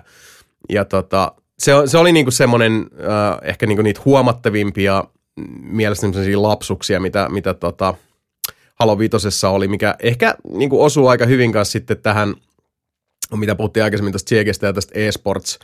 [0.69, 5.03] Ja tota, se, se oli niin kuin semmoinen äh, ehkä niin kuin niitä huomattavimpia
[5.35, 7.93] mm, mielestäni lapsuksia, mitä, mitä tota,
[8.75, 12.35] Halo Vitosessa oli, mikä ehkä niin kuin osuu aika hyvin kanssa sitten tähän,
[13.35, 15.59] mitä puhuttiin aikaisemmin tästä Tsiekestä ja tästä eSports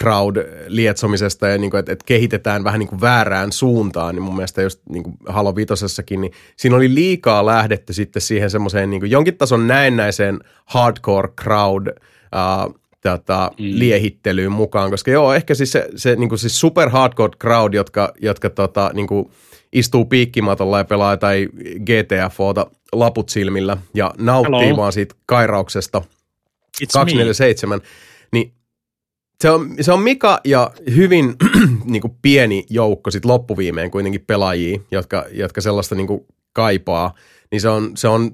[0.00, 4.36] crowd lietsomisesta ja niin kuin, että, että kehitetään vähän niin kuin väärään suuntaan, niin mun
[4.36, 9.00] mielestä just niin kuin Halo Vitosessakin, niin siinä oli liikaa lähdetty sitten siihen semmoiseen niin
[9.00, 12.74] kuin jonkin tason näennäiseen hardcore crowd uh,
[13.08, 13.64] tota, mm.
[13.78, 18.12] liehittelyyn mukaan, koska joo, ehkä siis se, se niin kuin siis super hardcore crowd, jotka,
[18.20, 19.30] jotka tota, niin kuin
[19.72, 21.48] istuu piikkimatolla ja pelaa tai
[21.80, 24.76] GTFOta laput silmillä ja nauttii Hello.
[24.76, 26.02] vaan siitä kairauksesta
[26.82, 27.80] It's 247,
[28.32, 28.52] niin
[29.40, 31.34] se on, se on Mika ja hyvin
[31.84, 37.14] niin kuin pieni joukko sit loppuviimeen kuitenkin pelaajia, jotka, jotka sellaista niin kuin kaipaa.
[37.50, 38.30] Niin se on, se on,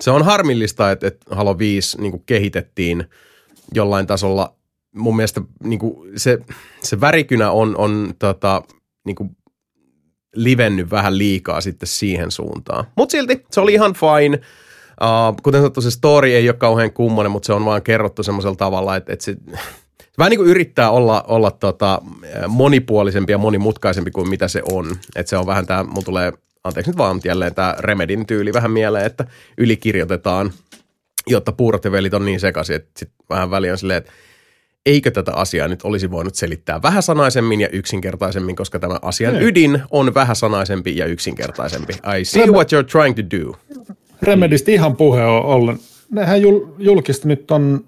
[0.00, 3.04] se on harmillista, että, että Halo 5 niin kuin kehitettiin
[3.74, 4.54] jollain tasolla.
[4.94, 6.38] Mun mielestä niin kuin se,
[6.82, 8.62] se värikynä on, on tota,
[9.04, 9.36] niin kuin
[10.34, 12.84] livennyt vähän liikaa sitten siihen suuntaan.
[12.96, 14.40] Mutta silti se oli ihan fine.
[15.00, 18.56] Uh, kuten sanottu, se story ei ole kauhean kummonen, mutta se on vaan kerrottu semmoisella
[18.56, 19.36] tavalla, että, että se,
[19.98, 22.02] se vähän niin kuin yrittää olla, olla tota,
[22.48, 24.96] monipuolisempi ja monimutkaisempi kuin mitä se on.
[25.16, 26.32] Että se on vähän tämä, mulla tulee,
[26.64, 29.24] anteeksi nyt vaan jälleen tämä Remedin tyyli vähän mieleen, että
[29.58, 30.52] ylikirjoitetaan,
[31.26, 34.12] jotta puurot ja velit on niin sekaisin, että sit vähän väliin on silleen, että
[34.86, 39.44] eikö tätä asiaa nyt olisi voinut selittää vähäsanaisemmin ja yksinkertaisemmin, koska tämä asian Ei.
[39.44, 41.92] ydin on vähäsanaisempi ja yksinkertaisempi.
[42.20, 43.56] I see what you're trying to do.
[44.22, 45.78] Remedistä ihan puhe on ollen.
[46.10, 47.84] Nehän jul, julkisti nyt on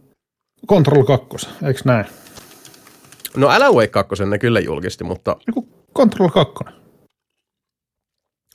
[0.69, 2.07] Control 2, eikö näin?
[3.37, 6.55] No Alan Wake 2 ne kyllä julkisti, mutta Joku Control 2.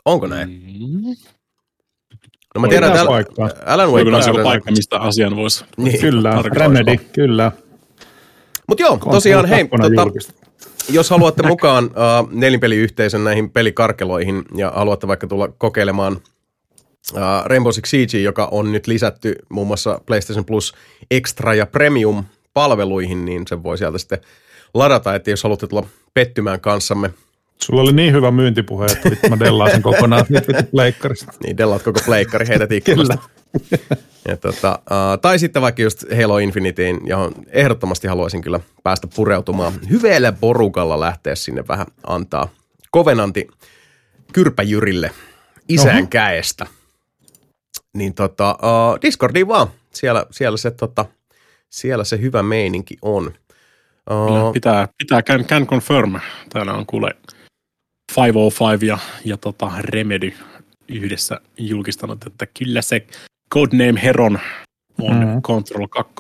[0.06, 0.50] onko näin?
[0.50, 1.16] Mm.
[2.56, 3.04] No mä Oli tiedän, että.
[3.66, 6.02] Alan Voiko Wake joku 2 paikka, mistä asian voisi Niin.
[6.02, 6.44] Kyllä.
[6.46, 7.52] Remedy, kyllä.
[8.68, 10.12] Mutta joo, tosiaan hei, 2 tota,
[10.90, 16.14] jos haluatte mukaan uh, nelinpeliyhteisön näihin pelikarkeloihin ja haluatte vaikka tulla kokeilemaan
[17.14, 20.74] uh, Rainbow Six Siege, joka on nyt lisätty muun muassa PlayStation Plus
[21.12, 22.24] Extra ja Premium
[22.54, 24.20] palveluihin, niin se voi sieltä sitten
[24.74, 27.14] ladata, että jos haluatte tulla pettymään kanssamme,
[27.64, 31.32] Sulla oli niin hyvä myyntipuhe, että vittu mä dellaan sen kokonaan nyt pleikkarista.
[31.44, 33.18] niin dellaat koko pleikkari heidät ikkunasta.
[34.28, 39.74] Ja tota, uh, tai sitten vaikka just Halo Infinityin, johon ehdottomasti haluaisin kyllä päästä pureutumaan.
[39.90, 42.50] Hyvällä porukalla lähteä sinne vähän antaa
[42.92, 43.48] kovenanti
[44.34, 45.12] kyrpäjyrille
[45.70, 46.08] isän Oho.
[46.10, 46.66] käestä.
[47.94, 49.68] Niin tota, uh, Discordiin vaan.
[49.94, 51.06] Siellä, siellä, se, tota,
[51.70, 53.34] siellä se hyvä meininki on.
[54.12, 56.20] Uh, Pitää, pitää can, can confirm.
[56.54, 57.12] Täällä on kuule
[58.18, 60.34] 505 ja, ja tota Remedy
[60.88, 63.08] yhdessä julkistanut, että kyllä se
[63.54, 64.40] Codename Heron
[65.02, 65.28] on Mhm.
[65.28, 65.42] mm.
[65.42, 66.14] Control 2.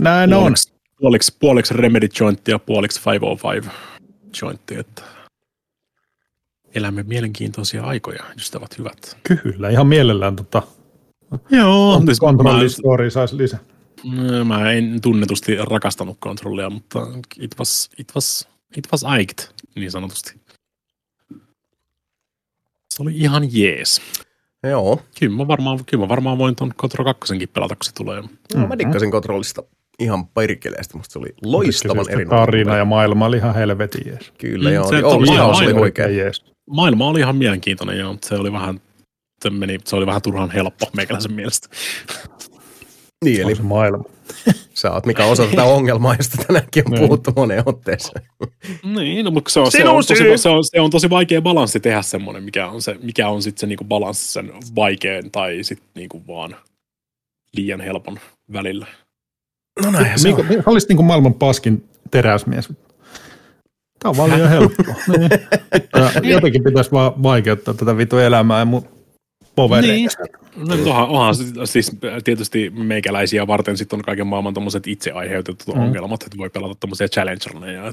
[0.00, 0.40] Näin on.
[0.40, 3.70] Puoliksi, puoliksi, puoliksi Remedy jointti ja puoliksi 505
[4.42, 5.02] jointti, että
[6.74, 9.16] elämme mielenkiintoisia aikoja, ystävät hyvät.
[9.42, 10.62] Kyllä, ihan mielellään tota,
[11.50, 13.58] Joo, siis Control mä, Story saisi lisää.
[14.44, 17.00] mä en tunnetusti rakastanut kontrollia, mutta
[17.38, 19.38] it was, it was, it was aiked,
[19.74, 20.40] niin sanotusti.
[22.90, 24.00] Se oli ihan jees.
[24.62, 25.02] joo.
[25.20, 28.22] Kyllä mä varmaan, kyllä mä varmaan voin ton Control 2 pelata, kun se tulee.
[28.54, 29.62] No, mä dikkasin kontrollista
[29.98, 30.96] ihan perkeleesti.
[30.96, 32.46] Musta se oli loistavan erinomainen.
[32.46, 34.32] Tarina ja maailma oli ihan helvetin jees.
[34.38, 34.84] Kyllä, Mm, joo.
[34.90, 36.16] se Se on oli, ihan oli oikein.
[36.16, 36.44] jees.
[36.70, 38.80] Maailma oli ihan mielenkiintoinen, joo, mutta se oli vähän,
[39.42, 41.68] se, meni, se oli vähän turhan helppo meikäläisen mielestä.
[43.24, 44.04] Niin, Eli se maailma.
[44.74, 47.02] sä oot mikä osa tätä ongelmaa, josta tänäänkin on Niin.
[47.02, 48.24] puhuttu moneen otteeseen.
[48.84, 51.80] Niin, no, mutta se on, se, on tosi, se, on, se on tosi vaikea balanssi
[51.80, 55.88] tehdä semmoinen, mikä on, se, mikä on sitten se niinku balanssi sen vaikean tai sitten
[55.94, 56.56] niinku vaan
[57.56, 58.18] liian helpon
[58.52, 58.86] välillä.
[59.84, 60.46] No näin se on.
[60.66, 62.68] olisi niin kuin maailman paskin teräsmies?
[63.98, 64.94] Tämä on liian helppoa.
[65.18, 65.30] niin.
[66.32, 68.64] Jotenkin pitäisi vaan vaikeuttaa tätä vitu elämää ja
[69.56, 70.16] povereita.
[70.56, 71.34] No, onhan, onhan
[71.64, 75.82] siis tietysti meikäläisiä varten sitten on kaiken maailman tommoset itse aiheutetut Mm.
[75.82, 77.92] ongelmat, että voi pelata tommosia challengerneja,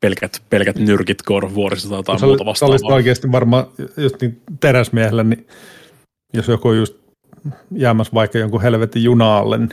[0.00, 2.96] pelkät, pelkät nyrkit of Warissa tai jotain muuta oli, sä olisit vastaavaa.
[2.96, 5.46] oikeasti varmaan just niin teräsmiehellä, niin
[6.34, 6.96] jos joku on just
[7.74, 9.70] jäämässä vaikka jonkun helvetin junaalle, niin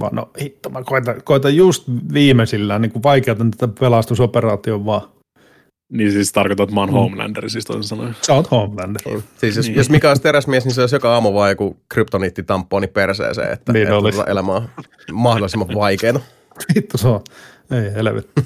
[0.00, 5.02] vaan, no hitto, mä koitan, koitan just viimeisillään, niin kuin vaikeutan tätä pelastusoperaation vaan.
[5.92, 6.92] Niin siis tarkoitat, että mä oon Mm.
[6.94, 8.16] Homelander, siis toisin sanoen.
[8.22, 9.02] Sä oot Homelander.
[9.04, 9.24] Niin.
[9.36, 9.76] Siis jos, Niin.
[9.76, 13.82] jos mikä olisi teräsmies, niin se olisi joka aamu vaan joku kryptoniittitamponi perseeseen, että, Niin
[13.82, 14.20] että olisi.
[14.26, 14.68] elämä on
[15.12, 16.20] mahdollisimman vaikeaa.
[16.76, 17.20] Hitto se on.
[17.70, 18.42] Ei helvetti.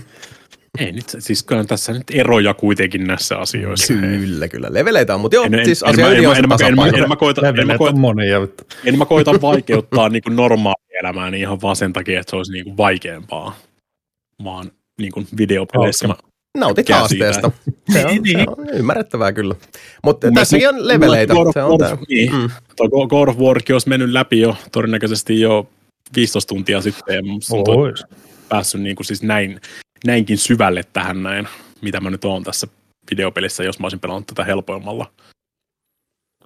[0.78, 3.94] Ei nyt, siis kyllä tässä nyt eroja kuitenkin näissä asioissa.
[3.94, 4.68] Kyllä, kyllä.
[4.70, 6.76] Leveleitä on, mutta joo, En, en, siis en, asia en, ydin en, on se en,
[6.76, 8.40] mä- en, en, mä koita, en, mä koita, on monia.
[8.42, 8.64] vittu.
[8.84, 12.36] en mä koita vaikeuttaa niin kuin normaalia elämää niin ihan vaan sen takia, että se
[12.36, 13.56] olisi niin kuin vaikeampaa,
[14.44, 16.14] vaan niin kuin videopeleissä mä
[16.58, 17.50] Nautit haasteesta.
[17.92, 19.54] Se on, Niin, se on ymmärrettävää kyllä.
[20.04, 21.34] Mutta tässäkin mielestä on leveleitä.
[21.34, 21.96] God of Se on War- tää.
[22.08, 22.32] Niin.
[22.32, 22.48] Mm.
[23.08, 25.68] God of Warkin olisi mennyt läpi jo todennäköisesti jo
[26.16, 27.24] 15 tuntia sitten.
[27.66, 28.04] Ois.
[28.48, 29.60] päässyt niin kuin siis näin,
[30.06, 31.48] näinkin syvälle tähän näin,
[31.82, 32.66] mitä mä nyt oon tässä
[33.10, 35.12] videopelissä, jos mä olisin pelannut tätä helpoimmalla.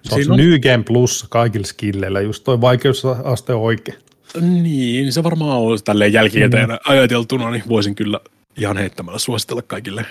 [0.03, 3.97] Se on on- New Game Plus kaikilla skilleillä, just toi vaikeusaste on oikein.
[4.41, 6.77] Niin, se varmaan on tälleen jälkikäteen mm.
[6.85, 8.19] ajateltuna, niin voisin kyllä
[8.57, 10.05] ihan heittämällä suositella kaikille.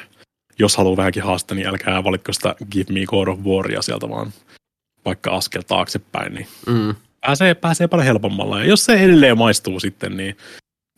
[0.58, 4.33] Jos haluaa vähänkin haastaa, niin älkää valitko sitä Give Me God of Waria sieltä vaan
[5.05, 6.94] vaikka askel taaksepäin, niin Mm.
[7.20, 8.58] pääsee, pääsee paljon helpommalla.
[8.58, 10.36] Ja jos se edelleen maistuu sitten, niin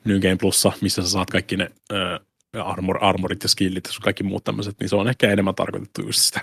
[0.04, 2.20] New Game Plussa, missä sä saat kaikki ne ö,
[2.62, 6.20] armor, armorit ja skillit ja kaikki muut tämmöiset, niin se on ehkä enemmän tarkoitettu just
[6.22, 6.40] sitä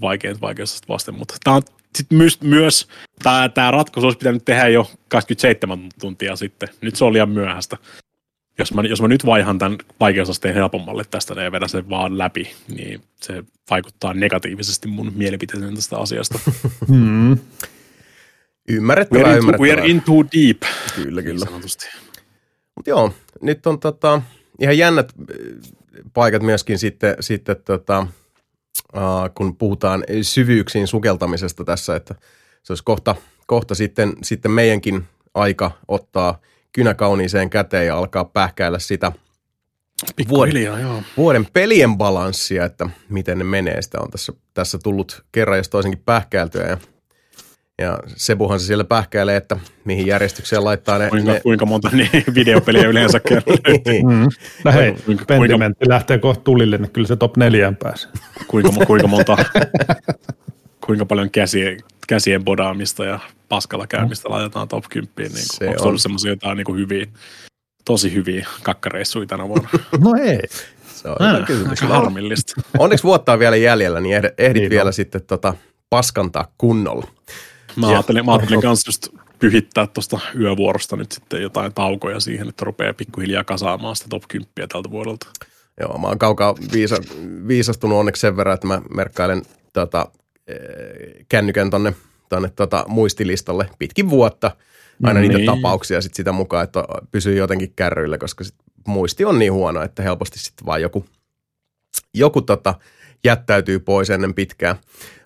[0.00, 1.14] vaikeat vaikeasta vasten.
[1.14, 1.62] Mutta tämä on
[1.94, 2.88] sit myös, myös
[3.22, 6.68] tämä, tämä ratkaisu olisi pitänyt tehdä jo 27 tuntia sitten.
[6.80, 7.76] Nyt se on liian myöhäistä.
[8.60, 12.50] Jos mä, jos mä nyt vaihan tämän vaikeusasteen helpommalle tästä ja vedän sen vaan läpi,
[12.68, 16.38] niin se vaikuttaa negatiivisesti mun mielipiteeseen tästä asiasta.
[16.88, 17.38] Hmm.
[18.68, 19.84] Ymmärrettävää, We're, into, ymmärrettävää.
[19.84, 20.62] we're in too deep,
[20.94, 21.44] Kyllä, niin kyllä.
[21.44, 21.88] sanotusti.
[22.76, 24.22] Mutta joo, nyt on tota,
[24.58, 25.36] ihan jännät äh,
[26.14, 28.06] paikat myöskin sitten, sitten tota,
[28.96, 29.02] äh,
[29.34, 32.14] kun puhutaan syvyyksiin sukeltamisesta tässä, että
[32.62, 33.16] se olisi kohta,
[33.46, 36.40] kohta sitten, sitten meidänkin aika ottaa
[36.72, 39.12] kynä kauniiseen käteen ja alkaa pähkäillä sitä
[40.16, 41.02] Pikkuhiljaa, joo.
[41.16, 43.82] vuoden pelien balanssia, että miten ne menee.
[43.82, 46.76] Sitä on tässä, tässä tullut kerran jos toisenkin pähkäiltyä ja,
[47.78, 51.08] ja Sebuhan se siellä pähkäilee, että mihin järjestykseen laittaa ne.
[51.08, 54.06] Kuinka, ne kuinka monta niin videopeliä yleensä kerran niin.
[54.06, 54.28] Mm.
[54.64, 58.10] No hei, Kuinka- kuinka- lähtee kohta tulille, niin kyllä se top neljään pääsee.
[58.46, 59.36] kuinka, kuinka monta,
[60.90, 65.32] kuinka paljon käsien, käsien bodaamista ja paskalla käymistä laitetaan top 10.
[65.32, 65.88] Niin Se onko on.
[65.88, 67.06] ollut semmoisia jotain niin kuin hyviä,
[67.84, 69.68] tosi hyviä kakkareissuja tänä vuonna?
[70.04, 70.38] No ei.
[70.94, 71.82] Se on hyvä Ah, kysymys.
[71.82, 72.60] aika harmillista.
[72.78, 74.92] Onneksi vuotta on vielä jäljellä, niin ehdit, Niin vielä on.
[74.92, 75.54] sitten tota,
[75.90, 77.06] paskantaa kunnolla.
[77.76, 82.48] Mä Ja- ajattelin, mä ajattelin kanssa just pyhittää tuosta yövuorosta nyt sitten jotain taukoja siihen,
[82.48, 85.26] että rupeaa pikkuhiljaa kasaamaan sitä top 10 tältä vuodelta.
[85.80, 86.96] Joo, mä oon kaukaa viisa,
[87.48, 90.06] viisastunut onneksi sen verran, että mä merkkailen tota,
[91.28, 91.94] kännykän tonne,
[92.28, 94.50] tonne tota, muistilistalle pitkin vuotta.
[95.02, 95.46] Aina niitä Niin.
[95.46, 98.54] tapauksia sit sitä mukaan, että pysyy jotenkin kärryillä, koska sit
[98.86, 101.04] muisti on niin huono, että helposti sitten vaan joku,
[102.14, 102.74] joku tota,
[103.24, 104.76] jättäytyy pois ennen pitkää.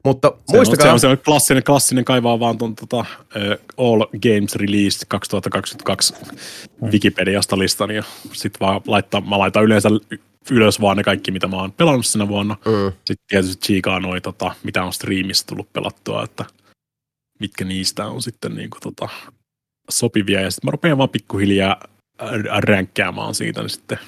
[0.04, 4.04] Mutta Se muistakaa, on, se on, se klassinen, klassinen kaivaa vaan tuon tota, uh, All
[4.04, 6.14] Games Released 2022
[6.90, 9.88] Wikipediasta listan ja sitten vaan laittaa, mä laitan yleensä
[10.50, 12.56] ylös vaan ne kaikki, mitä mä oon pelannut sinä vuonna.
[12.64, 12.92] Mm.
[12.96, 16.44] Sitten tietysti chiikaa noi, tota, mitä on striimissä tullut pelattua, että
[17.40, 19.08] mitkä niistä on sitten niinku, tota,
[19.90, 20.40] sopivia.
[20.40, 21.80] Ja sitten mä rupean vaan pikkuhiljaa
[22.64, 23.98] ränkkäämään siitä niin sitten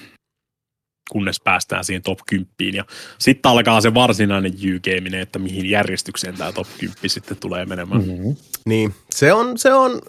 [1.10, 2.46] kunnes päästään siihen top 10.
[2.74, 2.84] Ja
[3.18, 8.02] sitten alkaa se varsinainen U-gameinen, että mihin järjestykseen tämä top 10 sitten tulee menemään.
[8.02, 8.36] Mm-hmm.
[8.66, 10.00] Niin, se on, se on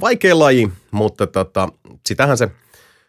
[0.00, 1.68] vaikea laji, mutta tota,
[2.06, 2.48] sitähän se,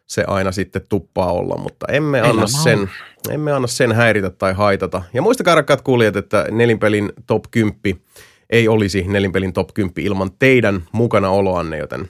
[0.07, 2.47] se aina sitten tuppaa olla, mutta emme anna, on.
[2.47, 2.89] sen,
[3.29, 5.03] emme anna sen häiritä tai haitata.
[5.13, 7.79] Ja muistakaa rakkaat kuulijat, että nelinpelin top 10
[8.49, 12.09] ei olisi nelinpelin top 10 ilman teidän mukana oloanne, joten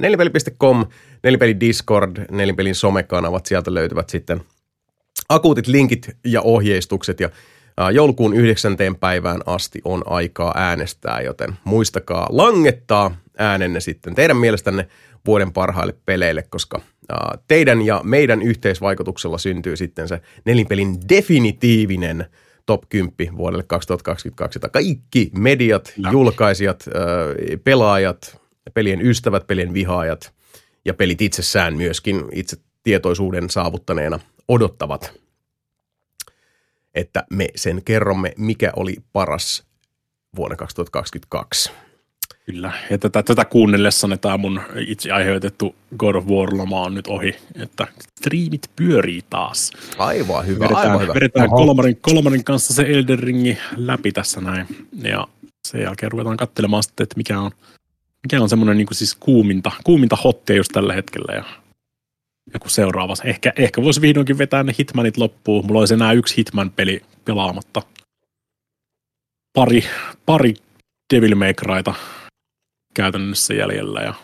[0.00, 0.86] nelinpeli.com,
[1.22, 4.40] nelinpelin Discord, nelinpelin somekanavat, sieltä löytyvät sitten
[5.28, 7.30] akuutit linkit ja ohjeistukset ja
[7.92, 8.76] joulukuun 9.
[9.00, 14.88] päivään asti on aikaa äänestää, joten muistakaa langettaa äänenne sitten teidän mielestänne
[15.26, 16.80] vuoden parhaille peleille, koska
[17.48, 22.26] teidän ja meidän yhteisvaikutuksella syntyy sitten se nelinpelin definitiivinen
[22.66, 26.12] top 10 vuodelle 2022, jota kaikki mediat, No.
[26.12, 26.84] julkaisijat,
[27.64, 28.40] pelaajat,
[28.74, 30.32] pelien ystävät, pelien vihaajat
[30.84, 35.12] ja pelit itsessään myöskin itse tietoisuuden saavuttaneena odottavat,
[36.94, 39.64] että me sen kerromme, mikä oli paras
[40.36, 41.70] vuonna 2022.
[42.44, 42.72] Kyllä.
[42.90, 47.86] Ja tätä, tätä kuunnellessani tämä mun itse aiheutettu God of War-loma on nyt ohi, että
[48.20, 49.72] striimit pyörii taas.
[49.98, 51.14] Aivan hyvä, Vedetään, aivan hyvä.
[51.14, 51.56] vedetään Oho.
[51.56, 54.66] kolmarin, kolmarin kanssa se Elden Ringi läpi tässä näin.
[55.02, 55.28] Ja
[55.68, 57.50] sen jälkeen ruvetaan katselemaan sitten, että mikä on,
[58.22, 61.32] mikä on semmoinen niin siis kuuminta, kuuminta hottia just tällä hetkellä.
[61.34, 61.44] Ja
[62.54, 63.14] joku seuraava.
[63.24, 65.66] Ehkä, ehkä voisi vihdoinkin vetää ne Hitmanit loppuun.
[65.66, 67.82] Mulla olisi enää yksi Hitman-peli pelaamatta.
[69.52, 69.84] Pari,
[70.26, 70.54] pari
[71.14, 71.94] Devil May Cryta
[72.94, 74.14] käytännössä jäljellä ja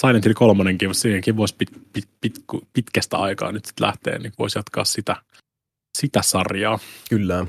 [0.00, 2.34] Silent Hill 3, mutta siihenkin voisi pit, pit, pit,
[2.72, 5.16] pitkästä aikaa nyt sitten lähteä, niin voisi jatkaa sitä,
[5.98, 6.78] sitä sarjaa.
[7.10, 7.46] Kyllä.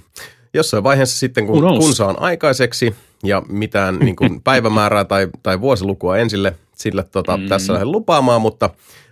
[0.53, 6.17] Jossain vaiheessa sitten, kun, kun saan aikaiseksi ja mitään niin kuin päivämäärää tai, tai vuosilukua
[6.17, 7.47] en sille, sille tota, mm.
[7.47, 8.69] Tässä lähde lupaamaan, mutta,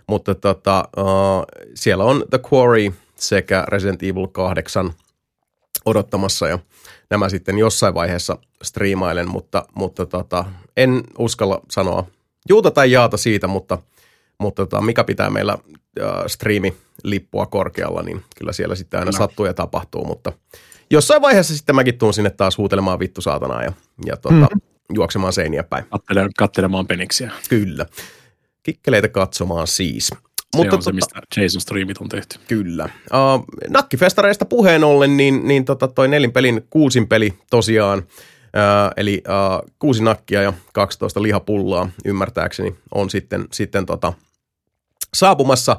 [0.08, 4.92] mutta tota, uh, siellä on The Quarry sekä Resident Evil 8
[5.84, 6.58] odottamassa ja
[7.10, 10.44] nämä sitten jossain vaiheessa striimailen, mutta, mutta tota,
[10.76, 12.06] en uskalla sanoa
[12.48, 13.78] juuta tai jaata siitä, mutta,
[14.38, 15.52] mutta tota, mikä pitää meillä
[16.00, 19.18] äh, striimilippua korkealla, niin kyllä siellä sitten aina No.
[19.18, 20.32] sattuu ja tapahtuu, mutta
[20.90, 23.72] jossain vaiheessa sitten mäkin tuun sinne taas huutelemaan vittu saatanaa ja,
[24.06, 24.60] ja tota, Mm.
[24.94, 25.84] juoksemaan seiniä päin.
[25.90, 27.30] Kattele, kattelemaan peniksiä.
[27.48, 27.86] Kyllä.
[28.62, 30.10] Kikkeleitä katsomaan siis.
[30.56, 32.38] Se Mutta on se, mistä Jason Streamit on tehty.
[32.48, 32.84] Kyllä.
[32.84, 39.70] Uh, nakkifestareista puheen ollen, niin, niin tota toi nelinpelin kuusin peli tosiaan, uh, eli uh,
[39.78, 44.12] kuusi nakkia ja 12 lihapullaa ymmärtääkseni on sitten, sitten tota,
[45.14, 45.76] saapumassa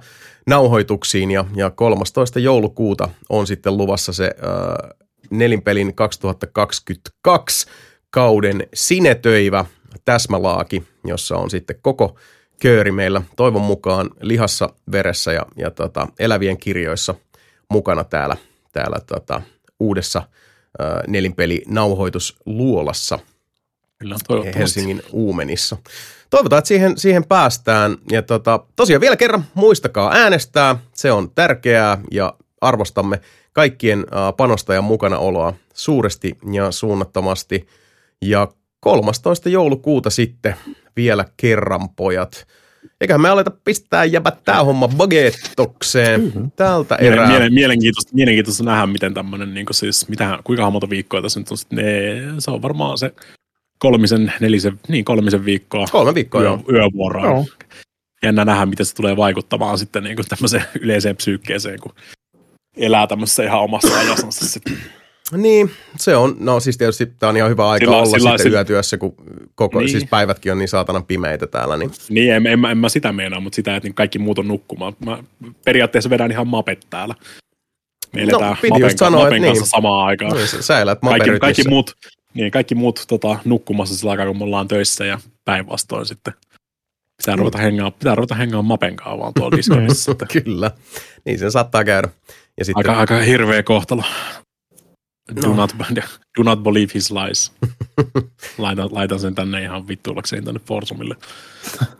[0.47, 2.39] nauhoituksiin ja, ja 13.
[2.39, 4.89] joulukuuta on sitten luvassa se uh,
[5.31, 7.67] nelinpelin 2022
[8.11, 9.65] kauden sinetöivä
[10.05, 12.17] täsmälaaki, jossa on sitten koko
[12.59, 17.15] kööri meillä toivon mukaan lihassa, veressä ja, ja tota, elävien kirjoissa
[17.69, 18.37] mukana täällä,
[18.71, 19.41] täällä tota,
[19.79, 20.21] uudessa
[20.79, 23.19] ää, nelinpeli nauhoitusluolassa
[23.99, 24.15] Kyllä.
[24.55, 25.77] Helsingin Uumenissa.
[26.29, 27.97] Toivotaan, että siihen, siihen päästään.
[28.11, 30.75] Ja tota, tosiaan vielä kerran muistakaa äänestää.
[30.93, 33.21] Se on tärkeää ja arvostamme
[33.53, 37.67] kaikkien ää, panosta ja mukanaoloa suuresti ja suunnattomasti.
[38.21, 38.47] Ja
[38.79, 39.49] 13.
[39.49, 40.55] joulukuuta sitten
[40.99, 42.47] vielä kerran, pojat.
[43.01, 47.27] Eiköhän me aleta pistää jäbät tää homma bagettokseen tältä erää.
[47.27, 51.57] mielen, mielenkiintoista, mielenkiintoista nähdä, miten tämmöinen, niin siis, mitä, kuinka monta viikkoa tässä nyt on.
[51.57, 51.83] Sit ne,
[52.39, 53.13] se on varmaan se
[53.79, 56.63] kolmisen, nelisen, niin kolmisen viikkoa Kolme viikkoa, yö, joo.
[56.71, 57.25] yövuoroa.
[57.25, 57.45] Joo.
[58.23, 61.93] Jännä nähdä, miten se tulee vaikuttamaan sitten niin kuin tämmöiseen yleiseen psyykkeeseen, kun
[62.77, 64.77] elää tämmöisessä ihan omassa ajassansa sitten.
[65.37, 68.39] Niin, se on, no siis tietysti tämä on ihan hyvä aika Sillä- olla sillä- sitten
[68.43, 69.15] sillä- yötyössä, kun
[69.55, 69.89] koko, Niin.
[69.89, 73.11] siis päivätkin on niin saatanan pimeitä täällä, niin Niin, en, en, mä- en mä sitä
[73.11, 74.93] meinaa, mutta sitä, että niin kaikki muut on nukkumaan.
[75.05, 75.23] Mä
[75.65, 77.15] periaatteessa vedän ihan mapet täällä.
[78.13, 79.69] Me No, piti mapen, just sanoa, mapen että kanssa niin.
[79.69, 80.31] samaan aikaan.
[80.31, 81.91] no, sä- elät Kaikki, kaikki muut,
[82.33, 86.33] niin, kaikki muut tota, nukkumassa sillä aikaa, kun me ollaan töissä ja päinvastoin sitten.
[87.17, 90.15] Pitää ruveta hengaa, pitää ruveta hengaa mapen vaan tuolla Discordissa.
[90.33, 90.71] Kyllä,
[91.25, 92.09] niin sen saattaa käydä.
[92.57, 94.03] Ja sitten, aika, aika hirveä kohtalo.
[95.35, 95.55] Do, No.
[95.55, 95.75] not,
[96.37, 97.51] do not believe his lies.
[98.57, 101.15] laitan, laitan sen tänne ihan vittuillakseen tänne Forsumille.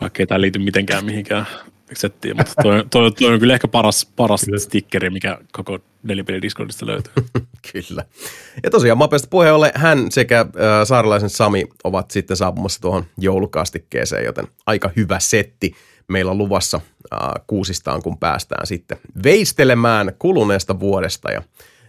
[0.01, 1.45] Vaikka ei tämä liity mitenkään mihinkään
[1.93, 4.59] settiä, mutta toi, toi, toi, on kyllä ehkä paras, paras Kyllä.
[4.59, 7.13] stickeri, mikä koko nelipeli Discordista löytyy.
[7.73, 8.05] Kyllä.
[8.63, 10.47] Ja tosiaan Mapesta puheen ollen hän sekä äh,
[10.83, 15.73] saarelaisen Sami ovat sitten saapumassa tuohon joulukastikkeeseen, joten aika hyvä setti
[16.07, 16.81] meillä on luvassa
[17.13, 21.41] äh, kuusistaan, kun päästään sitten veistelemään kuluneesta vuodesta ja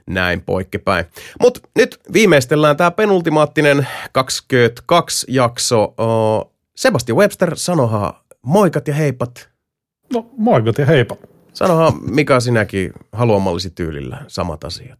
[0.06, 1.04] näin poikkepäin.
[1.40, 5.94] Mutta nyt viimeistellään tämä penultimaattinen 22 jakso.
[6.76, 8.12] Sebastian Webster, sanohan
[8.42, 9.48] moikat ja heipat.
[10.12, 11.16] No moikot ja heipa.
[11.52, 14.98] Sanohan Mika sinäkin haluamallisi tyylillä samat asiat.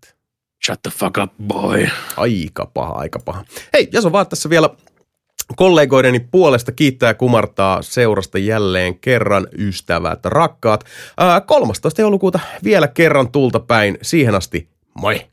[0.66, 1.86] Shut the fuck up, boy.
[2.16, 3.44] Aika paha, aika paha.
[3.72, 4.70] Hei, jos on vaan tässä vielä
[5.56, 10.84] kollegoideni puolesta kiittää ja kumartaa seurasta jälleen kerran ystävät, rakkaat.
[11.18, 12.02] Ää, 13.
[12.02, 13.98] joulukuuta vielä kerran tulta päin.
[14.02, 15.30] Siihen asti, Moi!